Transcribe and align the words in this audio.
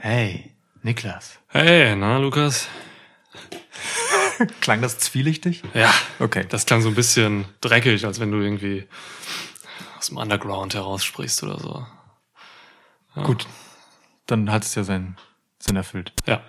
Hey, 0.00 0.52
Niklas. 0.84 1.38
Hey, 1.48 1.96
na, 1.96 2.18
Lukas? 2.18 2.68
Klang 4.60 4.80
das 4.80 4.98
zwielichtig? 4.98 5.62
Ja, 5.74 5.92
Okay. 6.20 6.44
das 6.48 6.66
klang 6.66 6.82
so 6.82 6.88
ein 6.88 6.94
bisschen 6.94 7.46
dreckig, 7.60 8.04
als 8.06 8.20
wenn 8.20 8.30
du 8.30 8.38
irgendwie 8.38 8.86
aus 9.98 10.06
dem 10.08 10.16
Underground 10.18 10.74
heraussprichst 10.74 11.42
oder 11.42 11.58
so. 11.58 11.86
Gut. 13.24 13.46
Dann 14.26 14.52
hat 14.52 14.62
es 14.62 14.74
ja 14.76 14.84
seinen 14.84 15.16
Sinn 15.58 15.74
erfüllt. 15.74 16.12
Ja. 16.26 16.42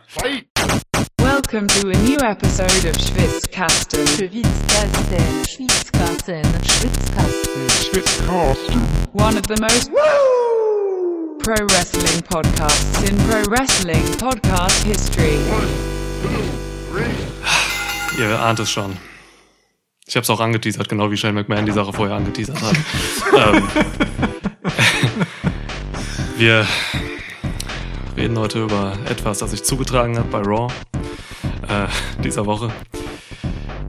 Welcome 1.17 1.65
to 1.67 1.87
a 1.89 1.97
new 2.03 2.17
episode 2.17 2.87
of 2.87 2.95
Schwitzkasten. 3.01 4.05
Schwitzkasten, 4.05 5.45
Schwitzkasten, 5.47 6.43
Schwitzkasten. 7.69 8.81
one 9.13 9.35
of 9.39 9.43
the 9.47 9.55
most 9.59 9.89
pro 11.43 11.53
wrestling 11.69 12.21
podcasts 12.23 13.01
in 13.09 13.15
pro 13.27 13.41
wrestling 13.51 14.03
podcast 14.17 14.83
history. 14.83 15.37
Ihr 18.17 18.39
ahnt 18.39 18.59
es 18.59 18.69
schon. 18.69 18.97
Ich 20.05 20.15
habe 20.15 20.23
es 20.23 20.29
auch 20.29 20.39
angeteasert, 20.39 20.89
genau 20.89 21.09
wie 21.11 21.17
Shane 21.17 21.35
McMahon 21.35 21.65
die 21.65 21.71
Sache 21.71 21.93
vorher 21.93 22.15
angeteasert 22.17 22.61
hat. 22.61 22.75
ähm, 23.37 23.63
wir 26.37 26.65
reden 28.17 28.37
heute 28.37 28.63
über 28.63 28.97
etwas, 29.09 29.39
das 29.39 29.51
sich 29.51 29.63
zugetragen 29.63 30.17
hat 30.17 30.29
bei 30.31 30.39
Raw 30.41 30.73
äh, 31.67 31.87
dieser 32.23 32.45
Woche. 32.45 32.71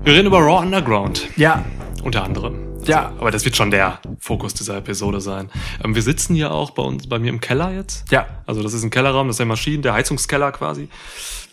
Wir 0.04 0.14
reden 0.14 0.26
über 0.26 0.38
Raw 0.38 0.62
Underground, 0.64 1.28
Ja. 1.36 1.64
unter 2.04 2.22
anderem. 2.24 2.69
Ja. 2.86 3.12
Aber 3.18 3.30
das 3.30 3.44
wird 3.44 3.56
schon 3.56 3.70
der 3.70 4.00
Fokus 4.18 4.54
dieser 4.54 4.76
Episode 4.76 5.20
sein. 5.20 5.50
Ähm, 5.84 5.94
wir 5.94 6.02
sitzen 6.02 6.34
hier 6.34 6.50
auch 6.52 6.70
bei 6.70 6.82
uns, 6.82 7.08
bei 7.08 7.18
mir 7.18 7.28
im 7.28 7.40
Keller 7.40 7.72
jetzt. 7.72 8.10
Ja. 8.10 8.26
Also 8.46 8.62
das 8.62 8.72
ist 8.72 8.82
ein 8.82 8.90
Kellerraum, 8.90 9.26
das 9.26 9.34
ist 9.34 9.38
der 9.40 9.46
Maschinen, 9.46 9.82
der 9.82 9.92
Heizungskeller 9.94 10.52
quasi 10.52 10.88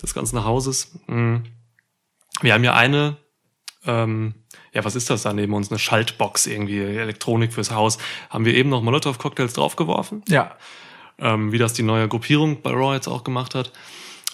des 0.01 0.13
ganzen 0.13 0.43
Hauses. 0.43 0.91
Mm. 1.07 1.37
Wir 2.41 2.53
haben 2.53 2.61
hier 2.61 2.75
eine, 2.75 3.17
ähm, 3.85 4.35
ja, 4.73 4.85
was 4.85 4.95
ist 4.95 5.09
das 5.09 5.23
da 5.23 5.33
neben 5.33 5.53
uns? 5.53 5.71
Eine 5.71 5.79
Schaltbox 5.79 6.45
irgendwie, 6.45 6.79
Elektronik 6.79 7.51
fürs 7.53 7.71
Haus. 7.71 7.97
Haben 8.29 8.45
wir 8.45 8.53
eben 8.53 8.69
noch 8.69 8.83
Molotow-Cocktails 8.83 9.53
draufgeworfen, 9.53 10.23
Ja. 10.27 10.55
ähm, 11.17 11.51
wie 11.51 11.57
das 11.57 11.73
die 11.73 11.83
neue 11.83 12.07
Gruppierung 12.07 12.61
bei 12.61 12.71
Raw 12.71 12.93
jetzt 12.93 13.07
auch 13.07 13.23
gemacht 13.23 13.55
hat. 13.55 13.71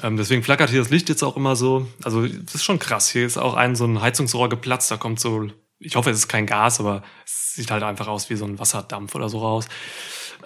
Ähm, 0.02 0.18
deswegen 0.18 0.44
flackert 0.44 0.70
hier 0.70 0.80
das 0.80 0.90
Licht 0.90 1.08
jetzt 1.08 1.24
auch 1.24 1.38
immer 1.38 1.56
so. 1.56 1.88
Also 2.04 2.28
das 2.28 2.56
ist 2.56 2.64
schon 2.64 2.80
krass. 2.80 3.10
Hier 3.10 3.26
ist 3.26 3.38
auch 3.38 3.54
ein 3.54 3.76
so 3.76 3.86
ein 3.86 4.02
Heizungsrohr 4.02 4.50
geplatzt. 4.50 4.90
Da 4.92 4.98
kommt 4.98 5.20
so, 5.20 5.48
ich 5.80 5.96
hoffe, 5.96 6.10
es 6.12 6.18
ist 6.20 6.28
kein 6.28 6.46
Gas, 6.46 6.80
aber 6.80 7.04
es 7.26 7.54
sieht 7.56 7.72
halt 7.72 7.84
einfach 7.84 8.08
aus 8.08 8.30
wie 8.30 8.36
so 8.36 8.46
ein 8.46 8.60
Wasserdampf 8.60 9.16
oder 9.16 9.30
so 9.30 9.40
raus. 9.40 9.68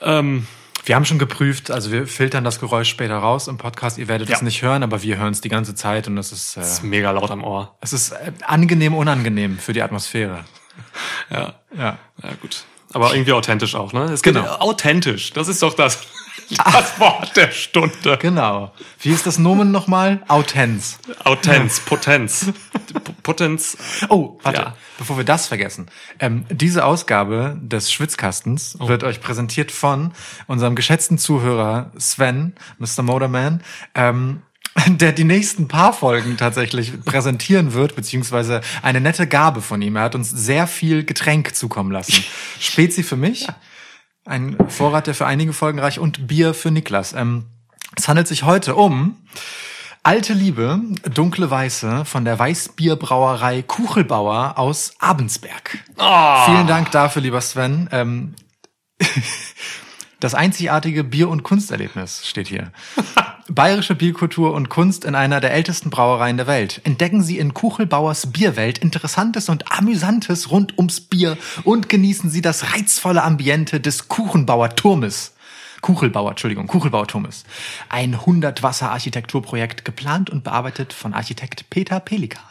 Ähm, 0.02 0.47
Wir 0.86 0.95
haben 0.95 1.03
schon 1.03 1.20
geprüft, 1.20 1.70
also 1.70 1.92
wir 1.92 2.08
filtern 2.08 2.45
das 2.45 2.59
Geräusch 2.61 2.88
später 2.89 3.17
raus 3.17 3.50
im 3.50 3.58
Podcast. 3.58 3.98
Ihr 3.98 4.08
werdet 4.08 4.30
es 4.30 4.39
Ja. 4.39 4.44
nicht 4.45 4.61
hören, 4.61 4.83
aber 4.83 5.03
wir 5.03 5.17
hören 5.17 5.33
es 5.33 5.42
die 5.42 5.50
ganze 5.50 5.75
Zeit 5.75 6.08
und 6.08 6.17
es 6.17 6.31
ist, 6.31 6.55
äh, 6.55 6.61
ist 6.61 6.81
mega 6.83 7.11
laut 7.11 7.30
am 7.30 7.44
Ohr. 7.44 7.75
es 7.81 7.92
ist 7.92 8.11
äh, 8.11 8.31
angenehm, 8.45 8.94
unangenehm 8.95 9.58
für 9.58 9.73
die 9.73 9.81
Atmosphäre. 9.81 10.45
Ja. 11.30 11.55
Ja. 11.75 11.98
Ja, 12.23 12.30
gut. 12.42 12.64
Aber 12.94 13.14
irgendwie 13.14 13.33
authentisch 13.33 13.75
auch, 13.75 13.92
ne? 13.92 14.03
Es 14.05 14.22
geht 14.23 14.36
Genau. 14.36 14.48
authentisch. 14.59 15.33
Das 15.33 15.50
ist 15.50 15.61
doch 15.61 15.73
das, 15.73 16.00
das 16.66 17.00
Wort 17.00 17.36
der 17.36 17.52
Stunde. 17.52 18.17
Genau. 18.22 18.72
Wie 19.02 19.09
ist 19.12 19.26
das 19.28 19.38
Nomen 19.38 19.72
nochmal? 19.72 20.22
Autenz. 20.28 21.00
Autenz, 21.23 21.80
Potenz. 21.81 22.48
Potenz. 23.23 23.78
Oh, 24.09 24.38
warte, 24.44 24.62
Ja. 24.62 24.76
bevor 24.98 25.17
wir 25.17 25.23
das 25.26 25.48
vergessen. 25.48 25.88
Ähm, 26.20 26.45
diese 26.50 26.86
Ausgabe 26.86 27.58
des 27.62 27.92
Schwitzkastens 27.92 28.78
wird 28.80 29.04
euch 29.04 29.22
präsentiert 29.22 29.72
von 29.72 30.14
unserem 30.48 30.76
geschätzten 30.76 31.17
Zuhörer 31.17 31.92
Sven, 31.98 32.54
Mr. 32.80 33.04
Motorman, 33.04 33.61
ähm, 33.95 34.42
der 34.88 35.11
die 35.11 35.23
nächsten 35.23 35.67
paar 35.67 35.92
Folgen 35.92 36.38
tatsächlich 36.38 37.04
präsentieren 37.04 37.73
wird, 37.73 37.95
beziehungsweise 37.95 38.61
eine 38.84 39.02
nette 39.02 39.26
Gabe 39.28 39.61
von 39.61 39.82
ihm. 39.82 39.95
Er 39.95 40.04
hat 40.04 40.16
uns 40.16 40.30
sehr 40.30 40.67
viel 40.67 41.04
Getränk 41.04 41.55
zukommen 41.55 41.92
lassen. 41.92 42.23
Spezi 42.60 43.02
für 43.04 43.16
mich, 43.16 43.48
ein 44.27 44.58
Vorrat, 44.70 45.08
der 45.08 45.15
für 45.15 45.26
einige 45.26 45.54
Folgen 45.54 45.80
reicht, 45.80 45.99
und 45.99 46.27
Bier 46.27 46.54
für 46.54 46.71
Niklas. 46.71 47.14
Ähm, 47.14 47.45
es 47.95 48.08
handelt 48.08 48.27
sich 48.27 48.43
heute 48.43 48.76
um 48.76 49.17
Alte 50.04 50.33
Liebe, 50.33 50.80
dunkle 51.14 51.52
Weiße 51.52 52.05
von 52.05 52.23
der 52.23 52.39
Weißbierbrauerei 52.39 53.61
Kuchelbauer 53.61 54.58
aus 54.58 54.93
Abensberg. 54.99 55.80
Vielen 56.45 56.67
Dank 56.67 56.92
dafür, 56.92 57.21
lieber 57.21 57.42
Sven. 57.42 57.89
Ähm, 57.92 58.36
das 60.20 60.33
einzigartige 60.33 61.04
Bier- 61.04 61.30
und 61.30 61.44
Kunsterlebnis 61.44 62.26
steht 62.28 62.48
hier. 62.48 62.72
Bayerische 63.50 63.95
Bierkultur 63.95 64.54
und 64.54 64.70
Kunst 64.70 65.05
in 65.05 65.16
einer 65.16 65.39
der 65.39 65.54
ältesten 65.54 65.89
Brauereien 65.89 66.38
der 66.38 66.48
Welt. 66.48 66.82
Entdecken 66.83 67.23
Sie 67.23 67.38
in 67.38 67.54
Kuchelbauers 67.54 68.32
Bierwelt 68.32 68.80
Interessantes 68.80 69.48
und 69.48 69.72
Amüsantes 69.72 70.52
rund 70.52 70.77
ums 70.77 71.02
Bier 71.02 71.38
und 71.64 71.88
genießen 71.88 72.30
Sie 72.30 72.42
das 72.42 72.73
reizvolle 72.73 73.23
Ambiente 73.23 73.80
des 73.80 74.08
Kuchenbauer 74.08 74.76
Turmes. 74.76 75.33
Kuchelbauer, 75.82 76.32
Entschuldigung, 76.32 76.67
Kuchelbauer 76.67 77.08
Turmes. 77.08 77.45
Ein 77.88 78.16
100-Wasser-Architekturprojekt, 78.16 79.86
geplant 79.86 80.30
und 80.30 80.44
bearbeitet 80.44 80.92
von 80.92 81.14
Architekt 81.14 81.70
Peter 81.70 82.00
Pelikan. 82.00 82.44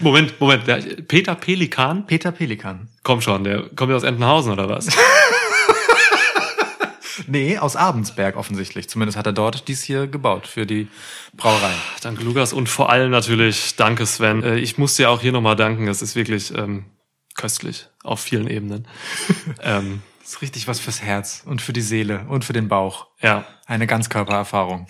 Moment, 0.00 0.40
Moment. 0.40 0.66
Der 0.66 0.76
Peter 0.76 1.34
Pelikan? 1.34 2.06
Peter 2.06 2.32
Pelikan. 2.32 2.88
Komm 3.02 3.20
schon, 3.20 3.44
der 3.44 3.62
kommt 3.74 3.90
ja 3.90 3.96
aus 3.96 4.02
Entenhausen 4.02 4.52
oder 4.52 4.68
was? 4.68 4.88
Nee, 7.26 7.58
aus 7.58 7.76
Abensberg 7.76 8.36
offensichtlich. 8.36 8.88
Zumindest 8.88 9.18
hat 9.18 9.26
er 9.26 9.32
dort 9.32 9.68
dies 9.68 9.82
hier 9.82 10.06
gebaut 10.06 10.46
für 10.46 10.66
die 10.66 10.88
Brauerei. 11.36 11.72
Danke, 12.02 12.22
Lukas. 12.24 12.52
Und 12.52 12.68
vor 12.68 12.90
allem 12.90 13.10
natürlich, 13.10 13.76
danke, 13.76 14.06
Sven. 14.06 14.42
Äh, 14.42 14.56
Ich 14.58 14.78
muss 14.78 14.96
dir 14.96 15.10
auch 15.10 15.20
hier 15.20 15.32
nochmal 15.32 15.56
danken. 15.56 15.86
Das 15.86 16.02
ist 16.02 16.14
wirklich 16.16 16.54
ähm, 16.54 16.84
köstlich 17.34 17.88
auf 18.04 18.20
vielen 18.20 18.48
Ebenen. 18.48 18.86
ähm, 19.62 20.02
Das 20.20 20.30
ist 20.34 20.42
richtig 20.42 20.68
was 20.68 20.78
fürs 20.80 21.02
Herz 21.02 21.42
und 21.46 21.62
für 21.62 21.72
die 21.72 21.80
Seele 21.80 22.26
und 22.28 22.44
für 22.44 22.52
den 22.52 22.68
Bauch. 22.68 23.06
ja, 23.20 23.44
Eine 23.66 23.86
Ganzkörpererfahrung. 23.86 24.86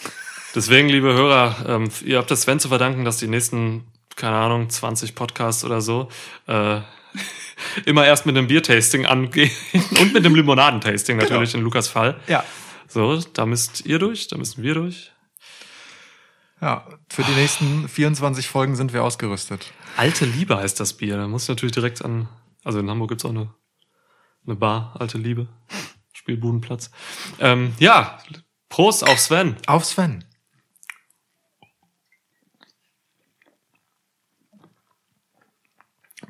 Deswegen, 0.54 0.88
liebe 0.88 1.12
Hörer, 1.12 1.56
ähm, 1.68 1.90
ihr 2.04 2.18
habt 2.18 2.30
das 2.30 2.42
Sven 2.42 2.58
zu 2.58 2.68
verdanken, 2.68 3.04
dass 3.04 3.18
die 3.18 3.28
nächsten, 3.28 3.84
keine 4.16 4.36
Ahnung, 4.36 4.68
20 4.70 5.14
Podcasts 5.14 5.64
oder 5.64 5.80
so, 5.80 6.08
äh, 6.46 6.80
immer 7.84 8.06
erst 8.06 8.26
mit 8.26 8.36
einem 8.36 8.46
Biertasting 8.46 9.06
angehen 9.06 9.50
und 10.00 10.12
mit 10.12 10.24
dem 10.24 10.34
Limonadentasting 10.34 11.16
natürlich 11.16 11.54
in 11.54 11.60
Lukas 11.60 11.88
Fall. 11.88 12.18
Ja. 12.26 12.44
So, 12.88 13.20
da 13.20 13.46
müsst 13.46 13.86
ihr 13.86 13.98
durch, 13.98 14.28
da 14.28 14.36
müssen 14.36 14.62
wir 14.62 14.74
durch. 14.74 15.12
Ja, 16.60 16.86
für 17.08 17.22
die 17.22 17.32
nächsten 17.32 17.88
24 17.88 18.48
Folgen 18.48 18.74
sind 18.74 18.92
wir 18.92 19.04
ausgerüstet. 19.04 19.72
Alte 19.96 20.24
Liebe 20.24 20.56
heißt 20.56 20.80
das 20.80 20.94
Bier. 20.94 21.16
Da 21.16 21.28
muss 21.28 21.44
ich 21.44 21.48
natürlich 21.48 21.74
direkt 21.74 22.04
an, 22.04 22.28
also 22.64 22.80
in 22.80 22.90
Hamburg 22.90 23.10
gibt's 23.10 23.24
auch 23.24 23.30
eine, 23.30 23.54
eine 24.46 24.56
Bar, 24.56 24.96
Alte 24.98 25.18
Liebe, 25.18 25.46
Spielbudenplatz. 26.12 26.90
Ähm, 27.38 27.74
ja, 27.78 28.18
Prost 28.68 29.06
auf 29.06 29.18
Sven. 29.18 29.56
Auf 29.66 29.84
Sven. 29.84 30.24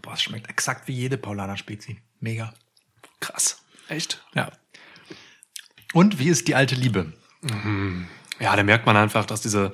Boah, 0.08 0.14
es 0.14 0.22
schmeckt 0.22 0.48
exakt 0.48 0.88
wie 0.88 0.94
jede 0.94 1.18
Paulaner 1.18 1.58
Spezi. 1.58 2.00
Mega. 2.18 2.54
Krass. 3.20 3.60
Echt? 3.88 4.24
Ja. 4.34 4.50
Und 5.92 6.18
wie 6.18 6.28
ist 6.30 6.48
die 6.48 6.54
alte 6.54 6.76
Liebe? 6.76 7.12
Ja, 8.40 8.56
da 8.56 8.62
merkt 8.62 8.86
man 8.86 8.96
einfach, 8.96 9.26
dass 9.26 9.42
diese 9.42 9.70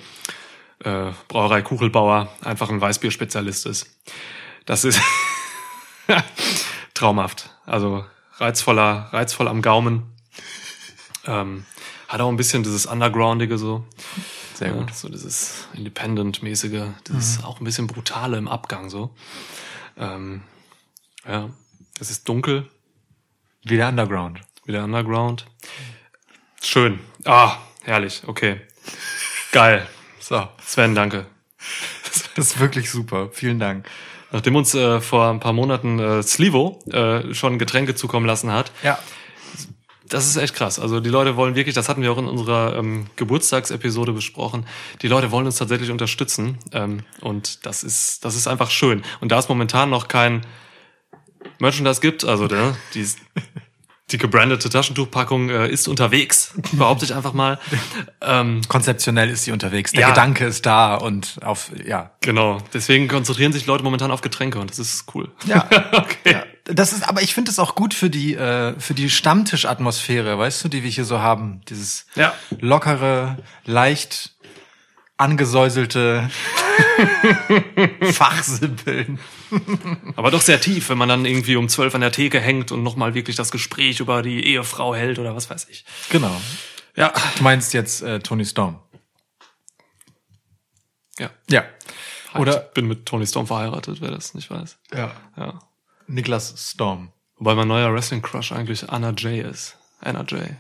äh, 0.81 1.13
Brauerei 1.29 1.63
Kuchelbauer 1.63 2.37
einfach 2.43 2.69
ein 2.69 2.81
Weißbierspezialist 2.81 3.67
ist. 3.67 3.87
Das 4.67 4.83
ist 4.85 5.01
traumhaft. 6.95 7.51
Also 7.65 8.05
reizvoller, 8.39 9.11
reizvoll 9.13 9.47
am 9.47 9.63
Gaumen. 9.63 10.03
Ähm, 11.27 11.65
hat 12.09 12.21
auch 12.21 12.29
ein 12.29 12.37
bisschen 12.37 12.65
dieses 12.65 12.87
Undergroundige 12.87 13.57
so. 13.57 13.87
Sehr 14.55 14.71
Ja, 14.71 14.75
gut. 14.75 14.93
so 14.93 15.09
dieses 15.09 15.69
Independent-mäßige, 15.75 16.87
dieses 17.07 17.45
auch 17.45 17.61
ein 17.61 17.65
bisschen 17.65 17.87
brutale 17.87 18.37
im 18.37 18.49
Abgang 18.49 18.91
so. 18.91 19.15
Ähm, 19.99 20.43
ja, 21.27 21.51
es 22.01 22.11
ist 22.11 22.29
dunkel, 22.29 22.69
Wie 23.65 23.77
der 23.77 23.89
Underground. 23.89 24.41
wieder 24.65 24.85
Underground. 24.85 25.47
Schön. 26.63 26.99
Ah, 27.25 27.57
herrlich. 27.83 28.23
Okay. 28.27 28.61
Geil. 29.53 29.87
So. 30.19 30.49
Sven, 30.65 30.95
danke. 30.95 31.27
Das 32.35 32.49
ist 32.49 32.59
wirklich 32.61 32.91
super. 32.91 33.29
Vielen 33.33 33.59
Dank. 33.59 33.89
Nachdem 34.33 34.57
uns 34.57 34.75
äh, 34.75 35.01
vor 35.01 35.29
ein 35.31 35.39
paar 35.41 35.53
Monaten 35.53 35.99
äh, 36.01 36.23
Slivo 36.23 36.81
äh, 36.91 37.33
schon 37.35 37.59
Getränke 37.59 37.95
zukommen 37.95 38.27
lassen 38.27 38.51
hat, 38.51 38.73
Ja. 38.83 38.99
Das 40.15 40.27
ist 40.27 40.37
echt 40.37 40.55
krass. 40.55 40.79
Also 40.79 41.01
die 41.01 41.11
Leute 41.11 41.37
wollen 41.37 41.55
wirklich, 41.55 41.75
das 41.75 41.89
hatten 41.89 42.03
wir 42.03 42.13
auch 42.13 42.19
in 42.19 42.27
unserer 42.27 42.77
ähm, 42.77 43.07
Geburtstagsepisode 43.17 44.13
besprochen, 44.13 44.67
die 45.03 45.09
Leute 45.09 45.31
wollen 45.31 45.47
uns 45.47 45.57
tatsächlich 45.57 45.91
unterstützen 45.91 46.59
ähm, 46.73 47.03
und 47.21 47.67
das 47.67 47.83
ist, 47.83 48.25
das 48.25 48.37
ist 48.37 48.47
einfach 48.47 48.71
schön. 48.71 49.03
Und 49.21 49.33
da 49.33 49.39
es 49.39 49.49
momentan 49.49 49.91
noch 49.91 50.09
kein 50.09 50.47
Merchandise 51.59 52.01
gibt, 52.01 52.25
also 52.25 52.47
ne, 52.47 52.77
die, 52.95 53.07
Die 54.11 54.19
gebrandete 54.19 54.69
Taschentuchpackung 54.69 55.49
äh, 55.49 55.69
ist 55.69 55.89
unterwegs, 55.89 56.53
behaupte 56.73 57.07
ich 57.07 57.15
einfach 57.15 57.33
mal. 57.33 57.59
Ähm, 58.21 58.61
Konzeptionell 58.69 59.31
ist 59.31 59.45
sie 59.45 59.53
unterwegs. 59.53 59.93
Der 59.93 60.03
Ja. 60.03 60.09
Gedanke 60.11 60.45
ist 60.45 60.67
da 60.67 60.95
und 60.95 61.39
auf, 61.43 61.71
ja. 61.87 62.11
genau. 62.21 62.59
Deswegen 62.75 63.09
konzentrieren 63.09 63.55
sich 63.55 63.65
Leute 63.65 63.83
momentan 63.83 64.11
auf 64.11 64.21
Getränke 64.21 64.59
und 64.59 64.71
das 64.71 64.79
ist 64.79 65.07
cool. 65.15 65.33
Ja. 65.47 65.67
okay. 65.93 66.33
ja. 66.33 66.45
Das 66.65 66.93
ist, 66.95 67.07
aber 67.07 67.21
ich 67.23 67.35
finde 67.35 67.51
es 67.51 67.59
auch 67.59 67.75
gut 67.75 67.93
für 67.95 68.09
die, 68.09 68.35
äh, 68.35 68.79
für 68.81 68.95
die 68.95 69.11
Stammtischatmosphäre, 69.11 70.39
weißt 70.39 70.65
du, 70.65 70.69
die 70.69 70.83
wir 70.83 70.91
hier 70.91 71.05
so 71.05 71.19
haben. 71.21 71.61
Dieses 71.69 72.07
Ja. 72.15 72.35
lockere, 72.59 73.37
leicht 73.65 74.35
angesäuselte 75.19 76.31
Fachsimpeln. 78.13 79.19
Aber 80.17 80.31
doch 80.31 80.41
sehr 80.41 80.61
tief, 80.61 80.89
wenn 80.89 80.99
man 80.99 81.09
dann 81.09 81.25
irgendwie 81.25 81.57
um 81.57 81.69
zwölf 81.69 81.95
an 81.95 82.01
der 82.01 82.13
Theke 82.13 82.41
hängt 82.41 82.73
und 82.73 82.83
nochmal 82.83 83.15
wirklich 83.15 83.37
das 83.37 83.51
Gespräch 83.51 84.01
über 84.01 84.23
die 84.23 84.45
Ehefrau 84.47 84.95
hält 84.95 85.19
oder 85.19 85.37
was 85.37 85.51
weiß 85.51 85.69
ich. 85.69 85.85
Genau. 86.11 86.35
Ja. 86.97 87.13
Du 87.37 87.43
meinst 87.43 87.75
jetzt 87.75 88.03
äh, 88.03 88.21
Tony 88.21 88.45
Storm. 88.45 88.81
Ja. 91.19 91.31
Ja. 91.51 91.65
Oder 92.35 92.65
ich 92.67 92.73
bin 92.75 92.87
mit 92.89 93.07
Tony 93.07 93.27
Storm 93.27 93.47
verheiratet, 93.47 94.01
wer 94.01 94.11
das 94.11 94.35
nicht 94.35 94.51
weiß. 94.51 94.79
ja. 94.95 95.13
Ja. 95.37 95.61
Niklas 96.07 96.55
Storm. 96.57 97.11
Wobei 97.39 97.55
mein 97.55 97.69
neuer 97.69 97.93
Wrestling-Crush 97.93 98.53
eigentlich 98.53 98.89
Anna 98.89 99.13
Jay 99.17 99.41
ist. 99.41 99.77
Anna 100.01 100.25
Jay. 100.27 100.57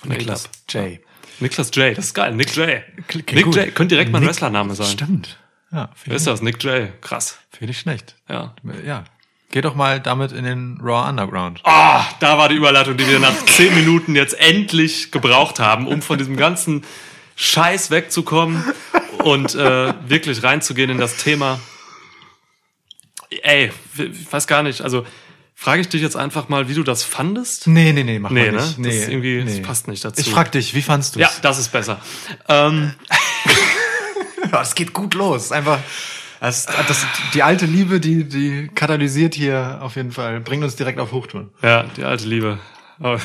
Von 0.00 0.10
Niklas. 0.10 0.48
J. 0.68 1.00
Niklas 1.40 1.70
J, 1.74 1.96
das 1.96 2.06
ist 2.06 2.14
geil. 2.14 2.34
Nick 2.34 2.56
J. 2.56 2.82
Klingt 3.08 3.32
Nick 3.32 3.44
gut. 3.44 3.56
J, 3.56 3.74
könnte 3.74 3.94
direkt 3.94 4.12
mein 4.12 4.24
Wrestlername 4.26 4.74
sein. 4.74 4.86
Stimmt. 4.86 5.38
Ja, 5.72 5.88
Wer 5.88 5.96
finde 5.96 6.16
ist 6.16 6.26
das? 6.26 6.42
Nick 6.42 6.62
J. 6.62 6.90
Krass. 7.02 7.38
ich, 7.52 7.58
find 7.58 7.70
ich 7.70 7.78
schlecht. 7.78 8.16
Ja. 8.28 8.54
Ja. 8.84 9.04
Geh 9.50 9.60
doch 9.60 9.74
mal 9.74 10.00
damit 10.00 10.32
in 10.32 10.44
den 10.44 10.78
Raw 10.82 11.08
Underground. 11.08 11.60
Ah, 11.64 12.04
da 12.20 12.36
war 12.38 12.48
die 12.48 12.56
Überleitung, 12.56 12.96
die 12.96 13.06
wir 13.06 13.18
nach 13.18 13.44
zehn 13.46 13.74
Minuten 13.74 14.14
jetzt 14.16 14.38
endlich 14.38 15.12
gebraucht 15.12 15.60
haben, 15.60 15.86
um 15.86 16.02
von 16.02 16.18
diesem 16.18 16.36
ganzen 16.36 16.84
Scheiß 17.36 17.90
wegzukommen 17.90 18.64
und 19.24 19.54
äh, 19.54 19.94
wirklich 20.08 20.42
reinzugehen 20.42 20.90
in 20.90 20.98
das 20.98 21.16
Thema. 21.16 21.60
Ey, 23.42 23.70
ich 23.96 24.32
weiß 24.32 24.46
gar 24.46 24.62
nicht, 24.62 24.80
also 24.82 25.04
frage 25.54 25.80
ich 25.80 25.88
dich 25.88 26.02
jetzt 26.02 26.16
einfach 26.16 26.48
mal, 26.48 26.68
wie 26.68 26.74
du 26.74 26.82
das 26.82 27.02
fandest? 27.02 27.66
Nee, 27.66 27.92
nee, 27.92 28.04
nee, 28.04 28.18
mach 28.18 28.30
Nee, 28.30 28.50
mal 28.50 28.52
ne? 28.52 28.62
nicht. 28.76 28.78
Das 28.86 28.94
ist 28.94 29.08
irgendwie- 29.08 29.44
das 29.44 29.62
passt 29.62 29.88
nicht 29.88 30.04
dazu. 30.04 30.20
Ich 30.20 30.30
frag 30.30 30.52
dich, 30.52 30.74
wie 30.74 30.82
fandst 30.82 31.16
du 31.16 31.20
Ja, 31.20 31.30
das 31.42 31.58
ist 31.58 31.72
besser. 31.72 32.00
Ähm, 32.48 32.92
Ja, 34.52 34.62
es 34.62 34.74
geht 34.76 34.92
gut 34.92 35.14
los. 35.14 35.50
Einfach, 35.50 35.80
das, 36.40 36.66
das, 36.66 37.04
die 37.34 37.42
alte 37.42 37.66
Liebe, 37.66 37.98
die, 37.98 38.24
die 38.24 38.68
katalysiert 38.74 39.34
hier 39.34 39.78
auf 39.82 39.96
jeden 39.96 40.12
Fall, 40.12 40.40
bringt 40.40 40.62
uns 40.62 40.76
direkt 40.76 41.00
auf 41.00 41.10
Hochtouren. 41.12 41.50
ja, 41.62 41.82
die 41.96 42.04
alte 42.04 42.26
Liebe. 42.28 42.58
Oh. 43.00 43.18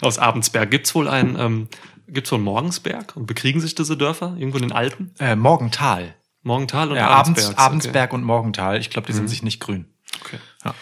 Aus 0.00 0.18
Abendsberg. 0.18 0.70
Gibt's 0.70 0.94
wohl 0.94 1.08
ein, 1.08 1.36
ähm, 1.38 1.68
gibt's 2.08 2.30
wohl 2.32 2.36
einen 2.38 2.44
Morgensberg 2.44 3.16
und 3.16 3.26
bekriegen 3.26 3.60
sich 3.60 3.74
diese 3.74 3.96
Dörfer 3.96 4.34
irgendwo 4.38 4.58
in 4.58 4.62
den 4.64 4.72
Alpen? 4.72 5.10
Äh, 5.18 5.36
Morgental. 5.36 6.14
Morgental 6.48 6.90
und 6.90 6.96
Ja, 6.96 7.08
Abends, 7.08 7.44
Abendsberg. 7.44 7.58
Abendsberg 7.58 8.12
und 8.12 8.24
Morgental. 8.24 8.80
Ich 8.80 8.90
glaube, 8.90 9.06
die 9.06 9.12
sind 9.12 9.28
sich 9.28 9.44
nicht 9.44 9.60
grün. 9.60 9.86
Okay. 10.20 10.38
Ja. 10.64 10.74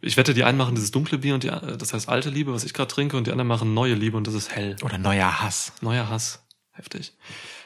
Ich 0.00 0.16
wette, 0.16 0.34
die 0.34 0.44
einen 0.44 0.58
machen 0.58 0.74
dieses 0.74 0.90
dunkle 0.90 1.18
Bier 1.18 1.34
und 1.34 1.42
die, 1.42 1.48
äh, 1.48 1.76
das 1.76 1.94
heißt 1.94 2.08
alte 2.08 2.28
Liebe, 2.30 2.52
was 2.52 2.64
ich 2.64 2.74
gerade 2.74 2.92
trinke, 2.92 3.16
und 3.16 3.26
die 3.26 3.30
anderen 3.30 3.48
machen 3.48 3.74
neue 3.74 3.94
Liebe 3.94 4.16
und 4.16 4.26
das 4.26 4.34
ist 4.34 4.54
hell. 4.54 4.76
Oder 4.82 4.98
neuer 4.98 5.40
Hass. 5.40 5.72
Neuer 5.80 6.08
Hass. 6.08 6.44
Heftig. 6.72 7.14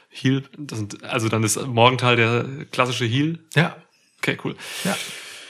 Heal, 0.08 0.44
das 0.56 0.78
sind, 0.78 1.04
also 1.04 1.28
dann 1.28 1.42
ist 1.42 1.60
Morgental 1.66 2.16
der 2.16 2.44
klassische 2.70 3.04
Heal. 3.04 3.38
Ja. 3.54 3.76
Okay, 4.18 4.38
cool. 4.44 4.54
Ja. 4.84 4.96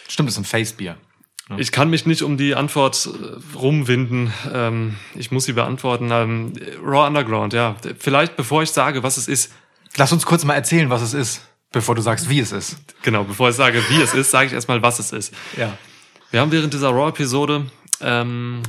Stimmt, 0.09 0.29
das 0.29 0.35
ist 0.35 0.39
ein 0.39 0.45
Facebier. 0.45 0.97
Ich 1.59 1.71
kann 1.71 1.91
mich 1.91 2.07
nicht 2.07 2.23
um 2.23 2.39
die 2.39 2.55
Antwort 2.55 3.07
äh, 3.07 3.57
rumwinden. 3.57 4.33
Ähm, 4.51 4.97
ich 5.15 5.31
muss 5.33 5.45
sie 5.45 5.53
beantworten. 5.53 6.11
Ähm, 6.11 6.55
Raw 6.83 7.07
Underground, 7.07 7.53
ja. 7.53 7.77
Vielleicht, 7.99 8.37
bevor 8.37 8.63
ich 8.63 8.71
sage, 8.71 9.03
was 9.03 9.19
es 9.19 9.29
ist, 9.29 9.53
Lass 9.97 10.13
uns 10.13 10.25
kurz 10.25 10.45
mal 10.45 10.55
erzählen, 10.55 10.89
was 10.91 11.03
es 11.03 11.15
ist, 11.15 11.43
bevor 11.73 11.95
du 11.95 12.03
sagst, 12.03 12.29
wie 12.29 12.39
es 12.39 12.53
ist. 12.53 12.77
genau, 13.03 13.25
bevor 13.25 13.51
ich 13.51 13.57
sage, 13.57 13.83
wie 13.89 14.01
es 14.01 14.15
ist, 14.15 14.31
sage 14.31 14.47
ich 14.47 14.53
erstmal, 14.53 14.83
was 14.83 14.99
es 14.99 15.13
ist. 15.13 15.35
Ja. 15.57 15.77
Wir 16.31 16.41
haben 16.41 16.53
während 16.53 16.73
dieser 16.73 16.91
Raw-Episode 16.91 17.67
ähm, 18.01 18.63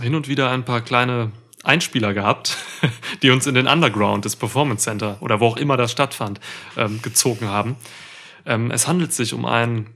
hin 0.00 0.14
und 0.14 0.28
wieder 0.28 0.50
ein 0.50 0.64
paar 0.64 0.80
kleine 0.80 1.32
Einspieler 1.62 2.14
gehabt, 2.14 2.56
die 3.22 3.30
uns 3.30 3.46
in 3.46 3.54
den 3.54 3.66
Underground 3.66 4.24
des 4.24 4.36
Performance 4.36 4.84
Center 4.84 5.18
oder 5.20 5.40
wo 5.40 5.48
auch 5.48 5.56
immer 5.56 5.76
das 5.76 5.92
stattfand, 5.92 6.40
ähm, 6.76 7.02
gezogen 7.02 7.48
haben. 7.48 7.76
Ähm, 8.46 8.70
es 8.70 8.86
handelt 8.86 9.12
sich 9.12 9.34
um 9.34 9.46
ein, 9.46 9.94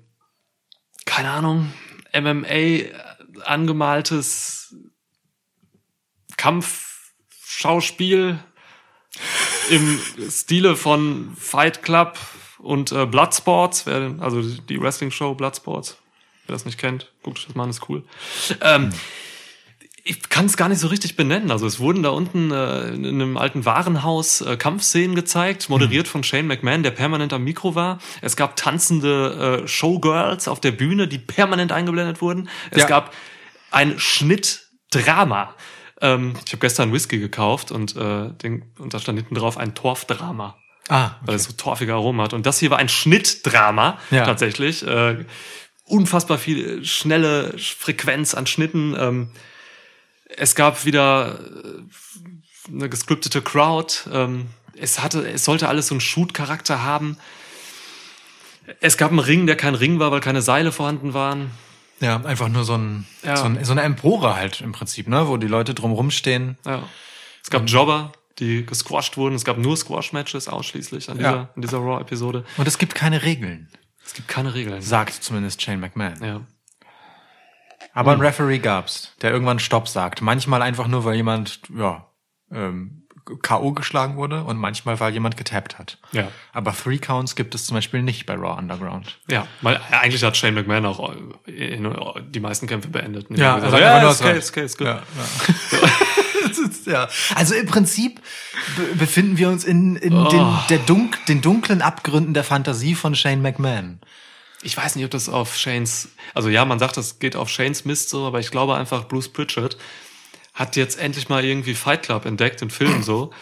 keine 1.04 1.30
Ahnung, 1.30 1.72
MMA 2.14 2.86
angemaltes 3.44 4.74
Kampfschauspiel 6.36 8.38
im 9.70 9.98
Stile 10.30 10.76
von 10.76 11.32
Fight 11.38 11.82
Club 11.82 12.18
und 12.58 12.92
äh, 12.92 13.06
Bloodsports, 13.06 13.86
wer, 13.86 14.14
also 14.20 14.42
die 14.42 14.80
Wrestling-Show 14.80 15.34
Bloodsports. 15.34 15.96
Wer 16.46 16.54
das 16.54 16.64
nicht 16.64 16.78
kennt, 16.78 17.12
guckt 17.22 17.38
euch 17.38 17.46
das 17.46 17.54
mal 17.54 17.64
an, 17.64 17.70
ist 17.70 17.88
cool. 17.88 18.02
Ähm, 18.62 18.90
ich 20.04 20.30
kann 20.30 20.46
es 20.46 20.56
gar 20.56 20.70
nicht 20.70 20.78
so 20.78 20.86
richtig 20.86 21.16
benennen. 21.16 21.50
Also 21.50 21.66
es 21.66 21.78
wurden 21.80 22.02
da 22.02 22.08
unten 22.08 22.50
äh, 22.50 22.88
in 22.88 23.04
einem 23.06 23.36
alten 23.36 23.66
Warenhaus 23.66 24.40
äh, 24.40 24.56
Kampfszenen 24.56 25.14
gezeigt, 25.14 25.68
moderiert 25.68 26.08
von 26.08 26.24
Shane 26.24 26.46
McMahon, 26.46 26.82
der 26.82 26.92
permanent 26.92 27.34
am 27.34 27.44
Mikro 27.44 27.74
war. 27.74 27.98
Es 28.22 28.34
gab 28.34 28.56
tanzende 28.56 29.60
äh, 29.64 29.68
Showgirls 29.68 30.48
auf 30.48 30.60
der 30.60 30.70
Bühne, 30.72 31.08
die 31.08 31.18
permanent 31.18 31.72
eingeblendet 31.72 32.22
wurden. 32.22 32.48
Es 32.70 32.82
Ja. 32.82 32.86
gab 32.86 33.14
ein 33.70 33.98
Schnittdrama. 33.98 35.54
Ähm, 36.00 36.34
ich 36.46 36.52
habe 36.52 36.60
gestern 36.60 36.92
Whisky 36.92 37.18
gekauft 37.18 37.70
und, 37.72 37.96
äh, 37.96 38.30
den, 38.42 38.62
und 38.78 38.94
da 38.94 38.98
stand 38.98 39.18
hinten 39.18 39.34
drauf 39.34 39.56
ein 39.58 39.74
Torfdrama 39.74 40.56
Ah, 40.88 41.16
weil 41.22 41.34
es 41.34 41.44
so 41.44 41.52
torfige 41.52 41.92
Aromen 41.92 42.22
hat. 42.22 42.32
Und 42.32 42.46
das 42.46 42.58
hier 42.58 42.70
war 42.70 42.78
ein 42.78 42.88
Schnittdrama 42.88 43.98
Ja. 44.10 44.24
tatsächlich. 44.24 44.86
Äh, 44.86 45.26
unfassbar 45.84 46.38
viel 46.38 46.82
schnelle 46.84 47.54
Frequenz 47.58 48.34
an 48.34 48.46
Schnitten. 48.46 48.96
Ähm, 48.98 49.30
es 50.34 50.54
gab 50.54 50.86
wieder 50.86 51.38
äh, 51.38 52.70
eine 52.72 52.88
gescriptete 52.88 53.42
Crowd. 53.42 53.94
Ähm, 54.10 54.46
es 54.80 55.02
hatte, 55.02 55.28
es 55.28 55.44
sollte 55.44 55.68
alles 55.68 55.88
so 55.88 55.94
einen 55.94 56.00
Shoot-Charakter 56.00 56.82
haben. 56.82 57.18
Es 58.80 58.96
gab 58.96 59.10
einen 59.10 59.18
Ring, 59.18 59.46
der 59.46 59.56
kein 59.56 59.74
Ring 59.74 59.98
war, 59.98 60.10
weil 60.10 60.20
keine 60.20 60.42
Seile 60.42 60.72
vorhanden 60.72 61.12
waren. 61.14 61.50
Ja, 62.00 62.16
einfach 62.24 62.48
nur 62.48 62.64
so, 62.64 62.74
ein, 62.76 63.06
Ja. 63.22 63.36
so, 63.36 63.44
ein, 63.44 63.64
so 63.64 63.72
eine 63.72 63.82
Empore 63.82 64.36
halt 64.36 64.60
im 64.60 64.72
Prinzip, 64.72 65.08
ne, 65.08 65.28
wo 65.28 65.36
die 65.36 65.46
Leute 65.48 65.74
drumrum 65.74 66.10
stehen. 66.10 66.56
Ja. 66.64 66.82
Es 67.42 67.50
gab 67.50 67.68
Jobber, 67.68 68.12
die 68.38 68.64
gesquashed 68.66 69.16
wurden. 69.16 69.34
Es 69.34 69.44
gab 69.44 69.58
nur 69.58 69.76
Squash-Matches 69.76 70.48
ausschließlich 70.48 71.10
an 71.10 71.18
dieser, 71.18 71.30
Ja. 71.30 71.48
in 71.56 71.62
dieser 71.62 71.78
Raw-Episode. 71.78 72.44
Und 72.56 72.68
es 72.68 72.78
gibt 72.78 72.94
keine 72.94 73.22
Regeln, 73.22 73.68
Es 74.04 74.14
gibt 74.14 74.28
keine 74.28 74.54
Regeln. 74.54 74.80
sagt 74.82 75.14
zumindest 75.14 75.60
Shane 75.62 75.80
McMahon. 75.80 76.22
Ja. 76.24 76.40
Aber 77.94 78.12
einen 78.12 78.20
Referee 78.20 78.58
gab's, 78.58 79.14
der 79.22 79.32
irgendwann 79.32 79.58
Stopp 79.58 79.88
sagt. 79.88 80.20
Manchmal 80.22 80.62
einfach 80.62 80.86
nur, 80.86 81.04
weil 81.04 81.16
jemand, 81.16 81.60
ja, 81.76 82.06
ähm, 82.52 83.07
K.O. 83.42 83.72
geschlagen 83.72 84.16
wurde 84.16 84.44
und 84.44 84.56
manchmal, 84.56 84.98
weil 85.00 85.12
jemand 85.12 85.36
getappt 85.36 85.78
hat. 85.78 85.98
Ja. 86.12 86.28
Aber 86.52 86.74
Three 86.74 86.98
Counts 86.98 87.36
gibt 87.36 87.54
es 87.54 87.66
zum 87.66 87.74
Beispiel 87.76 88.02
nicht 88.02 88.26
bei 88.26 88.34
Raw 88.34 88.58
Underground. 88.58 89.18
Ja, 89.30 89.46
weil 89.62 89.80
eigentlich 89.90 90.22
hat 90.24 90.36
Shane 90.36 90.54
McMahon 90.54 90.86
auch 90.86 91.12
äh, 91.46 91.78
die 92.28 92.40
meisten 92.40 92.66
Kämpfe 92.66 92.88
beendet. 92.88 93.26
Ja, 93.30 93.56
also 93.56 93.76
ja, 93.76 94.10
ist 94.10 94.20
okay, 94.20 94.38
ist 94.38 94.50
okay, 94.50 94.64
ist 94.64 94.78
gut. 94.78 94.86
Ja, 94.86 95.02
ja. 95.72 95.88
Ja. 96.86 97.08
Also 97.34 97.54
im 97.54 97.66
Prinzip 97.66 98.20
be 98.76 98.82
befinden 98.96 99.36
wir 99.36 99.48
uns 99.48 99.64
in, 99.64 99.96
in 99.96 100.14
Oh. 100.14 100.28
den, 100.28 100.46
der 100.70 100.78
Dunk 100.78 101.18
den 101.26 101.42
dunklen 101.42 101.82
Abgründen 101.82 102.32
der 102.32 102.44
Fantasie 102.44 102.94
von 102.94 103.14
Shane 103.14 103.42
McMahon. 103.42 104.00
Ich 104.62 104.74
weiß 104.76 104.96
nicht, 104.96 105.04
ob 105.04 105.10
das 105.10 105.28
auf 105.28 105.54
Shanes, 105.54 106.08
also 106.34 106.48
ja, 106.48 106.64
man 106.64 106.78
sagt, 106.78 106.96
das 106.96 107.18
geht 107.18 107.36
auf 107.36 107.48
Shanes 107.50 107.84
Mist 107.84 108.08
so, 108.08 108.26
aber 108.26 108.40
ich 108.40 108.50
glaube 108.50 108.74
einfach, 108.74 109.06
Bruce 109.06 109.28
Pritchard 109.28 109.76
hat 110.58 110.74
jetzt 110.74 110.98
endlich 110.98 111.28
mal 111.28 111.44
irgendwie 111.44 111.74
Fight 111.74 112.02
Club 112.02 112.26
entdeckt, 112.26 112.60
den 112.60 112.70
Film 112.70 113.02
so. 113.02 113.32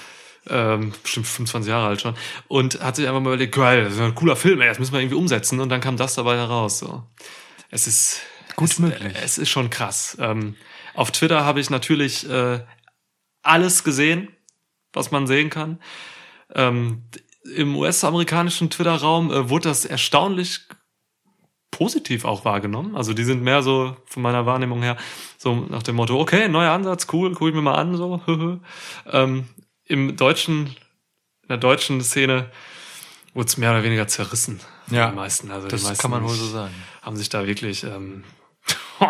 Ähm, 0.49 0.93
bestimmt 1.03 1.27
25 1.27 1.69
Jahre 1.69 1.89
alt 1.89 2.01
schon. 2.03 2.15
Und 2.47 2.81
hat 2.81 2.97
sich 2.97 3.09
einfach 3.09 3.21
mal 3.21 3.31
überlegt, 3.31 3.55
geil, 3.55 3.85
das 3.85 3.95
ist 3.95 4.01
ein 4.01 4.15
cooler 4.15 4.37
Film, 4.37 4.61
ey, 4.61 4.69
das 4.69 4.79
müssen 4.79 4.93
wir 4.93 5.01
irgendwie 5.01 5.17
umsetzen. 5.17 5.59
Und 5.59 5.71
dann 5.71 5.81
kam 5.81 5.97
das 5.97 6.15
dabei 6.15 6.37
heraus. 6.37 6.79
So. 6.79 7.03
Es 7.71 7.87
ist 7.87 8.21
Gut 8.55 8.71
es, 8.71 8.79
möglich. 8.79 9.15
Es 9.21 9.39
ist 9.39 9.49
schon 9.49 9.71
krass. 9.71 10.17
Ähm, 10.21 10.57
auf 10.95 11.11
Twitter 11.11 11.45
habe 11.45 11.59
ich 11.59 11.71
natürlich 11.71 12.29
äh, 12.29 12.61
alles 13.43 13.83
gesehen, 13.83 14.29
was 14.93 15.11
man 15.11 15.27
sehen 15.27 15.51
kann. 15.51 15.81
Ähm, 16.55 17.03
Im 17.55 17.75
US-amerikanischen 17.77 18.71
Twitter-Raum 18.71 19.33
äh, 19.33 19.49
wurde 19.49 19.69
das 19.71 19.85
erstaunlich 19.85 20.61
positiv 21.77 22.25
auch 22.25 22.47
wahrgenommen. 22.47 22.97
Also 22.97 23.13
die 23.13 23.25
sind 23.25 23.43
mehr 23.43 23.63
so 23.63 23.97
von 24.07 24.23
meiner 24.23 24.47
Wahrnehmung 24.47 24.81
her 24.83 24.97
so 25.37 25.55
nach 25.69 25.83
dem 25.83 25.97
Motto, 25.97 26.19
okay, 26.19 26.49
neuer 26.49 26.73
Ansatz, 26.73 27.07
cool, 27.13 27.35
guck 27.35 27.49
ich 27.49 27.55
mir 27.55 27.61
mal 27.61 27.75
an, 27.75 27.97
so. 27.97 28.23
ähm, 29.13 29.45
Im 29.85 30.17
deutschen, 30.17 30.69
in 31.43 31.49
der 31.51 31.59
deutschen 31.59 32.01
Szene 32.01 32.51
wurde 33.35 33.49
es 33.49 33.59
mehr 33.59 33.73
oder 33.73 33.83
weniger 33.83 34.09
zerrissen. 34.09 34.59
Ja, 34.91 35.11
die 35.11 35.17
meisten. 35.17 35.51
Also 35.51 35.69
das 35.69 35.83
meisten 35.83 36.01
kann 36.01 36.11
man 36.11 36.25
wohl 36.25 36.35
so 36.35 36.47
sagen. 36.47 36.73
Haben 37.03 37.17
sich 37.17 37.29
da 37.29 37.47
wirklich 37.47 37.85
ähm, 37.85 38.25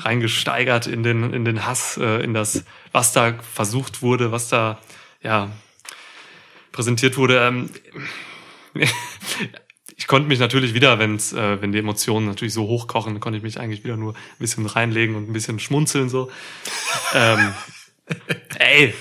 reingesteigert 0.00 0.86
in 0.86 1.02
den, 1.02 1.32
in 1.32 1.46
den 1.46 1.64
Hass, 1.64 1.96
äh, 1.96 2.22
in 2.22 2.34
das, 2.34 2.64
was 2.92 3.14
da 3.14 3.32
versucht 3.32 4.02
wurde, 4.02 4.30
was 4.30 4.48
da, 4.48 4.78
ja, 5.22 5.48
präsentiert 6.70 7.16
wurde. 7.16 7.40
Ähm, 7.46 7.70
ich 9.98 10.06
konnte 10.06 10.28
mich 10.28 10.38
natürlich 10.38 10.74
wieder, 10.74 11.00
wenn's, 11.00 11.32
äh, 11.32 11.60
wenn 11.60 11.72
die 11.72 11.78
Emotionen 11.78 12.26
natürlich 12.26 12.54
so 12.54 12.68
hochkochen, 12.68 13.18
konnte 13.18 13.36
ich 13.36 13.42
mich 13.42 13.58
eigentlich 13.58 13.82
wieder 13.82 13.96
nur 13.96 14.14
ein 14.14 14.38
bisschen 14.38 14.64
reinlegen 14.64 15.16
und 15.16 15.28
ein 15.28 15.32
bisschen 15.32 15.58
schmunzeln 15.58 16.08
so. 16.08 16.30
ähm, 17.14 17.52
ey, 18.58 18.94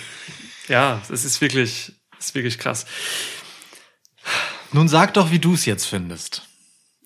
ja, 0.68 1.00
es 1.08 1.24
ist 1.24 1.39
wirklich, 1.39 1.94
es 2.18 2.25
ist 2.25 2.36
wirklich 2.36 2.58
krass. 2.58 2.88
Nun 4.72 4.88
sag 4.88 5.13
doch, 5.13 5.30
wie 5.30 5.38
du 5.38 5.54
es 5.54 5.66
jetzt 5.66 5.86
findest. 5.86 6.48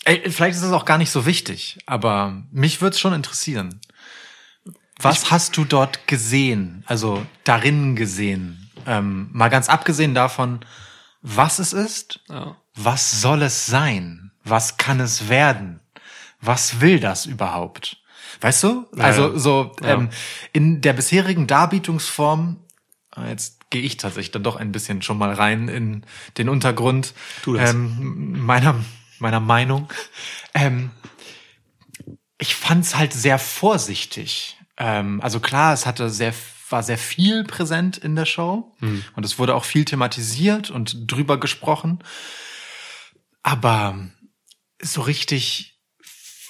Ey, 0.06 0.32
vielleicht 0.32 0.56
ist 0.56 0.64
es 0.64 0.72
auch 0.72 0.86
gar 0.86 0.98
nicht 0.98 1.12
so 1.12 1.26
wichtig, 1.26 1.78
aber 1.86 2.44
mich 2.50 2.80
würde 2.80 2.94
es 2.94 3.00
schon 3.00 3.14
interessieren. 3.14 3.82
Was 5.00 5.32
hast 5.32 5.58
du 5.58 5.66
dort 5.66 6.08
gesehen, 6.08 6.86
also 6.88 7.26
darin 7.44 7.98
gesehen? 7.98 8.72
Ähm, 8.88 9.30
mal 9.34 9.50
ganz 9.50 9.68
abgesehen 9.68 10.16
davon, 10.16 10.64
was 11.22 11.60
es 11.60 11.74
ist, 11.74 12.22
Ja. 12.30 12.56
Was 12.76 13.22
soll 13.22 13.42
es 13.44 13.66
sein? 13.66 14.32
Was 14.44 14.78
kann 14.78 15.00
es 15.00 15.30
werden? 15.30 15.80
Was 16.40 16.82
will 16.82 17.00
das 17.00 17.26
überhaupt? 17.26 17.98
Weißt 18.40 18.64
du? 18.64 18.88
Also 18.98 19.34
ja. 19.34 19.40
so 19.40 19.72
Ja. 19.82 19.90
ähm, 19.90 20.10
in 20.54 20.82
der 20.82 20.94
bisherigen 20.94 21.48
Darbietungsform, 21.48 22.58
ah, 23.12 23.28
jetzt 23.28 23.70
gehe 23.70 23.82
ich 23.82 23.98
tatsächlich 23.98 24.32
dann 24.32 24.44
doch 24.44 24.56
ein 24.56 24.72
bisschen 24.72 25.02
schon 25.02 25.18
mal 25.18 25.34
rein 25.34 25.68
in 25.68 26.04
den 26.38 26.50
Untergrund 26.50 27.14
ähm, 27.48 28.46
meiner 28.46 28.76
meiner 29.20 29.40
Meinung. 29.40 29.90
Ähm, 30.54 30.92
ich 32.40 32.56
fand's 32.56 32.96
halt 32.98 33.14
sehr 33.14 33.38
vorsichtig. 33.38 34.58
Ähm, 34.78 35.22
also 35.22 35.40
klar, 35.40 35.74
es 35.74 35.86
hatte 35.86 36.10
sehr 36.10 36.34
war 36.70 36.84
sehr 36.84 36.98
viel 36.98 37.44
präsent 37.44 37.98
in 37.98 38.16
der 38.16 38.26
Show 38.26 38.72
und 39.16 39.26
es 39.26 39.38
wurde 39.38 39.56
auch 39.56 39.66
viel 39.66 39.84
thematisiert 39.84 40.72
und 40.72 41.12
drüber 41.12 41.38
gesprochen. 41.38 42.00
Aber 43.44 43.98
so 44.82 45.02
richtig 45.02 45.80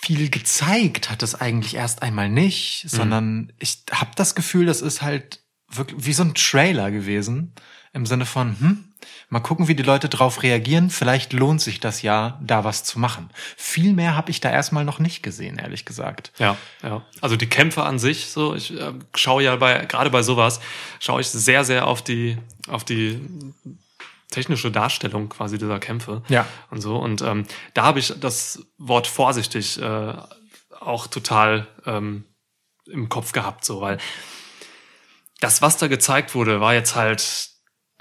viel 0.02 0.30
gezeigt 0.30 1.10
hat 1.10 1.22
es 1.22 1.36
eigentlich 1.36 1.76
erst 1.76 2.02
einmal 2.02 2.30
nicht, 2.30 2.86
sondern 2.88 3.54
ich 3.60 3.84
habe 3.92 4.12
das 4.16 4.34
Gefühl, 4.34 4.66
das 4.66 4.82
ist 4.82 5.02
halt 5.02 5.44
wirklich 5.70 6.06
wie 6.06 6.14
so 6.14 6.24
ein 6.24 6.34
Trailer 6.34 6.92
gewesen 6.92 7.54
im 7.94 8.06
Sinne 8.06 8.26
von, 8.26 8.60
hm, 8.60 8.94
mal 9.30 9.42
gucken, 9.42 9.68
wie 9.68 9.76
die 9.76 9.84
Leute 9.84 10.10
drauf 10.10 10.44
reagieren. 10.44 10.90
Vielleicht 10.90 11.34
lohnt 11.34 11.62
sich 11.62 11.80
das 11.80 12.02
ja, 12.02 12.40
da 12.42 12.64
was 12.64 12.84
zu 12.84 13.00
machen. 13.00 13.30
Viel 13.58 13.94
mehr 13.94 14.16
habe 14.16 14.32
ich 14.32 14.40
da 14.40 14.50
erstmal 14.50 14.86
noch 14.86 15.00
nicht 15.00 15.24
gesehen, 15.24 15.58
ehrlich 15.58 15.86
gesagt. 15.86 16.32
Ja, 16.40 16.58
ja. 16.84 17.06
Also 17.20 17.36
die 17.36 17.48
Kämpfe 17.48 17.84
an 17.84 18.00
sich, 18.00 18.28
so, 18.28 18.56
ich 18.56 18.78
äh, 18.78 18.94
schaue 19.16 19.44
ja 19.44 19.56
bei, 19.58 19.86
gerade 19.86 20.10
bei 20.10 20.24
sowas, 20.24 20.62
schaue 21.00 21.22
ich 21.22 21.28
sehr, 21.28 21.64
sehr 21.64 21.88
auf 21.88 22.02
die, 22.02 22.38
auf 22.68 22.84
die 22.84 23.20
technische 24.32 24.72
Darstellung 24.72 25.30
quasi 25.30 25.58
dieser 25.58 25.80
Kämpfe. 25.80 26.24
Ja. 26.28 26.48
Und 26.72 26.82
so. 26.82 26.98
Und 26.98 27.22
ähm, 27.22 27.46
da 27.74 27.84
habe 27.84 28.00
ich 28.00 28.14
das 28.20 28.66
Wort 28.78 29.06
vorsichtig 29.06 29.80
äh, 29.80 30.14
auch 30.80 31.08
total 31.08 31.68
ähm, 31.86 32.26
im 32.88 33.10
Kopf 33.10 33.32
gehabt, 33.32 33.64
so, 33.64 33.82
weil 33.82 34.00
das, 35.40 35.62
was 35.62 35.78
da 35.78 35.88
gezeigt 35.88 36.36
wurde, 36.36 36.62
war 36.62 36.74
jetzt 36.74 36.96
halt 36.96 37.50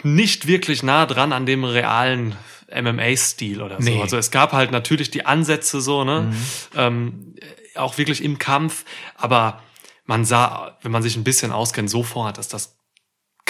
nicht 0.02 0.46
wirklich 0.46 0.82
nah 0.82 1.06
dran 1.06 1.32
an 1.32 1.46
dem 1.46 1.64
realen 1.64 2.36
MMA-Stil 2.74 3.62
oder 3.62 3.76
so. 3.82 3.90
Nee. 3.90 4.00
Also 4.00 4.16
es 4.16 4.30
gab 4.30 4.52
halt 4.52 4.70
natürlich 4.70 5.10
die 5.10 5.26
Ansätze 5.26 5.80
so, 5.80 6.04
ne? 6.04 6.32
Ähm, 6.76 7.34
auch 7.74 7.98
wirklich 7.98 8.22
im 8.22 8.38
Kampf, 8.38 8.84
aber 9.16 9.62
man 10.04 10.24
sah, 10.24 10.78
wenn 10.82 10.92
man 10.92 11.02
sich 11.02 11.16
ein 11.16 11.24
bisschen 11.24 11.52
auskennt, 11.52 11.90
sofort, 11.90 12.38
dass 12.38 12.48
das 12.48 12.79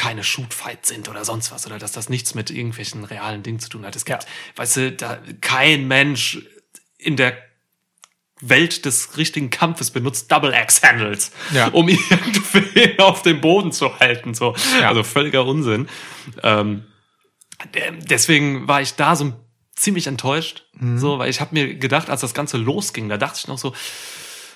keine 0.00 0.24
Shootfights 0.24 0.88
sind 0.88 1.10
oder 1.10 1.26
sonst 1.26 1.52
was 1.52 1.66
oder 1.66 1.78
dass 1.78 1.92
das 1.92 2.08
nichts 2.08 2.34
mit 2.34 2.50
irgendwelchen 2.50 3.04
realen 3.04 3.42
Dingen 3.42 3.60
zu 3.60 3.68
tun 3.68 3.84
hat. 3.84 3.94
Es 3.96 4.06
gibt, 4.06 4.24
weißt 4.56 4.76
du, 4.78 4.92
da 4.92 5.18
kein 5.42 5.86
Mensch 5.86 6.38
in 6.96 7.16
der 7.16 7.36
Welt 8.40 8.86
des 8.86 9.18
richtigen 9.18 9.50
Kampfes 9.50 9.90
benutzt 9.90 10.32
Double 10.32 10.54
Axe 10.54 10.80
Handles, 10.88 11.32
Ja. 11.52 11.66
um 11.68 11.86
irgendwie 12.14 12.98
auf 12.98 13.20
dem 13.20 13.42
Boden 13.42 13.72
zu 13.72 13.98
halten. 13.98 14.32
So. 14.32 14.54
Ja. 14.80 14.88
Also 14.88 15.02
völliger 15.02 15.44
Unsinn. 15.44 15.86
Ähm, 16.42 16.86
de- 17.74 17.92
deswegen 18.08 18.66
war 18.66 18.80
ich 18.80 18.94
da 18.94 19.16
so 19.16 19.34
ziemlich 19.76 20.06
enttäuscht, 20.06 20.64
so, 20.96 21.18
weil 21.18 21.28
ich 21.28 21.42
habe 21.42 21.54
mir 21.54 21.74
gedacht, 21.74 22.08
als 22.08 22.22
das 22.22 22.32
Ganze 22.32 22.56
losging, 22.56 23.10
da 23.10 23.18
dachte 23.18 23.38
ich 23.42 23.48
noch 23.48 23.58
so, 23.58 23.74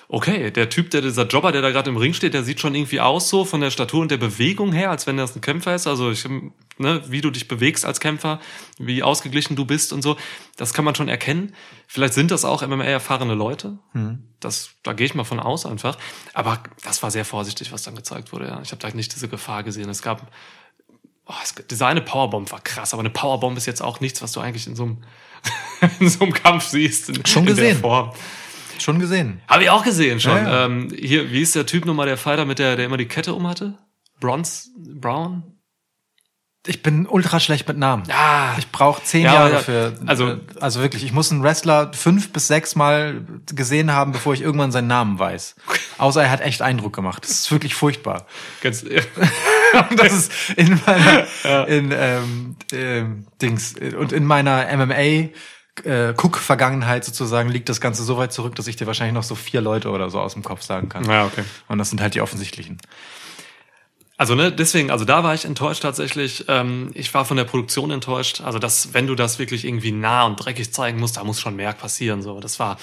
okay, 0.07 0.51
der 0.51 0.69
Typ, 0.69 0.91
der 0.91 1.01
dieser 1.01 1.25
Jobber, 1.25 1.51
der 1.51 1.61
da 1.61 1.71
gerade 1.71 1.89
im 1.89 1.97
Ring 1.97 2.13
steht, 2.13 2.33
der 2.33 2.43
sieht 2.43 2.59
schon 2.59 2.75
irgendwie 2.75 2.99
aus 2.99 3.29
so 3.29 3.45
von 3.45 3.61
der 3.61 3.71
Statur 3.71 4.01
und 4.01 4.11
der 4.11 4.17
Bewegung 4.17 4.71
her, 4.71 4.91
als 4.91 5.07
wenn 5.07 5.17
das 5.17 5.35
ein 5.35 5.41
Kämpfer 5.41 5.73
ist. 5.75 5.87
Also 5.87 6.11
ich, 6.11 6.25
ne, 6.77 7.01
wie 7.07 7.21
du 7.21 7.31
dich 7.31 7.47
bewegst 7.47 7.85
als 7.85 7.99
Kämpfer, 7.99 8.39
wie 8.77 9.03
ausgeglichen 9.03 9.55
du 9.55 9.65
bist 9.65 9.93
und 9.93 10.01
so, 10.01 10.17
das 10.57 10.73
kann 10.73 10.85
man 10.85 10.95
schon 10.95 11.09
erkennen. 11.09 11.53
Vielleicht 11.87 12.13
sind 12.13 12.31
das 12.31 12.45
auch 12.45 12.65
MMA-erfahrene 12.65 13.33
Leute. 13.33 13.79
Das, 14.39 14.71
da 14.83 14.93
gehe 14.93 15.05
ich 15.05 15.15
mal 15.15 15.23
von 15.23 15.39
aus 15.39 15.65
einfach. 15.65 15.97
Aber 16.33 16.61
das 16.83 17.01
war 17.01 17.11
sehr 17.11 17.25
vorsichtig, 17.25 17.71
was 17.71 17.83
dann 17.83 17.95
gezeigt 17.95 18.31
wurde. 18.31 18.47
Ja. 18.47 18.61
Ich 18.61 18.71
habe 18.71 18.81
da 18.81 18.89
nicht 18.95 19.13
diese 19.13 19.27
Gefahr 19.27 19.63
gesehen. 19.63 19.89
Es 19.89 20.01
gab 20.01 20.31
Oh, 21.27 21.33
es, 21.43 21.55
diese 21.71 21.87
eine 21.87 22.01
Powerbomb 22.01 22.51
war 22.51 22.61
krass, 22.61 22.93
aber 22.93 22.99
eine 22.99 23.09
Powerbomb 23.09 23.57
ist 23.57 23.65
jetzt 23.65 23.81
auch 23.81 23.99
nichts, 23.99 24.21
was 24.21 24.31
du 24.31 24.41
eigentlich 24.41 24.67
in 24.67 24.75
so 24.75 24.83
einem, 24.83 24.97
in 25.99 26.07
so 26.07 26.23
einem 26.23 26.33
Kampf 26.33 26.65
siehst. 26.65 27.09
In, 27.09 27.25
Schon 27.25 27.47
in 27.47 27.55
der 27.55 27.65
gesehen. 27.65 27.81
Form. 27.81 28.11
Schon 28.79 28.99
gesehen. 28.99 29.41
Habe 29.47 29.63
ich 29.63 29.69
auch 29.69 29.83
gesehen 29.83 30.19
schon. 30.19 30.35
Ja, 30.35 30.43
ja. 30.43 30.65
Ähm, 30.65 30.93
hier, 30.95 31.31
wie 31.31 31.41
ist 31.41 31.55
der 31.55 31.65
Typ 31.65 31.85
nochmal, 31.85 32.05
der 32.07 32.17
Fighter 32.17 32.45
mit 32.45 32.59
der, 32.59 32.75
der 32.75 32.85
immer 32.85 32.97
die 32.97 33.07
Kette 33.07 33.33
um 33.33 33.47
hatte? 33.47 33.77
Bronze, 34.19 34.69
Brown? 34.77 35.43
Ich 36.67 36.81
bin 36.81 37.05
ultra 37.05 37.39
schlecht 37.39 37.67
mit 37.67 37.77
Namen. 37.77 38.03
Ah, 38.11 38.55
Ich 38.57 38.71
brauche 38.71 39.03
zehn 39.03 39.23
Ja, 39.25 39.33
Jahre 39.35 39.51
ja. 39.53 39.59
für. 39.59 39.99
Also- 40.07 40.29
äh, 40.29 40.37
also 40.59 40.81
wirklich, 40.81 41.03
ich 41.03 41.11
muss 41.13 41.31
einen 41.31 41.43
Wrestler 41.43 41.91
fünf 41.93 42.33
bis 42.33 42.47
sechs 42.47 42.75
Mal 42.75 43.21
gesehen 43.53 43.91
haben, 43.91 44.11
bevor 44.13 44.33
ich 44.33 44.41
irgendwann 44.41 44.71
seinen 44.71 44.87
Namen 44.87 45.19
weiß. 45.19 45.55
Außer 45.99 46.23
er 46.23 46.31
hat 46.31 46.41
echt 46.41 46.63
Eindruck 46.63 46.93
gemacht. 46.95 47.23
Das 47.23 47.31
ist 47.31 47.51
wirklich 47.51 47.75
furchtbar. 47.75 48.25
ganz, 48.61 48.83
das 49.95 50.11
ist 50.13 50.31
in 50.57 50.79
meiner 50.87 51.67
in 51.67 51.93
ähm, 51.95 52.55
ähm, 52.71 53.27
Dings 53.41 53.75
und 53.99 54.11
in 54.11 54.25
meiner 54.25 54.65
MMA 54.75 55.29
äh, 55.83 56.13
Cook-Vergangenheit 56.15 57.03
sozusagen 57.03 57.49
liegt 57.49 57.69
das 57.69 57.81
Ganze 57.81 58.03
so 58.03 58.17
weit 58.17 58.31
zurück, 58.31 58.55
dass 58.55 58.67
ich 58.67 58.75
dir 58.75 58.87
wahrscheinlich 58.87 59.13
noch 59.13 59.23
so 59.23 59.35
vier 59.35 59.61
Leute 59.61 59.89
oder 59.89 60.09
so 60.09 60.19
aus 60.19 60.33
dem 60.33 60.43
Kopf 60.43 60.61
sagen 60.61 60.89
kann. 60.89 61.05
ja, 61.05 61.25
okay. 61.25 61.43
Und 61.67 61.77
das 61.77 61.89
sind 61.89 62.01
halt 62.01 62.15
die 62.15 62.21
offensichtlichen. 62.21 62.77
Also 64.17 64.35
ne, 64.35 64.51
deswegen, 64.51 64.91
also 64.91 65.03
da 65.03 65.23
war 65.23 65.33
ich 65.33 65.43
enttäuscht 65.43 65.81
tatsächlich. 65.81 66.45
Ähm, 66.47 66.91
ich 66.93 67.13
war 67.13 67.25
von 67.25 67.35
der 67.35 67.43
Produktion 67.43 67.91
enttäuscht. 67.91 68.41
Also 68.41 68.59
dass, 68.59 68.93
wenn 68.93 69.07
du 69.07 69.15
das 69.15 69.39
wirklich 69.39 69.65
irgendwie 69.65 69.91
nah 69.91 70.23
und 70.25 70.37
dreckig 70.37 70.73
zeigen 70.73 70.99
musst, 70.99 71.17
da 71.17 71.23
muss 71.23 71.41
schon 71.41 71.55
mehr 71.55 71.73
passieren. 71.73 72.21
So, 72.21 72.39
das 72.39 72.59
war. 72.59 72.77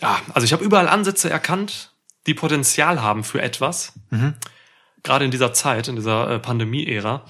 Ja, 0.00 0.20
also 0.32 0.44
ich 0.44 0.52
habe 0.52 0.64
überall 0.64 0.88
Ansätze 0.88 1.28
erkannt, 1.28 1.92
die 2.26 2.34
Potenzial 2.34 3.02
haben 3.02 3.24
für 3.24 3.42
etwas. 3.42 3.94
Gerade 5.02 5.24
in 5.24 5.30
dieser 5.30 5.52
Zeit, 5.52 5.88
in 5.88 5.96
dieser 5.96 6.30
äh, 6.30 6.38
Pandemie-Ära. 6.38 7.24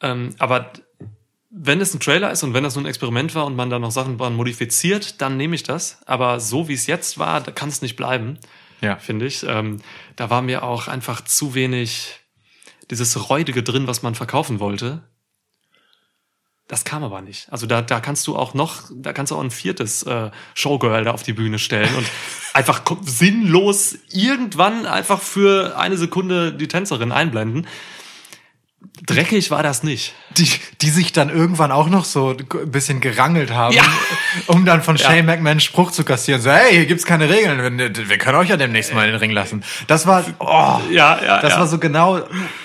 Ähm, 0.00 0.34
aber 0.38 0.72
wenn 1.58 1.80
es 1.80 1.94
ein 1.94 2.00
Trailer 2.00 2.30
ist 2.30 2.42
und 2.42 2.52
wenn 2.52 2.64
das 2.64 2.74
nur 2.74 2.84
ein 2.84 2.88
Experiment 2.88 3.34
war 3.34 3.46
und 3.46 3.56
man 3.56 3.70
da 3.70 3.78
noch 3.78 3.90
Sachen 3.90 4.18
dran 4.18 4.34
modifiziert, 4.36 5.22
dann 5.22 5.38
nehme 5.38 5.54
ich 5.54 5.62
das. 5.62 5.98
Aber 6.04 6.38
so 6.38 6.68
wie 6.68 6.74
es 6.74 6.86
jetzt 6.86 7.18
war, 7.18 7.40
da 7.40 7.50
kann 7.50 7.70
es 7.70 7.80
nicht 7.80 7.96
bleiben 7.96 8.38
Ja. 8.82 8.96
finde 8.96 9.26
ich. 9.26 9.42
Ähm, 9.48 9.80
da 10.16 10.28
war 10.28 10.42
mir 10.42 10.62
auch 10.62 10.86
einfach 10.86 11.22
zu 11.22 11.54
wenig 11.54 12.20
dieses 12.90 13.30
Räudige 13.30 13.62
drin, 13.62 13.86
was 13.86 14.02
man 14.02 14.14
verkaufen 14.14 14.60
wollte. 14.60 15.02
Das 16.68 16.84
kam 16.84 17.04
aber 17.04 17.22
nicht. 17.22 17.50
Also 17.50 17.66
da, 17.66 17.80
da 17.80 18.00
kannst 18.00 18.26
du 18.26 18.36
auch 18.36 18.52
noch, 18.52 18.90
da 18.92 19.12
kannst 19.12 19.30
du 19.30 19.36
auch 19.36 19.40
ein 19.40 19.52
viertes 19.52 20.02
äh, 20.02 20.30
Showgirl 20.54 21.04
da 21.04 21.12
auf 21.12 21.22
die 21.22 21.32
Bühne 21.32 21.58
stellen 21.58 21.94
und 21.94 22.06
einfach 22.54 22.82
sinnlos 23.02 23.96
irgendwann 24.10 24.84
einfach 24.84 25.22
für 25.22 25.78
eine 25.78 25.96
Sekunde 25.96 26.52
die 26.52 26.68
Tänzerin 26.68 27.12
einblenden. 27.12 27.66
Dreckig 29.06 29.50
war 29.50 29.62
das 29.62 29.82
nicht. 29.82 30.14
Die, 30.36 30.48
die 30.80 30.90
sich 30.90 31.12
dann 31.12 31.30
irgendwann 31.30 31.70
auch 31.72 31.88
noch 31.88 32.04
so 32.04 32.30
ein 32.36 32.70
bisschen 32.70 33.00
gerangelt 33.00 33.50
haben, 33.52 33.74
Ja. 33.74 33.82
um 34.46 34.64
dann 34.64 34.82
von 34.82 34.96
Ja. 34.96 35.06
Shane 35.06 35.24
McMahon 35.26 35.60
Spruch 35.60 35.90
zu 35.90 36.04
kassieren. 36.04 36.40
So, 36.40 36.50
hey, 36.50 36.72
hier 36.72 36.86
gibt's 36.86 37.04
keine 37.04 37.28
Regeln. 37.28 37.78
Wir, 37.78 38.08
wir 38.08 38.18
können 38.18 38.36
euch 38.38 38.48
ja 38.48 38.56
demnächst 38.56 38.92
mal 38.94 39.04
in 39.04 39.12
den 39.12 39.20
Ring 39.20 39.30
lassen. 39.30 39.62
Das 39.86 40.06
war, 40.06 40.24
oh, 40.38 40.80
Ja, 40.90 41.22
ja, 41.24 41.40
das 41.40 41.52
ja. 41.54 41.60
war 41.60 41.66
so 41.66 41.78
genau, 41.78 42.20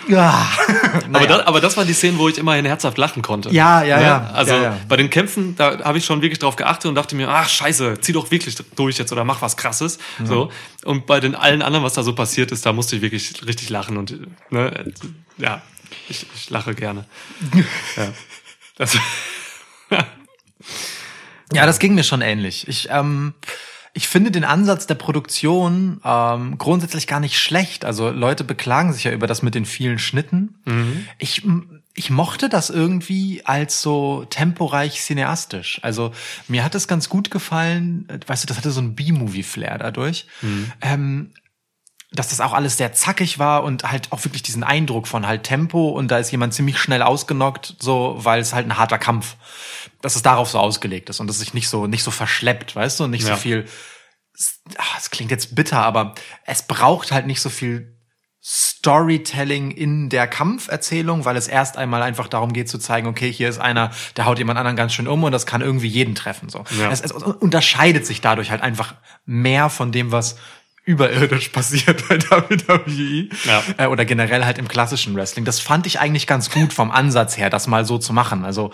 ja. 0.07 0.47
Aber, 0.93 1.07
Naja. 1.09 1.27
das, 1.27 1.47
aber 1.47 1.61
das 1.61 1.77
waren 1.77 1.87
die 1.87 1.93
Szenen, 1.93 2.17
wo 2.17 2.27
ich 2.27 2.37
immerhin 2.37 2.65
herzhaft 2.65 2.97
lachen 2.97 3.21
konnte. 3.21 3.49
Ja, 3.51 3.83
ja, 3.83 3.97
Ne? 3.97 4.03
ja. 4.03 4.29
Also 4.33 4.53
Ja, 4.53 4.61
ja. 4.63 4.77
bei 4.89 4.97
den 4.97 5.09
Kämpfen, 5.09 5.55
da 5.55 5.79
habe 5.83 5.97
ich 5.97 6.05
schon 6.05 6.21
wirklich 6.21 6.39
drauf 6.39 6.55
geachtet 6.57 6.89
und 6.89 6.95
dachte 6.95 7.15
mir, 7.15 7.29
ach 7.29 7.47
scheiße, 7.47 7.99
zieh 8.01 8.11
doch 8.13 8.31
wirklich 8.31 8.55
durch 8.75 8.97
jetzt 8.97 9.11
oder 9.11 9.23
mach 9.23 9.41
was 9.41 9.55
krasses. 9.57 9.99
So. 10.23 10.51
Und 10.83 11.05
bei 11.05 11.19
den 11.19 11.35
allen 11.35 11.61
anderen, 11.61 11.85
was 11.85 11.93
da 11.93 12.03
so 12.03 12.13
passiert 12.13 12.51
ist, 12.51 12.65
da 12.65 12.73
musste 12.73 12.95
ich 12.97 13.01
wirklich 13.01 13.33
richtig 13.45 13.69
lachen 13.69 13.97
und 13.97 14.17
ne, 14.49 14.71
ja, 15.37 15.61
ich, 16.09 16.25
ich 16.35 16.49
lache 16.49 16.75
gerne. 16.75 17.05
ja. 17.95 18.13
Das, 18.77 18.97
Ja, 21.53 21.65
das 21.65 21.79
ging 21.79 21.95
mir 21.95 22.03
schon 22.03 22.21
ähnlich. 22.21 22.67
Ich, 22.67 22.87
ähm, 22.91 23.33
ich 23.93 24.07
finde 24.07 24.31
den 24.31 24.45
Ansatz 24.45 24.87
der 24.87 24.95
Produktion 24.95 25.99
ähm, 26.03 26.57
grundsätzlich 26.57 27.07
gar 27.07 27.19
nicht 27.19 27.39
schlecht. 27.39 27.83
Also 27.83 28.09
Leute 28.09 28.43
beklagen 28.43 28.93
sich 28.93 29.03
ja 29.03 29.11
über 29.11 29.27
das 29.27 29.41
mit 29.41 29.53
den 29.53 29.65
vielen 29.65 29.99
Schnitten. 29.99 30.55
Ich, 31.19 31.45
ich 31.93 32.09
mochte 32.09 32.47
das 32.47 32.69
irgendwie 32.69 33.45
als 33.45 33.81
so 33.81 34.25
temporeich 34.29 35.01
cineastisch. 35.01 35.79
Also 35.83 36.13
mir 36.47 36.63
hat 36.63 36.73
es 36.73 36.87
ganz 36.87 37.09
gut 37.09 37.31
gefallen, 37.31 38.07
äh, 38.07 38.19
weißt 38.25 38.43
du, 38.43 38.47
das 38.47 38.57
hatte 38.57 38.71
so 38.71 38.81
ein 38.81 38.95
B-Movie-Flair 38.95 39.77
dadurch. 39.77 40.27
Ähm, 40.81 41.33
dass 42.13 42.27
das 42.27 42.41
auch 42.41 42.51
alles 42.53 42.75
sehr 42.77 42.91
zackig 42.93 43.39
war 43.39 43.63
und 43.63 43.89
halt 43.89 44.11
auch 44.11 44.23
wirklich 44.25 44.43
diesen 44.43 44.63
Eindruck 44.63 45.07
von 45.07 45.25
halt 45.25 45.43
Tempo 45.43 45.89
und 45.89 46.09
da 46.09 46.17
ist 46.19 46.31
jemand 46.31 46.53
ziemlich 46.53 46.77
schnell 46.77 47.01
ausgenockt, 47.01 47.77
so, 47.79 48.15
weil 48.19 48.41
es 48.41 48.53
halt 48.53 48.67
ein 48.67 48.77
harter 48.77 48.97
Kampf, 48.99 49.37
dass 50.01 50.17
es 50.17 50.21
darauf 50.21 50.49
so 50.49 50.59
ausgelegt 50.59 51.09
ist 51.09 51.21
und 51.21 51.27
dass 51.27 51.39
sich 51.39 51.53
nicht 51.53 51.69
so, 51.69 51.87
nicht 51.87 52.03
so 52.03 52.11
verschleppt, 52.11 52.75
weißt 52.75 52.99
du, 52.99 53.05
und 53.05 53.11
nicht 53.11 53.25
Ja. 53.25 53.35
so 53.35 53.41
viel, 53.41 53.65
ah, 54.77 54.83
es 54.97 55.09
klingt 55.09 55.31
jetzt 55.31 55.55
bitter, 55.55 55.77
aber 55.83 56.13
es 56.45 56.63
braucht 56.63 57.11
halt 57.13 57.27
nicht 57.27 57.39
so 57.39 57.49
viel 57.49 57.97
Storytelling 58.43 59.69
in 59.71 60.09
der 60.09 60.27
Kampferzählung, 60.27 61.25
weil 61.25 61.37
es 61.37 61.47
erst 61.47 61.77
einmal 61.77 62.01
einfach 62.01 62.27
darum 62.27 62.51
geht 62.53 62.67
zu 62.67 62.79
zeigen, 62.79 63.07
okay, 63.07 63.31
hier 63.31 63.47
ist 63.47 63.59
einer, 63.59 63.91
der 64.17 64.25
haut 64.25 64.39
jemand 64.39 64.57
anderen 64.57 64.75
ganz 64.75 64.93
schön 64.93 65.07
um 65.07 65.23
und 65.23 65.31
das 65.31 65.45
kann 65.45 65.61
irgendwie 65.61 65.87
jeden 65.87 66.15
treffen, 66.15 66.49
so. 66.49 66.63
Ja. 66.77 66.89
Es, 66.89 67.01
es 67.01 67.11
unterscheidet 67.11 68.05
sich 68.05 68.19
dadurch 68.19 68.49
halt 68.49 68.63
einfach 68.63 68.95
mehr 69.25 69.69
von 69.69 69.91
dem, 69.91 70.11
was 70.11 70.37
überirdisch 70.83 71.49
passiert 71.49 72.07
bei 72.09 72.17
WWE 72.21 73.29
Ja. 73.45 73.63
äh, 73.77 73.85
oder 73.87 74.05
generell 74.05 74.45
halt 74.45 74.57
im 74.57 74.67
klassischen 74.67 75.15
Wrestling. 75.15 75.45
Das 75.45 75.59
fand 75.59 75.85
ich 75.87 75.99
eigentlich 75.99 76.27
ganz 76.27 76.49
gut 76.49 76.73
vom 76.73 76.91
Ansatz 76.91 77.37
her, 77.37 77.49
das 77.49 77.67
mal 77.67 77.85
so 77.85 77.97
zu 77.97 78.13
machen. 78.13 78.45
Also 78.45 78.71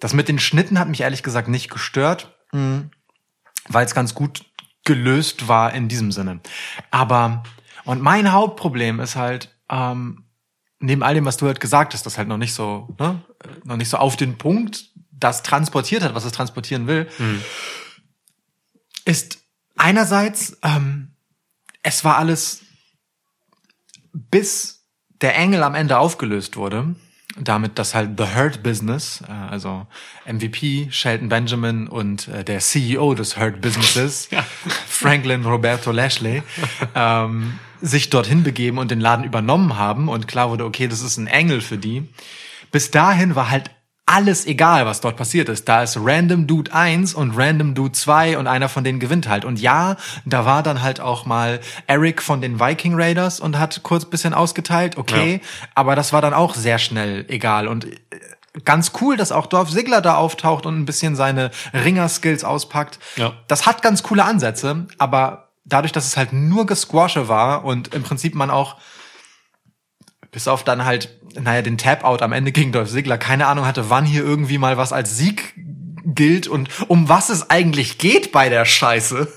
das 0.00 0.12
mit 0.12 0.28
den 0.28 0.38
Schnitten 0.38 0.78
hat 0.78 0.88
mich 0.88 1.00
ehrlich 1.00 1.22
gesagt 1.22 1.48
nicht 1.48 1.70
gestört, 1.70 2.36
mh, 2.52 2.90
weil 3.68 3.86
es 3.86 3.94
ganz 3.94 4.14
gut 4.14 4.44
gelöst 4.84 5.48
war 5.48 5.72
in 5.72 5.88
diesem 5.88 6.12
Sinne. 6.12 6.40
Aber 6.90 7.42
und 7.84 8.02
mein 8.02 8.32
Hauptproblem 8.32 9.00
ist 9.00 9.16
halt 9.16 9.56
ähm, 9.70 10.24
neben 10.78 11.02
all 11.02 11.14
dem, 11.14 11.24
was 11.24 11.36
du 11.38 11.46
halt 11.46 11.60
gesagt 11.60 11.94
hast, 11.94 12.04
das 12.04 12.18
halt 12.18 12.28
noch 12.28 12.36
nicht 12.36 12.52
so, 12.52 12.94
ne, 13.00 13.22
noch 13.64 13.76
nicht 13.76 13.88
so 13.88 13.96
auf 13.96 14.16
den 14.16 14.36
Punkt 14.38 14.90
das 15.10 15.42
transportiert 15.42 16.02
hat, 16.02 16.14
was 16.14 16.24
es 16.26 16.32
transportieren 16.32 16.86
will, 16.86 17.08
ist 19.04 19.38
einerseits, 19.76 20.58
ähm, 20.62 21.12
es 21.86 22.04
war 22.04 22.16
alles 22.18 22.62
bis 24.12 24.84
der 25.22 25.36
Engel 25.36 25.62
am 25.62 25.76
Ende 25.76 25.98
aufgelöst 25.98 26.56
wurde, 26.56 26.96
damit 27.38 27.78
das 27.78 27.94
halt 27.94 28.18
The 28.18 28.34
Hurt 28.34 28.62
Business, 28.62 29.22
äh, 29.28 29.32
also 29.32 29.86
MVP, 30.26 30.88
Shelton 30.90 31.28
Benjamin 31.28 31.86
und 31.86 32.26
äh, 32.28 32.42
der 32.42 32.58
CEO 32.58 33.14
des 33.14 33.38
Hurt 33.38 33.60
Businesses, 33.60 34.28
Franklin 34.88 35.44
Roberto 35.44 35.92
Lashley, 35.92 36.42
ähm, 36.94 37.58
sich 37.80 38.10
dorthin 38.10 38.42
begeben 38.42 38.78
und 38.78 38.90
den 38.90 39.00
Laden 39.00 39.24
übernommen 39.24 39.78
haben 39.78 40.08
und 40.08 40.26
klar 40.26 40.50
wurde, 40.50 40.64
okay, 40.64 40.88
das 40.88 41.02
ist 41.02 41.18
ein 41.18 41.28
Engel 41.28 41.60
für 41.60 41.78
die. 41.78 42.08
Bis 42.72 42.90
dahin 42.90 43.36
war 43.36 43.48
halt 43.48 43.70
alles 44.06 44.46
egal, 44.46 44.86
was 44.86 45.00
dort 45.00 45.16
passiert 45.16 45.48
ist. 45.48 45.68
Da 45.68 45.82
ist 45.82 45.98
Random 46.00 46.46
Dude 46.46 46.72
1 46.72 47.14
und 47.14 47.36
Random 47.36 47.74
Dude 47.74 47.92
2 47.92 48.38
und 48.38 48.46
einer 48.46 48.68
von 48.68 48.84
denen 48.84 49.00
gewinnt 49.00 49.28
halt. 49.28 49.44
Und 49.44 49.60
ja, 49.60 49.96
da 50.24 50.44
war 50.44 50.62
dann 50.62 50.80
halt 50.80 51.00
auch 51.00 51.26
mal 51.26 51.60
Eric 51.88 52.22
von 52.22 52.40
den 52.40 52.60
Viking 52.60 52.94
Raiders 52.94 53.40
und 53.40 53.58
hat 53.58 53.82
kurz 53.82 54.04
bisschen 54.04 54.32
ausgeteilt, 54.32 54.96
okay, 54.96 55.40
aber 55.74 55.96
das 55.96 56.12
war 56.12 56.22
dann 56.22 56.34
auch 56.34 56.54
sehr 56.54 56.78
schnell 56.78 57.24
egal. 57.28 57.66
Und 57.66 57.86
äh, 57.86 57.98
ganz 58.64 58.92
cool, 59.00 59.16
dass 59.16 59.32
auch 59.32 59.46
Dolph 59.46 59.70
Ziggler 59.70 60.00
da 60.00 60.14
auftaucht 60.14 60.66
und 60.66 60.78
ein 60.78 60.86
bisschen 60.86 61.16
seine 61.16 61.50
Ringer-Skills 61.74 62.44
auspackt. 62.44 63.00
Ja. 63.16 63.32
Das 63.48 63.66
hat 63.66 63.82
ganz 63.82 64.04
coole 64.04 64.24
Ansätze, 64.24 64.86
aber 64.98 65.48
dadurch, 65.64 65.92
dass 65.92 66.06
es 66.06 66.16
halt 66.16 66.32
nur 66.32 66.64
Gesquashe 66.66 67.28
war 67.28 67.64
und 67.64 67.92
im 67.92 68.04
Prinzip 68.04 68.36
man 68.36 68.50
auch 68.50 68.76
bis 70.36 70.48
auf 70.48 70.64
dann 70.64 70.84
halt, 70.84 71.18
naja, 71.40 71.62
den 71.62 71.78
Tap-Out 71.78 72.20
am 72.20 72.34
Ende 72.34 72.52
gegen 72.52 72.70
Dolph 72.70 72.90
Ziggler 72.90 73.16
keine 73.16 73.46
Ahnung 73.46 73.64
hatte, 73.64 73.88
wann 73.88 74.04
hier 74.04 74.22
irgendwie 74.22 74.58
mal 74.58 74.76
was 74.76 74.92
als 74.92 75.16
Sieg 75.16 75.54
gilt 76.04 76.46
und 76.46 76.68
um 76.90 77.08
was 77.08 77.30
es 77.30 77.48
eigentlich 77.48 77.96
geht 77.96 78.32
bei 78.32 78.50
der 78.50 78.66
Scheiße. 78.66 79.32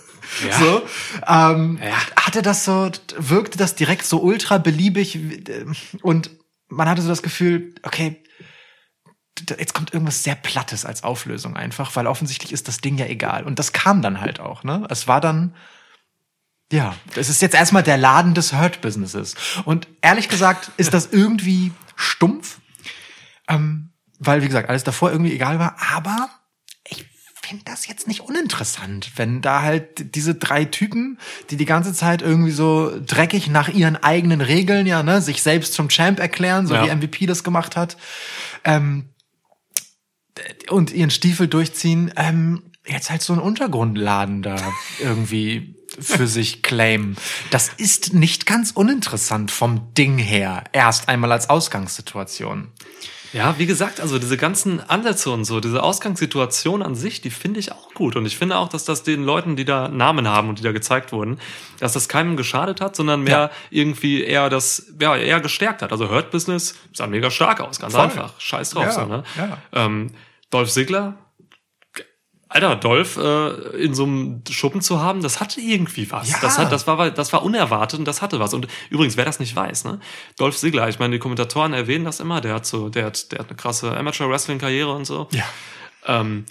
Ja. 0.45 0.59
So, 0.59 0.81
ähm, 1.25 1.79
hatte 2.17 2.41
das 2.41 2.65
so, 2.65 2.91
wirkte 3.17 3.57
das 3.57 3.75
direkt 3.75 4.03
so 4.03 4.21
ultra 4.21 4.57
beliebig 4.57 5.15
äh, 5.15 5.65
und 6.01 6.31
man 6.67 6.89
hatte 6.89 7.01
so 7.01 7.07
das 7.07 7.23
Gefühl, 7.23 7.73
okay, 7.83 8.21
jetzt 9.57 9.73
kommt 9.73 9.93
irgendwas 9.93 10.25
sehr 10.25 10.35
Plattes 10.35 10.83
als 10.83 11.05
Auflösung 11.05 11.55
einfach, 11.55 11.95
weil 11.95 12.07
offensichtlich 12.07 12.51
ist 12.51 12.67
das 12.67 12.81
Ding 12.81 12.97
ja 12.97 13.05
egal. 13.05 13.45
Und 13.45 13.57
das 13.57 13.71
kam 13.71 14.01
dann 14.01 14.19
halt 14.19 14.41
auch, 14.41 14.65
ne? 14.65 14.85
Es 14.89 15.07
war 15.07 15.21
dann, 15.21 15.55
ja, 16.71 16.95
es 17.15 17.29
ist 17.29 17.41
jetzt 17.41 17.55
erstmal 17.55 17.83
der 17.83 17.97
Laden 17.97 18.33
des 18.33 18.53
Hurt-Businesses. 18.53 19.35
Und 19.65 19.87
ehrlich 20.01 20.29
gesagt 20.29 20.71
ist 20.77 20.93
das 20.93 21.07
irgendwie 21.11 21.71
stumpf, 21.95 22.59
ähm, 23.47 23.89
weil, 24.19 24.41
wie 24.43 24.47
gesagt, 24.47 24.69
alles 24.69 24.83
davor 24.83 25.11
irgendwie 25.11 25.33
egal 25.33 25.57
war. 25.59 25.75
Aber 25.95 26.29
ich 26.87 27.05
finde 27.41 27.65
das 27.65 27.87
jetzt 27.87 28.07
nicht 28.07 28.21
uninteressant, 28.21 29.13
wenn 29.15 29.41
da 29.41 29.63
halt 29.63 30.13
diese 30.15 30.35
drei 30.35 30.65
Typen, 30.65 31.17
die 31.49 31.57
die 31.57 31.65
ganze 31.65 31.93
Zeit 31.93 32.21
irgendwie 32.21 32.51
so 32.51 32.91
dreckig 33.03 33.47
nach 33.47 33.69
ihren 33.69 33.95
eigenen 33.95 34.41
Regeln, 34.41 34.85
ja, 34.85 35.01
ne, 35.01 35.21
sich 35.21 35.41
selbst 35.41 35.73
zum 35.73 35.89
Champ 35.89 36.19
erklären, 36.19 36.67
so 36.67 36.75
Ja. 36.75 36.83
wie 36.85 36.89
MVP 36.89 37.25
das 37.25 37.43
gemacht 37.43 37.75
hat, 37.75 37.97
ähm, 38.63 39.09
und 40.69 40.91
ihren 40.91 41.09
Stiefel 41.09 41.47
durchziehen, 41.47 42.13
ähm, 42.15 42.68
jetzt 42.89 43.09
halt 43.09 43.21
so 43.21 43.33
einen 43.33 43.41
Untergrundladen 43.41 44.41
da 44.41 44.55
irgendwie 44.99 45.75
für 45.99 46.27
sich 46.27 46.61
claimen. 46.61 47.17
Das 47.51 47.69
ist 47.77 48.13
nicht 48.13 48.45
ganz 48.45 48.71
uninteressant 48.71 49.51
vom 49.51 49.93
Ding 49.95 50.17
her. 50.17 50.63
Erst 50.71 51.09
einmal 51.09 51.31
als 51.31 51.49
Ausgangssituation. 51.49 52.67
Ja, 53.31 53.59
wie 53.59 53.67
gesagt, 53.67 53.99
also 54.01 54.17
diese 54.17 54.37
ganzen 54.37 54.79
Ansätze 54.89 55.29
und 55.29 55.45
so, 55.45 55.59
diese 55.59 55.83
Ausgangssituation 55.83 56.81
an 56.81 56.95
sich, 56.95 57.21
die 57.21 57.29
finde 57.29 57.59
ich 57.59 57.71
auch 57.71 57.93
gut. 57.93 58.15
Und 58.15 58.25
ich 58.25 58.35
finde 58.37 58.57
auch, 58.57 58.69
dass 58.69 58.85
das 58.85 59.03
den 59.03 59.23
Leuten, 59.23 59.55
die 59.55 59.65
da 59.65 59.87
Namen 59.87 60.27
haben 60.27 60.49
und 60.49 60.57
die 60.57 60.63
da 60.63 60.71
gezeigt 60.71 61.11
wurden, 61.11 61.37
dass 61.79 61.93
das 61.93 62.09
keinem 62.09 62.37
geschadet 62.37 62.81
hat, 62.81 62.95
sondern 62.95 63.21
mehr 63.21 63.37
Ja. 63.37 63.51
irgendwie 63.69 64.23
eher 64.23 64.49
das, 64.49 64.93
ja, 64.99 65.15
eher 65.15 65.41
gestärkt 65.41 65.83
hat. 65.83 65.91
Also 65.91 66.09
Hurt 66.09 66.31
Business 66.31 66.73
sah 66.91 67.05
mega 67.05 67.29
stark 67.29 67.61
aus, 67.61 67.79
ganz 67.79 67.93
Voll. 67.93 68.01
einfach. 68.05 68.33
Scheiß 68.39 68.71
drauf, 68.71 68.85
Ja, 68.85 68.91
so, 68.93 69.05
ne? 69.05 69.23
ja. 69.37 69.57
Ähm, 69.73 70.09
Dolph 70.49 70.71
Ziggler, 70.71 71.13
Alter, 72.51 72.75
Dolph 72.75 73.17
äh, 73.17 73.49
in 73.77 73.93
so 73.93 74.05
einem 74.05 74.41
Schuppen 74.49 74.81
zu 74.81 74.99
haben, 74.99 75.21
das 75.21 75.39
hatte 75.39 75.61
irgendwie 75.61 76.09
was. 76.11 76.31
Ja. 76.31 76.37
Das, 76.41 76.57
hat, 76.57 76.71
das, 76.71 76.87
war, 76.87 77.11
das 77.11 77.31
war 77.31 77.43
unerwartet 77.43 77.99
und 77.99 78.05
das 78.05 78.23
hatte 78.23 78.39
was. 78.39 78.55
Und 78.55 78.67
übrigens, 78.89 79.17
wer 79.17 79.25
das 79.25 79.39
nicht 79.39 79.55
weiß, 79.55 79.85
ne? 79.85 79.99
Dolph 80.35 80.57
Ziggler, 80.57 80.89
ich 80.89 80.97
meine, 80.97 81.13
die 81.13 81.19
Kommentatoren 81.19 81.73
erwähnen 81.73 82.05
das 82.05 82.19
immer, 82.19 82.41
der 82.41 82.55
hat 82.55 82.65
so, 82.65 82.89
der 82.89 83.05
hat, 83.05 83.31
der 83.31 83.39
hat 83.39 83.49
eine 83.49 83.55
krasse 83.55 83.95
Amateur-Wrestling-Karriere 83.95 84.91
und 84.91 85.05
so. 85.05 85.27
Ja. 85.31 85.45
Ähm, 86.07 86.45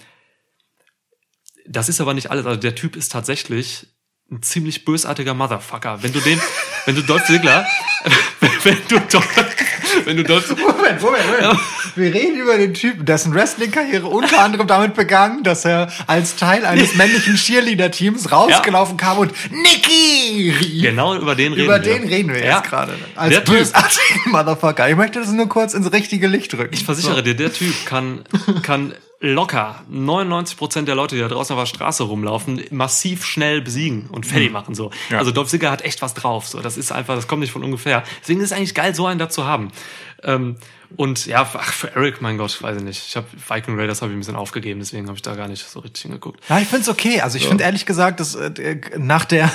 das 1.67 1.89
ist 1.89 1.99
aber 1.99 2.13
nicht 2.13 2.31
alles. 2.31 2.45
Also 2.45 2.59
der 2.59 2.75
Typ 2.75 2.95
ist 2.95 3.11
tatsächlich 3.11 3.87
ein 4.31 4.41
ziemlich 4.41 4.85
bösartiger 4.85 5.33
Motherfucker. 5.33 6.01
Wenn 6.01 6.13
du 6.13 6.21
den, 6.21 6.39
wenn 6.85 6.95
du 6.95 7.03
Dolph 7.03 7.25
Ziggler, 7.25 7.67
wenn 8.63 8.77
du 8.87 8.99
Dolph, 8.99 9.35
wenn 10.05 10.17
du 10.17 10.23
Dolph, 10.23 10.49
Moment, 10.57 11.01
Moment, 11.01 11.25
Moment. 11.25 11.59
Wir 11.95 12.13
reden 12.13 12.35
über 12.39 12.57
den 12.57 12.73
Typen, 12.73 13.05
dessen 13.05 13.33
Wrestling-Karriere 13.33 14.07
unter 14.07 14.39
anderem 14.41 14.67
damit 14.67 14.93
begann, 14.93 15.43
dass 15.43 15.65
er 15.65 15.91
als 16.07 16.35
Teil 16.35 16.65
eines 16.65 16.95
männlichen 16.95 17.35
Cheerleader-Teams 17.35 18.31
rausgelaufen 18.31 18.97
kam 18.97 19.17
und 19.19 19.31
rief. 19.87 20.81
genau 20.81 21.15
über 21.15 21.35
den 21.35 21.53
reden 21.53 21.65
Über 21.65 21.83
wir. 21.83 21.93
den 21.99 22.07
reden 22.07 22.33
wir 22.33 22.43
Ja. 22.45 22.57
jetzt 22.57 22.69
gerade. 22.69 22.93
Als 23.15 23.29
Der 23.33 23.43
Typ. 23.43 23.55
bösartigen 23.57 24.31
Motherfucker. 24.31 24.89
Ich 24.89 24.95
möchte 24.95 25.19
das 25.19 25.29
nur 25.31 25.49
kurz 25.49 25.73
ins 25.73 25.91
richtige 25.91 26.27
Licht 26.27 26.53
rücken. 26.53 26.73
Ich 26.73 26.83
versichere 26.85 27.23
dir, 27.23 27.35
der 27.35 27.51
Typ 27.53 27.73
kann, 27.85 28.21
kann 28.63 28.93
locker 29.21 29.83
99% 29.91 30.83
der 30.83 30.95
Leute, 30.95 31.15
die 31.15 31.21
da 31.21 31.27
draußen 31.27 31.53
auf 31.53 31.61
der 31.61 31.65
Straße 31.65 32.03
rumlaufen, 32.03 32.63
massiv 32.71 33.25
schnell 33.25 33.61
besiegen 33.61 34.07
und 34.07 34.25
fertig 34.25 34.51
machen. 34.51 34.75
So. 34.75 34.91
Ja. 35.09 35.17
Also 35.17 35.31
Dolph 35.31 35.49
Ziggler 35.49 35.71
hat 35.71 35.81
echt 35.81 36.01
was 36.01 36.13
drauf. 36.13 36.47
So. 36.47 36.61
Das 36.61 36.77
ist 36.77 36.91
einfach, 36.91 37.15
das 37.15 37.27
kommt 37.27 37.41
nicht 37.41 37.51
von 37.51 37.63
ungefähr. 37.63 38.03
Deswegen 38.21 38.39
ist 38.39 38.51
es 38.51 38.57
eigentlich 38.57 38.75
geil, 38.75 38.95
so 38.95 39.05
einen 39.05 39.19
da 39.19 39.29
zu 39.29 39.45
haben. 39.45 39.71
Ähm, 40.23 40.55
und 40.95 41.25
ja, 41.25 41.49
ach, 41.53 41.73
für 41.73 41.93
Eric, 41.95 42.21
mein 42.21 42.37
Gott, 42.37 42.61
weiß 42.61 42.77
ich 42.77 42.83
nicht. 42.83 43.07
Ich 43.07 43.15
habe 43.15 43.27
Viking 43.47 43.77
Raiders 43.77 44.01
habe 44.01 44.11
ich 44.11 44.17
ein 44.17 44.19
bisschen 44.19 44.35
aufgegeben, 44.35 44.79
deswegen 44.79 45.07
habe 45.07 45.17
ich 45.17 45.21
da 45.21 45.35
gar 45.35 45.47
nicht 45.47 45.67
so 45.67 45.79
richtig 45.81 46.03
hingeguckt. 46.03 46.41
Ja, 46.49 46.59
ich 46.59 46.67
find's 46.67 46.89
okay. 46.89 47.21
Also 47.21 47.37
ich 47.37 47.47
find 47.47 47.61
ehrlich 47.61 47.85
gesagt, 47.85 48.19
dass 48.19 48.35
äh, 48.35 48.81
nach 48.97 49.25
der 49.25 49.51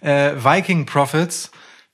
äh, 0.00 0.32
Viking 0.36 0.86
Profits, 0.86 1.50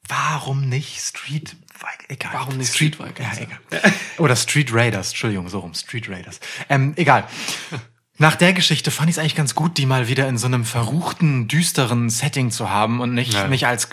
warum 0.09 0.69
nicht 0.69 1.01
Street 1.01 1.57
Viking? 1.81 2.07
Egal. 2.09 2.31
Warum 2.35 2.57
nicht 2.57 2.73
Street, 2.75 2.95
Street 2.97 3.09
Vikings? 3.19 3.39
Ja, 3.39 3.45
egal. 3.81 3.93
Oder 4.19 4.37
Street 4.37 4.73
Raiders, 4.73 5.09
Entschuldigung, 5.09 5.49
so 5.49 5.61
rum, 5.61 5.75
Street 5.75 6.09
Raiders. 6.09 6.41
Ähm, 6.69 6.93
egal. 6.97 7.25
Nach 8.21 8.35
der 8.35 8.53
Geschichte 8.53 8.91
fand 8.91 9.09
ich 9.09 9.15
es 9.15 9.19
eigentlich 9.21 9.37
ganz 9.37 9.55
gut, 9.55 9.79
die 9.79 9.87
mal 9.87 10.09
wieder 10.09 10.27
in 10.29 10.39
so 10.39 10.47
einem 10.47 10.65
verruchten, 10.65 11.47
düsteren 11.47 12.11
Setting 12.11 12.51
zu 12.51 12.69
haben 12.69 13.01
und 13.01 13.15
nicht, 13.15 13.33
Ja. 13.35 13.47
nicht 13.47 13.67
als 13.67 13.89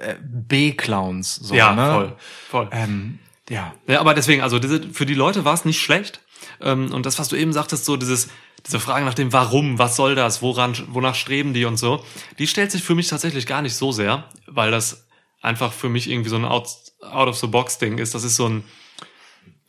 äh, 0.00 0.16
B-Clowns. 0.22 1.36
So, 1.36 1.54
Ja, 1.54 1.72
ne? 1.74 1.86
voll, 1.92 2.16
voll. 2.50 2.68
Ähm, 2.72 3.18
ja. 3.48 3.74
Ja, 3.86 4.00
aber 4.00 4.14
deswegen, 4.14 4.42
also 4.42 4.58
diese, 4.58 4.82
für 4.92 5.06
die 5.06 5.14
Leute 5.14 5.44
war 5.44 5.54
es 5.54 5.64
nicht 5.64 5.80
schlecht. 5.80 6.20
Ähm, 6.60 6.92
und 6.92 7.06
das, 7.06 7.18
was 7.18 7.28
du 7.28 7.36
eben 7.36 7.52
sagtest, 7.52 7.84
so 7.84 7.96
dieses, 7.96 8.28
diese 8.66 8.80
Frage 8.80 9.04
nach 9.04 9.14
dem 9.14 9.32
Warum, 9.32 9.78
was 9.78 9.94
soll 9.96 10.14
das, 10.16 10.42
woran, 10.42 10.76
wonach 10.88 11.14
streben 11.14 11.54
die 11.54 11.64
und 11.64 11.76
so, 11.76 12.04
die 12.38 12.46
stellt 12.46 12.72
sich 12.72 12.82
für 12.82 12.94
mich 12.94 13.08
tatsächlich 13.08 13.46
gar 13.46 13.62
nicht 13.62 13.74
so 13.74 13.92
sehr, 13.92 14.24
weil 14.46 14.70
das 14.70 15.06
einfach 15.42 15.72
für 15.72 15.88
mich 15.88 16.10
irgendwie 16.10 16.28
so 16.30 16.36
ein 16.36 16.44
Out, 16.44 16.68
out 17.02 17.28
of 17.28 17.36
the 17.38 17.46
box 17.46 17.78
Ding 17.78 17.98
ist. 17.98 18.14
Das 18.14 18.24
ist 18.24 18.36
so 18.36 18.48
ein, 18.48 18.64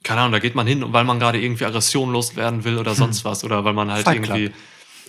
keine 0.04 0.22
Ahnung, 0.22 0.34
da 0.34 0.40
geht 0.40 0.56
man 0.56 0.68
hin, 0.68 0.84
weil 0.88 1.04
man 1.04 1.20
gerade 1.20 1.40
irgendwie 1.40 1.66
Aggression 1.66 2.12
loswerden 2.12 2.64
will 2.64 2.78
oder 2.78 2.96
sonst 2.96 3.24
was 3.26 3.44
oder 3.44 3.64
weil 3.64 3.74
man 3.74 3.92
halt 3.92 4.04
Fight 4.04 4.24
Club. 4.24 4.38
irgendwie, 4.38 4.56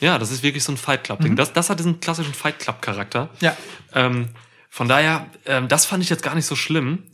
ja, 0.01 0.19
das 0.19 0.31
ist 0.31 0.43
wirklich 0.43 0.65
so 0.65 0.73
ein 0.73 0.77
Fight 0.77 1.05
Club 1.05 1.21
Ding. 1.21 1.37
Das, 1.37 1.53
das 1.53 1.71
hat 1.71 1.79
diesen 1.79 2.01
klassischen 2.01 2.35
Fight 2.35 2.59
Club 2.59 2.83
Charakter. 2.83 3.31
Ja. 3.41 3.57
Ähm, 3.95 4.29
von 4.69 4.89
daher, 4.89 5.27
ähm, 5.47 5.69
das 5.69 5.87
fand 5.87 6.03
ich 6.03 6.11
jetzt 6.11 6.23
gar 6.23 6.35
nicht 6.35 6.47
so 6.47 6.57
schlimm. 6.57 7.05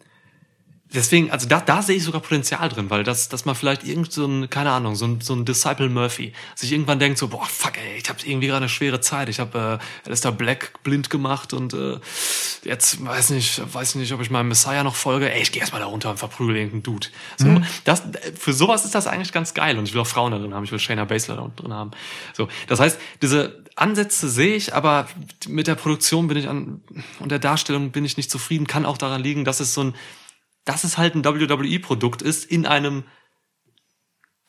Deswegen, 0.94 1.30
also 1.30 1.46
da, 1.46 1.60
da 1.60 1.82
sehe 1.82 1.96
ich 1.96 2.04
sogar 2.04 2.22
Potenzial 2.22 2.68
drin, 2.70 2.88
weil 2.88 3.04
das, 3.04 3.28
dass 3.28 3.44
man 3.44 3.54
vielleicht 3.54 3.84
irgend 3.84 4.10
so 4.10 4.24
ein, 4.26 4.48
keine 4.48 4.70
Ahnung, 4.70 4.96
so 4.96 5.06
ein, 5.06 5.20
so 5.20 5.34
ein 5.34 5.44
Disciple 5.44 5.90
Murphy 5.90 6.32
sich 6.54 6.72
irgendwann 6.72 6.98
denkt 6.98 7.18
so, 7.18 7.28
boah, 7.28 7.44
fuck, 7.44 7.76
ey, 7.76 7.98
ich 7.98 8.08
habe 8.08 8.18
irgendwie 8.24 8.46
gerade 8.46 8.62
eine 8.62 8.68
schwere 8.70 9.00
Zeit. 9.00 9.28
Ich 9.28 9.38
habe 9.38 9.80
äh, 9.80 10.06
Alistair 10.06 10.32
Black 10.32 10.82
blind 10.84 11.10
gemacht 11.10 11.52
und 11.52 11.74
äh, 11.74 11.98
jetzt 12.64 13.04
weiß 13.04 13.30
nicht, 13.30 13.62
weiß 13.74 13.96
nicht, 13.96 14.12
ob 14.12 14.22
ich 14.22 14.30
meinem 14.30 14.48
Messiah 14.48 14.82
noch 14.82 14.94
folge. 14.94 15.30
Ey, 15.30 15.42
ich 15.42 15.52
gehe 15.52 15.60
erstmal 15.60 15.82
da 15.82 15.88
runter 15.88 16.10
und 16.10 16.18
verprügel 16.18 16.56
irgendeinen 16.56 16.82
Dude. 16.84 17.08
So, 17.36 17.60
das, 17.84 18.02
für 18.38 18.54
sowas 18.54 18.86
ist 18.86 18.94
das 18.94 19.06
eigentlich 19.06 19.32
ganz 19.32 19.52
geil 19.52 19.78
und 19.78 19.86
ich 19.86 19.92
will 19.92 20.00
auch 20.00 20.06
Frauen 20.06 20.32
da 20.32 20.38
drin 20.38 20.54
haben. 20.54 20.64
Ich 20.64 20.72
will 20.72 20.78
Shayna 20.78 21.04
Baszler 21.04 21.36
da 21.36 21.50
drin 21.54 21.72
haben. 21.72 21.90
So, 22.32 22.48
das 22.66 22.80
heißt, 22.80 22.98
diese 23.20 23.62
Ansätze 23.76 24.28
sehe 24.28 24.56
ich, 24.56 24.74
aber 24.74 25.06
mit 25.46 25.66
der 25.66 25.74
Produktion 25.74 26.28
bin 26.28 26.38
ich 26.38 26.48
an 26.48 26.80
und 27.20 27.30
der 27.30 27.38
Darstellung 27.38 27.90
bin 27.90 28.04
ich 28.06 28.16
nicht 28.16 28.30
zufrieden. 28.30 28.66
Kann 28.66 28.86
auch 28.86 28.98
daran 28.98 29.22
liegen, 29.22 29.44
dass 29.44 29.60
es 29.60 29.74
so 29.74 29.82
ein 29.82 29.94
dass 30.68 30.84
es 30.84 30.98
halt 30.98 31.14
ein 31.14 31.24
WWE-Produkt 31.24 32.20
ist 32.20 32.44
in 32.44 32.66
einem 32.66 33.04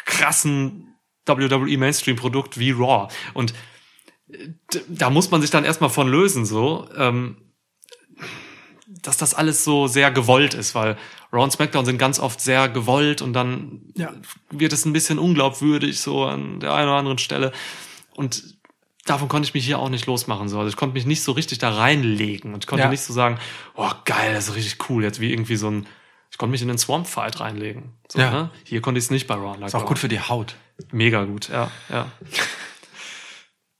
krassen 0.05 0.95
WWE-Mainstream-Produkt 1.25 2.57
wie 2.59 2.71
Raw. 2.71 3.07
Und 3.33 3.53
äh, 4.31 4.49
da 4.89 5.09
muss 5.09 5.31
man 5.31 5.41
sich 5.41 5.49
dann 5.49 5.63
erstmal 5.63 5.89
von 5.89 6.09
lösen, 6.09 6.45
so, 6.45 6.89
ähm, 6.97 7.37
dass 9.01 9.17
das 9.17 9.33
alles 9.33 9.63
so 9.63 9.87
sehr 9.87 10.11
gewollt 10.11 10.55
ist, 10.55 10.75
weil 10.75 10.97
Raw 11.31 11.43
und 11.43 11.51
SmackDown 11.51 11.85
sind 11.85 11.99
ganz 11.99 12.19
oft 12.19 12.41
sehr 12.41 12.67
gewollt 12.67 13.21
und 13.21 13.33
dann 13.33 13.93
Ja. 13.95 14.11
wird 14.49 14.73
es 14.73 14.85
ein 14.85 14.93
bisschen 14.93 15.19
unglaubwürdig 15.19 15.99
so 16.01 16.25
an 16.25 16.59
der 16.59 16.73
einen 16.73 16.89
oder 16.89 16.97
anderen 16.97 17.19
Stelle. 17.19 17.51
Und 18.15 18.57
davon 19.05 19.29
konnte 19.29 19.47
ich 19.47 19.53
mich 19.53 19.65
hier 19.65 19.79
auch 19.79 19.89
nicht 19.89 20.05
losmachen. 20.07 20.49
So. 20.49 20.57
Also 20.57 20.69
ich 20.69 20.75
konnte 20.75 20.95
mich 20.95 21.05
nicht 21.05 21.21
so 21.23 21.31
richtig 21.31 21.59
da 21.59 21.69
reinlegen 21.69 22.53
und 22.53 22.63
ich 22.63 22.67
konnte 22.67 22.83
Ja. 22.83 22.89
nicht 22.89 23.01
so 23.03 23.13
sagen, 23.13 23.37
oh 23.75 23.91
geil, 24.05 24.33
das 24.33 24.49
ist 24.49 24.55
richtig 24.55 24.89
cool, 24.89 25.03
jetzt 25.03 25.21
wie 25.21 25.31
irgendwie 25.31 25.55
so 25.55 25.69
ein, 25.69 25.87
ich 26.31 26.37
konnte 26.37 26.51
mich 26.51 26.61
in 26.61 26.67
den 26.67 26.77
Swamp 26.77 27.07
Fight 27.07 27.39
reinlegen. 27.39 27.97
So, 28.11 28.19
Ja. 28.19 28.31
ne? 28.31 28.51
Hier 28.63 28.81
konnte 28.81 28.97
ich 28.99 29.05
es 29.05 29.11
nicht 29.11 29.27
bei 29.27 29.35
Raw. 29.35 29.63
Ist 29.65 29.75
auch 29.75 29.85
gut 29.85 29.99
für 29.99 30.07
die 30.07 30.19
Haut. 30.21 30.55
Mega 30.91 31.25
gut, 31.25 31.49
ja, 31.49 31.69
ja. 31.89 32.11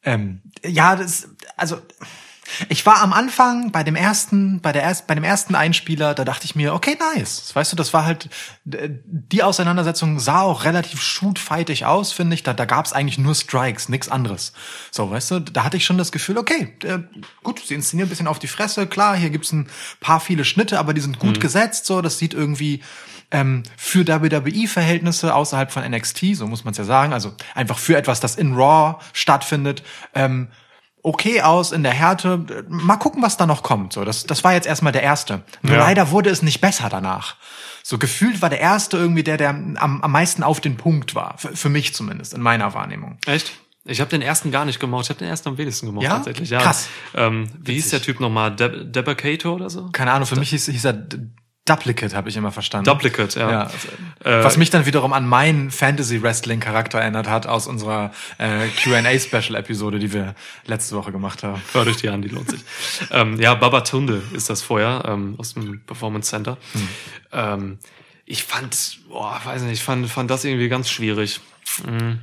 Ähm, 0.03 0.41
ja, 0.65 0.95
das, 0.95 1.29
also 1.57 1.77
ich 2.69 2.85
war 2.85 3.01
am 3.01 3.13
Anfang 3.13 3.71
bei 3.71 3.83
dem 3.83 3.95
ersten, 3.95 4.61
bei 4.61 4.71
der 4.71 4.83
erst, 4.83 5.07
bei 5.07 5.15
dem 5.15 5.23
ersten 5.23 5.55
Einspieler, 5.55 6.13
da 6.13 6.25
dachte 6.25 6.45
ich 6.45 6.55
mir, 6.55 6.73
okay, 6.73 6.97
nice. 7.15 7.51
Weißt 7.53 7.71
du, 7.71 7.75
das 7.75 7.93
war 7.93 8.05
halt 8.05 8.29
die 8.65 9.43
Auseinandersetzung 9.43 10.19
sah 10.19 10.41
auch 10.41 10.65
relativ 10.65 11.01
shootfightig 11.01 11.85
aus, 11.85 12.11
finde 12.11 12.35
ich. 12.35 12.43
Da, 12.43 12.53
da 12.53 12.65
gab 12.65 12.85
es 12.85 12.93
eigentlich 12.93 13.17
nur 13.17 13.35
Strikes, 13.35 13.89
nix 13.89 14.09
anderes. 14.09 14.53
So, 14.91 15.09
weißt 15.09 15.31
du, 15.31 15.39
da 15.39 15.63
hatte 15.63 15.77
ich 15.77 15.85
schon 15.85 15.97
das 15.97 16.11
Gefühl, 16.11 16.37
okay, 16.37 16.75
äh, 16.83 16.99
gut, 17.43 17.61
sie 17.65 17.75
inszenieren 17.75 18.07
ein 18.07 18.09
bisschen 18.09 18.27
auf 18.27 18.39
die 18.39 18.47
Fresse. 18.47 18.87
Klar, 18.87 19.15
hier 19.15 19.29
gibt's 19.29 19.51
ein 19.51 19.69
paar 19.99 20.19
viele 20.19 20.45
Schnitte, 20.45 20.79
aber 20.79 20.93
die 20.93 21.01
sind 21.01 21.19
gut 21.19 21.39
gesetzt. 21.39 21.85
So, 21.85 22.01
das 22.01 22.17
sieht 22.17 22.33
irgendwie 22.33 22.81
ähm, 23.31 23.63
für 23.77 24.07
WWE-Verhältnisse 24.07 25.35
außerhalb 25.35 25.71
von 25.71 25.83
NXT, 25.89 26.35
so 26.35 26.47
muss 26.47 26.63
man 26.63 26.71
es 26.71 26.77
ja 26.77 26.83
sagen, 26.83 27.13
also 27.13 27.33
einfach 27.55 27.77
für 27.77 27.97
etwas, 27.97 28.19
das 28.19 28.35
in 28.35 28.53
Raw 28.55 28.99
stattfindet, 29.13 29.83
ähm, 30.15 30.47
okay 31.03 31.41
aus 31.41 31.71
in 31.71 31.83
der 31.83 31.93
Härte. 31.93 32.65
Mal 32.67 32.97
gucken, 32.97 33.21
was 33.21 33.37
da 33.37 33.45
noch 33.45 33.63
kommt. 33.63 33.93
So, 33.93 34.03
das, 34.05 34.25
das 34.25 34.43
war 34.43 34.53
jetzt 34.53 34.67
erstmal 34.67 34.91
der 34.93 35.03
erste. 35.03 35.43
Nur 35.61 35.75
Ja. 35.75 35.79
leider 35.79 36.11
wurde 36.11 36.29
es 36.29 36.41
nicht 36.41 36.61
besser 36.61 36.89
danach. 36.89 37.35
So 37.83 37.97
gefühlt 37.97 38.41
war 38.41 38.49
der 38.49 38.59
erste 38.59 38.97
irgendwie 38.97 39.23
der, 39.23 39.37
der 39.37 39.49
am, 39.49 39.77
am 39.77 40.11
meisten 40.11 40.43
auf 40.43 40.59
den 40.59 40.77
Punkt 40.77 41.15
war. 41.15 41.37
Für, 41.37 41.55
für 41.55 41.69
mich 41.69 41.93
zumindest, 41.95 42.33
in 42.33 42.41
meiner 42.41 42.73
Wahrnehmung. 42.73 43.17
Echt? 43.25 43.53
Ich 43.85 44.01
habe 44.01 44.09
den 44.11 44.21
ersten 44.21 44.51
gar 44.51 44.65
nicht 44.65 44.79
gemocht. 44.79 45.05
Ich 45.05 45.09
habe 45.09 45.19
den 45.19 45.29
ersten 45.29 45.49
am 45.49 45.57
wenigsten 45.57 45.85
gemocht 45.87 46.03
Ja? 46.03 46.15
tatsächlich. 46.17 46.49
Ja. 46.49 46.59
Krass. 46.61 46.89
Ähm, 47.15 47.49
wie 47.59 47.73
hieß 47.73 47.89
der 47.89 48.01
Typ 48.01 48.19
nochmal? 48.19 48.55
Deb 48.55 48.93
Debacato 48.93 49.53
oder 49.53 49.69
so? 49.69 49.89
Keine 49.91 50.11
Ahnung, 50.11 50.27
für 50.27 50.35
mich 50.35 50.49
hieß, 50.49 50.65
hieß 50.67 50.85
er 50.85 50.93
Duplicate, 51.69 52.15
habe 52.15 52.29
ich 52.29 52.35
immer 52.35 52.51
verstanden. 52.51 52.85
Duplicate, 52.85 53.39
ja. 53.39 53.51
Ja. 53.51 53.71
Äh, 54.23 54.43
Was 54.43 54.57
mich 54.57 54.69
dann 54.71 54.85
wiederum 54.85 55.13
an 55.13 55.27
meinen 55.27 55.69
Fantasy-Wrestling-Charakter 55.69 56.99
erinnert 56.99 57.29
hat 57.29 57.45
aus 57.45 57.67
unserer 57.67 58.11
äh, 58.39 58.67
Q&A-Special-Episode, 58.83 59.99
die 59.99 60.11
wir 60.11 60.33
letzte 60.65 60.95
Woche 60.95 61.11
gemacht 61.11 61.43
haben. 61.43 61.61
Hört 61.73 61.87
euch 61.87 61.97
die 61.97 62.09
an, 62.09 62.21
die 62.21 62.29
lohnt 62.29 62.49
sich. 62.49 62.61
ähm, 63.11 63.39
ja, 63.39 63.53
Babatunde 63.53 64.21
ist 64.33 64.49
das 64.49 64.61
vorher 64.61 65.03
ähm, 65.05 65.35
aus 65.37 65.53
dem 65.53 65.81
Performance 65.85 66.29
Center. 66.29 66.57
Ähm, 67.31 67.77
ich 68.25 68.43
fand, 68.43 68.99
boah, 69.07 69.39
weiß 69.43 69.61
nicht, 69.63 69.73
ich 69.73 69.83
fand, 69.83 70.09
fand 70.09 70.29
das 70.31 70.43
irgendwie 70.45 70.69
ganz 70.69 70.89
schwierig. 70.89 71.39
Mhm. 71.85 72.19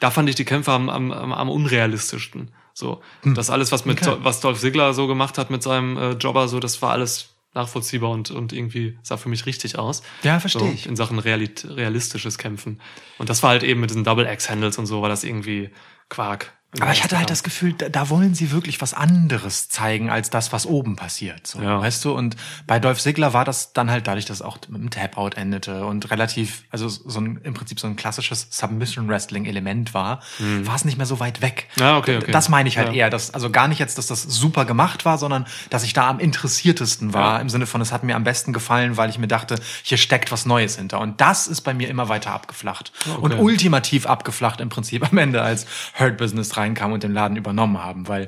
Da 0.00 0.10
fand 0.10 0.28
ich 0.28 0.34
die 0.34 0.44
Kämpfe 0.44 0.72
am, 0.72 0.88
am, 0.88 1.12
am, 1.12 1.48
unrealistischsten. 1.48 2.50
So, 2.72 3.02
das 3.22 3.50
alles, 3.50 3.70
was 3.70 3.84
mit 3.84 4.06
Okay. 4.06 4.18
was 4.22 4.40
Dolph 4.40 4.58
Ziggler 4.58 4.92
so 4.94 5.06
gemacht 5.06 5.38
hat 5.38 5.50
mit 5.50 5.62
seinem 5.62 5.96
äh, 5.96 6.12
Jobber, 6.12 6.48
so, 6.48 6.58
das 6.60 6.82
war 6.82 6.90
alles 6.90 7.33
nachvollziehbar 7.54 8.10
und, 8.10 8.30
und 8.30 8.52
irgendwie 8.52 8.98
sah 9.02 9.16
für 9.16 9.28
mich 9.28 9.46
richtig 9.46 9.78
aus. 9.78 10.02
Ja, 10.22 10.40
versteh 10.40 10.58
so, 10.58 10.70
ich. 10.72 10.86
In 10.86 10.96
Sachen 10.96 11.18
realit 11.18 11.66
realistisches 11.68 12.38
Kämpfen. 12.38 12.80
Und 13.18 13.30
das 13.30 13.42
war 13.42 13.50
halt 13.50 13.62
eben 13.62 13.80
mit 13.80 13.90
diesen 13.90 14.04
Double 14.04 14.26
Axe 14.26 14.50
Handles 14.50 14.78
und 14.78 14.86
so, 14.86 15.02
war 15.02 15.08
das 15.08 15.24
irgendwie 15.24 15.70
Quark. 16.08 16.52
Aber 16.80 16.92
ich 16.92 17.04
hatte 17.04 17.18
halt 17.18 17.30
das 17.30 17.42
Gefühl, 17.42 17.72
da, 17.72 17.88
da 17.88 18.10
wollen 18.10 18.34
sie 18.34 18.50
wirklich 18.50 18.80
was 18.80 18.94
anderes 18.94 19.68
zeigen 19.68 20.10
als 20.10 20.30
das, 20.30 20.52
was 20.52 20.66
oben 20.66 20.96
passiert. 20.96 21.46
So, 21.46 21.60
Ja. 21.60 21.80
Weißt 21.80 22.04
du? 22.04 22.12
Und 22.12 22.36
bei 22.66 22.78
Dolph 22.80 23.00
Ziggler 23.00 23.32
war 23.32 23.44
das 23.44 23.72
dann 23.72 23.90
halt 23.90 24.06
dadurch, 24.06 24.24
dass 24.24 24.42
auch 24.42 24.58
mit 24.68 24.80
einem 24.80 24.90
Tap-Out 24.90 25.36
endete 25.36 25.86
und 25.86 26.10
relativ, 26.10 26.64
also 26.70 26.88
so 26.88 27.20
ein, 27.20 27.40
im 27.44 27.54
Prinzip 27.54 27.78
so 27.80 27.86
ein 27.86 27.96
klassisches 27.96 28.48
Submission-Wrestling-Element 28.50 29.94
war, 29.94 30.20
war 30.62 30.74
es 30.74 30.84
nicht 30.84 30.96
mehr 30.96 31.06
so 31.06 31.20
weit 31.20 31.40
weg. 31.42 31.68
Ah, 31.80 31.96
okay, 31.98 32.16
okay. 32.16 32.32
Das 32.32 32.48
meine 32.48 32.68
ich 32.68 32.78
halt 32.78 32.88
Ja. 32.88 32.94
eher. 32.94 33.10
Dass, 33.10 33.32
also 33.32 33.50
gar 33.50 33.68
nicht 33.68 33.78
jetzt, 33.78 33.98
dass 33.98 34.06
das 34.06 34.22
super 34.22 34.64
gemacht 34.64 35.04
war, 35.04 35.18
sondern 35.18 35.46
dass 35.70 35.84
ich 35.84 35.92
da 35.92 36.08
am 36.08 36.18
interessiertesten 36.20 37.12
war. 37.14 37.34
Ja. 37.36 37.40
Im 37.40 37.48
Sinne 37.50 37.66
von, 37.66 37.80
es 37.80 37.92
hat 37.92 38.02
mir 38.04 38.16
am 38.16 38.24
besten 38.24 38.52
gefallen, 38.52 38.96
weil 38.96 39.10
ich 39.10 39.18
mir 39.18 39.28
dachte, 39.28 39.56
hier 39.82 39.98
steckt 39.98 40.32
was 40.32 40.46
Neues 40.46 40.76
hinter. 40.76 41.00
Und 41.00 41.20
das 41.20 41.46
ist 41.46 41.60
bei 41.62 41.74
mir 41.74 41.88
immer 41.88 42.08
weiter 42.08 42.32
abgeflacht. 42.32 42.92
Und 43.20 43.32
okay. 43.32 43.42
ultimativ 43.42 44.06
abgeflacht 44.06 44.60
im 44.60 44.68
Prinzip 44.68 45.10
am 45.10 45.18
Ende, 45.18 45.42
als 45.42 45.66
Hurt 45.98 46.16
Business 46.16 46.56
reinkam 46.64 46.92
und 46.92 47.02
den 47.02 47.12
Laden 47.12 47.36
übernommen 47.36 47.82
haben. 47.82 48.08
Weil, 48.08 48.26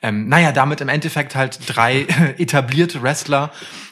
ähm, 0.00 0.28
naja, 0.28 0.52
damit 0.52 0.80
im 0.80 0.88
Endeffekt 0.88 1.34
halt 1.34 1.58
drei 1.66 2.02
etablierte 2.38 3.02
Wrestler 3.02 3.50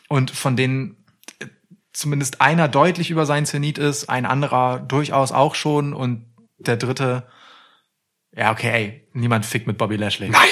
und 0.09 0.31
von 0.31 0.57
denen 0.57 1.05
äh, 1.41 1.47
zumindest 1.93 2.41
einer 2.41 2.69
deutlich 2.69 3.11
über 3.11 3.27
sein 3.27 3.47
Zenit 3.47 3.79
ist, 3.79 4.09
ein 4.09 4.27
anderer 4.27 4.81
durchaus 4.81 5.33
auch 5.33 5.55
schon 5.55 5.93
und 5.93 6.27
der 6.59 6.77
dritte, 6.77 7.27
ja, 8.37 8.53
okay, 8.53 8.71
ey, 8.71 9.09
niemand 9.13 9.47
fickt 9.47 9.67
mit 9.67 9.79
Bobby 9.79 9.97
Lashley. 9.97 10.29
Nein. 10.29 10.49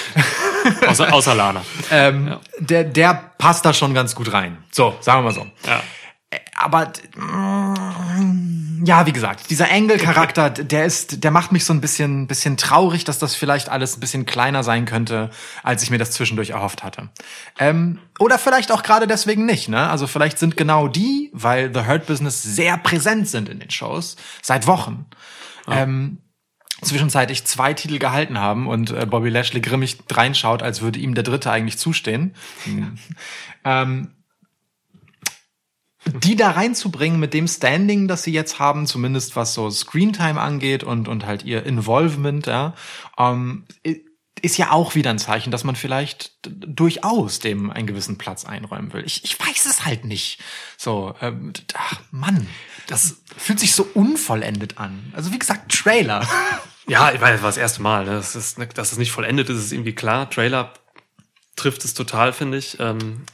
außer, 0.87 1.13
außer 1.13 1.35
Lana. 1.35 1.63
Ähm, 1.91 2.37
der, 2.59 2.85
der 2.85 3.15
passt 3.39 3.65
da 3.65 3.73
schon 3.73 3.95
ganz 3.95 4.15
gut 4.15 4.33
rein. 4.33 4.59
So, 4.71 4.97
sagen 5.01 5.21
wir 5.21 5.31
mal 5.31 5.35
so. 5.35 5.47
Ja. 5.67 5.83
Aber 6.57 6.93
mm, 7.17 8.68
ja, 8.85 9.07
wie 9.07 9.13
gesagt, 9.13 9.51
dieser 9.51 9.71
Angle-Charakter, 9.71 10.51
der 10.51 10.85
ist, 10.85 11.25
der 11.25 11.31
macht 11.31 11.53
mich 11.53 11.65
so 11.65 11.73
ein 11.73 11.81
bisschen, 11.81 12.27
bisschen 12.27 12.57
traurig, 12.57 13.05
dass 13.05 13.19
das 13.19 13.35
vielleicht 13.35 13.69
alles 13.69 13.97
ein 13.97 14.01
bisschen 14.01 14.27
kleiner 14.27 14.63
sein 14.63 14.85
könnte, 14.85 15.31
als 15.63 15.83
ich 15.83 15.91
mir 15.91 15.99
das 15.99 16.11
zwischendurch 16.11 16.51
erhofft 16.51 16.83
hatte. 16.83 17.09
Ähm, 17.59 17.99
oder 18.19 18.39
vielleicht 18.39 18.73
auch 18.73 18.83
gerade 18.83 19.07
deswegen 19.07 19.47
nicht, 19.47 19.69
ne? 19.69 19.89
Also 19.89 20.07
vielleicht 20.07 20.39
sind 20.39 20.57
genau 20.57 20.89
die, 20.89 21.31
weil 21.33 21.73
The 21.73 21.87
Hurt 21.87 22.07
Business 22.07 22.43
sehr 22.43 22.77
präsent 22.77 23.29
sind 23.29 23.49
in 23.49 23.61
den 23.61 23.71
Shows 23.71 24.17
seit 24.43 24.67
Wochen. 24.67 25.07
Ähm, 25.71 26.19
zwischenzeitlich 26.83 27.45
zwei 27.45 27.75
Titel 27.75 27.99
gehalten 27.99 28.39
haben 28.39 28.69
und 28.69 28.91
äh, 28.91 29.07
Bobby 29.07 29.29
Lashley 29.29 29.61
grimmig 29.61 29.99
reinschaut, 30.11 30.63
als 30.63 30.81
würde 30.81 30.99
ihm 30.99 31.15
der 31.15 31.25
dritte 31.25 31.51
eigentlich 31.51 31.79
zustehen. 31.79 32.35
ähm, 33.65 34.13
die 36.13 36.37
da 36.37 36.51
reinzubringen 36.51 37.21
mit 37.21 37.35
dem 37.35 37.49
Standing, 37.49 38.09
das 38.09 38.23
sie 38.23 38.33
jetzt 38.33 38.59
haben, 38.59 38.87
zumindest 38.87 39.37
was 39.37 39.55
so 39.55 39.71
Screentime 39.71 40.41
angeht 40.41 40.85
und, 40.85 41.09
und 41.09 41.27
halt 41.27 41.45
ihr 41.45 41.65
Involvement, 41.65 42.47
ja, 42.47 42.75
ähm, 43.19 43.65
ist 44.41 44.57
ja 44.57 44.71
auch 44.71 44.95
wieder 44.95 45.11
ein 45.11 45.19
Zeichen, 45.19 45.51
dass 45.51 45.65
man 45.65 45.77
vielleicht 45.77 46.39
durchaus 46.43 47.39
dem 47.41 47.71
einen 47.71 47.87
gewissen 47.87 48.19
Platz 48.19 48.45
einräumen 48.45 48.93
will. 48.93 49.05
Ich, 49.05 49.25
ich 49.25 49.39
weiß 49.39 49.67
es 49.67 49.85
halt 49.85 50.05
nicht. 50.05 50.41
So, 50.77 51.15
ähm, 51.21 51.53
ach 51.75 52.01
Mann, 52.11 52.47
das 52.87 53.23
fühlt 53.37 53.61
sich 53.61 53.75
so 53.75 53.89
unvollendet 53.95 54.79
an. 54.79 55.13
Also 55.15 55.33
wie 55.33 55.39
gesagt, 55.39 55.73
Trailer. 55.73 56.27
Ja, 56.91 57.13
ich 57.13 57.21
meine, 57.21 57.35
das 57.35 57.43
war 57.43 57.51
das 57.51 57.59
erste 57.59 57.83
Mal. 57.83 58.07
Ne? 58.07 58.13
Das 58.13 58.35
ist, 58.35 58.59
dass 58.75 58.93
es 58.93 58.97
nicht 58.97 59.13
vollendet 59.13 59.51
ist, 59.51 59.59
ist 59.59 59.73
irgendwie 59.73 59.95
klar. 59.95 60.31
Trailer 60.31 60.73
trifft 61.55 61.85
es 61.85 61.93
total, 61.93 62.33
finde 62.33 62.57
ich. 62.57 62.81
Ähm, 62.81 63.27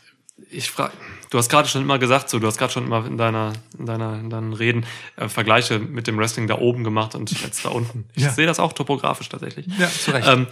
ich 0.50 0.70
frage, 0.70 0.92
du 1.30 1.38
hast 1.38 1.48
gerade 1.48 1.68
schon 1.68 1.82
immer 1.82 1.98
gesagt, 1.98 2.28
so, 2.28 2.38
du 2.38 2.46
hast 2.46 2.58
gerade 2.58 2.72
schon 2.72 2.84
immer 2.84 3.06
in 3.06 3.16
deiner, 3.16 3.52
in 3.78 3.86
deiner, 3.86 4.18
in 4.18 4.30
deinen 4.30 4.52
Reden 4.52 4.84
äh, 5.16 5.28
Vergleiche 5.28 5.78
mit 5.78 6.06
dem 6.06 6.18
Wrestling 6.18 6.46
da 6.48 6.58
oben 6.58 6.82
gemacht 6.84 7.14
und 7.14 7.30
jetzt 7.42 7.64
da 7.64 7.68
unten. 7.70 8.08
Ich 8.14 8.24
Ja. 8.24 8.30
sehe 8.32 8.46
das 8.46 8.58
auch 8.58 8.72
topografisch 8.72 9.28
tatsächlich. 9.28 9.66
Ja, 9.78 9.88
zu 9.88 10.10
Recht. 10.10 10.26
Ähm, 10.28 10.46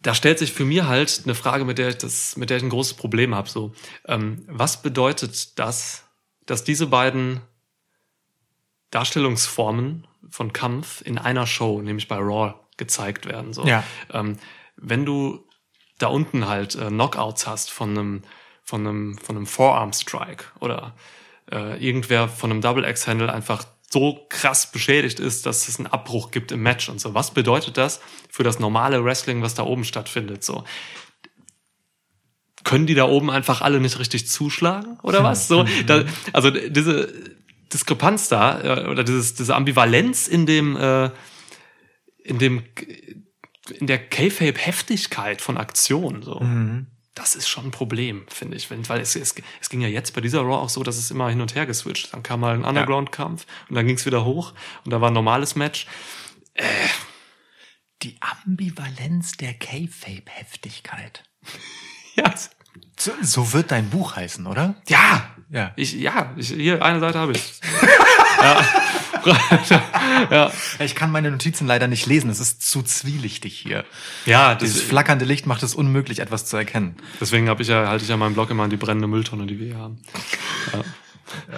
da 0.00 0.14
stellt 0.14 0.40
sich 0.40 0.52
für 0.52 0.64
mir 0.64 0.88
halt 0.88 1.20
eine 1.24 1.36
Frage, 1.36 1.64
mit 1.64 1.78
der 1.78 1.90
ich 1.90 1.98
das, 1.98 2.36
mit 2.36 2.50
der 2.50 2.56
ich 2.56 2.62
ein 2.64 2.70
großes 2.70 2.94
Problem 2.94 3.34
habe. 3.34 3.48
So, 3.48 3.72
ähm, 4.06 4.44
was 4.48 4.82
bedeutet 4.82 5.56
das, 5.60 6.04
dass 6.46 6.64
diese 6.64 6.88
beiden 6.88 7.40
Darstellungsformen 8.90 10.06
von 10.28 10.52
Kampf 10.52 11.02
in 11.04 11.18
einer 11.18 11.46
Show, 11.46 11.80
nämlich 11.80 12.08
bei 12.08 12.16
Raw, 12.16 12.54
gezeigt 12.76 13.26
werden? 13.26 13.52
So, 13.52 13.64
Ja. 13.66 13.84
ähm, 14.12 14.38
wenn 14.76 15.04
du 15.04 15.46
da 15.98 16.08
unten 16.08 16.48
halt 16.48 16.74
äh, 16.74 16.88
Knockouts 16.88 17.46
hast 17.46 17.70
von 17.70 17.90
einem 17.90 18.22
von 18.62 18.86
einem 18.86 19.18
von 19.18 19.36
einem 19.36 19.46
Forearm 19.46 19.92
Strike 19.92 20.44
oder 20.60 20.94
äh, 21.50 21.84
irgendwer 21.84 22.28
von 22.28 22.50
einem 22.50 22.60
Double 22.60 22.84
X 22.84 23.06
Handle 23.06 23.32
einfach 23.32 23.64
so 23.90 24.26
krass 24.30 24.72
beschädigt 24.72 25.20
ist, 25.20 25.44
dass 25.44 25.68
es 25.68 25.78
einen 25.78 25.86
Abbruch 25.86 26.30
gibt 26.30 26.50
im 26.50 26.62
Match 26.62 26.88
und 26.88 27.00
so. 27.00 27.12
Was 27.12 27.32
bedeutet 27.32 27.76
das 27.76 28.00
für 28.30 28.42
das 28.42 28.58
normale 28.58 29.04
Wrestling, 29.04 29.42
was 29.42 29.54
da 29.54 29.64
oben 29.64 29.84
stattfindet? 29.84 30.42
So 30.42 30.64
können 32.64 32.86
die 32.86 32.94
da 32.94 33.04
oben 33.04 33.30
einfach 33.30 33.60
alle 33.60 33.80
nicht 33.80 33.98
richtig 33.98 34.28
zuschlagen 34.28 34.98
oder 35.02 35.22
was? 35.24 35.48
So, 35.48 35.66
da, 35.86 36.04
also 36.32 36.50
diese 36.50 37.12
Diskrepanz 37.72 38.28
da 38.28 38.60
äh, 38.62 38.88
oder 38.88 39.04
dieses, 39.04 39.34
diese 39.34 39.54
Ambivalenz 39.54 40.28
in 40.28 40.46
dem 40.46 40.76
äh, 40.76 41.10
in 42.24 42.38
dem 42.38 42.62
in 43.78 43.86
der 43.86 43.98
K-Fape 43.98 44.58
Heftigkeit 44.58 45.40
von 45.40 45.56
Aktion 45.56 46.22
so. 46.22 46.40
Das 47.14 47.34
ist 47.34 47.46
schon 47.48 47.66
ein 47.66 47.70
Problem, 47.72 48.24
finde 48.28 48.56
ich, 48.56 48.70
Wenn- 48.70 48.88
weil 48.88 49.00
es, 49.00 49.14
es, 49.16 49.34
es 49.60 49.68
ging 49.68 49.80
ja 49.82 49.88
jetzt 49.88 50.14
bei 50.14 50.20
dieser 50.22 50.40
Raw 50.40 50.54
auch 50.62 50.70
so, 50.70 50.82
dass 50.82 50.96
es 50.96 51.10
immer 51.10 51.28
hin 51.28 51.40
und 51.42 51.54
her 51.54 51.66
geswitcht. 51.66 52.12
Dann 52.14 52.22
kam 52.22 52.40
mal 52.40 52.54
ein 52.54 52.64
Underground-Kampf 52.64 53.44
und 53.68 53.74
dann 53.76 53.86
ging 53.86 53.96
es 53.96 54.06
wieder 54.06 54.24
hoch 54.24 54.54
und 54.84 54.90
da 54.92 55.00
war 55.02 55.10
ein 55.10 55.14
normales 55.14 55.54
Match. 55.54 55.86
Die 58.02 58.16
Ambivalenz 58.20 59.32
der 59.36 59.54
K-Fape-Heftigkeit. 59.54 61.22
Ja, 62.14 62.34
So, 62.98 63.12
so 63.22 63.52
wird 63.54 63.70
dein 63.70 63.88
Buch 63.88 64.16
heißen, 64.16 64.46
oder? 64.46 64.74
ja, 64.86 65.30
Ja. 65.48 65.72
ich, 65.76 65.94
ja, 65.94 66.34
ich, 66.36 66.48
hier 66.50 66.82
eine 66.84 67.00
Seite 67.00 67.18
habe 67.18 67.32
ich. 67.32 67.42
ja. 68.42 68.64
Ja, 70.30 70.50
Ich 70.80 70.94
kann 70.94 71.10
meine 71.10 71.30
Notizen 71.30 71.66
leider 71.66 71.86
nicht 71.88 72.06
lesen. 72.06 72.30
Es 72.30 72.40
ist 72.40 72.62
zu 72.68 72.82
zwielichtig 72.82 73.58
hier. 73.58 73.84
ja, 74.26 74.54
Dieses 74.54 74.82
flackernde 74.82 75.24
Licht 75.24 75.46
macht 75.46 75.62
es 75.62 75.74
unmöglich, 75.74 76.18
etwas 76.20 76.46
zu 76.46 76.56
erkennen. 76.56 76.96
deswegen 77.20 77.48
habe 77.48 77.62
ich 77.62 77.68
ja 77.68 77.88
halte 77.88 78.04
ich 78.04 78.10
ja 78.10 78.16
meinen 78.16 78.34
Blog 78.34 78.50
immer 78.50 78.64
an 78.64 78.70
die 78.70 78.76
brennende 78.76 79.08
Mülltonne, 79.08 79.46
die 79.46 79.58
wir 79.58 79.66
hier 79.66 79.78
haben. 79.78 79.98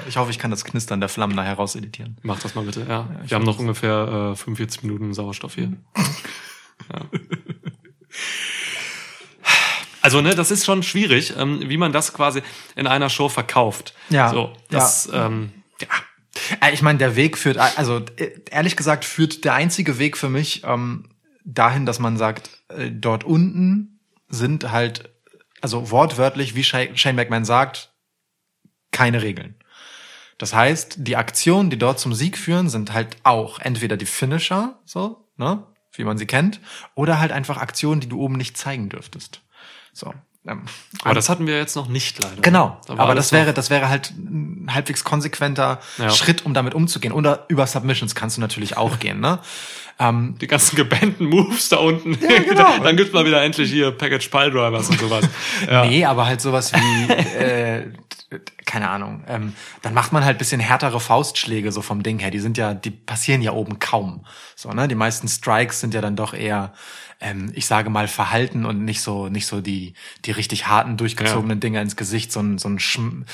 Ich 0.09 0.17
hoffe, 0.17 0.31
ich 0.31 0.39
kann 0.39 0.51
das 0.53 0.65
Knistern 0.65 1.01
der 1.01 1.09
Flammen 1.09 1.35
nachher 1.35 1.55
rauseditieren. 1.55 2.17
Mach 2.23 2.39
das 2.39 2.55
mal 2.55 2.65
bitte. 2.65 2.87
Ja, 2.89 3.09
wir 3.27 3.35
haben 3.35 3.45
noch 3.45 3.59
ungefähr 3.59 4.33
äh, 4.33 4.37
45 4.37 4.85
Minuten 4.85 5.15
Sauerstoff 5.15 5.55
hier. 5.55 5.73
ja. 6.93 7.01
Also 10.01 10.21
ne, 10.21 10.35
das 10.35 10.51
ist 10.51 10.67
schon 10.67 10.83
schwierig, 10.83 11.33
ähm, 11.39 11.61
wie 11.67 11.79
man 11.79 11.93
das 11.93 12.13
quasi 12.13 12.43
in 12.77 12.87
einer 12.87 13.09
Show 13.09 13.29
verkauft. 13.31 13.95
Ja, 14.11 14.29
So, 14.29 14.53
das, 14.71 15.09
Ähm, 15.13 15.51
ja. 15.81 15.89
Äh, 16.61 16.73
Ich 16.73 16.83
meine, 16.83 16.99
der 16.99 17.17
Weg 17.17 17.39
führt, 17.39 17.59
also 17.59 18.05
äh, 18.17 18.31
ehrlich 18.51 18.77
gesagt, 18.77 19.05
führt 19.05 19.45
der 19.45 19.55
einzige 19.55 19.99
Weg 19.99 20.17
für 20.17 20.29
mich 20.29 20.63
ähm, 20.65 21.09
dahin, 21.45 21.87
dass 21.87 21.99
man 21.99 22.17
sagt, 22.17 22.51
äh, 22.69 22.91
dort 22.91 23.25
unten 23.25 24.01
sind 24.29 24.71
halt, 24.71 25.11
also 25.61 25.91
wortwörtlich, 25.91 26.55
wie 26.55 26.65
Shane 26.65 27.17
McMahon 27.17 27.45
sagt, 27.45 27.93
keine 28.91 29.23
Regeln. 29.23 29.57
Das 30.39 30.55
heißt, 30.55 30.97
die 30.99 31.17
Aktionen, 31.17 31.71
die 31.71 31.79
dort 31.79 32.01
zum 32.01 32.13
Sieg 32.13 32.37
führen, 32.37 32.69
sind 32.69 32.93
halt 32.93 33.17
auch 33.23 33.61
entweder 33.61 33.97
die 33.97 34.07
Finisher, 34.07 34.79
so, 34.85 35.29
ne, 35.37 35.65
wie 35.93 36.05
man 36.05 36.19
sie 36.19 36.27
kennt, 36.27 36.61
oder 36.95 37.21
halt 37.21 37.31
einfach 37.31 37.59
Aktionen, 37.59 38.01
die 38.01 38.09
du 38.09 38.21
oben 38.21 38.37
nicht 38.37 38.57
zeigen 38.57 38.89
dürftest. 38.89 39.43
So. 39.93 40.13
Ähm, 40.47 40.63
Aber 41.03 41.15
das 41.15 41.29
hatten 41.31 41.47
wir 41.47 41.57
jetzt 41.57 41.75
noch 41.75 41.89
nicht 41.89 42.23
leider. 42.23 42.43
Genau, 42.43 42.79
Da 42.87 42.99
aber 42.99 43.15
das 43.15 43.33
wäre, 43.33 43.55
das 43.55 43.71
wäre 43.71 43.89
halt 43.89 44.11
ein 44.11 44.69
halbwegs 44.73 45.03
konsequenter 45.03 45.81
Ja. 45.99 46.11
Schritt, 46.11 46.45
um 46.45 46.53
damit 46.53 46.75
umzugehen. 46.75 47.13
Oder 47.13 47.47
über 47.49 47.67
Submissions 47.67 48.15
kannst 48.15 48.37
du 48.37 48.41
natürlich 48.43 48.77
auch 48.77 48.99
gehen, 48.99 49.21
ne? 49.21 49.39
Ähm, 49.99 50.37
die 50.41 50.47
ganzen 50.49 50.77
gebannten 50.77 51.25
Moves 51.27 51.69
da 51.69 51.77
unten. 51.77 52.19
genau. 52.19 52.79
Dann 52.83 52.97
gibt's 52.97 53.13
mal 53.13 53.25
wieder 53.25 53.43
endlich 53.43 53.71
hier 53.71 53.91
Package 53.93 54.29
Pile 54.29 54.51
Drivers 54.51 54.91
und 54.91 55.01
sowas. 55.01 55.25
Ja. 55.71 55.85
Nee, 55.87 56.05
aber 56.05 56.27
halt 56.27 56.41
sowas 56.41 56.73
wie, 56.75 57.13
äh, 57.13 57.93
keine 58.67 58.91
Ahnung, 58.91 59.25
ähm, 59.29 59.55
dann 59.83 59.95
macht 59.95 60.13
man 60.13 60.25
halt 60.25 60.39
bisschen 60.39 60.61
härtere 60.61 61.01
Faustschläge 61.01 61.73
so 61.73 61.83
vom 61.83 62.03
Ding 62.03 62.19
her. 62.19 62.31
Die 62.31 62.39
sind 62.39 62.57
ja, 62.57 62.75
die 62.75 62.91
passieren 62.91 63.43
ja 63.43 63.53
oben 63.53 63.79
kaum. 63.79 64.25
So, 64.57 64.71
ne? 64.73 64.89
Die 64.89 64.95
meisten 64.95 65.29
Strikes 65.29 65.81
sind 65.81 65.95
ja 65.95 66.01
dann 66.01 66.17
doch 66.17 66.35
eher, 66.35 66.73
ähm, 67.21 67.53
ich 67.55 67.67
sage 67.67 67.91
mal, 67.91 68.09
verhalten 68.09 68.65
und 68.65 68.85
nicht 68.85 69.01
so, 69.01 69.29
nicht 69.29 69.47
so 69.47 69.61
die, 69.61 69.95
die 70.25 70.31
richtig 70.31 70.67
harten, 70.67 70.97
durchgezogenen 70.97 71.61
Dinger 71.61 71.83
ins 71.83 71.97
Gesicht, 71.97 72.33
so 72.33 72.41
ein, 72.41 72.59
so 72.59 72.69
ein 72.69 72.79
schm 72.79 73.25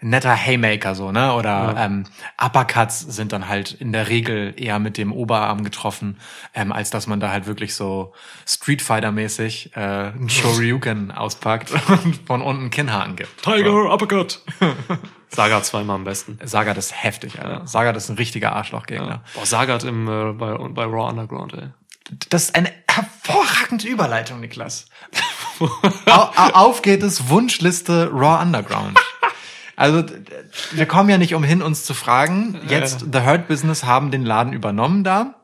netter 0.00 0.34
Haymaker, 0.34 0.94
so, 0.94 1.12
ne? 1.12 1.34
Oder 1.34 1.74
ähm, 1.78 2.04
Uppercuts 2.42 3.00
sind 3.00 3.32
dann 3.32 3.48
halt 3.48 3.72
in 3.72 3.92
der 3.92 4.08
Regel 4.08 4.54
eher 4.56 4.78
mit 4.78 4.96
dem 4.96 5.12
Oberarm 5.12 5.62
getroffen, 5.62 6.18
ähm, 6.54 6.72
als 6.72 6.90
dass 6.90 7.06
man 7.06 7.20
da 7.20 7.30
halt 7.30 7.46
wirklich 7.46 7.74
so 7.74 8.12
Street 8.46 8.82
Fighter-mäßig 8.82 9.72
äh, 9.76 9.80
einen 9.80 10.30
Shoryuken 10.30 11.10
auspackt 11.10 11.70
und 11.88 12.20
von 12.26 12.42
unten 12.42 12.70
Kinnhaken 12.70 13.16
gibt. 13.16 13.42
Tiger 13.42 13.92
Uppercut. 13.92 14.40
Saga 15.28 15.62
zweimal 15.62 15.96
am 15.96 16.04
besten. 16.04 16.38
Saga, 16.44 16.74
das 16.74 16.86
ist 16.86 17.02
heftig, 17.02 17.40
Alter. 17.40 17.66
Saga, 17.66 17.92
das 17.92 18.04
ist 18.04 18.10
ein 18.10 18.16
richtiger 18.16 18.52
Arschlochgegner. 18.52 19.22
Boah, 19.34 19.46
Saga 19.46 19.74
hat 19.74 19.84
im, 19.84 20.08
äh, 20.08 20.32
bei, 20.32 20.54
bei 20.56 20.84
Raw 20.84 21.08
Underground, 21.08 21.54
ey. 21.54 21.68
Das 22.28 22.44
ist 22.44 22.54
eine 22.56 22.72
hervorragende 22.88 23.86
Überleitung, 23.86 24.40
Niklas. 24.40 24.86
Au, 26.06 26.30
au, 26.36 26.50
auf 26.54 26.82
geht 26.82 27.02
es, 27.02 27.28
Wunschliste 27.28 28.10
Raw 28.10 28.42
Underground. 28.42 28.98
Also, 29.76 30.04
wir 30.72 30.86
kommen 30.86 31.08
ja 31.08 31.18
nicht 31.18 31.34
umhin, 31.34 31.62
uns 31.62 31.84
zu 31.84 31.94
fragen. 31.94 32.60
Jetzt, 32.68 33.06
The 33.12 33.20
Hurt 33.20 33.48
Business 33.48 33.84
haben 33.84 34.10
den 34.10 34.24
Laden 34.24 34.52
übernommen 34.52 35.04
da. 35.04 35.36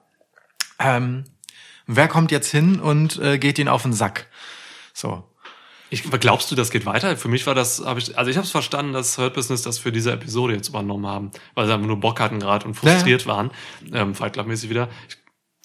Ähm, 0.79 1.25
wer 1.87 2.09
kommt 2.09 2.31
jetzt 2.31 2.51
hin 2.51 2.81
und 2.81 3.19
äh, 3.19 3.39
geht 3.39 3.59
ihn 3.59 3.69
auf 3.69 3.83
den 3.83 3.93
Sack? 3.93 4.27
So. 4.93 5.25
Ich, 5.91 6.03
glaubst 6.03 6.51
du, 6.51 6.55
das 6.55 6.71
geht 6.71 6.85
weiter? 6.87 7.17
Für 7.17 7.29
mich 7.29 7.47
war 7.47 7.55
das, 7.55 7.85
habe 7.85 8.01
ich, 8.01 8.19
also 8.19 8.31
ich 8.31 8.37
habe 8.37 8.45
es 8.45 8.51
verstanden, 8.51 8.93
dass 8.93 9.19
Hurt 9.19 9.35
Business 9.35 9.63
das 9.63 9.79
für 9.79 9.93
diese 9.93 10.13
Episode 10.13 10.55
jetzt 10.55 10.69
übernommen 10.69 11.07
haben, 11.07 11.31
weil 11.55 11.67
sie 11.67 11.75
einfach 11.75 11.87
nur 11.87 12.01
Bock 12.01 12.21
hatten 12.21 12.41
gerade 12.41 12.67
und 12.67 12.75
frustriert 12.75 13.27
waren, 13.27 13.51
ähm, 13.93 14.15
Fight 14.15 14.33
Club 14.33 14.47
mäßig 14.47 14.69
wieder. 14.71 14.89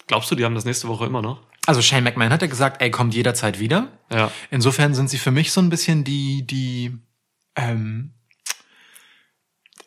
Glaubst 0.06 0.30
du, 0.30 0.34
die 0.34 0.44
haben 0.44 0.54
das 0.54 0.64
nächste 0.64 0.88
Woche 0.88 1.06
immer 1.06 1.22
noch? 1.22 1.40
Also 1.66 1.80
Shane 1.80 2.04
McMahon 2.04 2.32
hat 2.32 2.42
ja 2.42 2.48
gesagt, 2.48 2.82
ey, 2.82 2.90
kommt 2.90 3.14
jederzeit 3.14 3.58
wieder. 3.58 3.88
Ja. 4.10 4.30
Insofern 4.50 4.94
sind 4.94 5.10
sie 5.10 5.18
für 5.18 5.30
mich 5.30 5.52
so 5.52 5.60
ein 5.60 5.70
bisschen 5.70 6.04
die, 6.04 6.46
die, 6.46 6.98
ähm, 7.56 8.12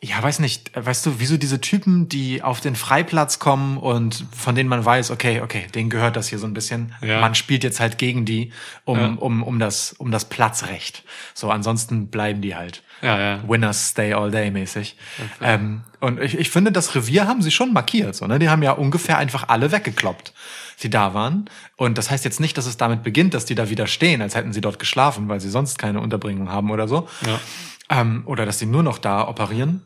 ja, 0.05 0.21
weiß 0.21 0.39
nicht, 0.39 0.71
weißt 0.75 1.05
du, 1.05 1.15
wieso 1.19 1.37
diese 1.37 1.59
Typen, 1.61 2.07
die 2.09 2.43
auf 2.43 2.61
den 2.61 2.75
Freiplatz 2.75 3.39
kommen 3.39 3.77
und 3.77 4.25
von 4.35 4.53
denen 4.53 4.69
man 4.69 4.83
weiß, 4.85 5.09
okay, 5.11 5.41
okay, 5.41 5.65
denen 5.73 5.89
gehört 5.89 6.15
das 6.15 6.27
hier 6.27 6.37
so 6.37 6.45
ein 6.45 6.53
bisschen. 6.53 6.93
Ja. 7.01 7.21
Man 7.21 7.33
spielt 7.33 7.63
jetzt 7.63 7.79
halt 7.79 7.97
gegen 7.97 8.25
die 8.25 8.51
um, 8.83 8.99
Ja. 8.99 9.07
um, 9.07 9.41
um 9.41 9.57
das, 9.59 9.93
um 9.93 10.11
das 10.11 10.25
Platzrecht. 10.25 11.03
So, 11.33 11.49
ansonsten 11.49 12.07
bleiben 12.07 12.41
die 12.41 12.55
halt. 12.55 12.83
Ja, 13.01 13.19
ja. 13.19 13.39
Winners 13.49 13.89
stay 13.89 14.13
all 14.13 14.31
day 14.31 14.51
mäßig. 14.51 14.95
Ähm, 15.41 15.81
und 15.99 16.21
ich, 16.21 16.37
ich 16.37 16.49
finde, 16.49 16.71
das 16.71 16.95
Revier 16.95 17.27
haben 17.27 17.41
sie 17.41 17.51
schon 17.51 17.73
markiert. 17.73 18.15
So, 18.15 18.27
ne? 18.27 18.37
Die 18.39 18.49
haben 18.49 18.63
ja 18.63 18.71
ungefähr 18.71 19.17
einfach 19.17 19.49
alle 19.49 19.71
weggekloppt, 19.71 20.33
die 20.83 20.89
da 20.89 21.13
waren. 21.13 21.49
Und 21.77 21.97
das 21.97 22.11
heißt 22.11 22.23
jetzt 22.25 22.39
nicht, 22.39 22.57
dass 22.57 22.65
es 22.67 22.77
damit 22.77 23.03
beginnt, 23.03 23.33
dass 23.33 23.45
die 23.45 23.55
da 23.55 23.69
wieder 23.69 23.87
stehen, 23.87 24.21
als 24.21 24.35
hätten 24.35 24.53
sie 24.53 24.61
dort 24.61 24.79
geschlafen, 24.79 25.27
weil 25.29 25.39
sie 25.41 25.49
sonst 25.49 25.77
keine 25.79 25.99
Unterbringung 25.99 26.49
haben 26.49 26.69
oder 26.71 26.87
so. 26.87 27.07
Ja. 27.25 27.39
Ähm, 28.01 28.23
oder 28.25 28.45
dass 28.45 28.59
sie 28.59 28.65
nur 28.65 28.81
noch 28.83 28.97
da 28.97 29.27
operieren. 29.27 29.81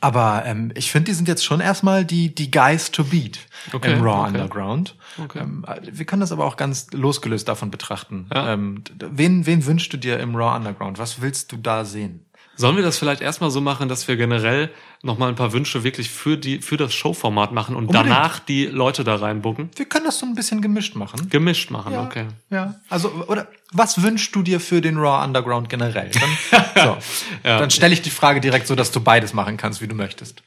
Aber 0.00 0.44
ähm, 0.46 0.70
ich 0.76 0.92
finde, 0.92 1.10
die 1.10 1.14
sind 1.14 1.26
jetzt 1.26 1.44
schon 1.44 1.60
erstmal 1.60 2.04
die, 2.04 2.32
die 2.32 2.50
Guys 2.50 2.92
to 2.92 3.02
beat 3.02 3.40
Okay, 3.72 3.94
im 3.94 4.02
Raw 4.02 4.20
okay. 4.20 4.28
Underground. 4.28 4.96
Okay. 5.22 5.40
Ähm, 5.40 5.64
wir 5.82 6.06
können 6.06 6.20
das 6.20 6.30
aber 6.30 6.44
auch 6.44 6.56
ganz 6.56 6.86
losgelöst 6.92 7.48
davon 7.48 7.70
betrachten. 7.70 8.28
Ja. 8.32 8.52
Ähm, 8.52 8.84
wen, 8.98 9.46
wen 9.46 9.66
wünschst 9.66 9.92
du 9.92 9.96
dir 9.96 10.20
im 10.20 10.36
Raw 10.36 10.56
Underground? 10.56 10.98
Was 10.98 11.20
willst 11.20 11.50
du 11.50 11.56
da 11.56 11.84
sehen? 11.84 12.24
Sollen 12.60 12.76
wir 12.76 12.82
das 12.82 12.98
vielleicht 12.98 13.22
erstmal 13.22 13.50
so 13.50 13.62
machen, 13.62 13.88
dass 13.88 14.06
wir 14.06 14.18
generell 14.18 14.70
nochmal 15.02 15.30
ein 15.30 15.34
paar 15.34 15.54
Wünsche 15.54 15.82
wirklich 15.82 16.10
für 16.10 16.36
die, 16.36 16.60
für 16.60 16.76
das 16.76 16.92
Showformat 16.92 17.52
machen 17.52 17.74
und 17.74 17.86
Unbedingt. 17.86 18.10
danach 18.10 18.38
die 18.38 18.66
Leute 18.66 19.02
da 19.02 19.16
reinbucken? 19.16 19.70
Wir 19.76 19.86
können 19.86 20.04
das 20.04 20.18
so 20.18 20.26
ein 20.26 20.34
bisschen 20.34 20.60
gemischt 20.60 20.94
machen. 20.94 21.30
Gemischt 21.30 21.70
machen, 21.70 21.94
Ja, 21.94 22.04
okay. 22.04 22.26
Ja. 22.50 22.74
Also, 22.90 23.08
oder 23.28 23.48
was 23.72 24.02
wünschst 24.02 24.36
du 24.36 24.42
dir 24.42 24.60
für 24.60 24.82
den 24.82 24.98
Raw 24.98 25.24
Underground 25.24 25.70
generell? 25.70 26.10
Dann, 26.10 26.64
so, 26.76 26.96
dann 27.42 27.70
stelle 27.70 27.94
ich 27.94 28.02
die 28.02 28.10
Frage 28.10 28.42
direkt 28.42 28.66
so, 28.66 28.74
dass 28.74 28.92
du 28.92 29.00
beides 29.00 29.32
machen 29.32 29.56
kannst, 29.56 29.80
wie 29.80 29.88
du 29.88 29.94
möchtest. 29.94 30.42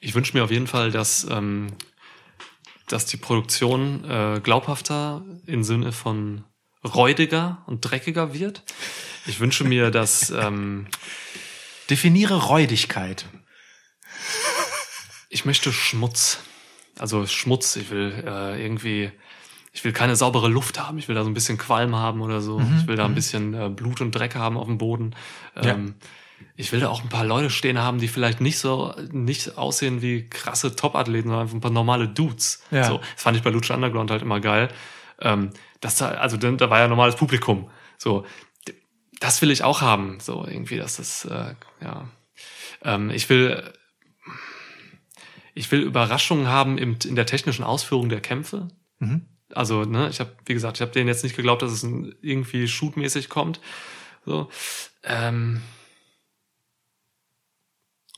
Ich 0.00 0.14
wünsche 0.14 0.36
mir 0.36 0.44
auf 0.44 0.52
jeden 0.52 0.68
Fall, 0.68 0.92
dass, 0.92 1.26
ähm, 1.28 1.72
dass 2.86 3.04
die 3.06 3.16
Produktion 3.16 4.04
äh, 4.08 4.40
glaubhafter 4.40 5.24
im 5.46 5.64
Sinne 5.64 5.90
von 5.90 6.44
räudiger 6.94 7.62
und 7.66 7.80
dreckiger 7.80 8.32
wird. 8.34 8.62
Ich 9.26 9.40
wünsche 9.40 9.64
mir, 9.64 9.90
dass 9.90 10.30
ähm, 10.30 10.86
Definiere 11.90 12.46
Räudigkeit. 12.46 13.26
ich 15.28 15.44
möchte 15.44 15.72
Schmutz. 15.72 16.38
Also 16.98 17.26
Schmutz. 17.26 17.76
Ich 17.76 17.90
will 17.90 18.24
äh, 18.26 18.62
irgendwie, 18.62 19.10
ich 19.72 19.84
will 19.84 19.92
keine 19.92 20.16
saubere 20.16 20.48
Luft 20.48 20.80
haben. 20.80 20.98
Ich 20.98 21.08
will 21.08 21.14
da 21.14 21.22
so 21.24 21.30
ein 21.30 21.34
bisschen 21.34 21.58
Qualm 21.58 21.94
haben 21.94 22.20
oder 22.22 22.40
so. 22.40 22.60
Ich 22.80 22.86
will 22.86 22.96
da 22.96 23.04
ein 23.04 23.14
bisschen 23.14 23.54
äh, 23.54 23.68
Blut 23.68 24.00
und 24.00 24.12
Dreck 24.12 24.34
haben 24.34 24.56
auf 24.56 24.66
dem 24.66 24.78
Boden. 24.78 25.14
Ähm, 25.56 25.94
Ich 26.56 26.70
will 26.72 26.80
da 26.80 26.88
auch 26.88 27.02
ein 27.02 27.08
paar 27.08 27.24
Leute 27.24 27.48
stehen 27.50 27.78
haben, 27.78 27.98
die 27.98 28.08
vielleicht 28.08 28.40
nicht 28.40 28.58
so 28.58 28.94
nicht 29.10 29.56
aussehen 29.56 30.02
wie 30.02 30.28
krasse 30.28 30.76
Top-Athleten, 30.76 31.28
sondern 31.28 31.42
einfach 31.42 31.54
ein 31.54 31.60
paar 31.60 31.70
normale 31.70 32.08
Dudes. 32.08 32.62
Ja. 32.70 32.84
So, 32.84 32.98
das 32.98 33.22
fand 33.22 33.36
ich 33.36 33.42
bei 33.42 33.50
Lucha 33.50 33.74
Underground 33.74 34.10
halt 34.10 34.22
immer 34.22 34.40
geil. 34.40 34.68
Ähm, 35.20 35.50
das 35.80 35.96
da, 35.96 36.08
also 36.08 36.36
da 36.36 36.70
war 36.70 36.78
ja 36.78 36.88
normales 36.88 37.16
Publikum. 37.16 37.70
So, 37.98 38.26
das 39.20 39.40
will 39.42 39.50
ich 39.50 39.62
auch 39.62 39.80
haben. 39.80 40.18
So 40.20 40.46
irgendwie, 40.46 40.76
dass 40.76 40.96
das 40.96 41.24
äh, 41.24 41.54
ja. 41.80 42.08
Ähm, 42.82 43.10
ich 43.10 43.28
will 43.28 43.72
ich 45.56 45.72
will 45.72 45.80
Überraschungen 45.80 46.48
haben 46.48 46.76
im, 46.76 46.98
in 47.04 47.16
der 47.16 47.24
technischen 47.24 47.64
Ausführung 47.64 48.10
der 48.10 48.20
Kämpfe. 48.20 48.68
Also, 49.54 49.84
ne, 49.84 50.08
ich 50.10 50.20
habe, 50.20 50.36
wie 50.44 50.52
gesagt, 50.52 50.76
ich 50.76 50.82
habe 50.82 50.92
denen 50.92 51.08
jetzt 51.08 51.24
nicht 51.24 51.34
geglaubt, 51.34 51.62
dass 51.62 51.72
es 51.72 51.82
irgendwie 51.82 52.68
shootmäßig 52.68 53.30
kommt. 53.30 53.60
So. 54.26 54.50
Ähm, 55.02 55.62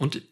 und 0.00 0.22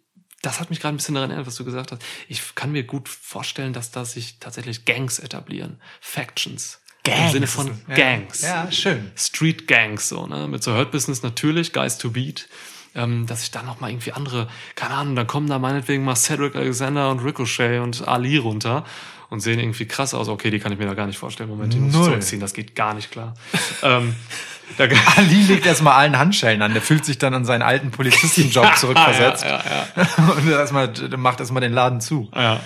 das 0.46 0.60
hat 0.60 0.70
mich 0.70 0.80
gerade 0.80 0.94
ein 0.94 0.96
bisschen 0.96 1.14
daran 1.14 1.30
erinnert, 1.30 1.46
was 1.46 1.56
du 1.56 1.64
gesagt 1.64 1.92
hast. 1.92 2.02
Ich 2.28 2.54
kann 2.54 2.70
mir 2.72 2.84
gut 2.84 3.08
vorstellen, 3.08 3.72
dass 3.72 3.90
da 3.90 4.04
sich 4.04 4.38
tatsächlich 4.38 4.84
Gangs 4.84 5.18
etablieren. 5.18 5.80
Factions. 6.00 6.80
Im 7.06 7.30
Sinne 7.30 7.46
von 7.46 7.80
Ja. 7.88 7.94
Gangs. 7.94 8.42
Ja, 8.42 8.70
schön. 8.70 9.10
Street 9.16 9.68
Gangs, 9.68 10.08
so, 10.08 10.26
ne? 10.26 10.48
Mit 10.48 10.62
so 10.62 10.74
Hurt 10.74 10.90
Business 10.90 11.22
natürlich, 11.22 11.72
Guys 11.72 11.98
to 11.98 12.10
Beat. 12.10 12.48
Ähm, 12.94 13.26
dass 13.26 13.42
ich 13.42 13.50
dann 13.50 13.66
noch 13.66 13.80
mal 13.80 13.90
irgendwie 13.90 14.12
andere, 14.12 14.48
keine 14.74 14.94
Ahnung, 14.94 15.16
dann 15.16 15.26
kommen 15.26 15.48
da 15.48 15.58
meinetwegen 15.58 16.02
mal 16.02 16.16
Cedric 16.16 16.56
Alexander 16.56 17.10
und 17.10 17.20
Ricochet 17.20 17.80
und 17.80 18.08
Ali 18.08 18.38
runter 18.38 18.84
und 19.28 19.40
sehen 19.40 19.58
irgendwie 19.58 19.86
krass 19.86 20.14
aus. 20.14 20.28
Okay, 20.28 20.50
die 20.50 20.58
kann 20.58 20.72
ich 20.72 20.78
mir 20.78 20.86
da 20.86 20.94
gar 20.94 21.06
nicht 21.06 21.18
vorstellen. 21.18 21.50
Moment, 21.50 21.74
die 21.74 21.78
muss 21.78 21.94
ich 21.94 22.00
zurückziehen, 22.02 22.40
das 22.40 22.54
geht 22.54 22.74
gar 22.74 22.94
nicht 22.94 23.10
klar. 23.10 23.34
ähm, 23.82 24.14
da, 24.55 24.55
Ali 25.16 25.42
legt 25.44 25.64
erstmal 25.66 25.94
allen 25.94 26.18
Handschellen 26.18 26.60
an. 26.62 26.72
Der 26.72 26.82
fühlt 26.82 27.04
sich 27.04 27.18
dann 27.18 27.34
an 27.34 27.44
seinen 27.44 27.62
alten 27.62 27.90
Polizistenjob 27.90 28.76
zurückversetzt. 28.76 29.44
ja, 29.44 29.62
ja, 29.96 30.04
Und 30.36 30.48
erstmal, 30.50 30.92
macht 31.16 31.40
erstmal 31.40 31.62
den 31.62 31.72
Laden 31.72 32.00
zu. 32.00 32.30
ja. 32.34 32.60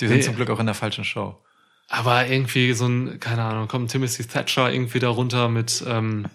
Die 0.00 0.06
sind 0.06 0.18
Nee. 0.18 0.22
zum 0.22 0.36
Glück 0.36 0.48
auch 0.50 0.60
in 0.60 0.66
der 0.66 0.76
falschen 0.76 1.02
Show. 1.04 1.36
Aber 1.88 2.26
irgendwie 2.28 2.72
so 2.72 2.86
ein, 2.86 3.18
keine 3.18 3.42
Ahnung, 3.42 3.66
kommt 3.66 3.90
Timothy 3.90 4.24
Thatcher 4.24 4.70
irgendwie 4.72 5.00
da 5.00 5.08
runter 5.08 5.48
mit, 5.48 5.82
ähm, 5.88 6.26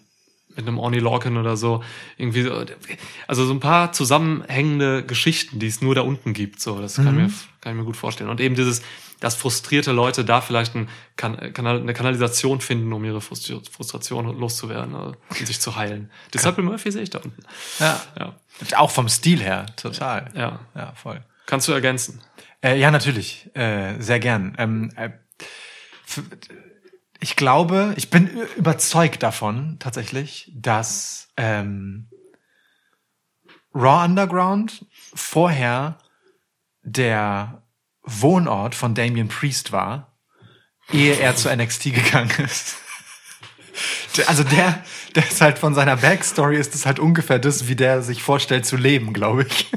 mit 0.56 0.68
einem 0.68 0.78
Orny 0.80 1.00
Lorcan 1.00 1.38
oder 1.38 1.56
so. 1.56 1.82
Irgendwie 2.18 2.42
so, 2.42 2.66
also 3.28 3.46
so 3.46 3.54
ein 3.54 3.62
paar 3.62 3.94
zusammenhängende 3.94 5.04
Geschichten, 5.06 5.60
die 5.60 5.68
es 5.68 5.82
nur 5.82 5.96
da 5.96 6.02
unten 6.02 6.34
gibt. 6.34 6.60
So, 6.60 6.82
das 6.82 6.96
kann, 6.96 7.16
mir, 7.16 7.32
kann 7.64 7.72
ich 7.72 7.80
mir 7.80 7.86
gut 7.86 7.96
vorstellen. 7.96 8.30
Und 8.30 8.42
eben 8.42 8.56
dieses, 8.56 8.82
dass 9.22 9.36
frustrierte 9.36 9.94
Leute 9.94 10.26
da 10.26 10.42
vielleicht 10.42 10.76
ein, 10.76 10.90
kan 11.16 11.54
Kanal, 11.54 11.80
eine 11.80 11.94
Kanalisation 11.94 12.60
finden, 12.60 12.92
um 12.92 13.06
ihre 13.06 13.22
Frustration 13.22 14.38
loszuwerden 14.38 14.94
äh, 14.94 14.98
und 15.40 15.48
sich 15.48 15.62
zu 15.62 15.78
heilen. 15.78 16.12
Deshalb 16.34 16.58
Murphy 16.58 16.92
sehe 16.92 17.04
ich 17.04 17.10
da 17.10 17.20
unten. 17.20 17.42
Ja. 17.80 18.02
Ja. 18.20 18.36
Auch 18.78 18.92
vom 18.92 19.08
Stil 19.08 19.42
her, 19.42 19.66
total. 19.78 20.30
Ja. 20.36 20.60
Ja, 20.76 20.94
voll. 20.96 21.24
Kannst 21.46 21.70
du 21.70 21.72
ergänzen? 21.72 22.22
Äh, 22.62 22.78
ja, 22.78 22.92
natürlich. 22.92 23.50
Äh, 23.56 24.00
sehr 24.00 24.20
gern. 24.20 24.56
Ähm, 24.58 24.92
äh, 24.98 25.12
ich 27.22 27.38
glaube, 27.38 27.94
ich 27.96 28.10
bin 28.10 28.28
überzeugt 28.58 29.24
davon, 29.24 29.78
tatsächlich, 29.80 30.52
dass 30.54 31.30
ähm, 31.38 32.10
Raw 33.74 34.04
Underground 34.04 34.86
vorher 35.16 35.98
der 36.84 37.64
Wohnort 38.04 38.76
von 38.76 38.94
Damien 38.94 39.30
Priest 39.30 39.72
war, 39.72 40.18
ehe 40.92 41.16
er 41.16 41.36
zu 41.36 41.54
NXT 41.54 41.84
gegangen 41.96 42.32
ist. 42.44 42.76
Also 44.28 44.44
der, 44.44 44.84
der 45.16 45.28
ist 45.28 45.42
halt 45.42 45.58
von 45.58 45.74
seiner 45.74 45.98
Backstory 45.98 46.58
ist 46.58 46.76
es 46.76 46.86
halt 46.86 47.00
ungefähr 47.00 47.40
das, 47.40 47.68
wie 47.68 47.76
der 47.76 48.04
sich 48.04 48.22
vorstellt 48.22 48.66
zu 48.66 48.78
leben, 48.78 49.14
glaube 49.14 49.48
ich. 49.50 49.72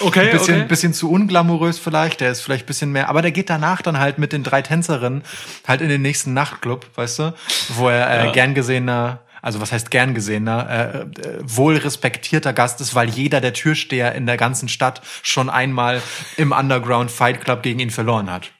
Okay, 0.00 0.30
bisschen, 0.32 0.56
okay. 0.56 0.68
bisschen 0.68 0.92
zu 0.92 1.10
unglamourös 1.10 1.78
vielleicht, 1.78 2.20
der 2.20 2.32
ist 2.32 2.40
vielleicht 2.40 2.66
bisschen 2.66 2.90
mehr, 2.90 3.08
aber 3.08 3.22
der 3.22 3.30
geht 3.30 3.48
danach 3.48 3.80
dann 3.80 3.98
halt 3.98 4.18
mit 4.18 4.32
den 4.32 4.42
drei 4.42 4.60
Tänzerinnen 4.60 5.22
halt 5.66 5.80
in 5.80 5.88
den 5.88 6.02
nächsten 6.02 6.34
Nachtclub, 6.34 6.86
weißt 6.96 7.18
du, 7.20 7.34
wo 7.70 7.88
er 7.88 8.26
äh, 8.26 8.32
gern 8.32 8.54
gesehener, 8.54 9.20
also 9.42 9.60
was 9.60 9.72
heißt 9.72 9.90
gern 9.90 10.14
gesehener, 10.14 10.68
äh, 10.68 10.98
äh, 11.00 11.38
wohl 11.42 11.76
respektierter 11.76 12.52
Gast 12.52 12.80
ist, 12.80 12.94
weil 12.94 13.08
jeder 13.08 13.40
der 13.40 13.52
Türsteher 13.52 14.14
in 14.14 14.26
der 14.26 14.36
ganzen 14.36 14.68
Stadt 14.68 15.02
schon 15.22 15.50
einmal 15.50 16.02
im 16.36 16.52
Underground 16.52 17.10
Fight 17.10 17.40
Club 17.42 17.62
gegen 17.62 17.78
ihn 17.80 17.90
verloren 17.90 18.30
hat. 18.30 18.50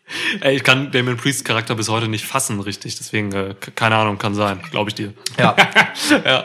Ey, 0.40 0.56
ich 0.56 0.64
kann 0.64 0.90
Damien 0.90 1.16
Priest 1.16 1.44
Charakter 1.44 1.74
bis 1.74 1.88
heute 1.88 2.08
nicht 2.08 2.24
fassen, 2.24 2.60
richtig. 2.60 2.96
Deswegen, 2.96 3.32
äh, 3.32 3.54
keine 3.74 3.96
Ahnung, 3.96 4.18
kann 4.18 4.34
sein. 4.34 4.60
Glaube 4.70 4.90
ich 4.90 4.94
dir. 4.94 5.12
Ja. 5.38 5.54
ja. 6.24 6.44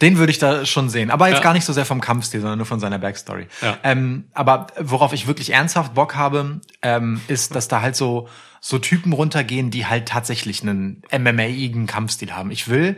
Den 0.00 0.18
würde 0.18 0.30
ich 0.30 0.38
da 0.38 0.64
schon 0.66 0.88
sehen. 0.90 1.10
Aber 1.10 1.28
jetzt 1.28 1.38
Ja. 1.38 1.42
gar 1.42 1.52
nicht 1.52 1.64
so 1.64 1.72
sehr 1.72 1.84
vom 1.84 2.00
Kampfstil, 2.00 2.40
sondern 2.40 2.58
nur 2.58 2.66
von 2.66 2.80
seiner 2.80 2.98
Backstory. 2.98 3.46
Ja. 3.62 3.78
Ähm, 3.82 4.24
aber 4.32 4.68
worauf 4.78 5.12
ich 5.12 5.26
wirklich 5.26 5.52
ernsthaft 5.52 5.94
Bock 5.94 6.14
habe, 6.14 6.60
ähm, 6.82 7.20
ist, 7.28 7.54
dass 7.54 7.68
da 7.68 7.80
halt 7.80 7.96
so, 7.96 8.28
so 8.60 8.78
Typen 8.78 9.12
runtergehen, 9.12 9.70
die 9.70 9.86
halt 9.86 10.06
tatsächlich 10.06 10.62
einen 10.62 11.02
MMA-igen 11.12 11.86
Kampfstil 11.86 12.32
haben. 12.32 12.50
Ich 12.50 12.68
will 12.68 12.96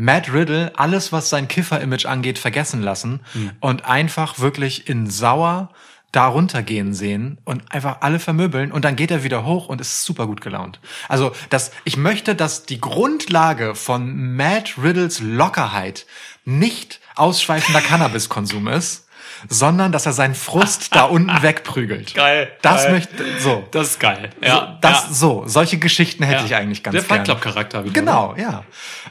Matt 0.00 0.32
Riddle 0.32 0.70
alles, 0.76 1.10
was 1.10 1.28
sein 1.28 1.48
Kiffer-Image 1.48 2.06
angeht, 2.06 2.38
vergessen 2.38 2.82
lassen 2.82 3.20
und 3.58 3.84
einfach 3.84 4.38
wirklich 4.38 4.88
in 4.88 5.10
sauer 5.10 5.70
da 6.12 6.28
runtergehen 6.28 6.94
sehen 6.94 7.38
und 7.44 7.70
einfach 7.72 7.98
alle 8.00 8.18
vermöbeln 8.18 8.72
und 8.72 8.84
dann 8.84 8.96
geht 8.96 9.10
er 9.10 9.24
wieder 9.24 9.44
hoch 9.44 9.68
und 9.68 9.80
ist 9.80 10.04
super 10.04 10.26
gut 10.26 10.40
gelaunt. 10.40 10.80
Also, 11.08 11.32
das, 11.50 11.72
ich 11.84 11.96
möchte, 11.96 12.34
dass 12.34 12.62
die 12.62 12.80
Grundlage 12.80 13.74
von 13.74 14.36
Matt 14.36 14.76
Riddles 14.82 15.20
Lockerheit 15.20 16.06
nicht 16.44 17.00
ausschweifender 17.16 17.80
Cannabiskonsum 17.82 18.68
ist, 18.68 19.07
sondern 19.48 19.92
dass 19.92 20.06
er 20.06 20.12
seinen 20.12 20.34
Frust 20.34 20.94
da 20.94 21.04
unten 21.04 21.30
wegprügelt. 21.42 22.14
Geil, 22.14 22.50
Das 22.62 22.84
geil. 22.84 22.92
möchte, 22.92 23.24
so. 23.40 23.66
Das 23.70 23.88
ist 23.88 24.00
geil. 24.00 24.30
Ja. 24.42 24.78
Das, 24.80 25.04
ja. 25.08 25.12
so, 25.12 25.44
solche 25.46 25.78
Geschichten 25.78 26.22
hätte 26.24 26.40
Ja. 26.40 26.44
ich 26.46 26.54
eigentlich 26.54 26.82
ganz 26.82 26.94
Der 26.94 27.02
Fight. 27.02 27.24
Club 27.24 27.40
Charakter 27.40 27.84
wieder. 27.84 27.92
Genau, 27.94 28.34
ja. 28.36 28.64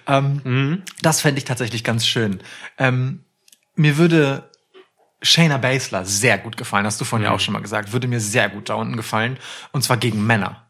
Ähm, 0.08 0.42
Mhm. 0.44 0.84
Das 1.02 1.22
fände 1.22 1.38
ich 1.40 1.46
tatsächlich 1.46 1.84
ganz 1.84 2.06
schön. 2.08 2.42
Ähm, 2.78 3.24
mir 3.76 3.98
würde 3.98 4.50
Shayna 5.22 5.58
Baszler 5.58 6.06
sehr 6.06 6.38
gut 6.38 6.58
gefallen, 6.58 6.86
hast 6.86 7.00
du 7.02 7.06
vorhin 7.06 7.24
Mhm. 7.26 7.32
ja 7.32 7.36
auch 7.36 7.40
schon 7.40 7.54
mal 7.54 7.62
gesagt, 7.62 7.92
würde 7.94 8.08
mir 8.08 8.20
sehr 8.20 8.50
gut 8.50 8.70
da 8.70 8.76
unten 8.76 8.98
gefallen. 8.98 9.38
Und 9.72 9.84
zwar 9.84 9.98
gegen 9.98 10.26
Männer. 10.26 10.64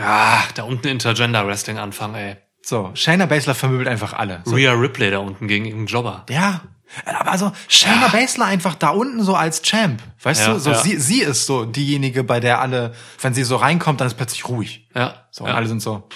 Ah, 0.00 0.42
da 0.54 0.62
unten 0.64 0.88
Intergender 0.88 1.46
Wrestling 1.46 1.78
anfangen, 1.78 2.14
ey. 2.14 2.36
So, 2.64 2.90
Shayna 2.94 3.26
Baszler 3.26 3.54
vermöbelt 3.56 3.88
einfach 3.88 4.12
alle. 4.12 4.40
So, 4.44 4.54
Rhea 4.54 4.72
Ripley 4.72 5.10
da 5.10 5.18
unten 5.18 5.48
gegen 5.48 5.64
irgendeinen 5.64 5.86
Jobber. 5.88 6.24
ja. 6.30 6.60
Aber 7.04 7.30
also 7.32 7.52
Shayna 7.68 8.08
Baszler 8.08 8.46
einfach 8.46 8.74
da 8.74 8.90
unten 8.90 9.22
so 9.22 9.34
als 9.34 9.62
Champ. 9.62 10.02
Weißt 10.22 10.42
Ja, 10.42 10.54
du, 10.54 10.58
so 10.60 10.70
ja. 10.72 10.78
sie, 10.78 10.98
sie 10.98 11.20
ist 11.22 11.46
so 11.46 11.64
diejenige, 11.64 12.24
bei 12.24 12.40
der 12.40 12.60
alle, 12.60 12.94
wenn 13.20 13.34
sie 13.34 13.44
so 13.44 13.56
reinkommt, 13.56 14.00
dann 14.00 14.08
ist 14.08 14.14
plötzlich 14.14 14.48
ruhig. 14.48 14.88
Ja. 14.94 15.26
So, 15.30 15.44
ja. 15.44 15.50
und 15.50 15.56
alle 15.56 15.68
sind 15.68 15.80
so, 15.80 16.08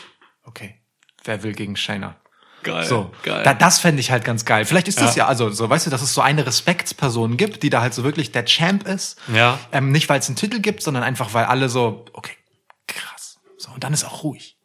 okay, 0.44 0.80
wer 1.24 1.42
will 1.42 1.52
gegen 1.54 1.76
Shayna? 1.76 2.16
geil. 2.66 2.84
So, 2.84 3.12
geil. 3.22 3.42
Da, 3.44 3.54
das 3.54 3.78
fände 3.78 4.00
ich 4.00 4.10
halt 4.10 4.24
ganz 4.24 4.44
geil. 4.44 4.64
Vielleicht 4.64 4.88
ist 4.88 5.00
das 5.00 5.16
Ja. 5.16 5.24
ja, 5.24 5.28
also 5.28 5.50
so, 5.50 5.70
weißt 5.70 5.86
du, 5.86 5.90
dass 5.90 6.02
es 6.02 6.12
so 6.12 6.20
eine 6.20 6.46
Respektsperson 6.46 7.36
gibt, 7.36 7.62
die 7.62 7.70
da 7.70 7.80
halt 7.80 7.94
so 7.94 8.04
wirklich 8.04 8.32
der 8.32 8.44
Champ 8.44 8.86
ist. 8.86 9.18
Ja. 9.32 9.58
Ähm, 9.72 9.92
nicht, 9.92 10.08
weil 10.08 10.18
es 10.18 10.26
einen 10.26 10.36
Titel 10.36 10.60
gibt, 10.60 10.82
sondern 10.82 11.02
einfach, 11.02 11.32
weil 11.32 11.44
alle 11.44 11.68
so, 11.68 12.04
okay, 12.12 12.34
krass. 12.88 13.38
So, 13.56 13.70
und 13.70 13.84
dann 13.84 13.92
ist 13.92 14.04
auch 14.04 14.22
ruhig. 14.24 14.58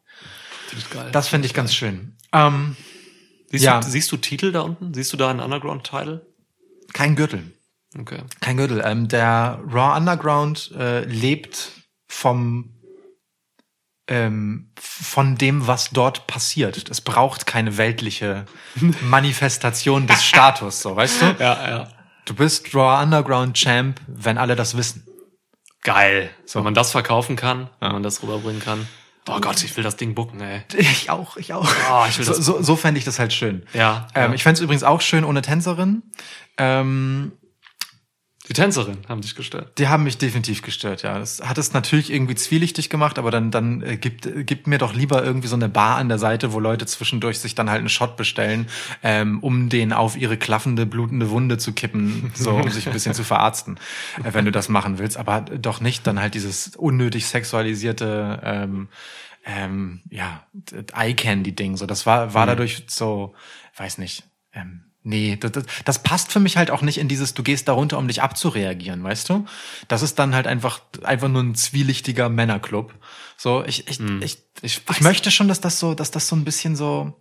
Geil. 0.90 1.10
Das 1.12 1.28
fände 1.28 1.46
ich 1.46 1.54
ganz 1.54 1.74
schön. 1.74 2.18
Ähm, 2.34 2.76
siehst, 3.52 3.64
ja. 3.64 3.80
du, 3.80 3.88
siehst 3.88 4.12
du 4.12 4.18
Titel 4.18 4.52
da 4.52 4.62
unten? 4.62 4.94
Siehst 4.94 5.14
du 5.14 5.18
da 5.18 5.30
einen 5.30 5.40
Underground-Title? 5.40 6.26
kein 6.94 7.16
Gürtel. 7.16 7.52
Okay. 7.98 8.20
Kein 8.40 8.58
Gürtel. 8.58 8.82
Ähm, 8.86 9.08
der 9.08 9.60
Raw 9.68 9.98
Underground 9.98 10.72
äh, 10.78 11.04
lebt 11.06 11.72
vom 12.08 12.74
ähm, 14.08 14.72
von 14.78 15.36
dem, 15.38 15.68
was 15.68 15.92
dort 15.92 16.28
passiert. 16.28 16.90
Es 16.90 17.02
braucht 17.02 17.46
keine 17.46 17.78
weltliche 17.78 18.46
Manifestation 19.02 20.08
des 20.08 20.24
Status, 20.24 20.82
so 20.82 20.96
weißt 20.96 21.22
du? 21.22 21.26
Ja, 21.40 21.70
ja. 21.70 21.88
Du 22.26 22.34
bist 22.34 22.74
Raw 22.74 23.04
Underground 23.04 23.56
Champ, 23.56 24.00
wenn 24.08 24.38
alle 24.38 24.56
das 24.56 24.78
wissen. 24.78 25.08
Geil. 25.82 26.30
Wenn 26.54 26.64
man 26.64 26.74
das 26.74 26.92
verkaufen 26.92 27.36
kann, 27.36 27.70
wenn 27.80 27.92
man 27.92 28.04
das 28.04 28.22
rüberbringen 28.22 28.62
kann. 28.62 28.88
Oh 29.30 29.40
Gott, 29.40 29.64
ich 29.64 29.76
will 29.78 29.84
das 29.84 29.96
Ding 29.98 30.16
bucken, 30.16 30.42
ey. 30.42 30.62
Ich 30.78 31.10
auch, 31.10 31.38
ich 31.38 31.54
auch. 31.54 31.68
Oh, 31.92 32.06
ich 32.10 32.18
will 32.18 32.26
so 32.26 32.34
das- 32.34 32.46
so, 32.46 32.62
so 32.62 32.76
fände 32.76 32.98
ich 32.98 33.06
das 33.06 33.20
halt 33.20 33.34
schön. 33.34 33.64
Ja, 33.74 34.08
Ähm, 34.16 34.32
ja. 34.32 34.34
Ich 34.36 34.44
fände 34.44 34.56
es 34.56 34.62
übrigens 34.62 34.84
auch 34.84 35.02
schön 35.02 35.24
ohne 35.24 35.42
Tänzerin. 35.42 36.02
Ähm, 36.58 37.32
Die 38.52 38.56
Die 38.56 38.62
Tänzerin 38.62 38.98
haben 39.08 39.22
dich 39.22 39.36
gestört. 39.36 39.78
Die 39.78 39.88
haben 39.88 40.04
mich 40.04 40.18
definitiv 40.18 40.62
gestört, 40.62 41.04
ja. 41.04 41.18
Das 41.18 41.40
hat 41.40 41.58
es 41.58 41.72
natürlich 41.72 42.12
irgendwie 42.12 42.36
zwielichtig 42.36 42.90
gemacht, 42.90 43.18
aber 43.18 43.32
dann, 43.32 43.50
dann 43.50 43.82
äh, 43.82 43.96
gibt, 43.96 44.26
äh, 44.26 44.44
gibt 44.44 44.68
mir 44.68 44.78
doch 44.78 44.94
lieber 44.94 45.24
irgendwie 45.24 45.48
so 45.48 45.56
eine 45.56 45.70
Bar 45.70 45.96
an 45.96 46.10
der 46.10 46.20
Seite, 46.20 46.52
wo 46.52 46.60
Leute 46.60 46.86
zwischendurch 46.86 47.40
sich 47.40 47.56
dann 47.56 47.70
halt 47.70 47.80
einen 47.80 47.88
Shot 47.88 48.18
bestellen, 48.18 48.68
ähm, 49.04 49.40
um 49.40 49.70
den 49.70 49.94
auf 49.94 50.18
ihre 50.18 50.36
klaffende, 50.36 50.86
blutende 50.86 51.30
Wunde 51.30 51.60
zu 51.60 51.72
kippen, 51.72 52.30
so 52.36 52.52
um 52.52 52.70
sich 52.70 52.88
ein 52.88 52.92
bisschen 52.92 53.14
zu 53.14 53.24
verarzten, 53.24 53.80
äh, 54.22 54.34
wenn 54.34 54.44
du 54.44 54.52
das 54.52 54.68
machen 54.68 55.00
willst. 55.00 55.16
Aber 55.16 55.40
doch 55.40 55.80
nicht 55.80 56.06
dann 56.06 56.20
halt 56.20 56.34
dieses 56.34 56.76
unnötig 56.76 57.28
sexualisierte 57.28 58.42
ähm, 58.44 58.90
ähm, 59.46 60.02
ja, 60.10 60.46
Eye-Candy-Ding. 60.94 61.78
So, 61.78 61.86
das 61.86 62.06
war, 62.06 62.34
war 62.34 62.48
dadurch 62.48 62.84
so, 62.90 63.34
weiß 63.78 63.98
nicht, 63.98 64.26
ähm, 64.52 64.91
Nee, 65.04 65.36
das, 65.36 65.52
das, 65.52 65.64
das 65.84 66.04
passt 66.04 66.32
für 66.32 66.40
mich 66.40 66.58
halt 66.58 66.70
auch 66.70 66.84
nicht 66.84 67.00
in 67.00 67.08
dieses, 67.08 67.34
du 67.34 67.42
gehst 67.42 67.68
da 67.68 67.74
runter, 67.74 67.98
um 67.98 68.08
dich 68.08 68.22
abzureagieren, 68.22 69.04
weißt 69.04 69.30
du? 69.30 69.46
Das 69.88 70.04
ist 70.04 70.20
dann 70.20 70.36
halt 70.36 70.46
einfach, 70.46 70.82
einfach 71.04 71.28
nur 71.28 71.42
ein 71.42 71.56
zwielichtiger 71.56 72.30
Männerclub. 72.30 72.94
So, 73.36 73.64
ich, 73.66 73.88
ich, 73.88 74.00
ich, 74.00 74.38
ich, 74.62 74.82
ich 74.88 75.02
möchte 75.02 75.32
schon, 75.32 75.48
dass 75.48 75.60
das 75.60 75.80
so, 75.80 75.96
dass 75.96 76.12
das 76.12 76.28
so 76.28 76.36
ein 76.36 76.46
bisschen 76.46 76.76
so, 76.76 77.20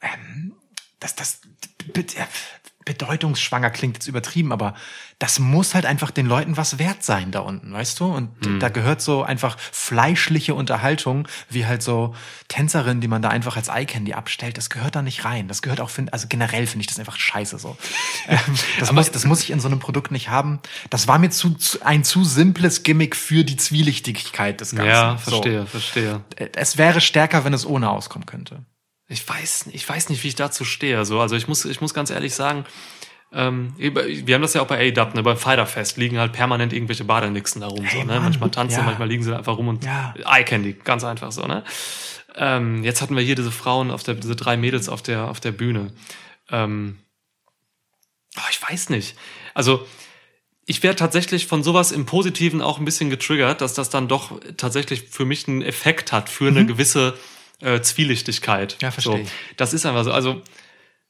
ähm, 0.00 0.54
dass 0.98 1.14
das 1.14 1.40
bedeutungsschwanger 2.84 3.70
klingt 3.70 3.96
jetzt 3.96 4.06
übertrieben, 4.06 4.52
aber 4.52 4.74
das 5.18 5.38
muss 5.38 5.74
halt 5.74 5.86
einfach 5.86 6.10
den 6.10 6.26
Leuten 6.26 6.56
was 6.56 6.80
wert 6.80 7.04
sein 7.04 7.30
da 7.30 7.40
unten, 7.40 7.72
weißt 7.72 8.00
du? 8.00 8.06
Und 8.06 8.30
da 8.60 8.70
gehört 8.70 9.00
so 9.00 9.22
einfach 9.22 9.56
fleischliche 9.58 10.54
Unterhaltung, 10.54 11.28
wie 11.48 11.64
halt 11.64 11.82
so 11.82 12.14
Tänzerinnen, 12.48 13.00
die 13.00 13.06
man 13.06 13.22
da 13.22 13.28
einfach 13.28 13.56
als 13.56 13.68
Eye-Candy 13.68 14.14
abstellt, 14.14 14.58
das 14.58 14.68
gehört 14.68 14.96
da 14.96 15.02
nicht 15.02 15.24
rein. 15.24 15.46
Das 15.46 15.62
gehört 15.62 15.80
auch, 15.80 15.90
find, 15.90 16.12
also 16.12 16.26
generell 16.28 16.66
finde 16.66 16.82
ich 16.82 16.88
das 16.88 16.98
einfach 16.98 17.16
scheiße 17.16 17.58
so. 17.58 17.76
ähm, 18.28 18.38
das, 18.80 18.90
muss, 18.90 19.10
das 19.12 19.24
muss 19.24 19.42
ich 19.42 19.50
in 19.50 19.60
so 19.60 19.68
einem 19.68 19.78
Produkt 19.78 20.10
nicht 20.10 20.28
haben. 20.28 20.58
Das 20.90 21.06
war 21.06 21.18
mir 21.18 21.30
zu, 21.30 21.56
ein 21.84 22.02
zu 22.02 22.24
simples 22.24 22.82
Gimmick 22.82 23.14
für 23.14 23.44
die 23.44 23.56
Zwielichtigkeit 23.56 24.60
des 24.60 24.72
Ganzen. 24.72 24.88
Ja, 24.88 25.18
So. 25.18 25.30
verstehe, 25.30 25.66
verstehe. 25.66 26.20
Es 26.36 26.78
wäre 26.78 27.00
stärker, 27.00 27.44
wenn 27.44 27.54
es 27.54 27.64
ohne 27.64 27.90
auskommen 27.90 28.26
könnte. 28.26 28.64
Ich 29.12 29.28
weiß, 29.28 29.66
ich 29.72 29.88
weiß 29.88 30.08
nicht, 30.08 30.22
wie 30.24 30.28
ich 30.28 30.34
dazu 30.34 30.64
stehe. 30.64 31.04
So, 31.04 31.20
also 31.20 31.36
ich 31.36 31.46
muss, 31.48 31.64
ich 31.64 31.80
muss 31.80 31.94
ganz 31.94 32.10
ehrlich 32.10 32.34
sagen, 32.34 32.64
ähm, 33.34 33.74
wir 33.76 34.34
haben 34.34 34.42
das 34.42 34.54
ja 34.54 34.62
auch 34.62 34.66
bei 34.66 34.88
A-Dub, 34.88 35.14
ne, 35.14 35.22
beim 35.22 35.36
Fighterfest 35.36 35.96
liegen 35.96 36.18
halt 36.18 36.32
permanent 36.32 36.72
irgendwelche 36.72 37.04
Badenixen 37.04 37.60
da 37.60 37.68
rum. 37.68 37.84
Hey, 37.84 38.00
so, 38.00 38.06
ne? 38.06 38.14
Mann, 38.14 38.24
Manchmal 38.24 38.50
tanzen, 38.50 38.80
ja. 38.80 38.84
manchmal 38.84 39.08
liegen 39.08 39.22
sie 39.22 39.36
einfach 39.36 39.56
rum 39.56 39.68
und 39.68 39.84
Ja. 39.84 40.14
Eye 40.26 40.44
Candy, 40.44 40.74
ganz 40.74 41.04
einfach 41.04 41.32
so, 41.32 41.46
ne? 41.46 41.64
Ähm, 42.34 42.82
jetzt 42.84 43.02
hatten 43.02 43.16
wir 43.16 43.22
hier 43.22 43.34
diese 43.34 43.52
Frauen 43.52 43.90
auf 43.90 44.02
der, 44.02 44.14
diese 44.14 44.36
drei 44.36 44.56
Mädels 44.56 44.88
auf 44.88 45.02
der, 45.02 45.28
auf 45.28 45.40
der 45.40 45.52
Bühne. 45.52 45.92
Ähm, 46.50 46.98
oh, 48.36 48.48
ich 48.50 48.62
weiß 48.62 48.90
nicht. 48.90 49.16
Also, 49.54 49.86
ich 50.64 50.82
wäre 50.82 50.96
tatsächlich 50.96 51.46
von 51.46 51.62
sowas 51.62 51.92
im 51.92 52.06
Positiven 52.06 52.62
auch 52.62 52.78
ein 52.78 52.84
bisschen 52.84 53.10
getriggert, 53.10 53.60
dass 53.60 53.74
das 53.74 53.90
dann 53.90 54.08
doch 54.08 54.40
tatsächlich 54.56 55.08
für 55.10 55.24
mich 55.24 55.48
einen 55.48 55.60
Effekt 55.62 56.12
hat, 56.12 56.28
für 56.28 56.48
eine 56.48 56.64
gewisse 56.64 57.14
äh, 57.62 57.80
Zwielichtigkeit. 57.80 58.76
Mhm. 58.80 58.84
Ja, 58.84 58.90
verstehe 58.90 59.24
So, 59.24 59.30
das 59.56 59.72
ist 59.72 59.86
einfach 59.86 60.04
so. 60.04 60.12
Also, 60.12 60.42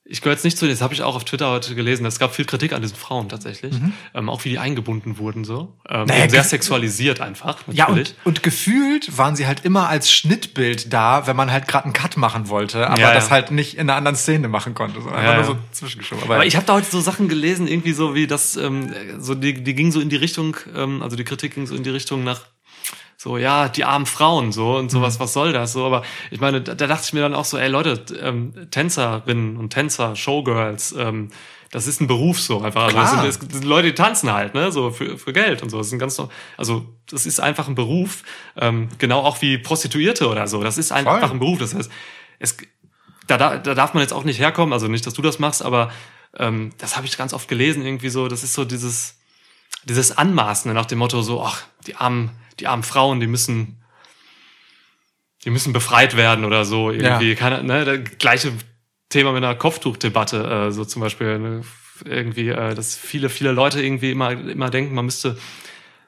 ich 0.04 0.20
gehöre 0.20 0.34
jetzt 0.34 0.42
nicht 0.44 0.58
zu 0.58 0.64
denen, 0.64 0.74
das 0.74 0.82
habe 0.82 0.92
ich 0.92 1.02
auch 1.04 1.14
auf 1.14 1.24
Twitter 1.24 1.48
heute 1.48 1.76
gelesen. 1.76 2.04
Es 2.06 2.18
gab 2.18 2.34
viel 2.34 2.44
Kritik 2.44 2.72
an 2.72 2.82
diesen 2.82 2.96
Frauen 2.96 3.28
tatsächlich. 3.28 3.72
Ähm, 4.14 4.28
auch 4.28 4.44
wie 4.44 4.48
die 4.50 4.58
eingebunden 4.58 5.16
wurden 5.16 5.44
so. 5.44 5.78
Ähm, 5.88 6.00
Mhm. 6.02 6.06
Naja, 6.08 6.28
sehr 6.28 6.42
sexualisiert 6.42 7.20
einfach, 7.20 7.58
Ja, 7.70 7.86
natürlich. 7.86 8.16
und, 8.24 8.26
und 8.38 8.42
gefühlt 8.42 9.16
waren 9.16 9.36
sie 9.36 9.46
halt 9.46 9.64
immer 9.64 9.88
als 9.88 10.10
Schnittbild 10.12 10.92
da, 10.92 11.28
wenn 11.28 11.36
man 11.36 11.52
halt 11.52 11.68
gerade 11.68 11.84
einen 11.84 11.92
Cut 11.92 12.16
machen 12.16 12.48
wollte, 12.48 12.88
aber 12.90 13.00
Ja, 13.00 13.08
ja. 13.10 13.14
das 13.14 13.30
halt 13.30 13.52
nicht 13.52 13.74
in 13.74 13.82
einer 13.88 13.94
anderen 13.96 14.16
Szene 14.16 14.48
machen 14.48 14.74
konnte. 14.74 15.00
So 15.00 15.08
einfach 15.08 15.22
Ja, 15.22 15.34
nur 15.36 15.42
ja. 15.42 15.44
so 15.44 15.56
zwischengeschoben. 15.70 16.24
Aber 16.24 16.44
ich 16.46 16.56
habe 16.56 16.66
da 16.66 16.74
heute 16.74 16.90
so 16.90 17.00
Sachen 17.00 17.28
gelesen, 17.28 17.68
irgendwie 17.68 17.92
so 17.92 18.16
wie 18.16 18.26
das, 18.26 18.56
ähm, 18.56 18.92
so 19.20 19.36
die, 19.36 19.62
die 19.62 19.74
ging 19.74 19.92
so 19.92 20.00
in 20.00 20.08
die 20.08 20.16
Richtung, 20.16 20.56
ähm, 20.74 21.00
also 21.00 21.14
die 21.14 21.24
Kritik 21.24 21.54
ging 21.54 21.68
so 21.68 21.76
in 21.76 21.84
die 21.84 21.90
Richtung 21.90 22.24
nach 22.24 22.40
so, 23.22 23.36
ja, 23.38 23.68
die 23.68 23.84
armen 23.84 24.06
Frauen 24.06 24.50
so 24.50 24.76
und 24.76 24.90
sowas, 24.90 25.20
was 25.20 25.32
soll 25.32 25.52
das? 25.52 25.74
So, 25.74 25.86
aber 25.86 26.02
ich 26.32 26.40
meine, 26.40 26.60
da, 26.60 26.74
da 26.74 26.88
dachte 26.88 27.04
ich 27.06 27.12
mir 27.12 27.20
dann 27.20 27.36
auch 27.36 27.44
so, 27.44 27.56
ey 27.56 27.68
Leute, 27.68 28.02
ähm, 28.20 28.52
Tänzerinnen 28.72 29.56
und 29.56 29.70
Tänzer, 29.70 30.16
Showgirls, 30.16 30.90
ähm, 30.98 31.28
das 31.70 31.86
ist 31.86 32.00
ein 32.00 32.08
Beruf 32.08 32.40
so 32.40 32.62
einfach. 32.62 32.82
Also 32.82 32.96
das 32.98 33.10
sind, 33.12 33.24
das, 33.52 33.58
sind 33.60 33.64
Leute, 33.64 33.86
die 33.90 33.94
tanzen 33.94 34.32
halt, 34.32 34.54
ne, 34.54 34.72
so 34.72 34.90
für, 34.90 35.18
für 35.18 35.32
Geld 35.32 35.62
und 35.62 35.70
so. 35.70 35.78
Das 35.78 35.88
sind 35.90 36.00
ganz, 36.00 36.18
no- 36.18 36.30
also 36.56 36.84
das 37.08 37.24
ist 37.24 37.38
einfach 37.38 37.68
ein 37.68 37.76
Beruf, 37.76 38.24
ähm, 38.56 38.88
genau 38.98 39.20
auch 39.20 39.40
wie 39.40 39.56
Prostituierte 39.56 40.28
oder 40.28 40.48
so. 40.48 40.64
Das 40.64 40.76
ist 40.76 40.90
einfach 40.90 41.20
Voll. 41.20 41.30
ein 41.30 41.38
Beruf. 41.38 41.60
Das 41.60 41.76
heißt, 41.76 41.92
es, 42.40 42.56
da, 43.28 43.38
da, 43.38 43.56
da 43.56 43.74
darf 43.76 43.94
man 43.94 44.00
jetzt 44.00 44.12
auch 44.12 44.24
nicht 44.24 44.40
herkommen, 44.40 44.72
also 44.72 44.88
nicht, 44.88 45.06
dass 45.06 45.14
du 45.14 45.22
das 45.22 45.38
machst, 45.38 45.62
aber 45.64 45.92
ähm, 46.36 46.72
das 46.78 46.96
habe 46.96 47.06
ich 47.06 47.16
ganz 47.16 47.32
oft 47.32 47.46
gelesen, 47.46 47.86
irgendwie 47.86 48.08
so, 48.08 48.26
das 48.26 48.42
ist 48.42 48.54
so 48.54 48.64
dieses, 48.64 49.14
dieses 49.84 50.18
Anmaßen 50.18 50.74
nach 50.74 50.86
dem 50.86 50.98
Motto 50.98 51.22
so, 51.22 51.40
ach, 51.44 51.62
die 51.86 51.94
armen, 51.94 52.32
die 52.60 52.66
armen 52.66 52.82
Frauen, 52.82 53.20
die 53.20 53.26
müssen, 53.26 53.82
die 55.44 55.50
müssen 55.50 55.72
befreit 55.72 56.16
werden 56.16 56.44
oder 56.44 56.64
so, 56.64 56.90
irgendwie, 56.90 57.30
Ja. 57.30 57.34
keine, 57.34 57.62
ne, 57.64 57.84
das 57.84 58.18
gleiche 58.18 58.52
Thema 59.08 59.32
mit 59.32 59.42
einer 59.44 59.54
Kopftuchdebatte, 59.54 60.68
äh, 60.68 60.72
so 60.72 60.84
zum 60.84 61.02
Beispiel, 61.02 61.38
ne, 61.38 61.62
irgendwie, 62.04 62.48
äh, 62.48 62.74
dass 62.74 62.96
viele, 62.96 63.28
viele 63.28 63.52
Leute 63.52 63.82
irgendwie 63.82 64.10
immer, 64.12 64.30
immer 64.32 64.70
denken, 64.70 64.94
man 64.94 65.04
müsste, 65.04 65.36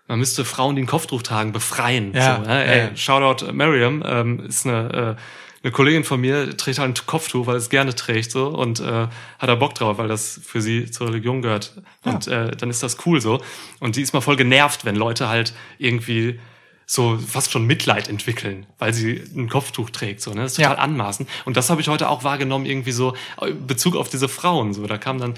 man 0.06 0.18
müsste 0.18 0.44
Frauen, 0.44 0.76
die 0.76 0.82
ein 0.82 0.86
Kopftuch 0.86 1.22
tragen, 1.22 1.52
befreien. 1.52 2.12
Ja, 2.14 2.36
so, 2.36 2.42
ne? 2.42 2.64
Ey, 2.64 2.78
ja. 2.90 2.96
Shoutout 2.96 3.52
Miriam, 3.52 4.02
ähm, 4.06 4.40
ist 4.40 4.66
eine, 4.66 5.16
äh, 5.18 5.22
eine 5.64 5.72
Kollegin 5.72 6.04
von 6.04 6.20
mir, 6.20 6.56
trägt 6.56 6.78
halt 6.78 6.90
ein 7.00 7.06
Kopftuch, 7.06 7.46
weil 7.46 7.56
es 7.56 7.70
gerne 7.70 7.94
trägt 7.94 8.30
so 8.30 8.48
und 8.48 8.80
äh, 8.80 8.84
hat 8.84 9.48
da 9.48 9.54
Bock 9.54 9.74
drauf, 9.74 9.96
weil 9.96 10.08
das 10.08 10.38
für 10.44 10.60
sie 10.60 10.90
zur 10.90 11.08
Religion 11.08 11.40
gehört. 11.40 11.72
Und 12.04 12.28
äh, 12.28 12.54
dann 12.54 12.68
ist 12.68 12.82
das 12.82 12.98
cool 13.06 13.20
so. 13.20 13.42
Und 13.80 13.96
die 13.96 14.02
ist 14.02 14.12
mal 14.12 14.20
voll 14.20 14.36
genervt, 14.36 14.84
wenn 14.84 14.94
Leute 14.94 15.28
halt 15.28 15.54
irgendwie 15.78 16.38
so 16.86 17.16
fast 17.16 17.50
schon 17.50 17.66
Mitleid 17.66 18.08
entwickeln, 18.10 18.66
weil 18.78 18.92
sie 18.92 19.22
ein 19.34 19.48
Kopftuch 19.48 19.88
trägt. 19.88 20.20
So, 20.20 20.34
ne? 20.34 20.42
Das 20.42 20.52
ist 20.52 20.56
total 20.56 20.76
Ja. 20.76 20.82
anmaßend. 20.82 21.30
Und 21.46 21.56
das 21.56 21.70
habe 21.70 21.80
ich 21.80 21.88
heute 21.88 22.10
auch 22.10 22.24
wahrgenommen, 22.24 22.66
irgendwie 22.66 22.92
so 22.92 23.14
in 23.40 23.66
Bezug 23.66 23.96
auf 23.96 24.10
diese 24.10 24.28
Frauen. 24.28 24.74
So, 24.74 24.86
da 24.86 24.98
kam 24.98 25.18
dann 25.18 25.32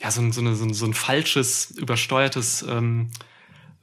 ja 0.00 0.10
so 0.10 0.22
ein, 0.22 0.32
so, 0.32 0.40
eine, 0.40 0.54
so, 0.54 0.64
ein, 0.64 0.72
so 0.72 0.86
ein 0.86 0.94
falsches, 0.94 1.72
übersteuertes 1.72 2.64
ähm, 2.66 3.10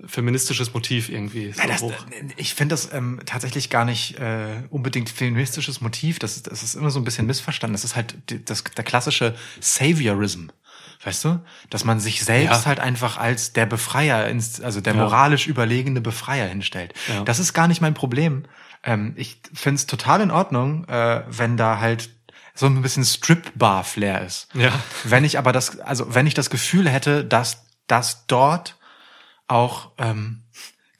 feministisches 0.06 0.74
Motiv 0.74 1.10
irgendwie. 1.10 1.52
So 1.52 1.62
Ja, 1.62 1.68
das, 1.68 1.82
hoch. 1.82 1.94
ich 2.38 2.54
finde 2.54 2.74
das 2.74 2.92
ähm, 2.94 3.20
tatsächlich 3.26 3.70
gar 3.70 3.86
nicht 3.86 4.18
äh, 4.20 4.64
unbedingt 4.70 5.10
feministisches 5.10 5.82
Motiv. 5.82 6.20
Das, 6.20 6.36
ist- 6.38 6.48
das 6.48 6.64
ist 6.64 6.76
immer 6.76 6.90
so 6.92 7.00
ein 7.00 7.04
bisschen 7.04 7.26
missverstanden. 7.26 7.74
Das 7.74 7.84
ist 7.84 7.96
halt 7.96 8.16
das, 8.50 8.64
der 8.64 8.84
klassische 8.84 9.36
Saviorism. 9.60 10.48
Weißt 11.04 11.24
du? 11.24 11.40
Dass 11.70 11.86
man 11.86 12.00
sich 12.02 12.24
selbst 12.26 12.62
Ja. 12.62 12.66
halt 12.66 12.80
einfach 12.82 13.18
als 13.18 13.54
der 13.54 13.66
Befreier, 13.66 14.28
ins, 14.28 14.60
also 14.60 14.82
der 14.82 14.96
Ja. 14.96 15.04
moralisch 15.04 15.48
überlegene 15.48 16.02
Befreier 16.02 16.48
hinstellt. 16.48 16.94
Ja. 17.08 17.24
Das 17.24 17.40
ist 17.40 17.54
gar 17.54 17.68
nicht 17.70 17.80
mein 17.80 17.94
Problem. 17.94 18.44
Ähm, 18.84 19.14
ich 19.16 19.42
finde 19.54 19.76
es 19.76 19.86
total 19.86 20.20
in 20.22 20.30
Ordnung, 20.32 20.86
äh, 20.90 21.24
wenn 21.30 21.56
da 21.56 21.80
halt 21.80 22.10
so 22.54 22.66
ein 22.66 22.82
bisschen 22.82 23.06
Strip-Bar-Flair 23.06 24.26
ist. 24.26 24.50
Ja. 24.54 24.72
Wenn 25.06 25.24
ich 25.24 25.38
aber 25.38 25.54
das, 25.54 25.80
also 25.80 26.14
wenn 26.14 26.28
ich 26.28 26.34
das 26.34 26.50
Gefühl 26.50 26.90
hätte, 26.90 27.24
dass 27.24 27.64
das 27.88 28.26
dort 28.28 28.78
auch, 29.50 29.92
ähm, 29.98 30.44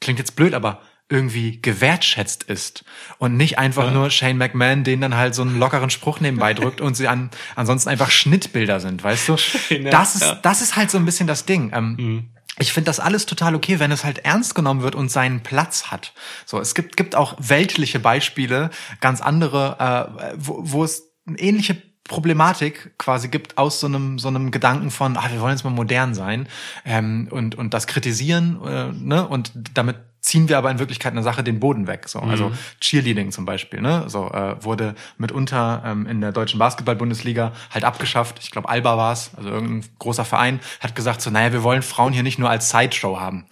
klingt 0.00 0.18
jetzt 0.18 0.36
blöd, 0.36 0.54
aber 0.54 0.80
irgendwie 1.08 1.60
gewertschätzt 1.60 2.44
ist 2.44 2.84
und 3.18 3.36
nicht 3.36 3.58
einfach 3.58 3.86
Ja. 3.86 3.90
nur 3.90 4.10
Shane 4.10 4.38
McMahon, 4.38 4.84
den 4.84 5.00
dann 5.00 5.16
halt 5.16 5.34
so 5.34 5.42
einen 5.42 5.58
lockeren 5.58 5.90
Spruch 5.90 6.20
nebenbei 6.20 6.54
drückt 6.54 6.80
und 6.80 6.94
sie 6.96 7.08
an, 7.08 7.30
ansonsten 7.56 7.88
einfach 7.88 8.10
Schnittbilder 8.10 8.78
sind, 8.78 9.02
weißt 9.02 9.28
du? 9.28 9.36
ja, 9.70 9.90
das 9.90 10.14
ist, 10.14 10.22
ja. 10.22 10.34
das 10.36 10.62
ist 10.62 10.76
halt 10.76 10.90
so 10.90 10.98
ein 10.98 11.04
bisschen 11.04 11.26
das 11.26 11.46
Ding. 11.46 11.72
Ähm, 11.74 12.30
Ich 12.58 12.72
finde 12.72 12.86
das 12.86 13.00
alles 13.00 13.26
total 13.26 13.54
okay, 13.54 13.78
wenn 13.80 13.90
es 13.90 14.04
halt 14.04 14.18
ernst 14.18 14.54
genommen 14.54 14.82
wird 14.82 14.94
und 14.94 15.10
seinen 15.10 15.42
Platz 15.42 15.86
hat. 15.90 16.12
So, 16.44 16.60
es 16.60 16.74
gibt, 16.74 16.96
gibt 16.96 17.16
auch 17.16 17.34
weltliche 17.38 17.98
Beispiele, 17.98 18.70
ganz 19.00 19.20
andere, 19.20 20.10
äh, 20.20 20.34
wo, 20.36 20.58
wo 20.60 20.84
es 20.84 21.10
ähnliche 21.38 21.80
Problematik 22.10 22.90
quasi 22.98 23.28
gibt 23.28 23.56
aus 23.56 23.78
so 23.78 23.86
einem 23.86 24.18
so 24.18 24.26
einem 24.26 24.50
Gedanken 24.50 24.90
von, 24.90 25.16
ah, 25.16 25.30
wir 25.30 25.40
wollen 25.40 25.52
jetzt 25.52 25.62
mal 25.62 25.70
modern 25.70 26.12
sein 26.12 26.48
ähm, 26.84 27.28
und 27.30 27.54
und 27.54 27.72
das 27.72 27.86
kritisieren, 27.86 28.58
äh, 28.66 28.92
ne 28.92 29.28
und 29.28 29.52
damit 29.74 29.96
ziehen 30.20 30.48
wir 30.48 30.58
aber 30.58 30.72
in 30.72 30.80
Wirklichkeit 30.80 31.12
eine 31.12 31.22
Sache 31.22 31.44
den 31.44 31.60
Boden 31.60 31.86
weg. 31.86 32.08
So, 32.08 32.18
also 32.18 32.50
Cheerleading 32.80 33.30
zum 33.30 33.44
Beispiel, 33.44 33.80
ne, 33.80 34.04
so 34.08 34.28
äh, 34.28 34.62
wurde 34.62 34.96
mitunter 35.18 35.82
ähm, 35.86 36.04
in 36.06 36.20
der 36.20 36.32
deutschen 36.32 36.58
Basketball-Bundesliga 36.58 37.52
halt 37.70 37.84
abgeschafft. 37.84 38.40
Ich 38.42 38.50
glaube, 38.50 38.68
Alba 38.68 38.96
war 38.96 39.12
es, 39.12 39.30
also 39.36 39.48
irgendein 39.48 39.88
großer 40.00 40.24
Verein 40.24 40.58
hat 40.80 40.96
gesagt 40.96 41.22
so, 41.22 41.30
naja, 41.30 41.52
wir 41.52 41.62
wollen 41.62 41.82
Frauen 41.82 42.12
hier 42.12 42.24
nicht 42.24 42.40
nur 42.40 42.50
als 42.50 42.70
Sideshow 42.70 43.20
haben. 43.20 43.46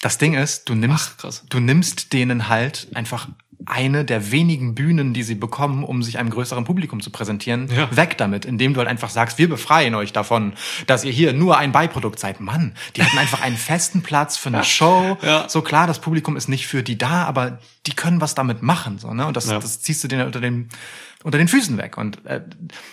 Das 0.00 0.16
Ding 0.16 0.34
ist, 0.34 0.68
du 0.68 0.74
nimmst, 0.76 1.24
Ach, 1.24 1.32
du 1.48 1.58
nimmst 1.58 2.12
denen 2.12 2.48
halt 2.48 2.88
einfach 2.94 3.28
eine 3.66 4.04
der 4.04 4.30
wenigen 4.32 4.74
Bühnen, 4.74 5.12
die 5.12 5.22
sie 5.22 5.34
bekommen, 5.34 5.84
um 5.84 6.02
sich 6.02 6.18
einem 6.18 6.30
größeren 6.30 6.64
Publikum 6.64 7.00
zu 7.00 7.10
präsentieren, 7.10 7.68
Ja. 7.74 7.94
weg 7.94 8.16
damit, 8.18 8.44
indem 8.44 8.72
du 8.74 8.78
halt 8.78 8.88
einfach 8.88 9.10
sagst, 9.10 9.38
wir 9.38 9.48
befreien 9.48 9.94
euch 9.94 10.12
davon, 10.12 10.54
dass 10.86 11.04
ihr 11.04 11.12
hier 11.12 11.32
nur 11.32 11.58
ein 11.58 11.70
Beiprodukt 11.72 12.18
seid. 12.18 12.40
Mann, 12.40 12.74
die 12.96 13.02
hatten 13.04 13.18
einfach 13.18 13.42
einen 13.42 13.56
festen 13.56 14.02
Platz 14.02 14.36
für 14.36 14.48
eine 14.48 14.64
Show. 14.64 15.18
Ja. 15.22 15.48
So 15.48 15.60
klar, 15.62 15.86
das 15.86 16.00
Publikum 16.00 16.36
ist 16.36 16.48
nicht 16.48 16.66
für 16.66 16.82
die 16.82 16.96
da, 16.96 17.24
aber 17.24 17.58
die 17.86 17.92
können 17.92 18.20
was 18.20 18.34
damit 18.34 18.62
machen, 18.62 18.98
so, 18.98 19.12
ne? 19.12 19.26
Und 19.26 19.36
das, 19.36 19.46
Ja. 19.50 19.58
das 19.58 19.80
ziehst 19.82 20.02
du 20.04 20.08
denen 20.08 20.26
unter 20.26 20.40
den 20.40 20.68
unter 21.22 21.36
den 21.36 21.48
Füßen 21.48 21.76
weg. 21.76 21.98
Und 21.98 22.24
äh, 22.24 22.40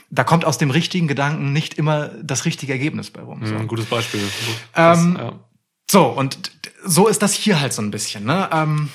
da 0.10 0.26
kommt 0.26 0.44
aus 0.44 0.58
dem 0.58 0.70
richtigen 0.70 1.08
Gedanken 1.08 1.54
nicht 1.54 1.76
immer 1.76 2.10
das 2.22 2.44
richtige 2.44 2.74
Ergebnis 2.74 3.10
bei 3.10 3.22
rum. 3.22 3.46
So. 3.46 3.56
Ein 3.56 3.68
gutes 3.68 3.86
Beispiel. 3.86 4.20
Ähm, 4.76 5.14
Das, 5.14 5.24
ja. 5.24 5.34
So, 5.90 6.06
und 6.08 6.38
so 6.84 7.08
ist 7.08 7.22
das 7.22 7.32
hier 7.34 7.62
halt 7.62 7.72
so 7.72 7.82
ein 7.82 7.90
bisschen, 7.90 8.26
ne? 8.26 8.50
Ähm, 8.52 8.90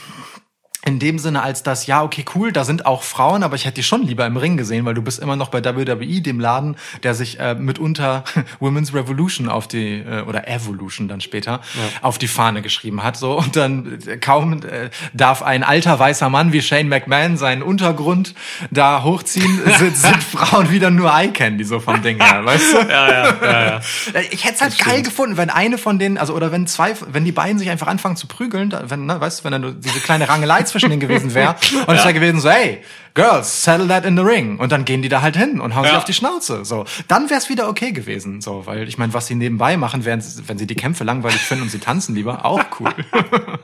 in 0.85 0.99
dem 0.99 1.19
Sinne, 1.21 1.43
als 1.43 1.63
das, 1.63 1.87
ja, 1.87 2.03
okay, 2.03 2.25
cool, 2.35 2.51
da 2.51 2.65
sind 2.65 2.87
auch 2.87 3.05
Frauen, 3.05 3.45
aber 3.45 3.55
ich 3.55 3.67
hätte 3.67 3.77
die 3.77 3.83
schon 3.85 4.03
lieber 4.03 4.27
im 4.27 4.37
Ring 4.37 4.57
gesehen, 4.57 4.85
weil 4.85 4.95
du 4.95 5.03
bist 5.03 5.21
immer 5.21 5.37
noch 5.37 5.49
bei 5.49 5.65
WWE, 5.65 6.21
dem 6.21 6.41
Laden, 6.41 6.77
der 7.05 7.15
sich 7.15 7.39
äh, 7.39 7.55
mitunter 7.55 8.25
Women's 8.61 8.93
Revolution 8.93 9.49
auf 9.49 9.69
die, 9.69 9.99
äh, 10.01 10.23
oder 10.23 10.49
Evolution 10.49 11.07
dann 11.07 11.21
später, 11.21 11.61
auf 12.01 12.19
die 12.19 12.27
Fahne 12.27 12.63
geschrieben 12.63 13.05
hat. 13.05 13.17
So, 13.17 13.39
und 13.39 13.55
dann 13.55 14.01
äh, 14.07 14.17
kaum 14.17 14.55
äh, 14.65 14.91
darf 15.13 15.43
ein 15.43 15.63
alter 15.63 15.99
weißer 15.99 16.29
Mann 16.29 16.53
wie 16.53 16.61
Shane 16.61 16.89
McMahon 16.89 17.37
seinen 17.37 17.63
Untergrund 17.63 18.35
da 18.73 19.05
hochziehen, 19.05 19.61
sind, 19.79 19.97
sind 19.97 20.23
Frauen 20.23 20.71
wieder 20.71 20.91
nur 20.91 21.13
Eye-Candy, 21.13 21.63
so 21.63 21.79
vom 21.79 22.03
Ding 22.03 22.21
her, 22.21 22.45
weißt 22.45 22.75
du? 22.75 22.79
Ja, 22.93 23.09
ja, 23.09 23.35
ja, 23.43 23.65
ja. 23.65 23.77
Äh, 24.13 24.25
Ich 24.33 24.45
hätte 24.45 24.57
es 24.57 24.61
halt 24.61 24.79
geil 24.79 25.03
gefunden, 25.03 25.37
wenn 25.37 25.49
eine 25.49 25.79
von 25.79 25.99
denen, 26.01 26.19
also 26.19 26.35
oder 26.35 26.51
wenn 26.51 26.67
zwei, 26.67 26.95
wenn 27.13 27.25
die 27.25 27.33
beiden 27.33 27.59
sich 27.59 27.71
einfach 27.71 27.87
anfangen 27.87 28.17
zu 28.17 28.27
prügeln, 28.27 28.75
wenn, 28.89 29.07
ne, 29.07 29.21
weißt 29.21 29.41
du, 29.41 29.45
wenn 29.45 29.53
dann 29.53 29.81
diese 29.81 30.01
kleine 30.01 30.29
Rangelei 30.29 30.65
zwischen 30.73 30.91
denen 30.91 31.01
gewesen 31.01 31.33
wäre 31.35 31.55
und 31.87 31.95
es 31.95 32.03
wäre 32.05 32.15
gewesen 32.15 32.41
so, 32.41 32.51
hey, 32.51 32.83
Girls, 33.15 33.63
settle 33.63 33.89
that 33.89 34.07
in 34.07 34.17
the 34.17 34.23
ring 34.23 34.59
und 34.59 34.73
dann 34.73 34.87
gehen 34.87 35.03
die 35.03 35.11
da 35.11 35.21
halt 35.21 35.37
hin 35.37 35.61
und 35.61 35.75
hauen 35.77 35.85
Ja. 35.85 35.99
auf 35.99 36.05
die 36.05 36.15
Schnauze, 36.15 36.65
so. 36.65 36.85
Dann 37.09 37.29
wäre 37.29 37.39
es 37.39 37.51
wieder 37.51 37.69
okay 37.69 37.93
gewesen, 37.93 38.41
so, 38.41 38.65
weil 38.65 38.89
ich 38.89 38.97
meine, 38.97 39.13
was 39.13 39.27
sie 39.27 39.35
nebenbei 39.35 39.77
machen, 39.77 40.05
während, 40.07 40.25
wenn 40.49 40.57
sie 40.57 40.67
die 40.67 40.75
Kämpfe 40.75 41.05
langweilig 41.05 41.41
finden 41.43 41.65
und 41.65 41.69
sie 41.71 41.79
tanzen 41.79 42.15
lieber, 42.15 42.45
auch 42.47 42.63
cool. 42.81 42.91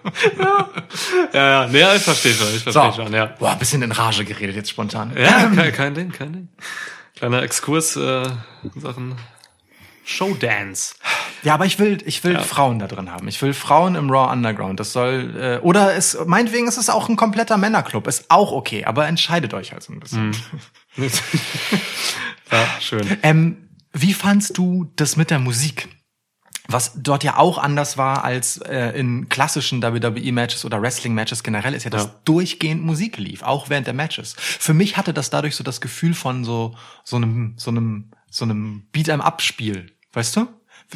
Ja, 1.33 1.65
ja, 1.65 1.67
nee, 1.67 1.83
ich 1.97 2.03
verstehe 2.03 2.33
schon, 2.35 2.49
ich 2.55 2.63
So, 2.65 2.73
verstehe 2.73 3.05
schon, 3.05 3.15
ja. 3.15 3.27
boah, 3.39 3.57
bisschen 3.57 3.83
in 3.83 3.93
Rage 3.93 4.25
geredet 4.25 4.57
jetzt 4.57 4.71
spontan. 4.71 5.13
Ja, 5.17 5.51
kein, 5.55 5.73
kein 5.73 5.95
Ding, 5.95 6.13
kein 6.13 6.33
Ding. 6.33 6.49
Kleiner 7.17 7.43
Exkurs, 7.43 7.97
äh, 7.97 8.23
in 8.75 8.81
Sachen 8.81 9.15
Showdance. 10.09 10.95
Ja, 11.43 11.55
aber 11.55 11.67
ich 11.67 11.79
will, 11.79 11.99
ich 12.07 12.25
will 12.25 12.33
Ja. 12.33 12.43
Frauen 12.43 12.79
da 12.79 12.87
drin 12.87 13.13
haben. 13.13 13.29
Ich 13.29 13.41
will 13.43 13.53
Frauen 13.53 13.95
im 13.95 14.11
Raw 14.11 14.33
Underground. 14.33 14.81
Das 14.81 14.93
soll, 14.93 15.37
äh, 15.39 15.59
oder 15.65 15.95
es, 15.95 16.17
meinetwegen 16.27 16.67
ist 16.67 16.79
es 16.79 16.89
auch 16.91 17.09
ein 17.09 17.17
kompletter 17.17 17.57
Männerclub. 17.59 18.07
Ist 18.07 18.25
auch 18.31 18.53
okay, 18.53 18.85
aber 18.87 19.07
entscheidet 19.07 19.53
euch 19.55 19.73
halt 19.73 19.83
so 19.83 19.93
ein 19.93 20.01
bisschen. 20.01 20.35
ja, 22.51 22.67
schön. 22.81 23.19
Ähm, 23.23 23.69
wie 23.93 24.15
fandst 24.15 24.57
du 24.59 24.91
das 24.97 25.17
mit 25.17 25.31
der 25.31 25.39
Musik? 25.39 25.89
Was 26.71 26.93
dort 26.97 27.25
ja 27.25 27.39
auch 27.39 27.57
anders 27.57 27.97
war 27.97 28.25
als 28.25 28.59
äh, 28.59 28.91
in 28.99 29.31
klassischen 29.31 29.83
WWE-Matches 29.83 30.67
oder 30.67 30.83
Wrestling-Matches 30.83 31.43
generell, 31.43 31.73
ist 31.73 31.85
ja, 31.85 31.91
dass 31.91 32.05
Ja. 32.05 32.15
durchgehend 32.27 32.83
Musik 32.85 33.17
lief, 33.17 33.43
auch 33.43 33.71
während 33.71 33.87
der 33.87 33.95
Matches. 33.95 34.35
Für 34.39 34.75
mich 34.75 34.99
hatte 34.99 35.15
das 35.15 35.31
dadurch 35.31 35.57
so 35.57 35.65
das 35.65 35.81
Gefühl 35.81 36.13
von 36.15 36.45
so 36.45 36.75
so 37.05 37.17
einem 37.17 37.55
so 37.57 37.71
einem 37.71 38.11
so 38.31 38.45
einem 38.45 38.83
Beat-em-up-Spiel, 38.93 39.97
weißt 40.13 40.37
du? 40.37 40.47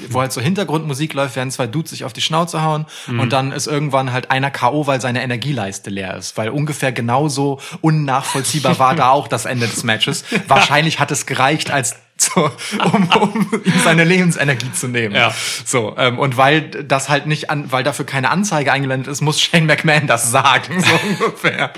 Wo 0.09 0.23
halt 0.23 0.33
so 0.33 0.41
Hintergrundmusik 0.41 1.13
läuft, 1.13 1.37
während 1.37 1.53
zwei 1.53 1.67
Dudes 1.67 1.91
sich 1.91 2.05
auf 2.05 2.15
die 2.15 2.23
Schnauze 2.23 2.63
hauen 2.63 2.87
und 3.09 3.31
dann 3.31 3.53
ist 3.53 3.67
irgendwann 3.67 4.11
halt 4.11 4.31
einer 4.31 4.51
K.O., 4.51 4.87
weil 4.87 5.03
seine 5.03 5.23
Energieleiste 5.23 5.91
leer 5.91 6.17
ist. 6.17 6.39
Weil 6.39 6.49
ungefähr 6.49 6.93
genauso 6.93 7.61
unnachvollziehbar 7.83 8.79
war 8.79 8.95
da 8.97 9.11
auch 9.11 9.29
das 9.29 9.45
Ende 9.45 9.67
des 9.69 9.85
Matches. 9.85 10.25
Wahrscheinlich 10.49 10.99
hat 10.99 11.11
es 11.11 11.27
gereicht, 11.27 11.71
als 11.71 11.97
so, 12.17 12.51
um, 12.93 13.09
um 13.21 13.63
ihm 13.65 13.79
seine 13.85 14.05
Lebensenergie 14.05 14.73
zu 14.73 14.89
nehmen. 14.89 15.15
Ja. 15.15 15.35
So, 15.65 15.95
ähm, 15.99 16.19
und 16.19 16.37
weil 16.37 16.71
das 16.71 17.09
halt 17.09 17.27
nicht 17.27 17.51
an, 17.51 17.71
weil 17.73 17.85
dafür 17.85 18.07
keine 18.07 18.31
Anzeige 18.31 18.73
eingeblendet 18.73 19.09
ist, 19.09 19.21
muss 19.21 19.41
Shane 19.41 19.67
McMahon 19.67 20.07
das 20.07 20.31
sagen, 20.31 20.83
so 20.83 20.93
ungefähr. 21.25 21.73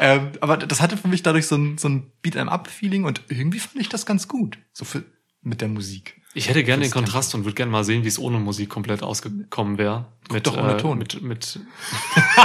Ähm, 0.00 0.30
aber 0.40 0.56
das 0.56 0.80
hatte 0.80 0.96
für 0.96 1.08
mich 1.08 1.22
dadurch 1.22 1.46
so 1.46 1.56
ein, 1.56 1.78
so 1.78 1.88
ein 1.88 2.12
Beat-em-up-Feeling 2.22 3.04
und 3.04 3.22
irgendwie 3.28 3.58
fand 3.58 3.76
ich 3.76 3.88
das 3.88 4.06
ganz 4.06 4.28
gut. 4.28 4.58
So 4.72 4.84
für, 4.84 5.04
mit 5.42 5.60
der 5.60 5.68
Musik. 5.68 6.17
Ich 6.38 6.48
hätte 6.48 6.62
gerne 6.62 6.84
den 6.84 6.92
Kontrast 6.92 7.34
und 7.34 7.44
würde 7.44 7.54
gerne 7.54 7.72
mal 7.72 7.82
sehen, 7.82 8.04
wie 8.04 8.08
es 8.08 8.18
ohne 8.18 8.38
Musik 8.38 8.70
komplett 8.70 9.02
ausgekommen 9.02 9.76
wäre. 9.76 10.06
Mit, 10.30 10.46
doch 10.46 10.56
ohne 10.56 10.74
äh, 10.74 10.76
Ton. 10.76 10.98
Mit, 10.98 11.20
mit 11.20 11.58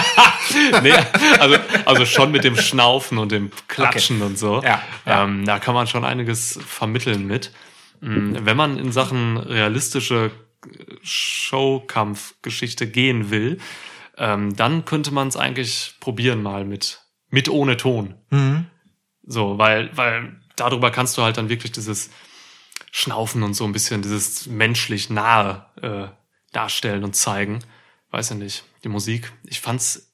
nee, 0.84 0.94
also, 1.40 1.58
also 1.86 2.06
schon 2.06 2.32
mit 2.32 2.44
dem 2.44 2.56
Schnaufen 2.58 3.20
und 3.20 3.32
dem 3.32 3.52
Klatschen 3.68 4.24
und 4.24 4.40
so. 4.40 4.64
Ja, 4.64 4.82
ja. 5.06 5.24
Ähm, 5.24 5.46
da 5.46 5.60
kann 5.60 5.76
man 5.76 5.86
schon 5.86 6.04
einiges 6.06 6.60
vermitteln 6.66 7.28
mit. 7.28 7.52
Mm, 8.02 8.38
Wenn 8.42 8.58
man 8.58 8.80
in 8.80 8.92
Sachen 8.92 9.38
realistische 9.38 10.32
Showkampfgeschichte 11.04 12.88
gehen 12.88 13.30
will, 13.30 13.60
ähm, 14.18 14.56
dann 14.56 14.86
könnte 14.86 15.12
man 15.12 15.28
es 15.28 15.38
eigentlich 15.38 15.94
probieren 16.00 16.42
mal 16.42 16.66
mit, 16.66 17.02
mit 17.30 17.48
ohne 17.48 17.78
Ton. 17.78 18.16
Mhm. 18.32 18.66
So, 19.22 19.58
weil, 19.60 19.96
weil 19.96 20.36
darüber 20.56 20.90
kannst 20.90 21.18
du 21.18 21.22
halt 21.22 21.38
dann 21.38 21.50
wirklich 21.50 21.72
dieses 21.72 22.10
Schnaufen 22.96 23.42
und 23.42 23.56
so 23.56 23.64
ein 23.66 23.72
bisschen 23.72 24.04
dieses 24.04 24.46
menschlich 24.46 25.10
nahe 25.10 25.66
äh, 25.82 26.08
darstellen 26.52 27.04
und 27.04 27.16
zeigen. 27.16 27.58
Weiß 28.12 28.30
ja 28.30 28.36
nicht. 28.36 28.66
Die 28.84 28.88
Musik, 28.90 29.34
ich 29.46 29.62
fand's, 29.62 30.14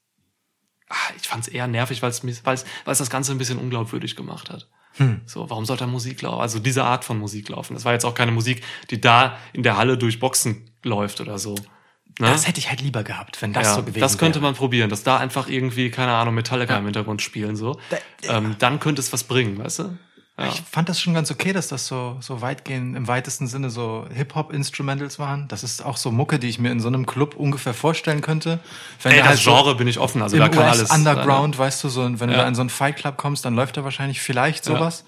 ah, 0.87 0.95
ich 1.17 1.27
fand's 1.27 1.49
eher 1.49 1.67
nervig, 1.67 2.01
weil 2.01 2.09
es 2.09 2.63
das 2.85 3.09
Ganze 3.09 3.33
ein 3.33 3.37
bisschen 3.37 3.59
unglaubwürdig 3.59 4.15
gemacht 4.15 4.49
hat. 4.49 4.69
Hm. 4.93 5.19
So, 5.25 5.49
warum 5.49 5.65
sollte 5.65 5.87
Musik 5.87 6.21
laufen? 6.21 6.39
Also 6.39 6.59
diese 6.59 6.85
Art 6.85 7.03
von 7.03 7.19
Musik 7.19 7.49
laufen. 7.49 7.73
Das 7.73 7.83
war 7.83 7.91
jetzt 7.91 8.05
auch 8.05 8.15
keine 8.15 8.31
Musik, 8.31 8.63
die 8.91 9.01
da 9.01 9.37
in 9.51 9.63
der 9.63 9.75
Halle 9.75 9.97
durch 9.97 10.21
Boxen 10.21 10.71
läuft 10.81 11.19
oder 11.19 11.37
so. 11.37 11.55
Ne? 11.55 12.27
Das 12.27 12.47
hätte 12.47 12.59
ich 12.59 12.69
halt 12.69 12.79
lieber 12.79 13.03
gehabt, 13.03 13.41
wenn 13.41 13.51
das 13.51 13.67
ja, 13.67 13.75
so 13.75 13.81
gewesen 13.83 13.99
das 13.99 14.17
könnte 14.17 14.39
wäre. 14.39 14.51
man 14.51 14.55
probieren, 14.55 14.89
dass 14.89 15.03
da 15.03 15.17
einfach 15.17 15.49
irgendwie, 15.49 15.91
keine 15.91 16.13
Ahnung, 16.13 16.33
Metallica 16.33 16.77
im 16.77 16.85
Hintergrund 16.85 17.21
spielen, 17.21 17.57
so. 17.57 17.77
Da- 17.89 18.37
ähm, 18.37 18.55
dann 18.57 18.79
könnte 18.79 19.01
es 19.01 19.11
was 19.11 19.25
bringen, 19.25 19.57
weißt 19.57 19.79
du? 19.79 19.97
Ja. 20.39 20.47
Ich 20.47 20.61
fand 20.61 20.87
das 20.87 21.01
schon 21.01 21.13
ganz 21.13 21.29
okay, 21.31 21.51
dass 21.51 21.67
das 21.67 21.85
so, 21.85 22.15
so 22.21 22.41
weitgehend, 22.41 22.95
im 22.95 23.07
weitesten 23.07 23.47
Sinne 23.47 23.69
so 23.69 24.07
Hip-Hop-Instrumentals 24.13 25.19
waren. 25.19 25.47
Das 25.49 25.63
ist 25.63 25.83
auch 25.83 25.97
so 25.97 26.11
Mucke, 26.11 26.39
die 26.39 26.47
ich 26.47 26.59
mir 26.59 26.71
in 26.71 26.79
so 26.79 26.87
einem 26.87 27.05
Club 27.05 27.35
ungefähr 27.35 27.73
vorstellen 27.73 28.21
könnte. 28.21 28.59
Wenn 29.03 29.11
Ey, 29.11 29.17
du 29.17 29.23
das 29.23 29.29
halt 29.29 29.39
so 29.39 29.51
Genre 29.51 29.75
bin 29.75 29.87
ich 29.87 29.99
offen, 29.99 30.21
also 30.21 30.37
da 30.37 30.47
kann 30.47 30.59
US 30.65 30.79
alles. 30.79 30.91
Underground, 30.91 31.57
weißt 31.57 31.83
du, 31.83 31.89
so, 31.89 32.03
wenn 32.03 32.29
du 32.29 32.33
Ja. 32.35 32.43
da 32.43 32.47
in 32.47 32.55
so 32.55 32.61
einen 32.61 32.69
Fight 32.69 32.95
Club 32.95 33.17
kommst, 33.17 33.43
dann 33.43 33.55
läuft 33.55 33.75
da 33.75 33.83
wahrscheinlich 33.83 34.21
vielleicht 34.21 34.63
sowas. 34.63 35.03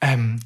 Ähm, 0.00 0.40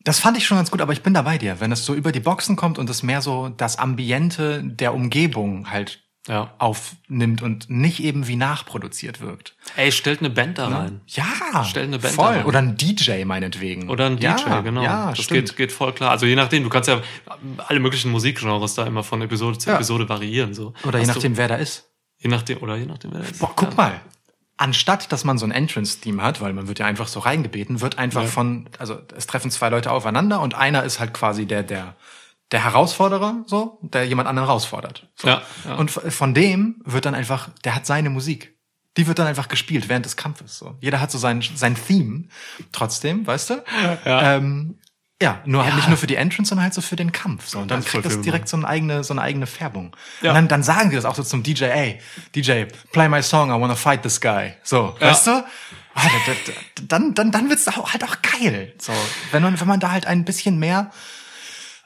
das 0.00 0.20
fand 0.20 0.36
ich 0.36 0.46
schon 0.46 0.56
ganz 0.56 0.70
gut, 0.70 0.80
aber 0.80 0.92
ich 0.92 1.02
bin 1.02 1.14
da 1.14 1.22
bei 1.22 1.36
dir. 1.38 1.58
Wenn 1.60 1.72
es 1.72 1.84
so 1.84 1.94
über 1.94 2.12
die 2.12 2.20
Boxen 2.20 2.56
kommt 2.56 2.78
und 2.78 2.88
es 2.90 3.02
mehr 3.02 3.20
so 3.22 3.48
das 3.48 3.78
Ambiente 3.78 4.62
der 4.64 4.94
Umgebung 4.94 5.70
halt 5.70 6.05
Ja. 6.28 6.52
aufnimmt 6.58 7.40
und 7.42 7.70
nicht 7.70 8.02
eben 8.02 8.26
wie 8.26 8.36
nachproduziert 8.36 9.20
wirkt. 9.20 9.54
Ey, 9.76 9.92
stellt 9.92 10.18
eine 10.20 10.30
Band 10.30 10.58
da 10.58 10.68
rein. 10.68 11.00
Ja, 11.06 11.64
Stell 11.64 11.84
eine 11.84 11.98
Band 11.98 12.14
voll. 12.14 12.24
da 12.26 12.30
rein. 12.38 12.44
Oder 12.46 12.58
ein 12.58 12.76
DJ 12.76 13.24
meinetwegen. 13.24 13.88
Oder 13.88 14.06
ein 14.06 14.16
DJ, 14.16 14.24
ja, 14.26 14.60
genau. 14.60 14.82
Ja, 14.82 15.10
das 15.10 15.24
stimmt. 15.24 15.46
geht, 15.50 15.56
geht 15.56 15.72
voll 15.72 15.92
klar. 15.92 16.10
Also 16.10 16.26
je 16.26 16.34
nachdem, 16.34 16.64
du 16.64 16.68
kannst 16.68 16.88
ja 16.88 17.00
alle 17.68 17.78
möglichen 17.80 18.10
Musikgenres 18.10 18.74
da 18.74 18.84
immer 18.86 19.02
von 19.04 19.22
Episode 19.22 19.58
zu 19.58 19.70
Ja. 19.70 19.76
Episode 19.76 20.08
variieren. 20.08 20.52
So. 20.54 20.74
Oder 20.84 20.98
je 20.98 21.06
Hast 21.06 21.14
nachdem, 21.14 21.36
wer 21.36 21.48
da 21.48 21.54
ist. 21.56 21.84
Du, 22.18 22.24
je 22.24 22.28
nachdem, 22.30 22.58
oder 22.58 22.76
je 22.76 22.86
nachdem, 22.86 23.12
wer 23.12 23.20
das 23.20 23.30
ist. 23.30 23.38
Boah, 23.40 23.52
guck 23.54 23.70
ja. 23.70 23.76
mal. 23.76 24.00
Anstatt, 24.58 25.12
dass 25.12 25.22
man 25.24 25.36
so 25.36 25.44
ein 25.44 25.52
Entrance-Team 25.52 26.22
hat, 26.22 26.40
weil 26.40 26.54
man 26.54 26.66
wird 26.66 26.78
ja 26.78 26.86
einfach 26.86 27.08
so 27.08 27.20
reingebeten, 27.20 27.82
wird 27.82 27.98
einfach 27.98 28.22
Ja. 28.22 28.28
von, 28.28 28.68
also 28.78 28.98
es 29.14 29.26
treffen 29.26 29.50
zwei 29.50 29.68
Leute 29.68 29.90
aufeinander 29.90 30.40
und 30.40 30.54
einer 30.54 30.82
ist 30.82 30.98
halt 30.98 31.12
quasi 31.12 31.44
der, 31.44 31.62
der, 31.62 31.94
der 32.52 32.62
Herausforderer, 32.64 33.44
so, 33.46 33.78
der 33.82 34.06
jemand 34.06 34.28
anderen 34.28 34.46
herausfordert. 34.48 35.08
So. 35.16 35.28
Ja, 35.28 35.42
ja. 35.64 35.74
Und 35.74 35.90
von 35.90 36.32
dem 36.34 36.80
wird 36.84 37.04
dann 37.06 37.14
einfach, 37.14 37.48
der 37.64 37.74
hat 37.74 37.86
seine 37.86 38.10
Musik. 38.10 38.54
Die 38.96 39.06
wird 39.06 39.18
dann 39.18 39.26
einfach 39.26 39.48
gespielt 39.48 39.88
während 39.88 40.06
des 40.06 40.16
Kampfes. 40.16 40.56
So. 40.58 40.76
Jeder 40.80 41.00
hat 41.00 41.10
so 41.10 41.18
sein, 41.18 41.42
sein 41.54 41.74
Theme. 41.76 42.24
Trotzdem, 42.72 43.26
weißt 43.26 43.50
du? 43.50 43.64
Ja. 44.04 44.36
Ähm, 44.36 44.78
ja, 45.20 45.40
nur 45.44 45.62
halt 45.64 45.72
Ja. 45.72 45.76
nicht 45.76 45.88
nur 45.88 45.96
für 45.98 46.06
die 46.06 46.14
Entrance, 46.16 46.48
sondern 46.50 46.64
halt 46.64 46.74
so 46.74 46.80
für 46.82 46.96
den 46.96 47.10
Kampf. 47.12 47.48
So. 47.48 47.58
Und 47.58 47.70
dann 47.70 47.80
Das 47.80 47.88
kriegt 47.90 48.04
das 48.06 48.20
direkt 48.20 48.48
so 48.48 48.56
eine 48.56 48.66
eigene, 48.68 49.02
so 49.04 49.12
eine 49.14 49.22
eigene 49.22 49.46
Färbung. 49.46 49.96
Ja. 50.22 50.30
Und 50.30 50.34
dann, 50.36 50.48
dann 50.48 50.62
sagen 50.62 50.90
die 50.90 50.96
das 50.96 51.04
auch 51.04 51.14
so 51.14 51.22
zum 51.22 51.42
DJ, 51.42 51.64
ey, 51.64 51.98
DJ, 52.34 52.64
play 52.92 53.08
my 53.08 53.22
song, 53.22 53.48
I 53.50 53.60
wanna 53.60 53.74
fight 53.76 54.02
this 54.02 54.20
guy. 54.20 54.54
So, 54.62 54.94
Ja. 55.00 55.08
weißt 55.08 55.26
du? 55.26 55.30
Ah, 55.32 55.44
da- 55.94 56.08
da- 56.26 56.32
da- 56.46 56.82
Dann, 56.88 57.14
dann, 57.14 57.32
dann 57.32 57.48
wird's 57.48 57.66
halt 57.66 58.04
auch 58.04 58.16
geil. 58.20 58.74
So, 58.78 58.92
wenn 59.32 59.42
man, 59.42 59.58
wenn 59.58 59.66
man 59.68 59.80
da 59.80 59.90
halt 59.90 60.06
ein 60.06 60.24
bisschen 60.26 60.58
mehr 60.58 60.90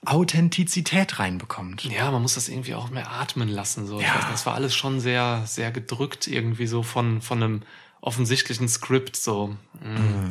Authentizität 0.05 1.19
reinbekommt. 1.19 1.85
Ja, 1.85 2.11
man 2.11 2.23
muss 2.23 2.35
das 2.35 2.49
irgendwie 2.49 2.75
auch 2.75 2.91
mehr 2.91 3.11
atmen 3.11 3.49
lassen. 3.49 3.87
So. 3.87 4.01
Ja. 4.01 4.15
weiß 4.15 4.25
Das 4.31 4.47
war 4.47 4.55
alles 4.55 4.75
schon 4.75 4.99
sehr, 5.01 5.43
sehr 5.47 5.71
gedrückt 5.71 6.27
irgendwie 6.27 6.67
so 6.67 6.83
von, 6.83 7.21
von 7.21 7.43
einem 7.43 7.63
offensichtlichen 8.01 8.69
Skript. 8.69 9.17
So. 9.17 9.57
Mm. 9.83 10.31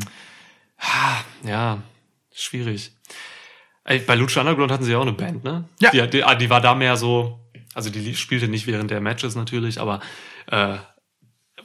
Ah, 0.79 1.17
Ja, 1.43 1.83
schwierig. 2.33 2.93
Ey, 3.83 3.99
bei 3.99 4.15
Lucha 4.15 4.41
Underground 4.41 4.71
hatten 4.71 4.83
sie 4.83 4.91
ja 4.91 4.97
auch 4.97 5.03
eine 5.03 5.13
Band, 5.13 5.43
ne? 5.43 5.65
Ja. 5.79 5.91
Die, 5.91 6.09
die, 6.09 6.23
ah, 6.23 6.35
die 6.35 6.49
war 6.49 6.61
da 6.61 6.75
mehr 6.75 6.97
so, 6.97 7.39
also 7.73 7.89
die 7.89 8.15
spielte 8.15 8.47
nicht 8.47 8.67
während 8.67 8.91
der 8.91 9.01
Matches 9.01 9.35
natürlich, 9.35 9.79
aber 9.79 9.99
äh, 10.47 10.77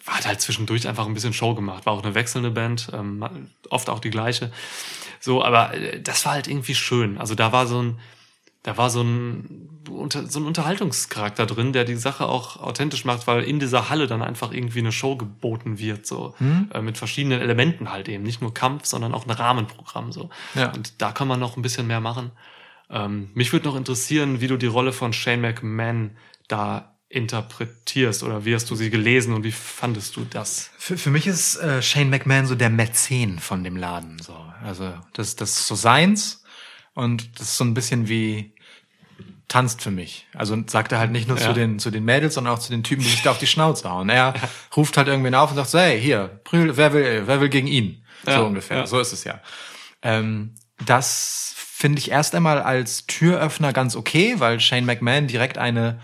hat 0.06 0.26
halt 0.26 0.40
zwischendurch 0.40 0.86
einfach 0.86 1.06
ein 1.06 1.14
bisschen 1.14 1.32
Show 1.32 1.54
gemacht. 1.54 1.86
War 1.86 1.94
auch 1.94 2.02
eine 2.02 2.14
wechselnde 2.14 2.50
Band, 2.50 2.90
ähm, 2.92 3.50
oft 3.70 3.88
auch 3.88 4.00
die 4.00 4.10
gleiche. 4.10 4.52
So, 5.24 5.42
aber 5.42 5.72
äh, 5.72 6.02
das 6.02 6.26
war 6.26 6.32
halt 6.32 6.48
irgendwie 6.48 6.74
schön. 6.74 7.16
Also 7.16 7.34
da 7.34 7.50
war 7.50 7.66
so 7.66 7.80
ein, 7.80 7.98
da 8.62 8.76
war 8.76 8.90
so 8.90 9.02
ein, 9.02 9.82
so 9.86 10.38
ein 10.38 10.46
Unterhaltungscharakter 10.46 11.46
drin, 11.46 11.72
der 11.72 11.84
die 11.84 11.96
Sache 11.96 12.26
auch 12.26 12.58
authentisch 12.58 13.06
macht, 13.06 13.26
weil 13.26 13.42
in 13.42 13.58
dieser 13.58 13.88
Halle 13.88 14.06
dann 14.06 14.20
einfach 14.20 14.52
irgendwie 14.52 14.80
eine 14.80 14.92
Show 14.92 15.16
geboten 15.16 15.78
wird, 15.78 16.06
so 16.06 16.34
äh, 16.72 16.82
mit 16.82 16.98
verschiedenen 16.98 17.40
Elementen 17.40 17.90
halt 17.90 18.08
eben, 18.08 18.22
nicht 18.22 18.42
nur 18.42 18.52
Kampf, 18.52 18.84
sondern 18.84 19.14
auch 19.14 19.26
ein 19.26 19.30
Rahmenprogramm 19.30 20.12
so. 20.12 20.28
Ja. 20.54 20.72
Und 20.72 21.00
da 21.00 21.10
kann 21.12 21.26
man 21.26 21.40
noch 21.40 21.56
ein 21.56 21.62
bisschen 21.62 21.86
mehr 21.86 22.00
machen. 22.00 22.30
Ähm, 22.90 23.30
mich 23.32 23.50
würde 23.52 23.66
noch 23.66 23.76
interessieren, 23.76 24.42
wie 24.42 24.46
du 24.46 24.58
die 24.58 24.66
Rolle 24.66 24.92
von 24.92 25.14
Shane 25.14 25.40
McMahon 25.40 26.18
da 26.48 26.93
interpretierst 27.14 28.22
oder 28.22 28.44
wie 28.44 28.54
hast 28.54 28.70
du 28.70 28.74
sie 28.74 28.90
gelesen 28.90 29.32
und 29.32 29.44
wie 29.44 29.52
fandest 29.52 30.16
du 30.16 30.24
das? 30.28 30.70
Für, 30.78 30.96
für 30.98 31.10
mich 31.10 31.26
ist 31.26 31.56
äh, 31.56 31.80
Shane 31.82 32.10
McMahon 32.10 32.46
so 32.46 32.54
der 32.54 32.70
Mäzen 32.70 33.38
von 33.38 33.62
dem 33.64 33.76
Laden. 33.76 34.18
So. 34.20 34.36
Also 34.64 34.92
das, 35.12 35.36
das 35.36 35.50
ist 35.50 35.66
so 35.66 35.74
seins 35.74 36.42
und 36.94 37.38
das 37.38 37.48
ist 37.48 37.56
so 37.56 37.64
ein 37.64 37.74
bisschen 37.74 38.08
wie 38.08 38.52
tanzt 39.48 39.82
für 39.82 39.90
mich. 39.90 40.26
Also 40.34 40.56
sagt 40.66 40.92
er 40.92 40.98
halt 40.98 41.12
nicht 41.12 41.28
nur 41.28 41.38
Ja. 41.38 41.46
zu 41.48 41.52
den 41.52 41.78
zu 41.78 41.90
den 41.90 42.04
Mädels, 42.04 42.34
sondern 42.34 42.54
auch 42.54 42.58
zu 42.58 42.70
den 42.70 42.82
Typen, 42.82 43.02
die 43.04 43.10
sich 43.10 43.22
da 43.22 43.30
auf 43.30 43.38
die 43.38 43.46
Schnauze 43.46 43.88
hauen. 43.90 44.08
Er 44.08 44.34
ruft 44.76 44.96
halt 44.96 45.06
irgendwen 45.08 45.34
auf 45.34 45.50
und 45.50 45.56
sagt 45.56 45.70
so, 45.70 45.78
hey, 45.78 46.00
hier, 46.00 46.40
prügel, 46.44 46.76
wer 46.76 46.92
will, 46.92 47.22
wer 47.26 47.40
will 47.40 47.48
gegen 47.48 47.66
ihn? 47.68 48.02
Ja, 48.26 48.38
so 48.38 48.46
ungefähr. 48.46 48.78
ja. 48.78 48.86
So 48.86 48.98
ist 48.98 49.12
es 49.12 49.24
ja. 49.24 49.40
Ähm, 50.02 50.54
das 50.86 51.54
finde 51.56 51.98
ich 51.98 52.10
erst 52.10 52.34
einmal 52.34 52.62
als 52.62 53.06
Türöffner 53.06 53.72
ganz 53.72 53.94
okay, 53.96 54.34
weil 54.38 54.58
Shane 54.60 54.86
McMahon 54.86 55.26
direkt 55.26 55.58
eine 55.58 56.00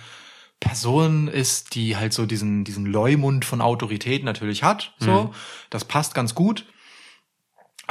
Person 0.61 1.27
ist, 1.27 1.75
die 1.75 1.97
halt 1.97 2.13
so 2.13 2.27
diesen, 2.27 2.65
diesen 2.65 2.87
Leumund 2.87 3.45
von 3.45 3.61
Autorität 3.61 4.25
natürlich 4.25 4.63
hat. 4.63 4.95
So, 4.99 5.35
das 5.71 5.87
passt 5.87 6.15
ganz 6.15 6.35
gut. 6.35 6.67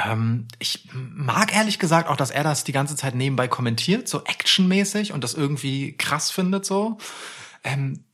Ähm, 0.04 0.46
ich 0.58 0.88
mag 0.92 1.54
ehrlich 1.54 1.78
gesagt 1.78 2.08
auch, 2.08 2.16
dass 2.16 2.30
er 2.30 2.44
das 2.44 2.64
die 2.64 2.72
ganze 2.72 2.96
Zeit 2.96 3.14
nebenbei 3.14 3.48
kommentiert, 3.48 4.08
so 4.08 4.24
actionmäßig 4.24 5.12
und 5.12 5.24
das 5.24 5.34
irgendwie 5.34 5.96
krass 5.96 6.30
findet 6.30 6.64
so. 6.64 6.98
Ähm, 7.62 8.04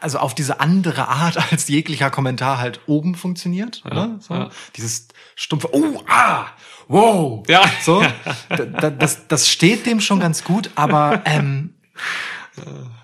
also 0.00 0.18
auf 0.18 0.34
diese 0.34 0.60
andere 0.60 1.08
Art 1.08 1.36
als 1.52 1.68
jeglicher 1.68 2.10
Kommentar 2.10 2.58
halt 2.58 2.80
oben 2.86 3.14
funktioniert. 3.14 3.82
ne? 3.84 4.16
so. 4.20 4.34
ja. 4.34 4.50
Dieses 4.76 5.08
stumpfe, 5.36 5.68
oh, 5.72 6.02
ah, 6.08 6.46
wow. 6.88 7.44
Ja. 7.48 7.62
So, 7.82 8.02
da, 8.48 8.56
da, 8.64 8.90
das, 8.90 9.28
das 9.28 9.48
steht 9.48 9.86
dem 9.86 10.00
schon 10.00 10.20
ganz 10.20 10.42
gut, 10.42 10.70
aber 10.74 11.22
ähm, 11.26 11.74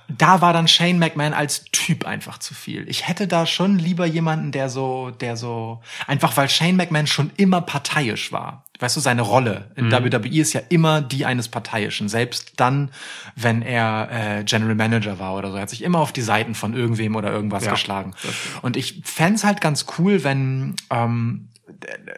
da 0.09 0.41
war 0.41 0.53
dann 0.53 0.69
Shane 0.69 0.99
McMahon 0.99 1.33
als 1.33 1.65
Typ 1.73 2.07
einfach 2.07 2.39
zu 2.39 2.55
viel. 2.55 2.89
Ich 2.89 3.09
hätte 3.09 3.27
da 3.27 3.47
schon 3.47 3.79
lieber 3.79 4.07
jemanden, 4.07 4.53
der 4.53 4.69
so, 4.69 5.11
der 5.11 5.37
so, 5.37 5.81
einfach 6.07 6.37
weil 6.37 6.49
Shane 6.49 6.77
McMahon 6.77 7.07
schon 7.07 7.31
immer 7.37 7.61
parteiisch 7.61 8.33
war. 8.33 8.65
Weißt 8.79 8.97
du, 8.97 9.01
seine 9.01 9.23
Rolle 9.23 9.71
in 9.75 9.91
WWE 9.91 10.29
ist 10.41 10.53
ja 10.53 10.61
immer 10.69 11.01
die 11.01 11.25
eines 11.25 11.49
Parteiischen. 11.49 12.11
Selbst 12.11 12.53
dann, 12.57 12.91
wenn 13.35 13.63
er 13.63 14.09
äh, 14.11 14.45
General 14.45 14.75
Manager 14.75 15.19
war 15.19 15.35
oder 15.35 15.51
so, 15.51 15.57
er 15.57 15.63
hat 15.63 15.71
sich 15.71 15.83
immer 15.83 15.99
auf 15.99 16.13
die 16.13 16.21
Seiten 16.21 16.55
von 16.55 16.75
irgendwem 16.75 17.17
oder 17.17 17.33
irgendwas 17.33 17.65
Ja, 17.65 17.71
geschlagen. 17.71 18.15
Und 18.61 18.77
ich 18.77 19.01
fänd's 19.05 19.45
halt 19.45 19.63
ganz 19.63 19.87
cool, 19.99 20.25
wenn 20.25 20.77
ähm, 20.91 21.49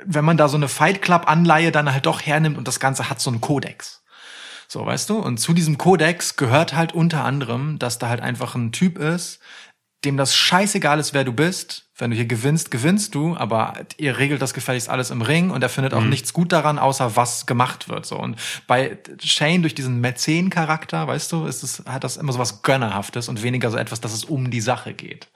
wenn 0.04 0.24
man 0.24 0.36
da 0.36 0.48
so 0.48 0.56
eine 0.56 0.68
Fight 0.68 1.00
Club 1.02 1.28
Anleihe 1.28 1.72
dann 1.72 1.92
halt 1.92 2.06
doch 2.06 2.20
hernimmt 2.20 2.58
und 2.58 2.68
das 2.68 2.80
Ganze 2.80 3.08
hat 3.08 3.20
so 3.20 3.30
einen 3.30 3.40
Kodex. 3.40 3.97
So, 4.70 4.84
weißt 4.84 5.08
du? 5.08 5.18
Und 5.18 5.38
zu 5.38 5.54
diesem 5.54 5.78
Kodex 5.78 6.36
gehört 6.36 6.74
halt 6.74 6.92
unter 6.92 7.24
anderem, 7.24 7.78
dass 7.78 7.98
da 7.98 8.08
halt 8.08 8.20
einfach 8.20 8.54
ein 8.54 8.70
Typ 8.70 8.98
ist, 8.98 9.40
dem 10.04 10.16
das 10.16 10.36
scheißegal 10.36 11.00
ist, 11.00 11.14
wer 11.14 11.24
du 11.24 11.32
bist. 11.32 11.86
Wenn 11.96 12.10
du 12.10 12.16
hier 12.16 12.26
gewinnst, 12.26 12.70
gewinnst 12.70 13.16
du, 13.16 13.34
aber 13.36 13.72
ihr 13.96 14.18
regelt 14.18 14.40
das 14.40 14.54
gefälligst 14.54 14.88
alles 14.88 15.10
im 15.10 15.22
Ring 15.22 15.50
und 15.50 15.62
er 15.62 15.68
findet 15.68 15.94
auch 15.94 16.04
nichts 16.04 16.32
gut 16.32 16.52
daran, 16.52 16.78
außer 16.78 17.16
was 17.16 17.46
gemacht 17.46 17.88
wird. 17.88 18.06
So. 18.06 18.16
Und 18.16 18.36
bei 18.68 18.98
Shane 19.20 19.62
durch 19.62 19.74
diesen 19.74 20.00
Mäzen-Charakter, 20.00 21.08
weißt 21.08 21.32
du, 21.32 21.46
ist 21.46 21.64
es, 21.64 21.82
hat 21.86 22.04
das 22.04 22.16
immer 22.16 22.32
so 22.32 22.38
was 22.38 22.62
Gönnerhaftes 22.62 23.28
und 23.28 23.42
weniger 23.42 23.70
so 23.72 23.78
etwas, 23.78 24.00
dass 24.00 24.12
es 24.12 24.24
um 24.24 24.50
die 24.50 24.60
Sache 24.60 24.94
geht. 24.94 25.26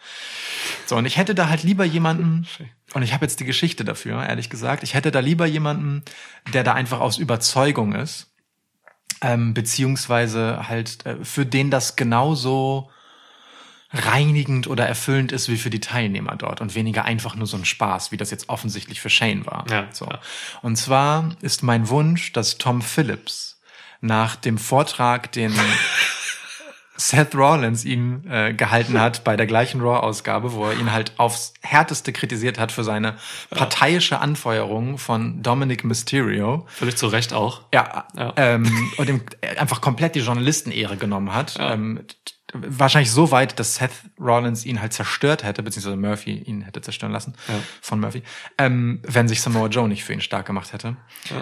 So, 0.87 0.95
und 0.97 1.07
ich 1.07 1.17
hätte 1.17 1.35
da 1.35 1.49
halt 1.49 1.65
lieber 1.65 1.85
jemanden, 1.85 2.47
und 2.95 3.03
ich 3.03 3.13
habe 3.13 3.25
jetzt 3.25 3.41
die 3.41 3.45
Geschichte 3.45 3.85
dafür, 3.85 4.25
ehrlich 4.25 4.49
gesagt, 4.49 4.85
ich 4.85 4.95
hätte 4.95 5.11
da 5.11 5.19
lieber 5.19 5.47
jemanden, 5.47 6.05
der 6.53 6.63
da 6.63 6.75
einfach 6.75 7.01
aus 7.01 7.19
Überzeugung 7.19 7.93
ist, 7.93 8.32
ähm, 9.23 9.55
beziehungsweise 9.55 10.69
halt 10.69 11.07
äh, 11.07 11.25
für 11.25 11.47
den 11.47 11.71
das 11.71 11.97
genauso 11.97 12.91
reinigend 13.95 14.67
oder 14.67 14.87
erfüllend 14.87 15.33
ist 15.33 15.49
wie 15.49 15.59
für 15.59 15.71
die 15.71 15.81
Teilnehmer 15.81 16.35
dort 16.37 16.61
und 16.61 16.75
weniger 16.75 17.05
einfach 17.05 17.35
nur 17.35 17.47
so 17.47 17.57
ein 17.57 17.65
Spaß, 17.65 18.11
wie 18.11 18.17
das 18.17 18.31
jetzt 18.31 18.49
offensichtlich 18.49 19.01
für 19.01 19.11
Shane 19.11 19.45
war. 19.47 19.67
Ja, 19.71 19.87
so. 19.93 20.07
ja. 20.07 20.19
Und 20.63 20.77
zwar 20.77 21.37
ist 21.43 21.63
mein 21.63 21.89
Wunsch, 21.89 22.33
dass 22.33 22.59
Tom 22.59 22.81
Phillips 22.83 23.61
nach 24.01 24.35
dem 24.35 24.59
Vortrag, 24.59 25.31
den 25.33 25.53
Seth 27.09 27.35
Rollins 27.35 27.85
ihm 27.85 28.23
äh, 28.31 28.53
gehalten 28.55 29.01
hat 29.01 29.25
bei 29.25 29.37
der 29.37 29.47
gleichen 29.47 29.81
Raw-Ausgabe, 29.81 30.53
wo 30.53 30.67
er 30.67 30.79
ihn 30.79 30.93
halt 30.93 31.13
aufs 31.19 31.53
härteste 31.63 32.13
kritisiert 32.13 32.59
hat 32.59 32.71
für 32.73 32.85
seine 32.85 33.17
parteiische 33.51 34.21
Anfeuerung 34.21 34.99
von 34.99 35.43
Dominic 35.43 35.85
Mysterio. 35.85 36.67
Völlig 36.69 36.97
zu 36.97 37.09
Recht 37.09 37.33
auch. 37.33 37.63
Ja, 37.75 38.07
Ja. 38.17 38.33
Ähm, 38.37 38.91
und 38.99 39.09
ihm 39.09 39.21
einfach 39.59 39.81
komplett 39.81 40.15
die 40.15 40.21
Journalistenehre 40.21 40.97
genommen 40.97 41.35
hat. 41.35 41.57
Ähm, 41.59 42.01
t- 42.25 42.35
wahrscheinlich 42.53 43.11
so 43.11 43.31
weit, 43.31 43.59
dass 43.59 43.77
Seth 43.77 43.93
Rollins 44.21 44.65
ihn 44.65 44.81
halt 44.81 44.93
zerstört 44.93 45.43
hätte, 45.43 45.63
beziehungsweise 45.63 45.97
Murphy 45.97 46.33
ihn 46.33 46.63
hätte 46.63 46.81
zerstören 46.81 47.13
lassen 47.13 47.35
von 47.81 48.01
Murphy, 48.01 48.23
ähm, 48.59 49.01
wenn 49.05 49.29
sich 49.29 49.41
Samoa 49.41 49.69
Joe 49.69 49.89
nicht 49.89 50.05
für 50.05 50.13
ihn 50.13 50.21
stark 50.21 50.47
gemacht 50.47 50.73
hätte. 50.73 50.97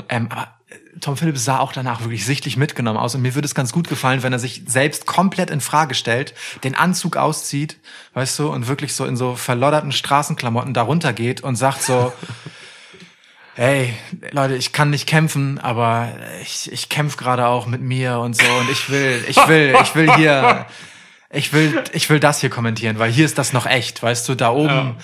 Ähm, 0.08 0.28
aber 0.30 0.54
äh, 0.68 0.74
Tom 1.00 1.16
Phillips 1.16 1.44
sah 1.44 1.58
auch 1.58 1.72
danach 1.72 2.00
wirklich 2.02 2.24
sichtlich 2.24 2.56
mitgenommen 2.56 2.98
aus 2.98 3.14
und 3.14 3.22
mir 3.22 3.34
würde 3.34 3.46
es 3.46 3.54
ganz 3.54 3.72
gut 3.72 3.88
gefallen, 3.88 4.22
wenn 4.22 4.32
er 4.32 4.38
sich 4.38 4.62
selbst 4.66 5.06
komplett 5.06 5.50
in 5.50 5.60
Frage 5.60 5.94
stellt, 5.94 6.34
den 6.62 6.74
Anzug 6.76 7.16
auszieht, 7.16 7.78
weißt 8.14 8.38
du, 8.38 8.48
und 8.48 8.68
wirklich 8.68 8.94
so 8.94 9.04
in 9.04 9.16
so 9.16 9.34
verlodderten 9.34 9.92
Straßenklamotten 9.92 10.74
darunter 10.74 11.12
geht 11.12 11.40
und 11.40 11.56
sagt 11.56 11.82
so, 11.82 12.12
hey, 13.54 13.94
Leute, 14.30 14.54
ich 14.54 14.72
kann 14.72 14.90
nicht 14.90 15.08
kämpfen, 15.08 15.58
aber 15.58 16.08
ich, 16.40 16.70
ich 16.70 16.88
kämpfe 16.88 17.16
gerade 17.16 17.46
auch 17.46 17.66
mit 17.66 17.80
mir 17.80 18.18
und 18.20 18.36
so 18.36 18.46
und 18.60 18.70
ich 18.70 18.88
will, 18.90 19.24
ich 19.28 19.36
will, 19.48 19.76
ich 19.82 19.94
will 19.94 20.14
hier, 20.14 20.66
ich 21.32 21.52
will, 21.52 21.82
ich 21.92 22.10
will 22.10 22.20
das 22.20 22.40
hier 22.40 22.50
kommentieren, 22.50 22.98
weil 22.98 23.10
hier 23.10 23.24
ist 23.24 23.38
das 23.38 23.52
noch 23.52 23.66
echt, 23.66 24.02
weißt 24.02 24.28
du, 24.28 24.34
da 24.34 24.50
oben, 24.50 24.96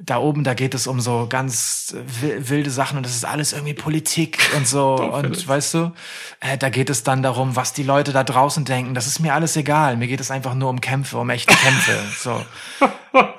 da 0.00 0.18
oben, 0.18 0.44
da 0.44 0.54
geht 0.54 0.74
es 0.74 0.86
um 0.86 1.00
so 1.00 1.26
ganz 1.28 1.94
wi- 2.20 2.48
wilde 2.48 2.70
Sachen 2.70 2.96
und 2.98 3.02
das 3.04 3.16
ist 3.16 3.24
alles 3.24 3.52
irgendwie 3.52 3.74
Politik 3.74 4.38
und 4.56 4.66
so 4.66 4.94
und 5.12 5.46
weißt 5.48 5.74
du, 5.74 5.92
äh, 6.40 6.56
da 6.56 6.68
geht 6.70 6.88
es 6.90 7.02
dann 7.02 7.22
darum, 7.22 7.56
was 7.56 7.72
die 7.72 7.82
Leute 7.82 8.12
da 8.12 8.22
draußen 8.24 8.64
denken, 8.64 8.94
das 8.94 9.06
ist 9.06 9.18
mir 9.18 9.34
alles 9.34 9.56
egal, 9.56 9.96
mir 9.96 10.06
geht 10.06 10.20
es 10.20 10.30
einfach 10.30 10.54
nur 10.54 10.70
um 10.70 10.80
Kämpfe, 10.80 11.18
um 11.18 11.28
echte 11.30 11.54
Kämpfe, 11.54 11.98
so. 12.18 12.44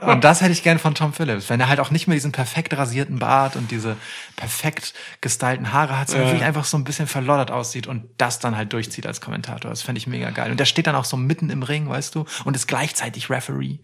Und 0.01 0.23
das 0.23 0.41
hätte 0.41 0.51
ich 0.51 0.63
gern 0.63 0.79
von 0.79 0.95
Tom 0.95 1.13
Phillips, 1.13 1.49
wenn 1.49 1.59
er 1.61 1.69
halt 1.69 1.79
auch 1.79 1.91
nicht 1.91 2.07
mehr 2.07 2.15
diesen 2.15 2.31
perfekt 2.31 2.75
rasierten 2.75 3.19
Bart 3.19 3.55
und 3.55 3.71
diese 3.71 3.95
perfekt 4.35 4.93
gestylten 5.21 5.71
Haare 5.71 5.97
hat, 5.97 6.09
sondern 6.09 6.27
wirklich 6.29 6.43
einfach 6.43 6.65
so 6.65 6.75
ein 6.75 6.83
bisschen 6.83 7.07
verloddert 7.07 7.51
aussieht 7.51 7.87
und 7.87 8.03
das 8.17 8.39
dann 8.39 8.57
halt 8.57 8.73
durchzieht 8.73 9.05
als 9.05 9.21
Kommentator. 9.21 9.69
Das 9.69 9.81
fände 9.83 9.99
ich 9.99 10.07
mega 10.07 10.31
geil. 10.31 10.51
Und 10.51 10.59
der 10.59 10.65
steht 10.65 10.87
dann 10.87 10.95
auch 10.95 11.05
so 11.05 11.15
mitten 11.17 11.49
im 11.51 11.63
Ring, 11.63 11.87
weißt 11.87 12.15
du, 12.15 12.25
und 12.45 12.55
ist 12.55 12.67
gleichzeitig 12.67 13.29
Referee 13.29 13.77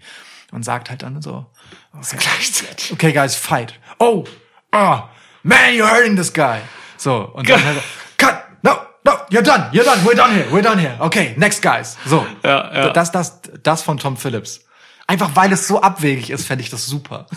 und 0.51 0.63
sagt 0.63 0.89
halt 0.89 1.03
dann 1.03 1.21
so, 1.21 1.45
okay, 1.93 2.17
Gleichzeitig. 2.17 2.91
okay 2.93 3.11
guys, 3.11 3.35
fight. 3.35 3.79
Oh, 3.99 4.25
ah, 4.71 5.09
man, 5.43 5.73
you're 5.73 5.89
hurting 5.89 6.15
this 6.15 6.31
guy. 6.33 6.59
So, 6.97 7.29
und 7.33 7.49
dann 7.49 7.63
halt, 7.63 7.81
cut, 8.17 8.43
no, 8.63 8.71
no, 9.03 9.11
you're 9.29 9.41
done, 9.41 9.69
you're 9.71 9.83
done, 9.83 10.03
we're 10.05 10.15
done 10.15 10.33
here, 10.33 10.47
we're 10.51 10.61
done 10.61 10.79
here. 10.79 10.95
Okay, 10.99 11.33
next 11.37 11.61
guys. 11.61 11.97
So, 12.05 12.25
Ja, 12.43 12.73
ja. 12.73 12.89
das, 12.89 13.11
das, 13.11 13.41
das 13.63 13.81
von 13.81 13.97
Tom 13.97 14.17
Phillips. 14.17 14.61
Einfach 15.07 15.35
weil 15.35 15.51
es 15.53 15.67
so 15.67 15.81
abwegig 15.81 16.29
ist, 16.31 16.45
fände 16.47 16.63
ich 16.63 16.69
das 16.69 16.85
super. 16.85 17.27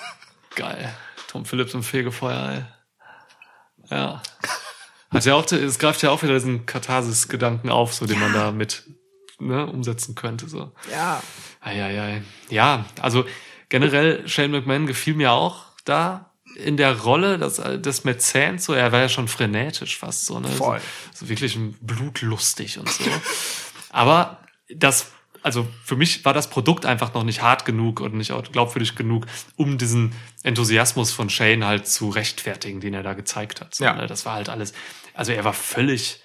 Geil. 0.56 0.92
Tom 1.28 1.44
Phillips 1.44 1.74
im 1.74 1.82
Fegefeuer, 1.82 2.50
ey. 2.52 2.64
Ja. 3.96 4.22
Hat 5.10 5.24
ja 5.24 5.34
auch, 5.34 5.50
es 5.50 5.78
greift 5.78 6.02
ja 6.02 6.10
auch 6.10 6.22
wieder 6.22 6.34
diesen 6.34 6.66
Katharsis-Gedanken 6.66 7.70
auf, 7.70 7.94
so 7.94 8.06
den 8.06 8.18
man 8.20 8.32
da 8.32 8.50
mit 8.50 8.84
ne, 9.40 9.66
umsetzen 9.66 10.14
könnte. 10.14 10.48
So. 10.48 10.72
Ja. 10.90 11.22
Eieiei. 11.60 12.22
Ja, 12.50 12.84
also 13.00 13.24
generell 13.68 14.26
Shane 14.28 14.50
McMahon 14.52 14.86
gefiel 14.86 15.14
mir 15.14 15.32
auch 15.32 15.64
da 15.84 16.30
in 16.56 16.76
der 16.76 17.00
Rolle 17.00 17.38
des, 17.38 17.56
des 17.80 18.04
Mäzens, 18.04 18.64
so 18.64 18.74
er 18.74 18.92
war 18.92 19.00
ja 19.00 19.08
schon 19.08 19.26
frenetisch 19.26 19.98
fast 19.98 20.26
so, 20.26 20.38
ne? 20.38 20.48
Voll. 20.48 20.80
So, 21.12 21.24
so 21.24 21.28
wirklich 21.28 21.58
blutlustig 21.80 22.78
und 22.78 22.88
so. 22.88 23.10
Aber 23.90 24.38
das, 24.68 25.10
also 25.42 25.66
für 25.84 25.96
mich 25.96 26.24
war 26.24 26.32
das 26.32 26.48
Produkt 26.48 26.86
einfach 26.86 27.12
noch 27.14 27.24
nicht 27.24 27.42
hart 27.42 27.64
genug 27.64 28.00
und 28.00 28.14
nicht 28.14 28.32
auch 28.32 28.42
glaubwürdig 28.44 28.94
genug, 28.94 29.26
um 29.56 29.78
diesen 29.78 30.12
Enthusiasmus 30.44 31.12
von 31.12 31.28
Shane 31.28 31.64
halt 31.66 31.88
zu 31.88 32.08
rechtfertigen, 32.08 32.80
den 32.80 32.94
er 32.94 33.02
da 33.02 33.14
gezeigt 33.14 33.60
hat. 33.60 33.74
So, 33.74 33.84
Ja. 33.84 33.94
ne? 33.94 34.06
Das 34.06 34.24
war 34.24 34.34
halt 34.34 34.48
alles, 34.48 34.74
also 35.12 35.32
er 35.32 35.44
war 35.44 35.54
völlig 35.54 36.20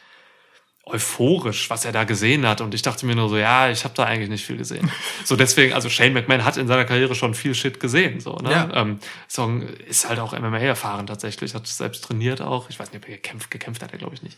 euphorisch, 0.89 1.69
was 1.69 1.85
er 1.85 1.91
da 1.91 2.03
gesehen 2.03 2.47
hat. 2.47 2.61
Und 2.61 2.73
ich 2.73 2.81
dachte 2.81 3.05
mir 3.05 3.15
nur 3.15 3.29
so, 3.29 3.37
ja, 3.37 3.69
ich 3.69 3.83
habe 3.83 3.93
da 3.95 4.03
eigentlich 4.03 4.29
nicht 4.29 4.45
viel 4.45 4.57
gesehen. 4.57 4.91
So 5.25 5.35
deswegen, 5.35 5.73
also 5.73 5.89
Shane 5.89 6.13
McMahon 6.13 6.43
hat 6.43 6.57
in 6.57 6.67
seiner 6.67 6.85
Karriere 6.85 7.13
schon 7.13 7.33
viel 7.33 7.53
Shit 7.53 7.79
gesehen. 7.79 8.19
So, 8.19 8.35
ne? 8.37 8.51
Ja. 8.51 8.69
Ähm, 8.73 8.99
Song 9.27 9.61
ist 9.61 10.07
halt 10.09 10.19
auch 10.19 10.37
MMA 10.37 10.59
erfahren 10.59 11.05
tatsächlich, 11.05 11.53
hat 11.53 11.67
selbst 11.67 12.03
trainiert 12.03 12.41
auch. 12.41 12.69
Ich 12.69 12.79
weiß 12.79 12.91
nicht, 12.91 13.03
ob 13.03 13.09
er 13.09 13.15
gekämpft, 13.17 13.51
gekämpft 13.51 13.83
hat 13.83 13.91
er, 13.91 13.99
glaube 13.99 14.15
ich 14.15 14.23
nicht. 14.23 14.37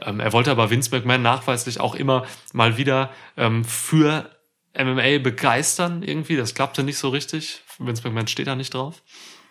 Ähm, 0.00 0.20
er 0.20 0.32
wollte 0.32 0.50
aber 0.50 0.70
Vince 0.70 0.90
McMahon 0.90 1.22
nachweislich 1.22 1.80
auch 1.80 1.94
immer 1.94 2.24
mal 2.52 2.78
wieder 2.78 3.10
ähm, 3.36 3.64
für 3.64 4.30
MMA 4.78 5.18
begeistern 5.18 6.02
irgendwie. 6.02 6.36
Das 6.36 6.54
klappte 6.54 6.82
nicht 6.82 6.98
so 6.98 7.10
richtig. 7.10 7.62
Vince 7.78 8.02
McMahon 8.04 8.28
steht 8.28 8.46
da 8.46 8.54
nicht 8.54 8.72
drauf. 8.72 9.02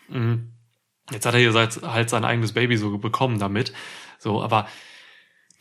Mhm. 0.07 0.53
Jetzt 1.11 1.25
hat 1.25 1.33
er 1.33 1.39
hier 1.39 1.53
halt 1.53 2.09
sein 2.09 2.25
eigenes 2.25 2.53
Baby 2.53 2.77
so 2.77 2.97
bekommen 2.97 3.39
damit. 3.39 3.73
So, 4.17 4.41
aber 4.41 4.67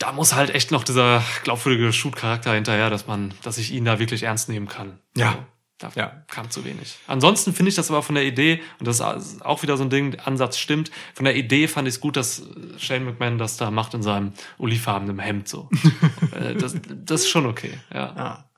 da 0.01 0.13
muss 0.13 0.35
halt 0.35 0.51
echt 0.55 0.73
noch 0.73 0.83
dieser 0.83 1.23
glaubwürdige 1.45 1.93
Shoot-Charakter 1.93 2.55
hinterher, 2.55 2.91
dass 2.91 3.07
man, 3.07 3.33
dass 3.43 3.59
ich 3.59 3.71
ihn 3.71 3.85
da 3.85 3.99
wirklich 4.01 4.25
ernst 4.25 4.49
nehmen 4.49 4.67
kann. 4.67 4.99
Ja. 5.15 5.33
So, 5.33 5.39
da 5.79 5.93
Ja. 5.95 6.25
kam 6.29 6.51
zu 6.51 6.65
wenig. 6.65 6.97
Ansonsten 7.07 7.53
finde 7.53 7.69
ich 7.69 7.75
das 7.75 7.91
aber 7.91 8.03
von 8.03 8.15
der 8.15 8.25
Idee, 8.25 8.63
und 8.79 8.89
das 8.89 9.01
ist 9.01 9.45
auch 9.45 9.63
wieder 9.63 9.77
so 9.77 9.85
ein 9.85 9.91
Ding, 9.91 10.11
der 10.13 10.27
Ansatz 10.27 10.59
stimmt, 10.59 10.91
von 11.15 11.25
der 11.27 11.37
Idee 11.37 11.69
fand 11.69 11.87
ich 11.87 11.95
es 11.95 12.01
gut, 12.01 12.17
dass 12.17 12.43
Shane 12.79 13.05
McMahon 13.05 13.37
das 13.39 13.59
da 13.59 13.71
macht 13.71 13.93
in 13.95 14.03
seinem 14.03 14.33
olivfarbenen 14.59 15.19
Hemd 15.19 15.49
so. 15.49 15.69
Äh, 16.33 16.55
das, 16.55 16.75
das 16.89 17.23
ist 17.23 17.29
schon 17.31 17.45
okay, 17.47 17.79
ja. 17.93 18.15
Ja. 18.17 18.51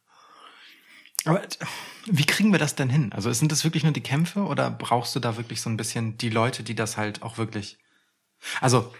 Aber 1.24 1.42
wie 2.06 2.24
kriegen 2.24 2.52
wir 2.52 2.58
das 2.58 2.74
denn 2.74 2.88
hin? 2.90 3.12
Also 3.12 3.32
sind 3.32 3.50
das 3.52 3.64
wirklich 3.64 3.82
nur 3.84 3.92
die 3.92 4.00
Kämpfe 4.00 4.40
oder 4.40 4.70
brauchst 4.70 5.14
du 5.16 5.20
da 5.20 5.36
wirklich 5.36 5.60
so 5.60 5.70
ein 5.70 5.76
bisschen 5.76 6.18
die 6.18 6.30
Leute, 6.30 6.62
die 6.62 6.74
das 6.74 6.96
halt 6.96 7.22
auch 7.22 7.38
wirklich. 7.38 7.78
Also, 8.60 8.92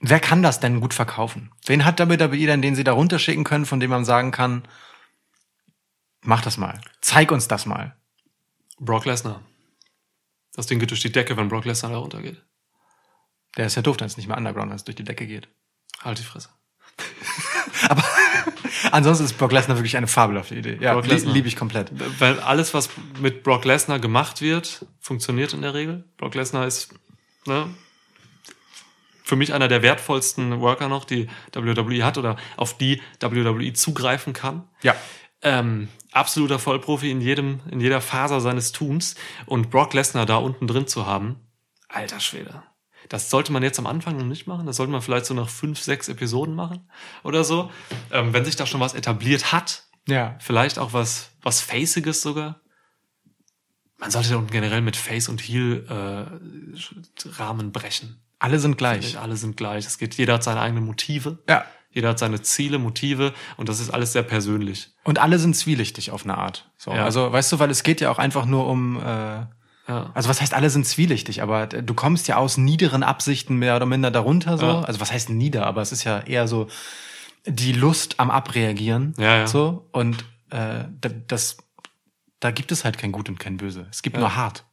wer 0.00 0.20
kann 0.20 0.42
das 0.42 0.60
denn 0.60 0.80
gut 0.80 0.94
verkaufen? 0.94 1.50
Wen 1.66 1.84
hat 1.84 1.98
WWE 1.98 2.46
denn, 2.46 2.62
den 2.62 2.74
sie 2.74 2.84
da 2.84 2.92
runterschicken 2.92 3.44
können, 3.44 3.66
von 3.66 3.80
dem 3.80 3.90
man 3.90 4.04
sagen 4.04 4.30
kann, 4.30 4.66
mach 6.22 6.42
das 6.42 6.56
mal. 6.56 6.80
Zeig 7.00 7.30
uns 7.30 7.48
das 7.48 7.66
mal. 7.66 7.96
Brock 8.78 9.04
Lesnar. 9.04 9.42
Das 10.54 10.66
Ding 10.66 10.78
geht 10.78 10.90
durch 10.90 11.02
die 11.02 11.12
Decke, 11.12 11.36
wenn 11.36 11.48
Brock 11.48 11.64
Lesnar 11.64 11.92
da 11.92 11.98
runtergeht. 11.98 12.42
Der 13.56 13.66
ist 13.66 13.74
ja 13.74 13.82
doof, 13.82 13.96
wenn 13.98 14.06
es 14.06 14.16
nicht 14.16 14.28
mehr 14.28 14.36
underground, 14.36 14.72
es 14.72 14.84
durch 14.84 14.96
die 14.96 15.04
Decke 15.04 15.26
geht. 15.26 15.48
Halt 16.02 16.18
die 16.18 16.24
Fresse. 16.24 16.50
Aber 17.88 18.04
ansonsten 18.92 19.24
ist 19.24 19.38
Brock 19.38 19.52
Lesnar 19.52 19.76
wirklich 19.76 19.96
eine 19.96 20.06
fabelhafte 20.06 20.54
Idee. 20.54 20.78
Ja, 20.80 20.94
Brock 20.94 21.06
li 21.06 21.12
Lesnar. 21.12 21.32
liebe 21.32 21.48
ich 21.48 21.56
komplett. 21.56 21.90
Weil 22.20 22.38
alles, 22.40 22.74
was 22.74 22.90
mit 23.20 23.42
Brock 23.42 23.64
Lesnar 23.64 23.98
gemacht 23.98 24.40
wird, 24.40 24.86
funktioniert 25.00 25.52
in 25.54 25.62
der 25.62 25.74
Regel. 25.74 26.04
Brock 26.16 26.34
Lesnar 26.34 26.66
ist 26.66 26.94
ne, 27.46 27.68
für 29.28 29.36
mich 29.36 29.52
einer 29.52 29.68
der 29.68 29.82
wertvollsten 29.82 30.60
Worker 30.60 30.88
noch, 30.88 31.04
die 31.04 31.28
WWE 31.52 32.02
hat 32.04 32.16
oder 32.16 32.36
auf 32.56 32.78
die 32.78 33.02
WWE 33.20 33.74
zugreifen 33.74 34.32
kann. 34.32 34.66
Ja. 34.82 34.96
Ähm, 35.42 35.88
absoluter 36.12 36.58
Vollprofi 36.58 37.10
in 37.10 37.20
jedem, 37.20 37.60
in 37.70 37.78
jeder 37.80 38.00
Faser 38.00 38.40
seines 38.40 38.72
Tuns 38.72 39.16
und 39.44 39.68
Brock 39.70 39.92
Lesnar 39.92 40.24
da 40.24 40.36
unten 40.36 40.66
drin 40.66 40.86
zu 40.86 41.04
haben, 41.06 41.36
alter 41.88 42.20
Schwede. 42.20 42.62
Das 43.10 43.28
sollte 43.28 43.52
man 43.52 43.62
jetzt 43.62 43.78
am 43.78 43.86
Anfang 43.86 44.16
noch 44.16 44.24
nicht 44.24 44.46
machen. 44.46 44.66
Das 44.66 44.76
sollte 44.76 44.92
man 44.92 45.02
vielleicht 45.02 45.26
so 45.26 45.34
nach 45.34 45.48
fünf, 45.50 45.78
sechs 45.80 46.08
Episoden 46.08 46.54
machen 46.54 46.90
oder 47.22 47.44
so. 47.44 47.70
Ähm, 48.10 48.32
wenn 48.32 48.44
sich 48.46 48.56
da 48.56 48.64
schon 48.66 48.80
was 48.80 48.94
etabliert 48.94 49.52
hat, 49.52 49.84
Ja. 50.08 50.36
vielleicht 50.40 50.78
auch 50.78 50.94
was, 50.94 51.30
was 51.42 51.60
Faciges 51.60 52.22
sogar. 52.22 52.60
Man 53.98 54.10
sollte 54.10 54.30
da 54.30 54.36
unten 54.36 54.50
generell 54.52 54.80
mit 54.80 54.96
Face 54.96 55.28
und 55.28 55.40
Heel 55.42 55.86
äh, 55.88 57.28
Rahmen 57.28 57.72
brechen. 57.72 58.22
Alle 58.38 58.58
sind 58.58 58.78
gleich. 58.78 59.18
Alle 59.18 59.36
sind 59.36 59.56
gleich. 59.56 59.86
Es 59.86 59.98
geht, 59.98 60.14
jeder 60.14 60.34
hat 60.34 60.44
seine 60.44 60.60
eigenen 60.60 60.84
Motive. 60.84 61.38
Ja. 61.48 61.64
Jeder 61.90 62.10
hat 62.10 62.18
seine 62.18 62.40
Ziele, 62.42 62.78
Motive 62.78 63.32
und 63.56 63.68
das 63.68 63.80
ist 63.80 63.90
alles 63.90 64.12
sehr 64.12 64.22
persönlich. 64.22 64.90
Und 65.04 65.18
alle 65.18 65.38
sind 65.38 65.56
zwielichtig 65.56 66.10
auf 66.10 66.24
eine 66.24 66.36
Art. 66.38 66.70
So, 66.76 66.92
Ja. 66.92 67.04
Also, 67.04 67.32
weißt 67.32 67.50
du, 67.52 67.58
weil 67.58 67.70
es 67.70 67.82
geht 67.82 68.00
ja 68.00 68.10
auch 68.10 68.18
einfach 68.18 68.44
nur 68.44 68.66
um, 68.68 68.98
äh, 69.00 69.02
Ja. 69.88 70.10
also 70.14 70.28
was 70.28 70.40
heißt, 70.42 70.52
alle 70.54 70.68
sind 70.70 70.86
zwielichtig, 70.86 71.40
aber 71.42 71.66
du 71.66 71.94
kommst 71.94 72.28
ja 72.28 72.36
aus 72.36 72.58
niederen 72.58 73.02
Absichten 73.02 73.56
mehr 73.56 73.74
oder 73.74 73.86
minder 73.86 74.10
darunter 74.10 74.58
so. 74.58 74.66
Ja. 74.66 74.80
Also 74.82 75.00
was 75.00 75.10
heißt 75.10 75.30
nieder, 75.30 75.66
aber 75.66 75.80
es 75.80 75.90
ist 75.92 76.04
ja 76.04 76.20
eher 76.20 76.46
so 76.46 76.68
die 77.46 77.72
Lust 77.72 78.20
am 78.20 78.30
Abreagieren. 78.30 79.14
Ja, 79.16 79.38
ja. 79.38 79.46
So. 79.46 79.88
Und 79.90 80.24
äh, 80.50 80.84
das, 81.26 81.56
da 82.38 82.50
gibt 82.50 82.70
es 82.70 82.84
halt 82.84 82.98
kein 82.98 83.12
Gut 83.12 83.30
und 83.30 83.40
kein 83.40 83.56
Böse. 83.56 83.86
Es 83.90 84.02
gibt 84.02 84.18
nur 84.18 84.36
hart. 84.36 84.64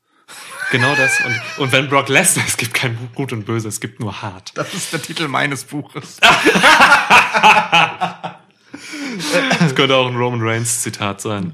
Genau 0.71 0.95
das. 0.95 1.19
Und, 1.21 1.41
und 1.57 1.71
wenn 1.71 1.89
Brock 1.89 2.09
Lesnar, 2.09 2.45
es 2.47 2.57
gibt 2.57 2.73
kein 2.73 2.97
Gut 3.13 3.31
und 3.31 3.45
Böse, 3.45 3.67
es 3.67 3.79
gibt 3.79 3.99
nur 3.99 4.21
Hart. 4.21 4.51
Das 4.55 4.73
ist 4.73 4.91
der 4.91 5.01
Titel 5.01 5.27
meines 5.27 5.63
Buches. 5.63 6.17
Das 9.59 9.73
könnte 9.75 9.95
auch 9.95 10.07
ein 10.07 10.15
Roman 10.15 10.41
Reigns 10.41 10.81
Zitat 10.81 11.21
sein. 11.21 11.53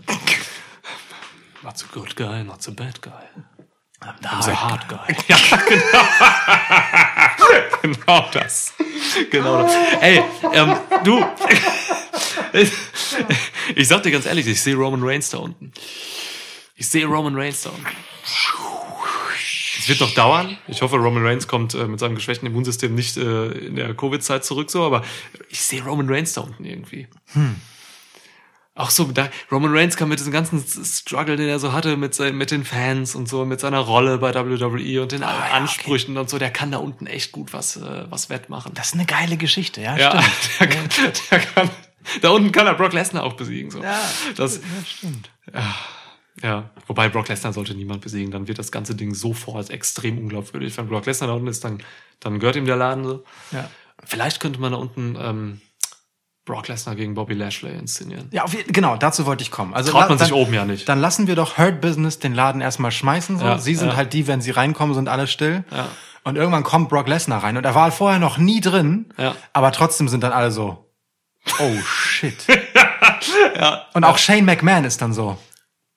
Not 1.62 1.78
so 1.78 1.86
good 1.94 2.16
guy, 2.16 2.44
not 2.44 2.64
so 2.64 2.72
bad 2.72 3.02
guy. 3.02 3.12
I'm 4.02 4.16
the 4.44 4.52
hard 4.52 4.88
guy. 4.88 5.16
Ja, 5.28 5.38
genau. 5.68 6.00
genau 7.82 8.30
das. 8.32 8.74
Genau 9.30 9.62
das. 9.64 9.74
Ey, 10.02 10.24
ähm, 10.54 10.76
du. 11.04 11.26
Ich 13.76 13.88
sag 13.88 14.04
dir 14.04 14.12
ganz 14.12 14.26
ehrlich, 14.26 14.46
ich 14.48 14.62
sehe 14.62 14.76
Roman 14.76 15.02
Reigns 15.04 15.30
da 15.30 15.38
unten. 15.38 15.72
Ich 16.82 16.90
sehe 16.90 17.06
Roman 17.06 17.36
Reigns 17.36 17.62
da 17.62 17.70
unten. 17.70 17.86
Es 19.78 19.88
wird 19.88 20.00
noch 20.00 20.16
dauern. 20.16 20.58
Ich 20.68 20.82
hoffe, 20.82 20.96
Roman 20.96 21.24
Reigns 21.24 21.48
kommt 21.48 21.76
äh, 21.76 21.86
mit 21.86 22.00
seinem 22.00 22.16
geschwächten 22.16 22.48
Immunsystem 22.48 22.96
nicht 22.96 23.18
äh, 23.18 23.50
in 23.50 23.76
der 23.76 23.94
Covid-Zeit 23.94 24.44
zurück, 24.44 24.72
so, 24.72 24.82
aber 24.82 25.04
ich 25.50 25.62
sehe 25.62 25.84
Roman 25.84 26.10
Reigns 26.10 26.34
da 26.34 26.42
unten 26.42 26.66
irgendwie. 26.66 27.08
Auch 28.74 28.90
so, 28.90 29.04
da, 29.12 29.30
Roman 29.52 29.78
Reigns 29.78 29.96
kam 29.96 30.10
mit 30.10 30.18
diesem 30.18 30.34
ganzen 30.34 30.66
Struggle, 30.84 31.36
den 31.36 31.50
er 31.50 31.60
so 31.60 31.72
hatte 31.72 31.98
mit, 31.98 32.16
sein, 32.16 32.36
mit 32.36 32.50
den 32.50 32.66
Fans 32.66 33.14
und 33.14 33.30
so, 33.30 33.46
mit 33.46 33.60
seiner 33.60 33.82
Rolle 33.82 34.18
bei 34.18 34.34
WWE 34.34 35.04
und 35.04 35.12
den 35.12 35.22
Ansprüchen 35.22 36.18
und 36.18 36.32
so, 36.32 36.40
der 36.40 36.50
kann 36.50 36.72
da 36.72 36.80
unten 36.80 37.06
echt 37.06 37.32
gut 37.32 37.54
was, 37.54 37.78
äh, 37.78 38.06
was 38.10 38.32
wettmachen. 38.32 38.74
Das 38.74 38.88
ist 38.88 38.94
eine 38.96 39.06
geile 39.06 39.38
Geschichte, 39.38 39.82
ja, 39.82 39.98
ja, 39.98 40.20
stimmt. 40.20 40.50
der 40.60 40.68
kann, 40.68 40.90
der 41.30 41.40
kann, 41.42 41.70
da 42.24 42.30
unten 42.30 42.52
kann 42.52 42.66
er 42.66 42.74
Brock 42.74 42.94
Lesnar 42.94 43.22
auch 43.24 43.34
besiegen. 43.34 43.70
So. 43.70 43.84
Ja, 43.84 44.02
das, 44.36 44.56
ja, 44.56 44.64
stimmt. 44.84 45.30
ja, 45.54 45.76
wobei 46.88 47.10
Brock 47.10 47.28
Lesnar 47.28 47.54
sollte 47.54 47.74
niemand 47.76 48.02
besiegen, 48.02 48.32
dann 48.32 48.48
wird 48.48 48.58
das 48.60 48.72
ganze 48.72 48.96
Ding 48.96 49.14
sofort 49.14 49.70
extrem 49.70 50.18
unglaubwürdig. 50.18 50.78
Wenn 50.78 50.88
Brock 50.88 51.06
Lesnar 51.06 51.28
da 51.28 51.34
unten 51.36 51.48
ist, 51.48 51.64
dann, 51.64 51.84
dann 52.20 52.40
gehört 52.40 52.56
ihm 52.56 52.66
der 52.66 52.78
Laden 52.78 53.04
so. 53.04 53.24
Ja. 53.52 53.70
Vielleicht 54.04 54.40
könnte 54.40 54.60
man 54.60 54.72
da 54.72 54.78
unten 54.80 55.16
ähm, 55.20 55.62
Brock 56.46 56.68
Lesnar 56.70 56.96
gegen 56.96 57.14
Bobby 57.14 57.34
Lashley 57.36 57.78
inszenieren. 57.78 58.28
Ja, 58.32 58.46
genau, 58.68 58.96
dazu 58.98 59.26
wollte 59.28 59.44
ich 59.44 59.52
kommen. 59.52 59.74
Also 59.74 59.92
Traut 59.92 60.10
man 60.10 60.18
sich 60.18 60.30
dann- 60.30 60.38
oben 60.38 60.54
ja 60.54 60.66
nicht. 60.66 60.90
Dann 60.90 61.00
lassen 61.00 61.28
wir 61.28 61.36
doch 61.36 61.58
Hurt 61.58 61.82
Business 61.82 62.18
den 62.18 62.34
Laden 62.34 62.62
erstmal 62.62 62.92
schmeißen. 62.92 63.38
So. 63.38 63.46
Ja, 63.46 63.58
Sie 63.60 63.76
sind 63.76 63.90
ja. 63.90 63.96
halt 63.96 64.14
die, 64.14 64.26
wenn 64.28 64.42
sie 64.42 64.52
reinkommen, 64.52 64.96
sind 64.96 65.08
alle 65.08 65.28
still. 65.28 65.64
Ja. 65.72 65.88
Und 66.24 66.36
irgendwann 66.38 66.64
kommt 66.64 66.90
Brock 66.90 67.08
Lesnar 67.08 67.44
rein 67.44 67.58
und 67.58 67.66
er 67.66 67.76
war 67.76 67.92
vorher 67.92 68.20
noch 68.20 68.38
nie 68.38 68.62
drin. 68.62 69.12
Ja. 69.18 69.36
Aber 69.54 69.72
trotzdem 69.72 70.08
sind 70.08 70.24
dann 70.24 70.32
alle 70.32 70.52
so, 70.52 70.90
oh 71.60 71.78
shit. 71.84 72.36
Ja, 73.56 73.86
Und 73.94 74.04
auch 74.04 74.18
Shane 74.18 74.44
McMahon 74.46 74.84
ist 74.84 75.02
dann 75.02 75.14
so, 75.14 75.38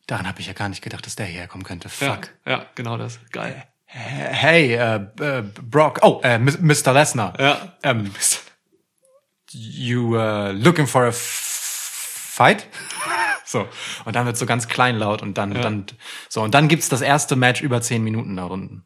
daran 0.06 0.26
habe 0.26 0.40
ich 0.40 0.46
ja 0.46 0.52
gar 0.52 0.68
nicht 0.68 0.82
gedacht, 0.82 1.06
dass 1.06 1.16
der 1.16 1.26
hierher 1.26 1.48
kommen 1.48 1.64
könnte. 1.64 1.88
ja, 2.00 2.14
Fuck. 2.14 2.30
ja, 2.46 2.66
genau 2.74 2.96
das. 2.96 3.20
Geil. 3.30 3.64
Hey, 3.86 4.74
äh, 4.74 4.96
äh, 5.20 5.42
Brock, 5.42 6.00
oh, 6.02 6.20
äh, 6.24 6.38
Mr. 6.38 6.92
Lesnar. 6.92 7.38
Ja. 7.38 7.74
Ähm, 7.84 8.10
you 9.52 10.16
uh, 10.16 10.50
looking 10.50 10.86
for 10.86 11.04
a 11.04 11.12
fight? 11.12 12.66
so. 13.44 13.68
Und 14.04 14.16
dann 14.16 14.26
wird 14.26 14.36
so 14.36 14.46
ganz 14.46 14.66
kleinlaut 14.66 15.22
und 15.22 15.38
dann, 15.38 15.54
dann, 15.54 15.86
so. 16.28 16.42
Und 16.42 16.54
dann 16.54 16.66
gibt's 16.66 16.88
das 16.88 17.02
erste 17.02 17.36
Match 17.36 17.62
über 17.62 17.80
zehn 17.82 18.02
Minuten 18.02 18.36
da 18.36 18.46
unten. 18.46 18.84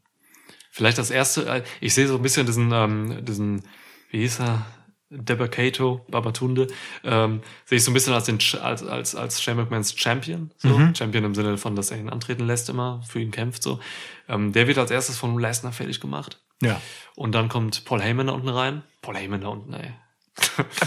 Vielleicht 0.70 0.98
das 0.98 1.10
erste, 1.10 1.46
äh, 1.48 1.62
ich 1.80 1.94
sehe 1.94 2.06
so 2.06 2.16
ein 2.16 2.22
bisschen 2.22 2.46
diesen, 2.46 2.70
ähm, 2.72 3.24
diesen, 3.24 3.62
wie 4.10 4.20
hieß 4.20 4.40
er? 4.40 4.66
Debacato, 5.10 6.04
Babatunde, 6.08 6.68
ähm, 7.04 7.40
sehe 7.64 7.78
ich 7.78 7.84
so 7.84 7.90
ein 7.90 7.94
bisschen 7.94 8.12
als, 8.12 8.24
den, 8.26 8.38
als, 8.62 8.82
als, 8.84 9.14
als 9.14 9.42
Shane 9.42 9.56
McMahons 9.56 9.94
Champion. 9.98 10.50
So. 10.58 10.68
Champion 10.94 11.24
im 11.24 11.34
Sinne 11.34 11.56
von, 11.56 11.74
dass 11.76 11.90
er 11.90 11.98
ihn 11.98 12.10
antreten 12.10 12.46
lässt 12.46 12.68
immer, 12.68 13.00
für 13.08 13.20
ihn 13.20 13.30
kämpft. 13.30 13.62
so. 13.62 13.80
Ähm, 14.28 14.52
der 14.52 14.66
wird 14.66 14.76
als 14.78 14.90
erstes 14.90 15.16
von 15.16 15.38
Lesnar 15.38 15.72
fertig 15.72 16.00
gemacht. 16.00 16.38
Ja. 16.62 16.80
Und 17.14 17.32
dann 17.34 17.48
kommt 17.48 17.84
Paul 17.84 18.02
Heyman 18.02 18.26
da 18.26 18.32
unten 18.34 18.48
rein. 18.50 18.82
Paul 19.00 19.16
Heyman 19.16 19.40
da 19.40 19.48
unten, 19.48 19.72
ey. 19.74 19.92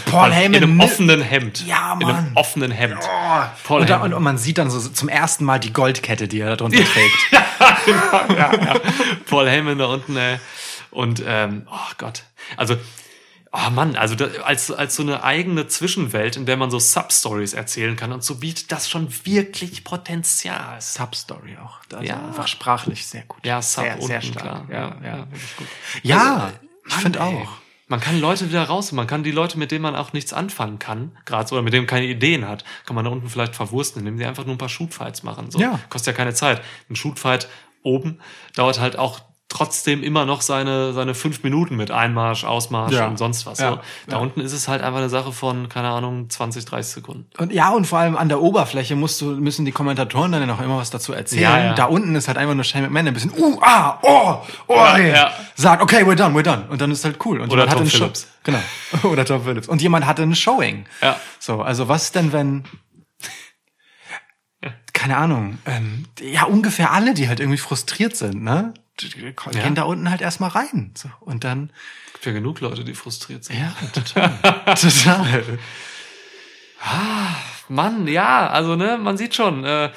Paul 0.06 0.32
Heyman 0.32 0.54
In 0.54 0.62
einem 0.62 0.80
offenen 0.80 1.20
Hemd. 1.20 1.66
Ja, 1.66 1.94
In 2.00 2.06
einem 2.06 2.24
Mann. 2.26 2.32
offenen 2.36 2.70
Hemd. 2.70 3.00
Paul 3.64 3.80
Und, 3.82 3.90
da, 3.90 4.02
und, 4.02 4.14
und 4.14 4.22
man 4.22 4.38
sieht 4.38 4.58
dann 4.58 4.70
so 4.70 4.78
zum 4.80 5.08
ersten 5.08 5.44
Mal 5.44 5.58
die 5.58 5.72
Goldkette, 5.72 6.28
die 6.28 6.40
er 6.40 6.50
da 6.50 6.56
drunter 6.56 6.82
trägt. 6.84 7.16
Paul 9.28 9.48
Heyman 9.48 9.78
da 9.78 9.86
unten, 9.86 10.16
ey. 10.16 10.38
Und, 10.90 11.22
ähm, 11.26 11.66
oh 11.70 11.92
Gott. 11.98 12.22
Also, 12.56 12.76
oh 13.52 13.70
Mann, 13.70 13.96
also 13.96 14.14
da, 14.14 14.26
als, 14.42 14.70
als 14.70 14.96
so 14.96 15.02
eine 15.02 15.22
eigene 15.22 15.68
Zwischenwelt, 15.68 16.36
in 16.36 16.46
der 16.46 16.56
man 16.56 16.70
so 16.70 16.78
Substories 16.78 17.52
erzählen 17.52 17.96
kann 17.96 18.12
und 18.12 18.24
so 18.24 18.36
bietet 18.36 18.72
das 18.72 18.88
schon 18.88 19.08
wirklich 19.24 19.84
Potenzial. 19.84 20.80
Substory 20.80 21.56
auch. 21.62 21.78
Also 21.92 22.04
Ja. 22.04 22.26
Einfach 22.26 22.48
sprachlich 22.48 23.06
sehr 23.06 23.22
gut. 23.22 23.44
Ja, 23.44 23.60
Sub 23.60 23.84
sehr, 23.84 24.00
sehr 24.00 24.16
unten, 24.16 24.32
stark. 24.32 24.66
klar. 24.66 24.66
Ja, 24.70 24.96
Ja, 25.02 25.16
ja, 25.16 25.26
gut. 25.56 25.66
Ja, 26.02 26.52
ich 26.86 26.92
Mann, 26.92 27.00
finde 27.00 27.22
auch. 27.22 27.48
Man 27.88 28.00
kann 28.00 28.18
Leute 28.20 28.48
wieder 28.48 28.64
raus, 28.64 28.90
man 28.92 29.06
kann 29.06 29.22
die 29.22 29.32
Leute, 29.32 29.58
mit 29.58 29.70
denen 29.70 29.82
man 29.82 29.94
auch 29.94 30.14
nichts 30.14 30.32
anfangen 30.32 30.78
kann, 30.78 31.18
gerade 31.26 31.46
so, 31.46 31.56
oder 31.56 31.62
mit 31.62 31.74
denen 31.74 31.82
man 31.82 31.88
keine 31.88 32.06
Ideen 32.06 32.48
hat, 32.48 32.64
kann 32.86 32.96
man 32.96 33.04
da 33.04 33.10
unten 33.10 33.28
vielleicht 33.28 33.54
verwursten, 33.54 34.00
indem 34.00 34.16
sie 34.16 34.24
einfach 34.24 34.46
nur 34.46 34.54
ein 34.54 34.58
paar 34.58 34.70
Shootfights 34.70 35.24
machen. 35.24 35.50
So. 35.50 35.58
Ja. 35.58 35.78
Kostet 35.90 36.14
ja 36.14 36.16
keine 36.16 36.32
Zeit. 36.32 36.62
Ein 36.88 36.96
Shootfight 36.96 37.48
oben 37.82 38.18
dauert 38.54 38.80
halt 38.80 38.96
auch 38.96 39.20
trotzdem 39.52 40.02
immer 40.02 40.24
noch 40.24 40.40
seine, 40.40 40.92
seine 40.94 41.14
fünf 41.14 41.42
Minuten 41.42 41.76
mit 41.76 41.90
Einmarsch, 41.90 42.44
Ausmarsch 42.44 42.92
Ja. 42.94 43.06
und 43.06 43.18
sonst 43.18 43.44
was. 43.46 43.58
Ja. 43.58 43.70
So. 43.72 43.76
Da 44.08 44.16
Ja. 44.16 44.22
unten 44.22 44.40
ist 44.40 44.52
es 44.52 44.66
halt 44.66 44.82
einfach 44.82 44.98
eine 44.98 45.08
Sache 45.08 45.30
von, 45.32 45.68
keine 45.68 45.88
Ahnung, 45.90 46.30
20, 46.30 46.64
30 46.64 46.92
Sekunden. 46.94 47.26
Und 47.38 47.52
ja, 47.52 47.70
und 47.70 47.86
vor 47.86 47.98
allem 47.98 48.16
an 48.16 48.28
der 48.28 48.40
Oberfläche 48.40 48.96
musst 48.96 49.20
du, 49.20 49.26
müssen 49.26 49.64
die 49.64 49.72
Kommentatoren 49.72 50.32
dann 50.32 50.40
ja 50.40 50.46
noch 50.46 50.60
immer 50.60 50.78
was 50.78 50.90
dazu 50.90 51.12
erzählen. 51.12 51.42
Ja. 51.42 51.74
Da 51.74 51.84
unten 51.84 52.14
ist 52.14 52.28
halt 52.28 52.38
einfach 52.38 52.54
nur 52.54 52.64
Shane 52.64 52.82
McMahon, 52.84 53.08
ein 53.08 53.14
bisschen, 53.14 53.32
uh, 53.38 53.58
ah, 53.62 53.98
oh, 54.02 54.38
oh, 54.68 54.74
Ja, 54.74 54.96
ey. 54.96 55.12
ja. 55.12 55.32
sagt, 55.54 55.82
okay, 55.82 56.02
we're 56.04 56.14
done, 56.16 56.34
we're 56.34 56.42
done. 56.42 56.64
Und 56.70 56.80
dann 56.80 56.90
ist 56.90 57.04
halt 57.04 57.18
cool. 57.24 57.40
Und 57.40 57.52
Oder 57.52 57.66
Tom 57.68 57.86
Show- 57.88 57.98
Phillips. 57.98 58.26
Genau. 58.44 58.58
Oder 59.04 59.24
Tom 59.24 59.44
Phillips. 59.44 59.68
Und 59.68 59.82
jemand 59.82 60.06
hatte 60.06 60.22
ein 60.22 60.34
Showing. 60.34 60.86
Ja. 61.00 61.16
So, 61.38 61.60
also 61.62 61.88
was 61.88 62.10
denn, 62.12 62.32
wenn, 62.32 62.64
keine 64.92 65.16
Ahnung, 65.16 65.58
ähm, 65.66 66.06
ja, 66.20 66.44
ungefähr 66.44 66.92
alle, 66.92 67.14
die 67.14 67.28
halt 67.28 67.40
irgendwie 67.40 67.58
frustriert 67.58 68.16
sind, 68.16 68.42
ne? 68.42 68.72
Gehen 68.98 69.34
Ja. 69.54 69.70
da 69.70 69.82
unten 69.84 70.10
halt 70.10 70.20
erstmal 70.20 70.50
rein. 70.50 70.92
So. 70.96 71.08
Und 71.20 71.44
dann, 71.44 71.70
Gibt 72.12 72.26
ja 72.26 72.32
genug 72.32 72.60
Leute, 72.60 72.84
die 72.84 72.94
frustriert 72.94 73.44
sind. 73.44 73.58
ja, 73.58 73.74
total. 73.92 74.38
total. 74.76 75.58
Mann, 77.68 78.06
ja, 78.08 78.48
also 78.48 78.76
ne, 78.76 78.98
man 78.98 79.16
sieht 79.16 79.34
schon, 79.34 79.64
äh, 79.64 79.90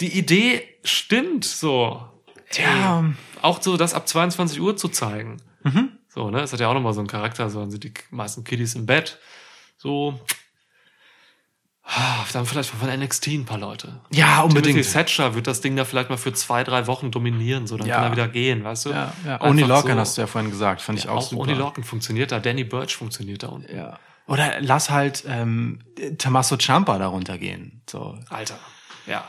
die 0.00 0.18
Idee 0.18 0.66
stimmt 0.84 1.44
so. 1.44 2.08
Ja. 2.52 3.00
Ey, 3.00 3.14
auch 3.42 3.60
so, 3.62 3.76
das 3.76 3.94
ab 3.94 4.08
22 4.08 4.60
Uhr 4.60 4.76
zu 4.76 4.88
zeigen. 4.88 5.38
So, 6.08 6.30
ne, 6.30 6.40
es 6.40 6.52
hat 6.52 6.60
ja 6.60 6.68
auch 6.68 6.74
nochmal 6.74 6.94
so 6.94 7.00
einen 7.00 7.08
Charakter, 7.08 7.50
so 7.50 7.60
dann 7.60 7.70
sind 7.70 7.84
die 7.84 7.92
meisten 8.10 8.42
Kiddies 8.44 8.74
im 8.74 8.86
Bett. 8.86 9.18
So. 9.76 10.18
Ah, 11.90 12.24
Dann 12.34 12.44
vielleicht 12.44 12.68
von 12.68 12.88
NXT 12.90 13.28
ein 13.28 13.44
paar 13.46 13.56
Leute. 13.56 13.98
Ja, 14.10 14.42
unbedingt. 14.42 14.74
Timothy 14.76 14.92
Thatcher 14.92 15.34
wird 15.34 15.46
das 15.46 15.62
Ding 15.62 15.74
da 15.74 15.86
vielleicht 15.86 16.10
mal 16.10 16.18
für 16.18 16.34
zwei, 16.34 16.62
drei 16.62 16.86
Wochen 16.86 17.10
dominieren, 17.10 17.66
so 17.66 17.78
dann 17.78 17.86
Ja. 17.86 17.94
kann 17.96 18.04
er 18.04 18.12
wieder 18.12 18.28
gehen, 18.28 18.62
weißt 18.62 18.86
du? 18.86 18.90
Ja, 18.90 19.12
ja. 19.24 19.40
Oni 19.40 19.62
Lorcan 19.62 19.94
so. 19.94 20.00
hast 20.00 20.16
du 20.18 20.20
ja 20.20 20.26
vorhin 20.26 20.50
gesagt, 20.50 20.82
fand 20.82 20.98
ich 20.98 21.08
auch, 21.08 21.16
Auch 21.16 21.22
super. 21.22 21.42
Oni 21.44 21.54
Lorcan 21.54 21.84
funktioniert 21.84 22.30
da, 22.30 22.40
Danny 22.40 22.64
Birch 22.64 22.94
funktioniert 22.94 23.42
da 23.42 23.48
unten. 23.48 23.74
Ja. 23.74 23.98
Oder 24.26 24.60
lass 24.60 24.90
halt 24.90 25.24
ähm, 25.26 25.78
Tommaso 26.18 26.58
Ciampa 26.58 26.98
darunter 26.98 27.38
gehen. 27.38 27.80
So. 27.88 28.18
Alter, 28.28 28.58
ja. 29.06 29.24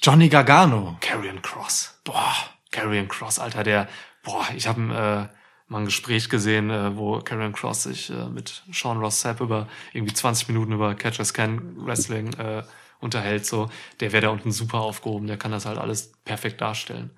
Johnny 0.00 0.28
Gargano. 0.28 0.96
Carrion 1.00 1.42
Cross. 1.42 1.98
Boah, 2.04 2.34
Carrion 2.70 3.08
Cross, 3.08 3.40
Alter, 3.40 3.64
der, 3.64 3.88
boah, 4.22 4.46
ich 4.54 4.68
habe 4.68 5.28
äh, 5.32 5.35
mal 5.68 5.78
ein 5.80 5.84
Gespräch 5.86 6.28
gesehen, 6.28 6.70
äh, 6.70 6.96
wo 6.96 7.18
Carrion 7.20 7.52
Cross 7.52 7.84
sich 7.84 8.10
äh, 8.10 8.28
mit 8.28 8.62
Sean 8.72 8.98
Ross 8.98 9.20
Sapp 9.20 9.40
über 9.40 9.68
irgendwie 9.92 10.14
20 10.14 10.48
Minuten 10.48 10.72
über 10.72 10.94
Catchers 10.94 11.34
Can 11.34 11.84
Wrestling 11.86 12.32
äh, 12.34 12.62
unterhält, 13.00 13.44
so. 13.46 13.68
Der 14.00 14.12
wäre 14.12 14.22
da 14.22 14.28
unten 14.30 14.52
super 14.52 14.78
aufgehoben, 14.80 15.26
der 15.26 15.36
kann 15.36 15.50
das 15.50 15.66
halt 15.66 15.78
alles 15.78 16.12
perfekt 16.24 16.60
darstellen. 16.60 17.10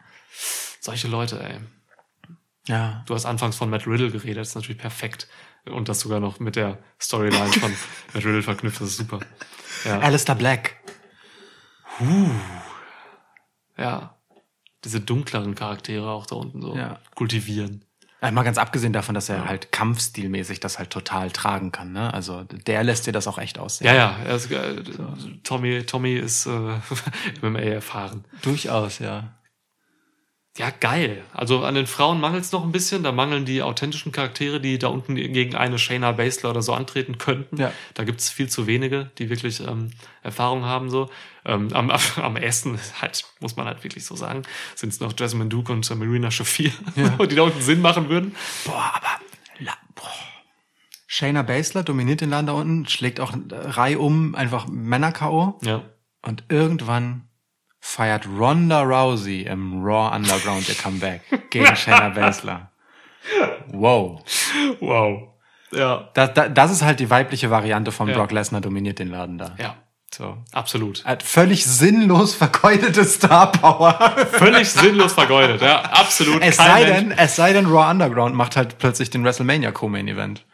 Solche 0.80 1.08
Leute, 1.08 1.42
ey. 1.42 1.58
Ja. 2.66 3.02
Du 3.06 3.14
hast 3.14 3.24
anfangs 3.26 3.56
von 3.56 3.70
Matt 3.70 3.86
Riddle 3.86 4.10
geredet, 4.10 4.38
das 4.38 4.48
ist 4.50 4.54
natürlich 4.54 4.80
perfekt. 4.80 5.28
Und 5.66 5.88
das 5.88 6.00
sogar 6.00 6.20
noch 6.20 6.38
mit 6.40 6.56
der 6.56 6.78
Storyline 7.00 7.52
von 7.52 7.70
Matt 8.14 8.24
Riddle 8.24 8.42
verknüpft, 8.42 8.80
das 8.80 8.88
ist 8.90 8.96
super. 8.98 9.20
Ja. 9.84 10.00
Alistair 10.00 10.34
Black. 10.34 10.76
ja. 13.76 14.14
Diese 14.84 15.00
dunkleren 15.00 15.54
Charaktere 15.56 16.08
auch 16.08 16.24
da 16.26 16.36
unten 16.36 16.62
so 16.62 16.76
Ja. 16.76 17.00
kultivieren. 17.16 17.84
Mal 18.20 18.42
ganz 18.42 18.58
abgesehen 18.58 18.92
davon, 18.92 19.14
dass 19.14 19.28
er 19.28 19.44
halt 19.44 19.70
kampfstilmäßig 19.70 20.58
das 20.58 20.78
halt 20.78 20.90
total 20.90 21.30
tragen 21.30 21.70
kann. 21.70 21.92
Ne? 21.92 22.12
Also 22.12 22.42
der 22.44 22.82
lässt 22.82 23.06
dir 23.06 23.12
das 23.12 23.28
auch 23.28 23.38
echt 23.38 23.58
aussehen. 23.58 23.86
Ja, 23.86 23.94
ja, 23.94 24.16
er 24.26 24.34
ist, 24.34 24.50
äh, 24.50 24.82
Tommy, 25.44 25.84
Tommy 25.84 26.14
ist 26.14 26.46
äh, 26.46 26.50
MMA 27.42 27.60
erfahren. 27.60 28.24
Durchaus, 28.42 28.98
ja. 28.98 29.34
Ja, 30.58 30.70
geil. 30.70 31.22
Also 31.32 31.62
an 31.62 31.76
den 31.76 31.86
Frauen 31.86 32.20
mangelt 32.20 32.42
es 32.42 32.50
noch 32.50 32.64
ein 32.64 32.72
bisschen. 32.72 33.04
Da 33.04 33.12
mangeln 33.12 33.44
die 33.44 33.62
authentischen 33.62 34.10
Charaktere, 34.10 34.60
die 34.60 34.76
da 34.76 34.88
unten 34.88 35.14
gegen 35.14 35.54
eine 35.54 35.78
Shayna 35.78 36.10
Baszler 36.10 36.50
oder 36.50 36.62
so 36.62 36.72
antreten 36.72 37.16
könnten. 37.16 37.58
Ja. 37.58 37.72
Da 37.94 38.02
gibt 38.02 38.18
es 38.18 38.28
viel 38.28 38.48
zu 38.48 38.66
wenige, 38.66 39.08
die 39.18 39.30
wirklich 39.30 39.60
ähm, 39.60 39.92
Erfahrung 40.24 40.64
haben. 40.64 40.90
so. 40.90 41.10
Ähm, 41.44 41.72
am, 41.72 41.90
am 42.16 42.36
ersten, 42.36 42.76
halt, 43.00 43.24
muss 43.38 43.54
man 43.54 43.66
halt 43.66 43.84
wirklich 43.84 44.04
so 44.04 44.16
sagen, 44.16 44.42
sind 44.74 44.92
es 44.92 44.98
noch 44.98 45.12
Jasmine 45.16 45.48
Duke 45.48 45.72
und 45.72 45.88
Marina 45.96 46.32
Shafir, 46.32 46.72
die 46.96 47.36
da 47.36 47.42
unten 47.42 47.62
Sinn 47.62 47.80
machen 47.80 48.08
würden. 48.08 48.34
Boah, 48.64 48.92
aber 48.94 49.20
la, 49.60 49.74
boah. 49.94 50.10
Shayna 51.06 51.42
Baszler 51.42 51.84
dominiert 51.84 52.20
den 52.20 52.30
Laden 52.30 52.48
da 52.48 52.54
unten, 52.54 52.88
schlägt 52.88 53.20
auch 53.20 53.32
Reihe 53.48 54.00
um, 54.00 54.34
einfach 54.34 54.66
Männer-K.O. 54.66 55.60
Ja. 55.62 55.84
Und 56.20 56.44
irgendwann 56.48 57.27
feiert 57.80 58.26
Ronda 58.26 58.82
Rousey 58.82 59.42
im 59.42 59.82
Raw 59.84 60.14
Underground 60.14 60.68
ihr 60.68 60.74
Comeback 60.74 61.22
gegen 61.50 61.74
Shayna 61.76 62.08
Baszler. 62.14 62.70
Wow. 63.72 64.20
Wow. 64.80 65.28
Ja. 65.72 66.08
Das, 66.14 66.32
das, 66.34 66.48
das 66.54 66.70
ist 66.72 66.82
halt 66.82 67.00
die 67.00 67.10
weibliche 67.10 67.50
Variante 67.50 67.92
von 67.92 68.08
Ja. 68.08 68.14
Brock 68.14 68.32
Lesnar 68.32 68.60
dominiert 68.60 68.98
den 68.98 69.08
Laden 69.10 69.38
da. 69.38 69.54
Ja. 69.58 69.74
So. 70.10 70.38
Absolut. 70.52 71.04
Hat 71.04 71.22
völlig 71.22 71.66
sinnlos 71.66 72.34
vergeudete 72.34 73.04
Star 73.04 73.52
Power. 73.52 73.92
Völlig 74.32 74.70
sinnlos 74.70 75.12
vergeudet. 75.12 75.60
Ja, 75.60 75.82
absolut. 75.82 76.42
Es 76.42 76.56
sei 76.56 76.84
Mensch- 76.84 77.08
denn, 77.08 77.10
es 77.12 77.36
sei 77.36 77.52
denn, 77.52 77.66
Raw 77.66 77.90
Underground 77.90 78.34
macht 78.34 78.56
halt 78.56 78.78
plötzlich 78.78 79.10
den 79.10 79.22
WrestleMania 79.22 79.70
Co-Main 79.70 80.08
Event. 80.08 80.46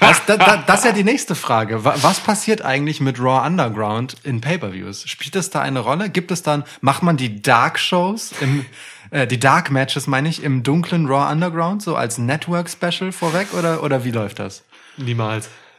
Das, 0.00 0.24
da, 0.26 0.36
da, 0.36 0.56
das 0.58 0.80
ist 0.80 0.84
ja 0.86 0.92
die 0.92 1.04
nächste 1.04 1.34
Frage. 1.34 1.84
Wa- 1.84 1.96
Was 2.00 2.20
passiert 2.20 2.62
eigentlich 2.62 3.00
mit 3.00 3.18
Raw 3.20 3.46
Underground 3.46 4.16
in 4.24 4.40
Pay-per-Views? 4.40 5.08
Spielt 5.08 5.36
es 5.36 5.50
da 5.50 5.60
eine 5.60 5.80
Rolle? 5.80 6.08
Gibt 6.10 6.30
es 6.30 6.42
dann, 6.42 6.64
macht 6.80 7.02
man 7.02 7.16
die 7.16 7.42
Dark 7.42 7.78
Shows 7.78 8.32
im, 8.40 8.64
äh, 9.10 9.26
die 9.26 9.38
Dark 9.40 9.70
Matches 9.70 10.06
meine 10.06 10.28
ich, 10.28 10.42
im 10.42 10.62
dunklen 10.62 11.06
Raw 11.06 11.30
Underground, 11.32 11.82
so 11.82 11.96
als 11.96 12.18
Network 12.18 12.70
Special 12.70 13.12
vorweg 13.12 13.48
oder, 13.54 13.82
oder 13.82 14.04
wie 14.04 14.10
läuft 14.12 14.38
das? 14.38 14.62
Niemals. 14.96 15.48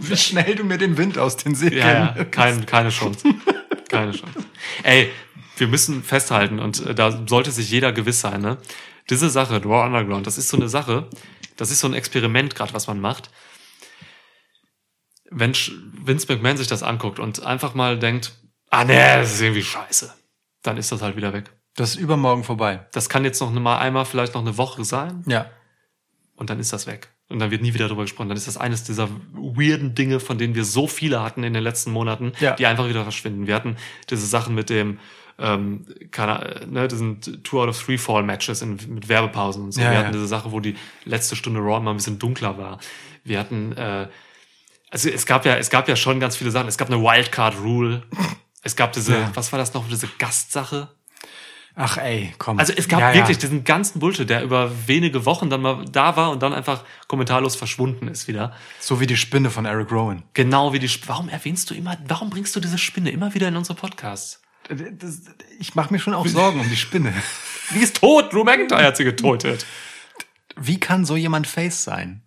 Wie 0.00 0.16
schnell 0.16 0.54
du 0.54 0.64
mir 0.64 0.76
den 0.78 0.96
Wind 0.98 1.18
aus 1.18 1.36
den 1.36 1.54
Segeln. 1.54 1.80
Ja, 1.86 2.14
ja, 2.16 2.24
kein, 2.24 2.66
keine 2.66 2.90
Chance. 2.90 3.26
Keine 3.88 4.10
Chance. 4.12 4.34
Ey, 4.82 5.10
wir 5.56 5.66
müssen 5.68 6.02
festhalten 6.02 6.58
und 6.58 6.84
äh, 6.84 6.94
da 6.94 7.22
sollte 7.26 7.50
sich 7.50 7.70
jeder 7.70 7.92
gewiss 7.92 8.20
sein, 8.20 8.40
ne? 8.40 8.58
Diese 9.10 9.28
Sache, 9.30 9.62
Raw 9.64 9.86
Underground, 9.86 10.26
das 10.26 10.36
ist 10.38 10.48
so 10.48 10.56
eine 10.56 10.68
Sache, 10.68 11.08
das 11.56 11.70
ist 11.70 11.80
so 11.80 11.86
ein 11.88 11.94
Experiment 11.94 12.54
gerade, 12.54 12.74
was 12.74 12.86
man 12.86 13.00
macht. 13.00 13.30
Wenn 15.30 15.52
Vince 15.54 16.26
McMahon 16.32 16.56
sich 16.56 16.66
das 16.66 16.82
anguckt 16.82 17.18
und 17.18 17.42
einfach 17.44 17.74
mal 17.74 17.98
denkt, 17.98 18.32
ah 18.70 18.84
nee, 18.84 18.94
das 18.96 19.32
ist 19.34 19.40
irgendwie 19.40 19.62
scheiße, 19.64 20.12
dann 20.62 20.76
ist 20.76 20.92
das 20.92 21.02
halt 21.02 21.16
wieder 21.16 21.32
weg. 21.32 21.50
Das 21.76 21.90
ist 21.90 21.96
übermorgen 21.96 22.44
vorbei. 22.44 22.86
Das 22.92 23.08
kann 23.08 23.24
jetzt 23.24 23.40
noch 23.40 23.50
mal 23.50 23.78
einmal, 23.78 24.04
vielleicht 24.04 24.34
noch 24.34 24.42
eine 24.42 24.56
Woche 24.58 24.84
sein 24.84 25.24
Ja. 25.26 25.50
und 26.36 26.50
dann 26.50 26.60
ist 26.60 26.72
das 26.72 26.86
weg. 26.86 27.08
Und 27.30 27.38
dann 27.38 27.50
wird 27.50 27.62
nie 27.62 27.72
wieder 27.74 27.88
drüber 27.88 28.02
gesprochen. 28.02 28.28
Dann 28.28 28.36
ist 28.36 28.46
das 28.46 28.58
eines 28.58 28.84
dieser 28.84 29.08
weirden 29.32 29.94
Dinge, 29.94 30.20
von 30.20 30.36
denen 30.38 30.54
wir 30.54 30.64
so 30.64 30.86
viele 30.86 31.22
hatten 31.22 31.42
in 31.42 31.54
den 31.54 31.62
letzten 31.64 31.90
Monaten, 31.90 32.32
Ja. 32.38 32.54
die 32.54 32.66
einfach 32.66 32.86
wieder 32.88 33.02
verschwinden. 33.02 33.46
Wir 33.46 33.54
hatten 33.54 33.76
diese 34.10 34.26
Sachen 34.26 34.54
mit 34.54 34.68
dem, 34.68 35.00
ähm, 35.38 35.84
keine, 36.10 36.66
ne, 36.68 36.86
diesen 36.88 37.20
Two 37.42 37.60
out 37.62 37.68
of 37.68 37.82
Three 37.82 37.98
Fall 37.98 38.22
Matches 38.22 38.62
in, 38.62 38.78
mit 38.88 39.08
Werbepausen 39.08 39.64
und 39.64 39.72
so. 39.72 39.80
Ja, 39.80 39.88
wir 39.88 39.94
ja. 39.94 39.98
hatten 40.00 40.12
diese 40.12 40.26
Sache, 40.26 40.52
wo 40.52 40.60
die 40.60 40.76
letzte 41.04 41.36
Stunde 41.36 41.60
Raw 41.60 41.80
mal 41.80 41.90
ein 41.90 41.96
bisschen 41.96 42.18
dunkler 42.18 42.56
war. 42.58 42.78
Wir 43.24 43.40
hatten, 43.40 43.72
äh, 43.76 44.08
also 44.90 45.08
es 45.08 45.26
gab 45.26 45.44
ja, 45.44 45.56
es 45.56 45.70
gab 45.70 45.88
ja 45.88 45.96
schon 45.96 46.20
ganz 46.20 46.36
viele 46.36 46.50
Sachen. 46.50 46.68
Es 46.68 46.78
gab 46.78 46.88
eine 46.88 47.02
Wildcard 47.02 47.56
Rule. 47.60 48.02
Es 48.62 48.76
gab 48.76 48.92
diese, 48.92 49.14
Ja. 49.14 49.30
was 49.34 49.52
war 49.52 49.58
das 49.58 49.74
noch, 49.74 49.88
diese 49.88 50.08
Gastsache? 50.18 50.88
Ach 51.76 51.98
ey, 51.98 52.32
komm. 52.38 52.60
Also 52.60 52.72
es 52.76 52.86
gab 52.86 53.00
Ja, 53.00 53.10
ja. 53.10 53.16
wirklich 53.16 53.38
diesen 53.38 53.64
ganzen 53.64 53.98
Bullshit, 53.98 54.30
der 54.30 54.44
über 54.44 54.70
wenige 54.86 55.26
Wochen 55.26 55.50
dann 55.50 55.60
mal 55.62 55.84
da 55.90 56.16
war 56.16 56.30
und 56.30 56.40
dann 56.40 56.54
einfach 56.54 56.84
kommentarlos 57.08 57.56
verschwunden 57.56 58.06
ist 58.06 58.28
wieder. 58.28 58.52
So 58.78 59.00
wie 59.00 59.08
die 59.08 59.16
Spinne 59.16 59.50
von 59.50 59.64
Eric 59.64 59.90
Rowan. 59.90 60.22
Genau 60.34 60.72
wie 60.72 60.78
die. 60.78 60.86
Sp 60.86 61.08
warum 61.08 61.28
erwähnst 61.28 61.70
du 61.70 61.74
immer? 61.74 61.96
Warum 62.06 62.30
bringst 62.30 62.54
du 62.54 62.60
diese 62.60 62.78
Spinne 62.78 63.10
immer 63.10 63.34
wieder 63.34 63.48
in 63.48 63.56
unsere 63.56 63.76
Podcasts? 63.76 64.40
Das, 64.68 65.20
ich 65.58 65.74
mache 65.74 65.92
mir 65.92 65.98
schon 65.98 66.14
auch 66.14 66.26
Sorgen 66.26 66.60
um 66.60 66.68
die 66.68 66.76
Spinne. 66.76 67.12
Die 67.74 67.80
ist 67.80 67.96
tot. 67.96 68.32
Drew 68.32 68.44
McIntyre 68.44 68.84
hat 68.84 68.96
sie 68.96 69.04
getötet. 69.04 69.66
Wie 70.56 70.78
kann 70.78 71.04
so 71.04 71.16
jemand 71.16 71.46
Face 71.46 71.84
sein? 71.84 72.22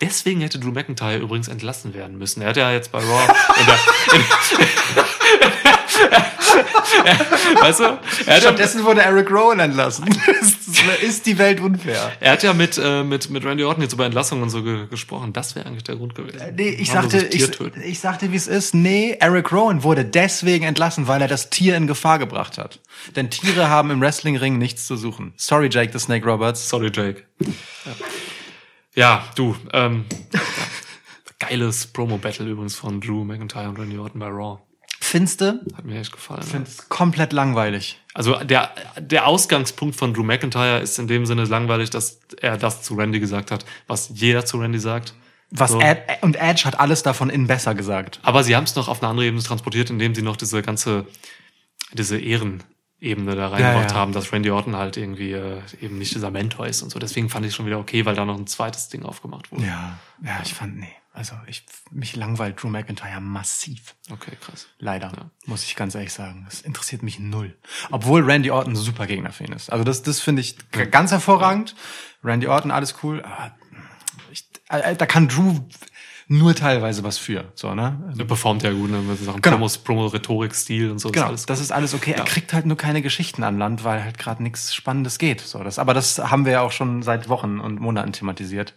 Deswegen 0.00 0.40
hätte 0.40 0.58
Drew 0.58 0.70
McIntyre 0.70 1.18
übrigens 1.18 1.48
entlassen 1.48 1.94
werden 1.94 2.18
müssen. 2.18 2.42
Er 2.42 2.50
hat 2.50 2.56
ja 2.56 2.70
jetzt 2.72 2.92
bei 2.92 2.98
Raw. 2.98 3.34
In 3.58 3.66
der, 3.66 3.78
in, 4.14 5.52
weißt 7.60 7.80
du? 7.80 7.84
Er 7.84 7.90
hat 7.90 8.00
ja, 8.26 8.40
Stattdessen 8.40 8.84
wurde 8.84 9.02
Eric 9.02 9.30
Rowan 9.30 9.60
entlassen. 9.60 10.06
ist 11.02 11.26
die 11.26 11.38
Welt 11.38 11.60
unfair. 11.60 12.12
Er 12.20 12.32
hat 12.32 12.42
ja 12.42 12.52
mit, 12.52 12.78
äh, 12.82 13.02
mit, 13.02 13.30
mit 13.30 13.44
Randy 13.44 13.64
Orton 13.64 13.82
jetzt 13.82 13.92
über 13.92 14.06
Entlassungen 14.06 14.42
und 14.42 14.50
so 14.50 14.62
ge 14.62 14.86
gesprochen. 14.88 15.32
Das 15.32 15.54
wäre 15.54 15.66
eigentlich 15.66 15.84
der 15.84 15.96
Grund 15.96 16.14
gewesen. 16.14 16.38
Nee, 16.56 16.70
ich 16.70 16.90
sagte, 16.90 17.26
ich, 17.26 17.60
ich 17.84 18.00
sagte, 18.00 18.32
wie 18.32 18.36
es 18.36 18.46
ist. 18.46 18.74
Nee, 18.74 19.16
Eric 19.20 19.52
Rowan 19.52 19.82
wurde 19.82 20.04
deswegen 20.04 20.64
entlassen, 20.64 21.08
weil 21.08 21.20
er 21.22 21.28
das 21.28 21.50
Tier 21.50 21.76
in 21.76 21.86
Gefahr 21.86 22.18
gebracht 22.18 22.58
hat. 22.58 22.80
Denn 23.16 23.30
Tiere 23.30 23.68
haben 23.68 23.90
im 23.90 24.00
Wrestlingring 24.00 24.58
nichts 24.58 24.86
zu 24.86 24.96
suchen. 24.96 25.32
Sorry, 25.36 25.68
Jake 25.70 25.92
the 25.92 25.98
Snake 25.98 26.26
Roberts. 26.26 26.68
Sorry, 26.68 26.90
Jake. 26.92 27.24
Ja, 27.84 27.92
ja 28.94 29.24
du, 29.34 29.56
ähm, 29.72 30.04
geiles 31.38 31.86
Promo-Battle 31.86 32.46
übrigens 32.46 32.76
von 32.76 33.00
Drew 33.00 33.24
McIntyre 33.24 33.68
und 33.68 33.78
Randy 33.78 33.98
Orton 33.98 34.20
bei 34.20 34.28
Raw. 34.28 34.58
Finste? 35.08 35.60
Hat 35.74 35.84
mir 35.84 35.98
echt 35.98 36.12
gefallen. 36.12 36.42
Ich 36.44 36.50
finde 36.50 36.68
es 36.68 36.88
komplett 36.88 37.32
langweilig. 37.32 37.98
Also 38.14 38.34
der, 38.44 38.70
der 38.98 39.26
Ausgangspunkt 39.26 39.96
von 39.96 40.12
Drew 40.12 40.22
McIntyre 40.22 40.80
ist 40.80 40.98
in 40.98 41.08
dem 41.08 41.24
Sinne 41.24 41.44
langweilig, 41.44 41.90
dass 41.90 42.20
er 42.40 42.58
das 42.58 42.82
zu 42.82 42.94
Randy 42.94 43.18
gesagt 43.18 43.50
hat, 43.50 43.64
was 43.86 44.10
jeder 44.14 44.44
zu 44.44 44.58
Randy 44.58 44.78
sagt. 44.78 45.14
Was 45.50 45.70
So. 45.70 45.80
Ed, 45.80 46.00
und 46.20 46.36
Edge 46.36 46.64
hat 46.64 46.78
alles 46.78 47.02
davon 47.02 47.30
in 47.30 47.46
besser 47.46 47.74
gesagt. 47.74 48.20
Aber 48.22 48.44
sie 48.44 48.54
haben 48.54 48.64
es 48.64 48.74
noch 48.76 48.88
auf 48.88 49.02
eine 49.02 49.08
andere 49.08 49.26
Ebene 49.26 49.42
transportiert, 49.42 49.88
indem 49.88 50.14
sie 50.14 50.20
noch 50.20 50.36
diese 50.36 50.60
ganze, 50.60 51.06
diese 51.94 52.18
Ehrenebene 52.20 53.34
da 53.34 53.48
reingebracht 53.48 53.92
ja. 53.92 53.96
haben, 53.96 54.12
dass 54.12 54.30
Randy 54.30 54.50
Orton 54.50 54.76
halt 54.76 54.98
irgendwie 54.98 55.32
äh, 55.32 55.60
eben 55.80 55.96
nicht 55.96 56.14
dieser 56.14 56.30
Mentor 56.30 56.66
ist 56.66 56.82
und 56.82 56.90
so. 56.90 56.98
Deswegen 56.98 57.30
fand 57.30 57.46
ich 57.46 57.54
schon 57.54 57.64
wieder 57.64 57.78
okay, 57.78 58.04
weil 58.04 58.14
da 58.14 58.26
noch 58.26 58.36
ein 58.36 58.46
zweites 58.46 58.90
Ding 58.90 59.04
aufgemacht 59.04 59.50
wurde. 59.50 59.64
Ja, 59.64 59.98
ja, 60.22 60.40
ich 60.44 60.52
fand, 60.52 60.76
nee. 60.78 60.92
Also 61.12 61.34
ich, 61.46 61.64
mich 61.90 62.14
langweilt 62.16 62.62
Drew 62.62 62.68
McIntyre 62.68 63.20
massiv. 63.20 63.96
Okay, 64.10 64.36
krass. 64.40 64.68
Leider, 64.78 65.30
muss 65.46 65.64
ich 65.64 65.74
ganz 65.74 65.94
ehrlich 65.94 66.12
sagen. 66.12 66.44
Das 66.44 66.60
interessiert 66.60 67.02
mich 67.02 67.18
null. 67.18 67.56
Obwohl 67.90 68.22
Randy 68.22 68.50
Orton 68.50 68.74
ein 68.74 68.76
super 68.76 69.06
Gegner 69.06 69.32
für 69.32 69.44
ihn 69.44 69.52
ist. 69.52 69.70
Also 69.72 69.84
das, 69.84 70.02
das 70.02 70.20
finde 70.20 70.42
ich 70.42 70.56
ganz 70.90 71.10
hervorragend. 71.10 71.74
Randy 72.22 72.46
Orton, 72.46 72.70
alles 72.70 72.96
cool. 73.02 73.24
Ich, 74.30 74.48
äh, 74.68 74.94
da 74.94 75.06
kann 75.06 75.28
Drew 75.28 75.60
nur 76.30 76.54
teilweise 76.54 77.02
was 77.04 77.16
für. 77.18 77.44
So, 77.54 77.74
ne? 77.74 77.98
Er 78.18 78.24
performt 78.26 78.62
ja 78.62 78.70
gut, 78.72 78.90
ne, 78.90 78.98
mit 78.98 79.18
Sachen 79.18 79.40
Genau. 79.40 79.56
Promos, 79.56 79.78
Promo-Rhetorik, 79.78 80.54
Stil 80.54 80.90
und 80.90 80.98
so. 80.98 81.10
Genau, 81.10 81.26
alles 81.26 81.46
das 81.46 81.58
ist 81.58 81.72
alles 81.72 81.94
okay. 81.94 82.12
Er 82.12 82.18
Ja. 82.18 82.24
kriegt 82.24 82.52
halt 82.52 82.66
nur 82.66 82.76
keine 82.76 83.00
Geschichten 83.02 83.42
an 83.42 83.58
Land, 83.58 83.82
weil 83.84 84.04
halt 84.04 84.18
gerade 84.18 84.42
nichts 84.42 84.74
Spannendes 84.74 85.18
geht. 85.18 85.40
So, 85.40 85.62
das, 85.64 85.78
aber 85.78 85.94
das 85.94 86.18
haben 86.18 86.44
wir 86.44 86.52
ja 86.52 86.60
auch 86.60 86.72
schon 86.72 87.02
seit 87.02 87.28
Wochen 87.28 87.58
und 87.60 87.80
Monaten 87.80 88.12
thematisiert, 88.12 88.74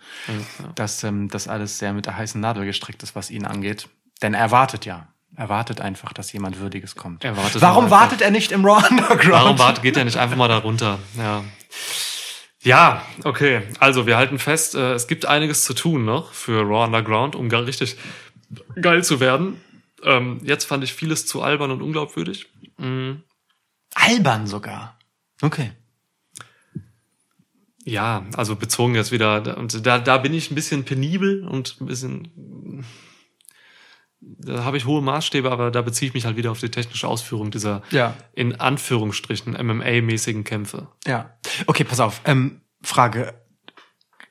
dass 0.75 1.03
ähm, 1.03 1.29
das 1.29 1.47
alles 1.47 1.77
sehr 1.77 1.93
mit 1.93 2.05
der 2.05 2.17
heißen 2.17 2.39
Nadel 2.39 2.65
gestrickt 2.65 3.03
ist, 3.03 3.15
was 3.15 3.29
ihn 3.29 3.45
angeht. 3.45 3.89
Denn 4.21 4.33
er 4.33 4.51
wartet 4.51 4.85
ja. 4.85 5.07
Er 5.35 5.47
wartet 5.49 5.79
einfach, 5.81 6.11
dass 6.13 6.31
jemand 6.33 6.59
Würdiges 6.59 6.95
kommt. 6.95 7.23
Er 7.23 7.37
wartet 7.37 7.61
Warum 7.61 7.89
wartet 7.89 8.21
er 8.21 8.31
nicht 8.31 8.51
im 8.51 8.65
Raw 8.65 8.85
Underground? 8.89 9.29
Warum 9.31 9.59
wart, 9.59 9.81
geht 9.81 9.95
er 9.97 10.03
nicht 10.05 10.17
einfach 10.17 10.35
mal 10.37 10.47
da 10.49 10.57
runter? 10.57 10.99
Ja. 11.17 11.43
Ja, 12.63 13.05
okay. 13.23 13.63
Also 13.79 14.05
wir 14.05 14.17
halten 14.17 14.37
fest, 14.37 14.75
äh, 14.75 14.93
es 14.93 15.07
gibt 15.07 15.25
einiges 15.25 15.63
zu 15.63 15.73
tun 15.73 16.05
noch 16.05 16.31
für 16.33 16.61
Raw 16.61 16.85
Underground, 16.85 17.35
um 17.35 17.49
gar 17.49 17.65
richtig 17.65 17.97
geil 18.79 19.03
zu 19.03 19.19
werden. 19.19 19.59
Ähm, 20.03 20.39
jetzt 20.43 20.65
fand 20.65 20.83
ich 20.83 20.93
vieles 20.93 21.25
zu 21.25 21.41
albern 21.41 21.71
und 21.71 21.81
unglaubwürdig. 21.81 22.47
Mhm. 22.77 23.23
Albern 23.95 24.47
sogar. 24.47 24.97
Okay. 25.41 25.71
Ja, 27.83 28.25
also 28.35 28.55
bezogen 28.55 28.93
jetzt 28.93 29.11
wieder, 29.11 29.57
und 29.57 29.85
da, 29.85 29.97
da 29.97 30.17
bin 30.19 30.33
ich 30.33 30.51
ein 30.51 30.55
bisschen 30.55 30.85
penibel 30.85 31.47
und 31.47 31.81
ein 31.81 31.87
bisschen, 31.87 32.85
da 34.21 34.63
habe 34.63 34.77
ich 34.77 34.85
hohe 34.85 35.01
Maßstäbe, 35.01 35.51
aber 35.51 35.71
da 35.71 35.81
beziehe 35.81 36.07
ich 36.09 36.13
mich 36.13 36.25
halt 36.25 36.37
wieder 36.37 36.51
auf 36.51 36.59
die 36.59 36.69
technische 36.69 37.07
Ausführung 37.07 37.49
dieser 37.51 37.81
Ja. 37.91 38.15
in 38.33 38.59
Anführungsstrichen 38.59 39.55
MMA-mäßigen 39.57 40.43
Kämpfe. 40.43 40.87
Ja. 41.07 41.37
Okay, 41.67 41.83
pass 41.83 41.99
auf. 41.99 42.21
Ähm, 42.25 42.61
Frage. 42.83 43.33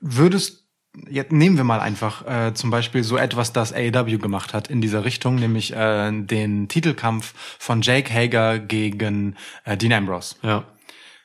Würdest, 0.00 0.66
jetzt 1.08 1.32
nehmen 1.32 1.56
wir 1.56 1.64
mal 1.64 1.80
einfach 1.80 2.26
äh, 2.26 2.54
zum 2.54 2.70
Beispiel 2.70 3.04
so 3.04 3.16
etwas, 3.16 3.52
das 3.52 3.72
AEW 3.72 4.18
gemacht 4.18 4.54
hat 4.54 4.68
in 4.68 4.80
dieser 4.80 5.04
Richtung, 5.04 5.34
nämlich 5.36 5.72
äh, 5.74 6.10
den 6.12 6.68
Titelkampf 6.68 7.34
von 7.58 7.82
Jake 7.82 8.12
Hager 8.12 8.58
gegen 8.58 9.36
äh, 9.64 9.76
Dean 9.76 9.92
Ambrose. 9.92 10.36
Ja, 10.42 10.64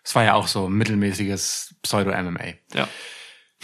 Es 0.04 0.14
war 0.16 0.24
ja 0.24 0.34
auch 0.34 0.48
so 0.48 0.68
mittelmäßiges 0.68 1.76
Pseudo-MMA. 1.84 2.56
ja. 2.74 2.88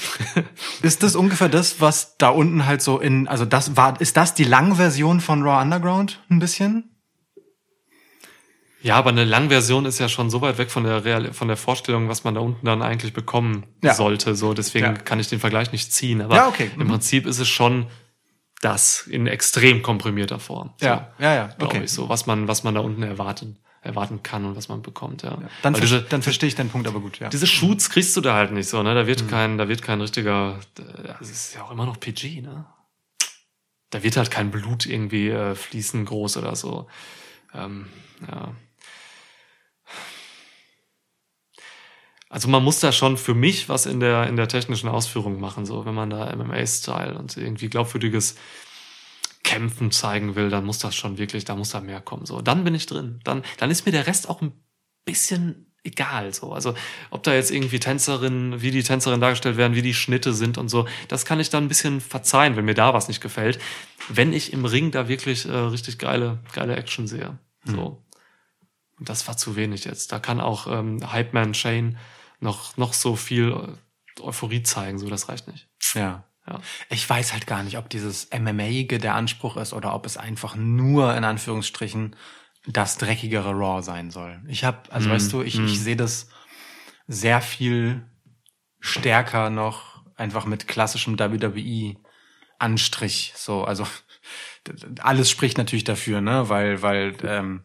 Ist 0.81 1.03
das 1.03 1.15
ungefähr 1.15 1.49
das, 1.49 1.79
was 1.81 2.17
da 2.17 2.29
unten 2.29 2.65
halt 2.65 2.81
so 2.81 2.99
in, 2.99 3.27
also 3.27 3.45
das 3.45 3.75
war, 3.77 3.99
ist 4.01 4.17
das 4.17 4.33
die 4.33 4.43
Langversion 4.43 5.19
von 5.21 5.43
Raw 5.43 5.61
Underground 5.61 6.23
ein 6.29 6.39
bisschen? 6.39 6.87
Ja, 8.83 8.95
aber 8.95 9.11
eine 9.11 9.25
Langversion 9.25 9.85
ist 9.85 9.99
ja 9.99 10.09
schon 10.09 10.31
so 10.31 10.41
weit 10.41 10.57
weg 10.57 10.71
von 10.71 10.83
der 10.83 11.05
Real 11.05 11.33
von 11.33 11.47
der 11.47 11.57
Vorstellung, 11.57 12.09
was 12.09 12.23
man 12.23 12.33
da 12.33 12.41
unten 12.41 12.65
dann 12.65 12.81
eigentlich 12.81 13.13
bekommen 13.13 13.67
Ja. 13.83 13.93
sollte. 13.93 14.33
So, 14.35 14.55
deswegen 14.55 14.85
Ja. 14.87 14.93
kann 14.93 15.19
ich 15.19 15.27
den 15.27 15.39
Vergleich 15.39 15.71
nicht 15.71 15.93
ziehen. 15.93 16.19
Aber 16.21 16.35
Ja, 16.35 16.47
okay. 16.47 16.71
im 16.75 16.85
Mhm. 16.85 16.89
Prinzip 16.89 17.27
ist 17.27 17.37
es 17.39 17.47
schon 17.47 17.85
das 18.61 19.05
in 19.07 19.27
extrem 19.27 19.83
komprimierter 19.83 20.39
Form. 20.39 20.73
So, 20.77 20.85
Ja, 20.87 21.11
ja, 21.19 21.33
ja, 21.35 21.47
Glaube 21.59 21.75
okay. 21.75 21.83
ich 21.83 21.91
so, 21.91 22.09
was 22.09 22.25
man, 22.25 22.47
was 22.47 22.63
man 22.63 22.73
da 22.73 22.81
unten 22.81 23.03
erwarten, 23.03 23.57
erwarten 23.81 24.21
kann 24.23 24.45
und 24.45 24.55
was 24.55 24.69
man 24.69 24.81
bekommt. 24.81 25.23
Ja. 25.23 25.37
Dann, 25.63 25.73
Weil 25.73 25.81
ver 25.81 25.81
diese, 25.81 26.01
dann 26.03 26.21
verstehe 26.21 26.47
ich 26.47 26.55
deinen 26.55 26.69
Punkt 26.69 26.87
aber 26.87 26.99
gut, 26.99 27.19
ja. 27.19 27.29
diese 27.29 27.47
Shoots 27.47 27.89
kriegst 27.89 28.15
du 28.15 28.21
da 28.21 28.35
halt 28.35 28.51
nicht 28.51 28.69
so, 28.69 28.83
ne? 28.83 28.93
Da 28.93 29.03
Mhm. 29.03 29.07
wird 29.07 29.27
kein, 29.27 29.57
da 29.57 29.67
wird 29.67 29.81
kein 29.81 29.99
richtiger, 30.01 30.59
das 31.19 31.29
ist 31.29 31.55
ja 31.55 31.63
auch 31.63 31.71
immer 31.71 31.85
noch 31.85 31.99
PG, 31.99 32.41
ne? 32.41 32.65
Da 33.89 34.03
wird 34.03 34.15
halt 34.17 34.31
kein 34.31 34.51
Blut 34.51 34.85
irgendwie 34.85 35.29
äh, 35.29 35.55
fließen 35.55 36.05
groß 36.05 36.37
oder 36.37 36.55
so. 36.55 36.87
Ähm, 37.53 37.87
ja. 38.25 38.55
Also 42.29 42.47
man 42.47 42.63
muss 42.63 42.79
da 42.79 42.91
schon 42.93 43.17
für 43.17 43.33
mich 43.33 43.67
was 43.67 43.85
in 43.85 43.99
der, 43.99 44.27
in 44.27 44.37
der 44.37 44.47
technischen 44.47 44.87
Ausführung 44.87 45.39
machen, 45.41 45.65
so 45.65 45.85
wenn 45.85 45.93
man 45.93 46.09
da 46.09 46.33
MMA-Style 46.33 47.17
und 47.17 47.35
irgendwie 47.35 47.67
glaubwürdiges 47.69 48.35
Kämpfen 49.51 49.91
zeigen 49.91 50.35
will, 50.35 50.49
dann 50.49 50.63
muss 50.63 50.79
das 50.79 50.95
schon 50.95 51.17
wirklich, 51.17 51.43
da 51.43 51.55
muss 51.57 51.71
da 51.71 51.81
mehr 51.81 51.99
kommen. 51.99 52.25
So, 52.25 52.41
dann 52.41 52.63
bin 52.63 52.73
ich 52.73 52.85
drin. 52.85 53.19
Dann, 53.25 53.43
dann 53.57 53.69
ist 53.69 53.85
mir 53.85 53.91
der 53.91 54.07
Rest 54.07 54.29
auch 54.29 54.41
ein 54.41 54.53
bisschen 55.03 55.73
egal. 55.83 56.33
So, 56.33 56.53
also 56.53 56.73
ob 57.09 57.23
da 57.23 57.33
jetzt 57.33 57.51
irgendwie 57.51 57.79
Tänzerinnen, 57.81 58.61
wie 58.61 58.71
die 58.71 58.81
Tänzerinnen 58.81 59.19
dargestellt 59.19 59.57
werden, 59.57 59.75
wie 59.75 59.81
die 59.81 59.93
Schnitte 59.93 60.33
sind 60.33 60.57
und 60.57 60.69
so, 60.69 60.87
das 61.09 61.25
kann 61.25 61.41
ich 61.41 61.49
dann 61.49 61.65
ein 61.65 61.67
bisschen 61.67 61.99
verzeihen, 61.99 62.55
wenn 62.55 62.63
mir 62.63 62.75
da 62.75 62.93
was 62.93 63.09
nicht 63.09 63.19
gefällt. 63.19 63.59
Wenn 64.07 64.31
ich 64.31 64.53
im 64.53 64.63
Ring 64.63 64.91
da 64.91 65.09
wirklich 65.09 65.45
äh, 65.45 65.51
richtig 65.51 65.97
geile, 65.97 66.39
geile 66.53 66.77
Action 66.77 67.07
sehe. 67.07 67.37
So. 67.65 68.01
Und 68.99 69.09
das 69.09 69.27
war 69.27 69.35
zu 69.35 69.57
wenig 69.57 69.83
jetzt. 69.83 70.13
Da 70.13 70.19
kann 70.19 70.39
auch 70.39 70.67
ähm, 70.67 71.11
Hype 71.11 71.33
Man 71.33 71.53
Shane 71.53 71.97
noch, 72.39 72.77
noch 72.77 72.93
so 72.93 73.17
viel 73.17 73.51
äh, 73.51 74.21
Euphorie 74.21 74.63
zeigen, 74.63 74.97
so 74.97 75.09
das 75.09 75.27
reicht 75.27 75.49
nicht. 75.49 75.67
Ja. 75.93 76.23
Ja. 76.47 76.59
Ich 76.89 77.09
weiß 77.09 77.33
halt 77.33 77.47
gar 77.47 77.63
nicht, 77.63 77.77
ob 77.77 77.89
dieses 77.89 78.29
MMA-ige 78.31 78.97
der 78.97 79.15
Anspruch 79.15 79.57
ist 79.57 79.73
oder 79.73 79.93
ob 79.93 80.05
es 80.05 80.17
einfach 80.17 80.55
nur 80.55 81.15
in 81.15 81.23
Anführungsstrichen 81.23 82.15
das 82.67 82.97
dreckigere 82.97 83.51
Raw 83.51 83.81
sein 83.81 84.11
soll. 84.11 84.39
Ich 84.47 84.63
habe, 84.63 84.91
also 84.91 85.09
Mm, 85.09 85.11
weißt 85.11 85.33
du, 85.33 85.41
ich, 85.41 85.57
mm. 85.57 85.65
ich 85.65 85.79
sehe 85.79 85.95
das 85.95 86.29
sehr 87.07 87.41
viel 87.41 88.05
stärker 88.79 89.49
noch 89.49 90.03
einfach 90.15 90.45
mit 90.45 90.67
klassischem 90.67 91.17
WWE-Anstrich. 91.17 93.33
So, 93.35 93.63
also 93.63 93.87
alles 94.99 95.29
spricht 95.29 95.57
natürlich 95.57 95.83
dafür, 95.83 96.21
ne, 96.21 96.49
weil 96.49 96.81
weil 96.81 97.15
ähm, 97.23 97.63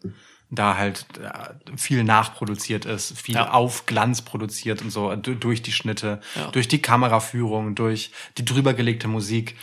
da 0.51 0.77
halt 0.77 1.07
äh, 1.19 1.77
viel 1.77 2.05
nachproduziert 2.05 2.85
ist, 2.85 3.19
viel 3.19 3.35
Ja. 3.35 3.51
auf 3.53 3.87
Glanz 3.87 4.23
produziert 4.23 4.81
und 4.83 4.91
so 4.91 5.15
du- 5.17 5.35
durch 5.35 5.63
die 5.63 5.73
Schnitte, 5.73 6.21
Ja. 6.35 6.51
durch 6.53 6.69
die 6.69 6.81
Kameraführung, 6.81 7.75
durch 7.75 8.13
die 8.39 8.45
drübergelegte 8.45 9.09
Musik. 9.09 9.57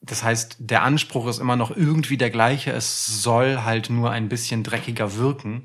Das 0.00 0.22
heißt, 0.22 0.56
der 0.60 0.82
Anspruch 0.82 1.26
ist 1.28 1.38
immer 1.38 1.56
noch 1.56 1.70
irgendwie 1.76 2.16
der 2.16 2.30
gleiche. 2.30 2.72
Es 2.72 3.22
soll 3.22 3.62
halt 3.62 3.90
nur 3.90 4.10
ein 4.10 4.28
bisschen 4.28 4.62
dreckiger 4.62 5.16
wirken. 5.16 5.64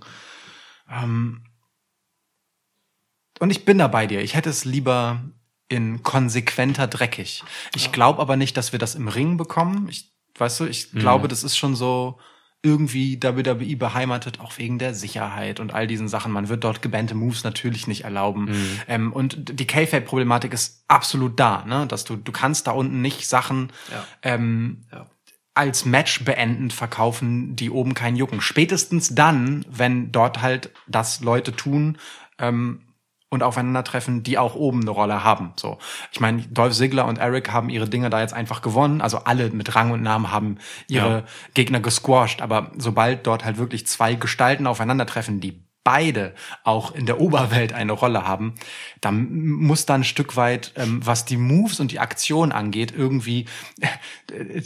Ähm 0.90 1.44
und 3.40 3.52
ich 3.52 3.64
bin 3.66 3.78
da 3.78 3.88
bei 3.88 4.08
dir. 4.08 4.22
Ich 4.22 4.36
hätte 4.36 4.50
es 4.50 4.66
lieber 4.66 5.22
in 5.70 6.04
konsequenter 6.04 6.88
dreckig. 6.88 7.44
Ich 7.76 7.92
glaube 7.92 8.22
aber 8.22 8.36
nicht, 8.36 8.58
dass 8.58 8.72
wir 8.72 8.80
das 8.80 8.96
im 8.96 9.08
Ring 9.08 9.38
bekommen. 9.38 9.88
Ich, 9.90 10.12
weißt 10.38 10.62
du, 10.62 10.66
ich 10.66 10.92
glaube, 10.92 11.28
das 11.28 11.44
ist 11.44 11.58
schon 11.58 11.76
so 11.76 12.20
irgendwie 12.62 13.18
WWE 13.22 13.78
beheimatet, 13.78 14.40
auch 14.42 14.58
wegen 14.58 14.80
der 14.80 14.94
Sicherheit 14.94 15.60
und 15.62 15.74
all 15.74 15.88
diesen 15.88 16.08
Sachen. 16.10 16.32
Man 16.34 16.50
wird 16.50 16.64
dort 16.64 16.82
gebannte 16.82 17.16
Moves 17.16 17.44
natürlich 17.44 17.88
nicht 17.88 18.04
erlauben. 18.04 18.50
Ähm, 18.88 19.14
und 19.14 19.58
die 19.60 19.66
K-Fape-Problematik 19.68 20.54
ist 20.54 20.84
absolut 20.90 21.40
da, 21.40 21.64
ne? 21.66 21.88
Dass 21.88 22.04
du, 22.04 22.18
du 22.18 22.32
kannst 22.34 22.68
da 22.68 22.72
unten 22.72 23.02
nicht 23.02 23.28
Sachen 23.28 23.72
Ja. 23.92 24.06
ähm, 24.24 24.84
Ja. 24.92 25.06
als 25.54 25.86
Match 25.86 26.26
beendend 26.26 26.74
verkaufen, 26.74 27.56
die 27.56 27.70
oben 27.70 27.94
keinen 27.94 28.18
jucken. 28.18 28.42
Spätestens 28.42 29.16
dann, 29.16 29.66
wenn 29.70 30.12
dort 30.12 30.42
halt 30.42 30.72
das 30.88 31.22
Leute 31.22 31.54
tun 31.56 31.98
ähm, 32.40 32.82
und 33.30 33.44
aufeinandertreffen, 33.44 34.24
die 34.24 34.38
auch 34.38 34.56
oben 34.56 34.82
eine 34.82 34.90
Rolle 34.90 35.24
haben. 35.24 35.54
So, 35.56 35.78
ich 36.12 36.20
meine, 36.20 36.42
Dolph 36.44 36.74
Ziggler 36.74 37.06
und 37.06 37.20
Eric 37.20 37.52
haben 37.52 37.70
ihre 37.70 37.88
Dinge 37.88 38.10
da 38.10 38.22
jetzt 38.22 38.34
einfach 38.34 38.62
gewonnen. 38.62 39.02
Also 39.02 39.20
alle 39.20 39.50
mit 39.52 39.76
Rang 39.76 39.92
und 39.92 40.02
Namen 40.02 40.32
haben 40.32 40.58
ihre 40.88 41.10
Ja. 41.20 41.24
Gegner 41.54 41.80
gesquashed. 41.80 42.42
Aber 42.42 42.72
sobald 42.78 43.28
dort 43.28 43.46
halt 43.46 43.58
wirklich 43.58 43.86
zwei 43.86 44.16
Gestalten 44.16 44.66
aufeinandertreffen, 44.66 45.40
die 45.40 45.64
beide 45.84 46.36
auch 46.64 46.94
in 46.94 47.06
der 47.06 47.20
Oberwelt 47.22 47.74
eine 47.74 47.94
Rolle 47.94 48.28
haben, 48.28 48.56
dann 49.02 49.40
muss 49.42 49.86
da 49.86 49.96
ein 49.96 50.04
Stück 50.04 50.36
weit, 50.36 50.74
ähm, 50.76 51.00
was 51.06 51.26
die 51.26 51.38
Moves 51.38 51.80
und 51.80 51.92
die 51.92 52.00
Aktion 52.00 52.52
angeht, 52.52 52.94
irgendwie 52.96 53.46
äh, 53.80 54.62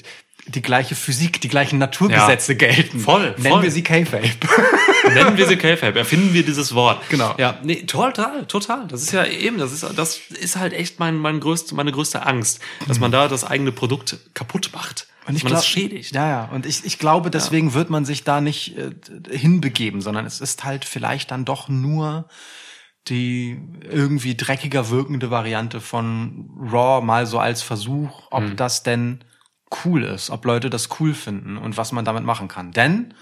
die 0.48 0.62
gleiche 0.62 0.96
Physik, 0.96 1.40
die 1.42 1.48
gleichen 1.48 1.80
Naturgesetze 1.80 2.54
Ja. 2.54 2.58
gelten. 2.58 3.00
Voll, 3.00 3.32
Nennen 3.38 3.44
voll. 3.50 3.64
wir 3.64 3.72
sie 3.72 3.82
K-Fape. 3.84 4.30
Nennen 5.14 5.38
wir 5.38 5.48
sie 5.48 5.56
K-Fape, 5.58 5.98
erfinden 6.00 6.34
wir 6.34 6.44
dieses 6.44 6.74
Wort. 6.76 7.02
Genau. 7.10 7.34
Ja, 7.38 7.60
nee, 7.64 7.84
total, 7.84 8.46
total. 8.46 8.88
Das 8.88 9.02
ist 9.04 9.12
ja 9.14 9.26
eben, 9.26 9.58
das 9.58 9.72
ist, 9.72 9.86
das 9.96 10.18
ist 10.30 10.56
halt 10.58 10.74
echt 10.74 11.00
mein, 11.00 11.18
mein 11.18 11.40
größte, 11.40 11.76
meine 11.76 11.92
größte 11.92 12.26
Angst, 12.26 12.60
dass 12.88 13.00
man 13.00 13.12
da 13.12 13.28
das 13.28 13.44
eigene 13.44 13.72
Produkt 13.72 14.18
kaputt 14.34 14.72
macht. 14.74 15.08
Und 15.26 15.36
dass 15.36 15.44
man 15.44 15.54
das 15.54 15.66
schädigt. 15.66 16.14
Ja, 16.14 16.28
ja. 16.28 16.50
Und 16.52 16.66
ich, 16.66 16.84
ich 16.84 17.00
glaube, 17.00 17.30
deswegen 17.32 17.74
wird 17.74 17.90
man 17.90 18.04
sich 18.04 18.26
da 18.26 18.42
nicht 18.42 18.78
äh, 18.78 18.92
hinbegeben, 19.32 20.02
sondern 20.02 20.26
es 20.26 20.42
ist 20.42 20.66
halt 20.66 20.84
vielleicht 20.84 21.32
dann 21.32 21.46
doch 21.46 21.70
nur 21.70 22.28
die 23.08 23.60
irgendwie 23.90 24.36
dreckiger 24.36 24.90
wirkende 24.90 25.30
Variante 25.30 25.82
von 25.82 26.50
Raw 26.72 27.04
mal 27.06 27.26
so 27.26 27.40
als 27.40 27.62
Versuch, 27.62 28.24
ob 28.32 28.44
Mhm. 28.44 28.56
das 28.58 28.84
denn 28.84 29.24
cool 29.86 30.04
ist, 30.04 30.30
ob 30.30 30.46
Leute 30.46 30.70
das 30.70 30.90
cool 31.00 31.14
finden 31.14 31.58
und 31.58 31.78
was 31.78 31.92
man 31.92 32.06
damit 32.06 32.24
machen 32.24 32.48
kann. 32.48 32.72
Denn 32.72 33.14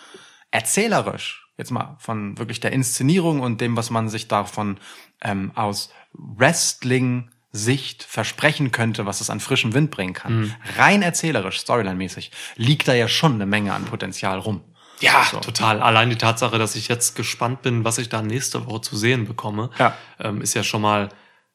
erzählerisch, 0.52 1.48
jetzt 1.58 1.72
mal 1.72 1.96
von 2.00 2.38
wirklich 2.38 2.60
der 2.60 2.72
Inszenierung 2.72 3.40
und 3.40 3.62
dem, 3.62 3.78
was 3.78 3.90
man 3.90 4.10
sich 4.10 4.28
davon 4.28 4.78
ähm, 5.22 5.52
aus 5.56 5.92
Wrestling-Sicht 6.14 8.04
versprechen 8.04 8.72
könnte, 8.72 9.06
was 9.06 9.22
es 9.22 9.30
an 9.30 9.40
frischem 9.40 9.74
Wind 9.74 9.92
bringen 9.92 10.14
kann, 10.14 10.42
Mhm. 10.42 10.56
rein 10.78 11.02
erzählerisch, 11.02 11.60
storyline-mäßig, 11.60 12.32
liegt 12.56 12.88
da 12.88 12.94
ja 12.94 13.08
schon 13.08 13.34
eine 13.36 13.46
Menge 13.46 13.74
an 13.74 13.86
Potenzial 13.86 14.40
rum. 14.40 14.62
Ja, 15.00 15.24
total. 15.42 15.82
Allein 15.82 16.12
die 16.12 16.16
Tatsache, 16.18 16.60
dass 16.60 16.76
ich 16.76 16.88
jetzt 16.88 17.16
gespannt 17.16 17.64
bin, 17.64 17.84
was 17.84 17.98
ich 17.98 18.10
da 18.10 18.22
nächste 18.22 18.68
Woche 18.68 18.82
zu 18.82 18.96
sehen 18.96 19.26
bekomme, 19.28 19.72
Ja. 19.80 19.96
ähm, 20.20 20.42
ist 20.42 20.54
ja 20.54 20.64
schon 20.64 20.82
mal 20.84 21.10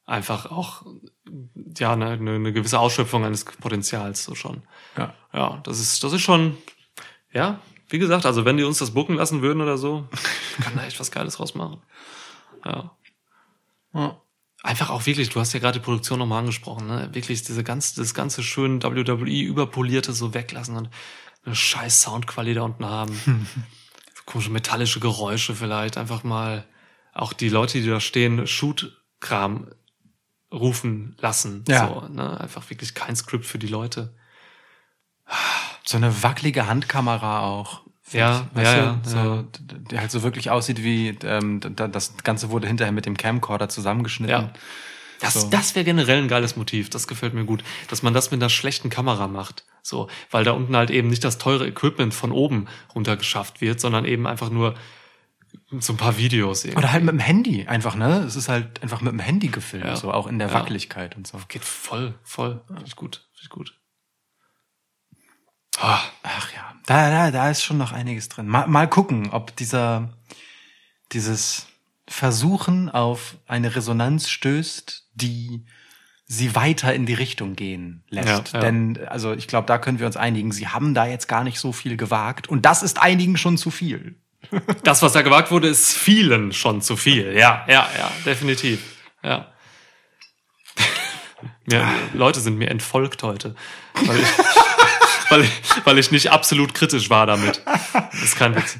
einfach 0.04 0.46
auch 0.50 0.84
ja 1.78 1.92
eine, 1.92 2.10
eine, 2.10 2.34
eine 2.34 2.52
gewisse 2.52 2.78
Ausschöpfung 2.78 3.24
eines 3.24 3.44
Potenzials 3.44 4.24
so 4.24 4.34
schon. 4.34 4.62
Ja. 4.96 5.14
Ja, 5.32 5.60
das 5.64 5.80
ist 5.80 6.02
das 6.04 6.12
ist 6.12 6.22
schon 6.22 6.56
ja, 7.32 7.60
wie 7.88 7.98
gesagt, 7.98 8.26
also 8.26 8.44
wenn 8.44 8.56
die 8.56 8.64
uns 8.64 8.78
das 8.78 8.92
bucken 8.92 9.16
lassen 9.16 9.42
würden 9.42 9.60
oder 9.60 9.78
so, 9.78 10.08
kann 10.60 10.74
da 10.76 10.84
echt 10.84 10.98
was 10.98 11.10
Geiles 11.10 11.38
rausmachen. 11.38 11.82
Ja. 12.64 12.96
Ja. 13.94 14.20
Einfach 14.62 14.90
auch 14.90 15.06
wirklich, 15.06 15.28
du 15.28 15.38
hast 15.38 15.52
ja 15.52 15.60
gerade 15.60 15.78
die 15.78 15.84
Produktion 15.84 16.18
nochmal 16.18 16.40
angesprochen, 16.40 16.88
ne? 16.88 17.10
Wirklich 17.12 17.44
diese 17.44 17.62
ganze, 17.62 18.00
das 18.00 18.14
ganze 18.14 18.42
schön 18.42 18.82
WWE 18.82 19.42
überpolierte 19.42 20.12
so 20.12 20.34
weglassen 20.34 20.76
und 20.76 20.88
eine 21.44 21.54
scheiß 21.54 22.02
Soundqualität 22.02 22.56
da 22.56 22.62
unten 22.62 22.84
haben. 22.84 23.20
Komische 24.24 24.50
metallische 24.50 24.98
Geräusche 24.98 25.54
vielleicht. 25.54 25.98
Einfach 25.98 26.24
mal 26.24 26.66
auch 27.12 27.32
die 27.32 27.48
Leute, 27.48 27.80
die 27.80 27.88
da 27.88 28.00
stehen, 28.00 28.46
Shoot-Kram 28.46 29.70
rufen 30.52 31.16
lassen. 31.18 31.64
Ja. 31.68 31.88
So, 31.88 32.08
ne? 32.08 32.40
Einfach 32.40 32.68
wirklich 32.70 32.94
kein 32.94 33.16
Skript 33.16 33.46
für 33.46 33.58
die 33.58 33.66
Leute. 33.66 34.14
So 35.84 35.96
eine 35.96 36.22
wackelige 36.22 36.66
Handkamera 36.66 37.40
auch. 37.40 37.82
Ja, 38.12 38.46
weißt 38.54 38.66
ja, 38.66 38.74
du? 38.74 38.80
ja, 38.82 39.00
so, 39.02 39.16
ja. 39.18 39.44
Die 39.90 39.98
halt 39.98 40.10
so 40.12 40.22
wirklich 40.22 40.50
aussieht 40.50 40.82
wie, 40.84 41.08
ähm, 41.24 41.60
da- 41.60 41.88
das 41.88 42.16
Ganze 42.18 42.50
wurde 42.50 42.68
hinterher 42.68 42.92
mit 42.92 43.04
dem 43.06 43.16
Camcorder 43.16 43.68
zusammengeschnitten. 43.68 44.30
Ja. 44.46 44.52
Das, 45.20 45.34
So. 45.34 45.48
das 45.50 45.74
wäre 45.74 45.84
generell 45.84 46.18
ein 46.22 46.28
geiles 46.28 46.54
Motiv. 46.56 46.90
Das 46.90 47.08
gefällt 47.08 47.34
mir 47.34 47.44
gut. 47.44 47.64
Dass 47.88 48.02
man 48.02 48.14
das 48.14 48.30
mit 48.30 48.40
einer 48.40 48.50
schlechten 48.50 48.90
Kamera 48.90 49.26
macht. 49.26 49.64
So, 49.82 50.08
weil 50.30 50.44
da 50.44 50.52
unten 50.52 50.76
halt 50.76 50.90
eben 50.90 51.08
nicht 51.08 51.24
das 51.24 51.38
teure 51.38 51.66
Equipment 51.66 52.14
von 52.14 52.30
oben 52.32 52.66
runtergeschafft 52.94 53.60
wird, 53.60 53.80
sondern 53.80 54.04
eben 54.04 54.26
einfach 54.26 54.50
nur 54.50 54.74
so 55.80 55.92
ein 55.92 55.96
paar 55.96 56.16
Videos. 56.16 56.64
Irgendwie. 56.64 56.78
Oder 56.78 56.92
halt 56.92 57.04
mit 57.04 57.12
dem 57.12 57.18
Handy 57.20 57.66
einfach, 57.66 57.94
ne? 57.96 58.18
Es 58.26 58.36
ist 58.36 58.48
halt 58.48 58.82
einfach 58.82 59.00
mit 59.00 59.12
dem 59.12 59.18
Handy 59.20 59.48
gefilmt, 59.48 59.86
Ja. 59.86 59.96
so 59.96 60.12
auch 60.12 60.26
in 60.26 60.38
der 60.38 60.48
Ja. 60.48 60.54
Wackeligkeit 60.54 61.16
und 61.16 61.26
so. 61.26 61.38
Geht 61.48 61.64
voll, 61.64 62.14
voll. 62.22 62.62
Finde 62.66 62.84
ich 62.86 62.96
gut. 62.96 63.26
Finde 63.32 63.42
ich 63.42 63.48
gut. 63.50 63.78
Ah, 65.78 66.00
Ach 66.22 66.52
ja, 66.54 66.74
da, 66.86 67.10
da, 67.10 67.30
da 67.30 67.50
ist 67.50 67.62
schon 67.62 67.76
noch 67.78 67.92
einiges 67.92 68.28
drin. 68.28 68.46
Mal, 68.48 68.66
mal 68.66 68.88
gucken, 68.88 69.30
ob 69.30 69.54
dieser, 69.56 70.16
dieses 71.12 71.66
Versuchen 72.08 72.88
auf 72.88 73.36
eine 73.46 73.74
Resonanz 73.76 74.28
stößt, 74.30 75.10
die 75.14 75.66
sie 76.24 76.54
weiter 76.54 76.94
in 76.94 77.06
die 77.06 77.14
Richtung 77.14 77.54
gehen 77.56 78.04
lässt. 78.08 78.52
Ja, 78.52 78.54
ja. 78.54 78.60
Denn, 78.60 78.98
also 79.06 79.32
ich 79.32 79.46
glaube, 79.48 79.66
da 79.66 79.78
können 79.78 79.98
wir 79.98 80.06
uns 80.06 80.16
einigen, 80.16 80.50
sie 80.50 80.68
haben 80.68 80.94
da 80.94 81.06
jetzt 81.06 81.28
gar 81.28 81.44
nicht 81.44 81.60
so 81.60 81.72
viel 81.72 81.96
gewagt 81.96 82.48
und 82.48 82.64
das 82.64 82.82
ist 82.82 83.00
einigen 83.00 83.36
schon 83.36 83.58
zu 83.58 83.70
viel. 83.70 84.20
Das, 84.84 85.02
was 85.02 85.12
da 85.12 85.22
gewagt 85.22 85.50
wurde, 85.50 85.68
ist 85.68 85.96
vielen 85.96 86.52
schon 86.52 86.82
zu 86.82 86.96
viel. 86.96 87.36
Ja, 87.36 87.64
ja, 87.68 87.88
ja, 87.98 88.10
definitiv. 88.24 88.80
Ja. 89.22 89.52
ja 91.70 91.92
Leute 92.12 92.40
sind 92.40 92.58
mir 92.58 92.70
entfolgt 92.70 93.22
heute. 93.22 93.54
Weil 93.94 94.20
ich, 94.20 94.28
weil, 95.30 95.40
ich, 95.42 95.50
weil 95.84 95.98
ich 95.98 96.10
nicht 96.10 96.30
absolut 96.30 96.74
kritisch 96.74 97.10
war 97.10 97.26
damit. 97.26 97.62
Das 97.92 98.22
ist 98.22 98.36
kein 98.36 98.54
Witz. 98.54 98.78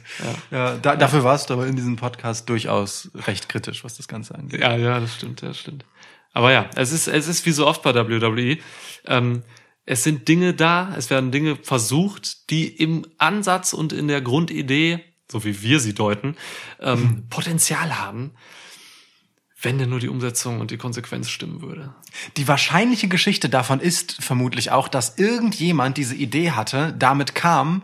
Ja. 0.50 0.58
Ja, 0.58 0.76
da, 0.76 0.96
dafür 0.96 1.24
warst 1.24 1.50
du 1.50 1.54
aber 1.54 1.66
in 1.66 1.76
diesem 1.76 1.96
Podcast 1.96 2.48
durchaus 2.48 3.10
recht 3.26 3.48
kritisch, 3.48 3.84
was 3.84 3.96
das 3.96 4.08
Ganze 4.08 4.34
angeht. 4.34 4.60
Ja, 4.60 4.76
ja, 4.76 5.00
das 5.00 5.14
stimmt, 5.14 5.42
das 5.42 5.58
stimmt. 5.58 5.84
Aber 6.32 6.52
ja, 6.52 6.68
es 6.76 6.92
ist, 6.92 7.08
es 7.08 7.28
ist 7.28 7.46
wie 7.46 7.52
so 7.52 7.66
oft 7.66 7.82
bei 7.82 7.94
WWE. 7.94 8.58
Ähm, 9.06 9.42
es 9.86 10.02
sind 10.02 10.26
Dinge 10.26 10.52
da, 10.52 10.94
es 10.96 11.10
werden 11.10 11.30
Dinge 11.30 11.56
versucht, 11.62 12.50
die 12.50 12.66
im 12.66 13.06
Ansatz 13.18 13.72
und 13.72 13.92
in 13.92 14.08
der 14.08 14.20
Grundidee, 14.20 15.02
so 15.30 15.44
wie 15.44 15.62
wir 15.62 15.80
sie 15.80 15.94
deuten, 15.94 16.36
ähm, 16.80 17.24
Potenzial 17.30 17.98
haben, 17.98 18.32
wenn 19.62 19.78
denn 19.78 19.88
nur 19.88 20.00
die 20.00 20.08
Umsetzung 20.08 20.60
und 20.60 20.70
die 20.70 20.76
Konsequenz 20.76 21.30
stimmen 21.30 21.62
würde. 21.62 21.94
Die 22.36 22.46
wahrscheinliche 22.46 23.08
Geschichte 23.08 23.48
davon 23.48 23.80
ist 23.80 24.22
vermutlich 24.22 24.70
auch, 24.70 24.86
dass 24.86 25.16
irgendjemand 25.16 25.96
diese 25.96 26.14
Idee 26.14 26.50
hatte, 26.50 26.94
damit 26.98 27.34
kam 27.34 27.82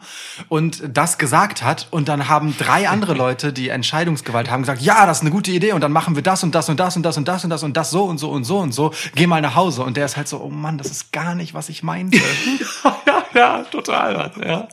und 0.48 0.82
das 0.86 1.16
gesagt 1.16 1.62
hat 1.62 1.88
und 1.90 2.08
dann 2.08 2.28
haben 2.28 2.54
drei 2.58 2.88
andere 2.90 3.14
Leute, 3.14 3.54
die 3.54 3.70
Entscheidungsgewalt 3.70 4.50
haben, 4.50 4.62
gesagt, 4.62 4.82
ja, 4.82 5.06
das 5.06 5.18
ist 5.18 5.22
eine 5.22 5.30
gute 5.30 5.50
Idee 5.50 5.72
und 5.72 5.80
dann 5.80 5.92
machen 5.92 6.14
wir 6.14 6.22
das 6.22 6.44
und 6.44 6.54
das 6.54 6.68
und 6.68 6.78
das 6.78 6.96
und 6.96 7.02
das 7.04 7.16
und 7.16 7.26
das 7.26 7.42
und 7.42 7.50
das 7.50 7.62
und 7.62 7.76
das 7.76 7.90
so 7.90 8.04
und 8.04 8.18
so 8.18 8.30
und 8.30 8.44
so 8.44 8.58
und 8.58 8.72
so. 8.72 8.92
Geh 9.14 9.26
mal 9.26 9.40
nach 9.40 9.56
Hause 9.56 9.82
und 9.82 9.96
der 9.96 10.04
ist 10.04 10.18
halt 10.18 10.28
so, 10.28 10.40
oh 10.42 10.50
Mann, 10.50 10.76
das 10.76 10.90
ist 10.90 11.10
gar 11.10 11.34
nicht, 11.34 11.54
was 11.54 11.70
ich 11.70 11.82
meinte. 11.82 12.18
ja, 13.06 13.24
ja, 13.34 13.64
total. 13.64 14.30
Ja, 14.40 14.68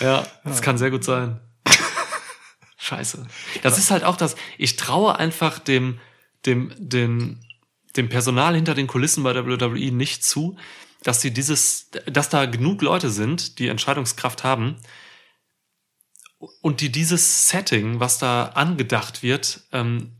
ja, 0.00 0.22
das 0.44 0.62
kann 0.62 0.78
sehr 0.78 0.90
gut 0.90 1.04
sein. 1.04 1.38
Scheiße. 2.82 3.24
Das 3.62 3.78
ist 3.78 3.92
halt 3.92 4.02
auch 4.02 4.16
das, 4.16 4.34
ich 4.58 4.74
traue 4.74 5.16
einfach 5.16 5.60
dem, 5.60 6.00
dem, 6.44 6.72
dem, 6.76 7.38
dem 7.96 8.08
Personal 8.08 8.56
hinter 8.56 8.74
den 8.74 8.88
Kulissen 8.88 9.22
bei 9.22 9.36
WWE 9.36 9.92
nicht 9.92 10.24
zu, 10.24 10.56
dass 11.04 11.20
sie 11.20 11.32
dieses, 11.32 11.90
dass 12.06 12.28
da 12.28 12.46
genug 12.46 12.82
Leute 12.82 13.10
sind, 13.10 13.60
die 13.60 13.68
Entscheidungskraft 13.68 14.42
haben 14.42 14.78
und 16.60 16.80
die 16.80 16.90
dieses 16.90 17.48
Setting, 17.48 18.00
was 18.00 18.18
da 18.18 18.46
angedacht 18.46 19.22
wird, 19.22 19.60
ähm, 19.70 20.16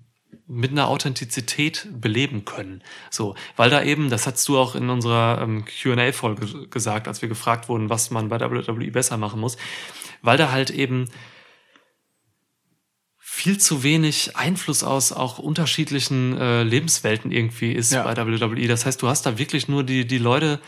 mit 0.47 0.71
einer 0.71 0.87
Authentizität 0.87 1.89
beleben 1.93 2.45
können. 2.45 2.85
So, 3.11 3.35
weil 3.57 3.71
da 3.71 3.83
eben, 3.83 4.09
das 4.09 4.29
hast 4.29 4.47
du 4.47 4.57
auch 4.57 4.77
in 4.77 4.89
unserer 4.89 5.41
ähm, 5.43 5.65
Q&A-Folge 5.65 6.69
gesagt, 6.69 7.09
als 7.09 7.23
wir 7.23 7.29
gefragt 7.29 7.69
wurden, 7.69 7.91
was 7.91 8.13
man 8.13 8.29
bei 8.29 8.39
WWE 8.39 8.91
besser 8.93 9.17
machen 9.17 9.41
muss, 9.41 9.57
weil 10.21 10.39
da 10.39 10.53
halt 10.53 10.71
eben 10.71 11.09
viel 13.43 13.59
zu 13.59 13.82
wenig 13.82 14.36
Einfluss 14.36 14.84
aus 14.84 15.11
auch 15.12 15.38
unterschiedlichen 15.38 16.38
äh, 16.38 16.62
Lebenswelten 16.62 17.32
irgendwie 17.32 17.72
ist 17.72 17.90
Ja. 17.90 18.05
bei 18.05 18.16
WWE. 18.16 18.68
Das 18.68 18.86
heißt, 18.86 19.03
du 19.03 19.09
hast 19.09 19.26
da 19.26 19.36
wirklich 19.36 19.66
nur 19.66 19.82
die, 19.82 20.07
die 20.07 20.18
Leute, 20.18 20.61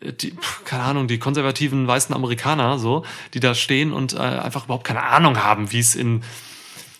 äh, 0.00 0.12
die, 0.12 0.32
keine 0.64 0.84
Ahnung, 0.84 1.08
die 1.08 1.18
konservativen 1.18 1.88
weißen 1.88 2.14
Amerikaner, 2.14 2.78
so, 2.78 3.04
die 3.34 3.40
da 3.40 3.56
stehen 3.56 3.92
und 3.92 4.12
äh, 4.12 4.18
einfach 4.18 4.66
überhaupt 4.66 4.84
keine 4.86 5.02
Ahnung 5.02 5.42
haben, 5.42 5.72
wie 5.72 5.80
es 5.80 5.96
in, 5.96 6.22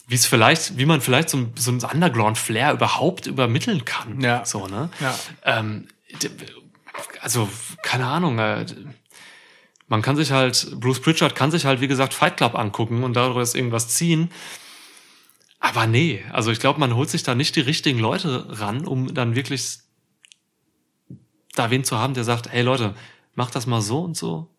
wie 0.08 0.16
es 0.16 0.26
vielleicht, 0.26 0.78
wie 0.78 0.84
man 0.84 1.00
vielleicht 1.00 1.28
so, 1.30 1.36
ein- 1.38 1.52
so 1.56 1.70
ein 1.70 1.78
Underground-Flair 1.80 2.72
überhaupt 2.72 3.28
übermitteln 3.28 3.84
kann. 3.84 4.20
Ja. 4.20 4.44
So, 4.44 4.66
ne? 4.66 4.90
Ja. 5.00 5.16
Ähm, 5.44 5.86
also, 7.20 7.48
keine 7.82 8.06
Ahnung, 8.06 8.38
äh, 8.40 8.66
man 9.86 10.02
kann 10.02 10.16
sich 10.16 10.32
halt, 10.32 10.80
Bruce 10.80 11.00
Pritchard 11.00 11.36
kann 11.36 11.52
sich 11.52 11.66
halt, 11.66 11.80
wie 11.80 11.88
gesagt, 11.88 12.14
Fight 12.14 12.36
Club 12.36 12.56
angucken 12.56 13.04
und 13.04 13.14
daraus 13.14 13.54
irgendwas 13.54 13.86
ziehen. 13.88 14.30
Aber 15.64 15.86
nee, 15.86 16.22
also 16.30 16.50
ich 16.50 16.60
glaube, 16.60 16.78
man 16.78 16.94
holt 16.94 17.08
sich 17.08 17.22
da 17.22 17.34
nicht 17.34 17.56
die 17.56 17.62
richtigen 17.62 17.98
Leute 17.98 18.60
ran, 18.60 18.86
um 18.86 19.14
dann 19.14 19.34
wirklich 19.34 19.78
da 21.54 21.70
wen 21.70 21.84
zu 21.84 21.98
haben, 21.98 22.12
der 22.12 22.24
sagt, 22.24 22.52
hey 22.52 22.60
Leute, 22.60 22.94
mach 23.34 23.50
das 23.50 23.66
mal 23.66 23.80
so 23.80 24.02
und 24.02 24.14
so. 24.14 24.54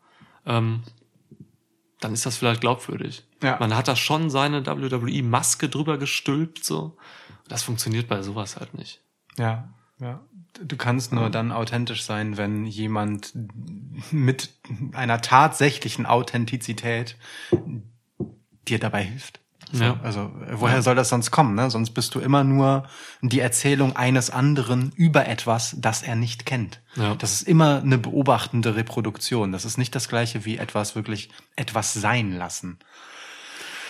Ähm, 0.48 0.82
dann 2.00 2.14
ist 2.14 2.26
das 2.26 2.38
vielleicht 2.38 2.62
glaubwürdig. 2.62 3.24
Ja. 3.44 3.58
Man 3.60 3.76
hat 3.76 3.88
da 3.88 3.96
schon 3.96 4.32
seine 4.32 4.66
WWE-Maske 4.66 5.70
drüber 5.70 6.00
gestülpt, 6.00 6.64
so. 6.64 6.98
Das 7.48 7.62
funktioniert 7.62 8.08
bei 8.08 8.24
sowas 8.24 8.58
halt 8.58 8.74
nicht. 8.74 9.00
Ja, 9.38 9.72
ja. 10.00 10.22
Du 10.60 10.76
kannst 10.76 11.14
nur 11.14 11.30
dann 11.30 11.52
authentisch 11.52 12.04
sein, 12.04 12.36
wenn 12.36 12.66
jemand 12.66 13.34
mit 14.12 14.50
einer 14.94 15.22
tatsächlichen 15.22 16.08
Authentizität 16.08 17.16
dir 18.68 18.80
dabei 18.80 19.04
hilft. 19.04 19.45
Ja. 19.72 20.00
Also 20.04 20.32
woher 20.54 20.82
soll 20.82 20.96
das 20.96 21.10
sonst 21.10 21.32
kommen? 21.32 21.56
Ne? 21.56 21.70
Sonst 21.70 21.92
bist 21.92 22.14
du 22.16 22.20
immer 22.20 22.44
nur 22.44 22.84
die 23.22 23.40
Erzählung 23.40 23.96
eines 23.96 24.30
anderen 24.30 24.92
über 24.96 25.28
etwas, 25.28 25.76
das 25.78 26.04
er 26.04 26.16
nicht 26.16 26.46
kennt. 26.46 26.82
Ja. 26.96 27.16
Das 27.16 27.34
ist 27.34 27.48
immer 27.48 27.82
eine 27.84 27.98
beobachtende 27.98 28.76
Reproduktion. 28.76 29.52
Das 29.52 29.66
ist 29.66 29.78
nicht 29.78 29.96
das 29.96 30.08
gleiche 30.08 30.46
wie 30.46 30.58
etwas 30.58 30.96
wirklich 30.96 31.30
etwas 31.56 31.94
sein 31.94 32.32
lassen. 32.32 32.80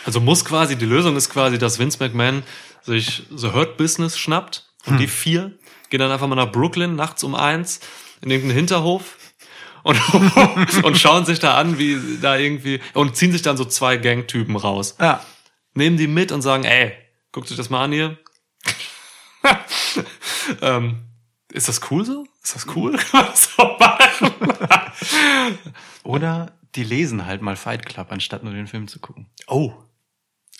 Also 0.06 0.19
muss 0.22 0.45
quasi, 0.45 0.76
die 0.76 0.85
Lösung 0.85 1.15
ist 1.15 1.30
quasi, 1.30 1.57
dass 1.57 1.80
Vince 1.80 1.97
McMahon 1.99 2.43
sich 2.84 3.23
The 3.35 3.52
Hurt 3.53 3.77
Business 3.77 4.18
schnappt 4.18 4.69
und 4.85 4.93
Hm. 4.93 4.99
die 4.99 5.07
vier 5.07 5.52
gehen 5.89 5.99
dann 5.99 6.11
einfach 6.11 6.27
mal 6.27 6.35
nach 6.35 6.52
Brooklyn 6.52 6.95
nachts 6.95 7.23
um 7.23 7.35
eins 7.35 7.80
in 8.22 8.30
irgendeinen 8.30 8.57
Hinterhof 8.57 9.18
und, 9.84 9.99
und 10.84 10.97
schauen 10.97 11.26
sich 11.26 11.39
da 11.39 11.56
an, 11.56 11.77
wie 11.77 11.99
da 12.22 12.38
irgendwie 12.38 12.80
und 12.93 13.15
ziehen 13.15 13.31
sich 13.31 13.41
dann 13.41 13.57
so 13.57 13.65
zwei 13.65 13.97
Gangtypen 13.97 14.56
raus. 14.56 14.95
Ja. 14.99 15.22
Nehmen 15.76 15.97
die 15.97 16.07
mit 16.07 16.31
und 16.31 16.41
sagen, 16.41 16.64
ey, 16.64 16.93
guckt 17.31 17.52
euch 17.52 17.57
das 17.57 17.69
mal 17.69 17.84
an 17.84 17.91
hier. 17.91 18.18
ähm, 20.61 21.03
ist 21.52 21.68
das 21.68 21.91
cool 21.91 22.03
so? 22.06 22.26
Ist 22.41 22.56
das 22.56 22.68
cool? 22.76 22.97
So? 23.35 23.77
Oder 26.03 26.57
die 26.76 26.84
lesen 26.84 27.26
halt 27.26 27.41
mal 27.41 27.56
Fight 27.56 27.85
Club, 27.85 28.11
anstatt 28.11 28.43
nur 28.43 28.53
den 28.53 28.68
Film 28.68 28.88
zu 28.88 28.99
gucken. 28.99 29.30
oh. 29.47 29.73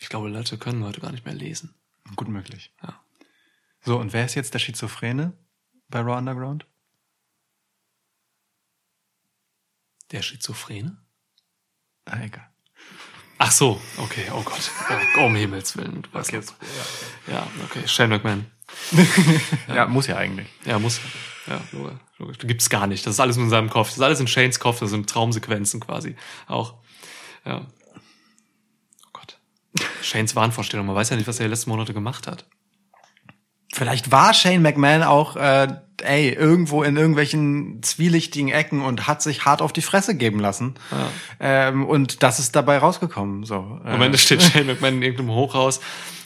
Ich 0.02 0.10
glaube, 0.10 0.30
Leute 0.30 0.58
können 0.58 0.84
heute 0.84 1.02
gar 1.02 1.12
nicht 1.12 1.26
mehr 1.26 1.34
lesen. 1.34 1.74
Gut 2.16 2.28
möglich. 2.28 2.72
Ja. 2.84 3.02
So, 3.82 3.98
und 3.98 4.14
wer 4.14 4.26
ist 4.26 4.36
jetzt 4.36 4.54
der 4.54 4.60
Schizophrene 4.60 5.34
bei 5.88 6.02
Raw 6.02 6.18
Underground? 6.18 6.68
Der 10.12 10.22
Schizophrene? 10.22 10.98
Ah, 12.04 12.22
egal. 12.22 12.48
Ach 13.38 13.52
so, 13.52 13.82
okay, 13.98 14.26
oh 14.34 14.42
Gott. 14.44 14.72
Oh, 15.18 15.26
um 15.26 15.36
Himmels 15.36 15.76
Willen. 15.78 16.04
Du 16.04 16.14
weißt 16.14 16.30
Okay, 16.30 16.38
jetzt. 16.38 16.56
Ja, 17.28 17.46
okay. 17.66 17.88
Shane 17.88 18.10
McMahon. 18.10 18.46
Ja, 19.68 19.86
muss 19.88 20.08
ja 20.08 20.18
eigentlich. 20.18 20.48
Ja, 20.66 20.80
muss. 20.80 21.00
Ja, 21.48 21.62
logisch. 22.18 22.40
Gibt's 22.40 22.70
gar 22.70 22.88
nicht. 22.88 23.06
Das 23.06 23.14
ist 23.14 23.20
alles 23.20 23.36
nur 23.36 23.46
in 23.46 23.52
seinem 23.52 23.70
Kopf. 23.70 23.90
Das 23.90 23.98
ist 23.98 24.04
alles 24.04 24.20
in 24.20 24.28
Shanes 24.28 24.60
Kopf. 24.60 24.80
Das 24.80 24.90
sind 24.90 25.10
Traumsequenzen 25.10 25.80
quasi. 25.80 26.16
Auch. 26.48 26.76
Ja. 27.46 27.62
Oh 29.06 29.10
Gott. 29.14 29.38
Shanes 30.02 30.36
Wahnvorstellung. 30.36 30.88
Man 30.88 30.96
weiß 30.96 31.10
ja 31.10 31.18
nicht, 31.18 31.28
was 31.28 31.40
er 31.40 31.46
die 31.46 31.52
letzten 31.52 31.70
Monate 31.70 31.94
gemacht 31.94 32.28
hat. 32.28 32.46
Vielleicht 33.72 34.12
war 34.12 34.34
Shane 34.34 34.62
McMahon 34.62 35.04
auch, 35.04 35.36
äh, 35.36 35.68
ey, 36.04 36.30
irgendwo 36.30 36.84
in 36.84 36.98
irgendwelchen 36.98 37.82
zwielichtigen 37.82 38.50
Ecken 38.50 38.82
und 38.82 39.08
hat 39.08 39.22
sich 39.22 39.46
hart 39.46 39.62
auf 39.62 39.74
die 39.74 39.82
Fresse 39.82 40.16
geben 40.16 40.40
lassen. 40.40 40.76
Ähm, 41.40 41.86
und 41.86 42.24
das 42.24 42.40
ist 42.40 42.56
dabei 42.56 42.78
rausgekommen. 42.78 43.44
So. 43.44 43.80
Äh, 43.86 43.90
Am 43.90 44.02
Ende 44.02 44.18
steht 44.18 44.42
Shane 44.44 44.68
McMahon 44.68 44.96
in 44.96 45.04
irgendeinem 45.04 45.32
Hochhaus 45.32 45.80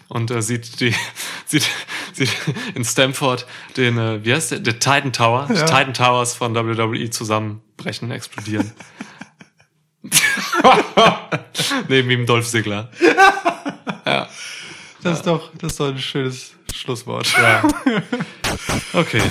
und 0.08 0.32
äh, 0.32 0.42
sieht 0.42 0.80
die 0.80 0.94
sieht, 1.46 1.70
sieht 2.14 2.30
in 2.76 2.84
Stamford 2.84 3.46
den 3.78 3.98
äh, 3.98 4.26
wie 4.26 4.34
heißt 4.34 4.52
der? 4.52 4.60
Der 4.60 4.80
Titan 4.80 5.14
Tower. 5.14 5.48
Die 5.50 5.56
Titan 5.56 5.94
Towers 5.94 6.34
von 6.36 6.56
WWE 6.56 7.10
zusammenbrechen 7.10 8.12
explodieren. 8.12 8.72
Neben 11.90 12.10
ihm 12.10 12.26
Dolph 12.26 12.48
Ziggler 12.48 12.90
das 15.04 15.20
ist 15.20 15.28
doch, 15.28 15.52
das 15.58 15.72
ist 15.72 15.80
doch 15.80 15.88
ein 15.88 15.98
schönes 16.00 16.52
Schlusswort. 16.74 17.32
ja 17.38 17.64
okay 18.94 19.22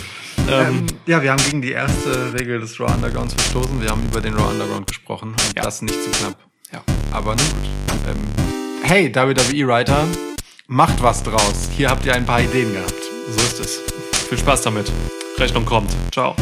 ähm, 0.50 0.86
ja, 1.06 1.22
wir 1.22 1.30
haben 1.32 1.42
gegen 1.44 1.60
die 1.60 1.72
erste 1.72 2.32
Regel 2.32 2.60
des 2.60 2.78
Raw 2.80 2.92
Undergrounds 2.92 3.34
verstoßen. 3.34 3.82
Wir 3.82 3.90
haben 3.90 4.02
über 4.06 4.20
den 4.20 4.34
Raw 4.34 4.50
Underground 4.50 4.86
gesprochen 4.86 5.30
und 5.30 5.56
Ja. 5.56 5.62
das 5.62 5.82
nicht 5.82 6.02
zu 6.02 6.10
knapp. 6.10 6.36
ja 6.72 6.82
Aber 7.12 7.34
nun 7.34 7.44
gut. 7.46 7.68
Ähm, 8.08 8.82
hey, 8.82 9.14
WWE-Writer, 9.14 10.06
macht 10.68 11.02
was 11.02 11.22
draus. 11.22 11.68
Hier 11.76 11.90
habt 11.90 12.06
ihr 12.06 12.14
ein 12.14 12.24
paar 12.24 12.40
Ideen 12.40 12.72
gehabt. 12.72 12.94
so 13.30 13.40
ist 13.40 13.60
es 13.60 13.80
viel 14.28 14.38
Spaß 14.38 14.62
damit 14.62 14.90
Rechnung 15.38 15.64
kommt 15.64 15.90
ciao 16.12 16.34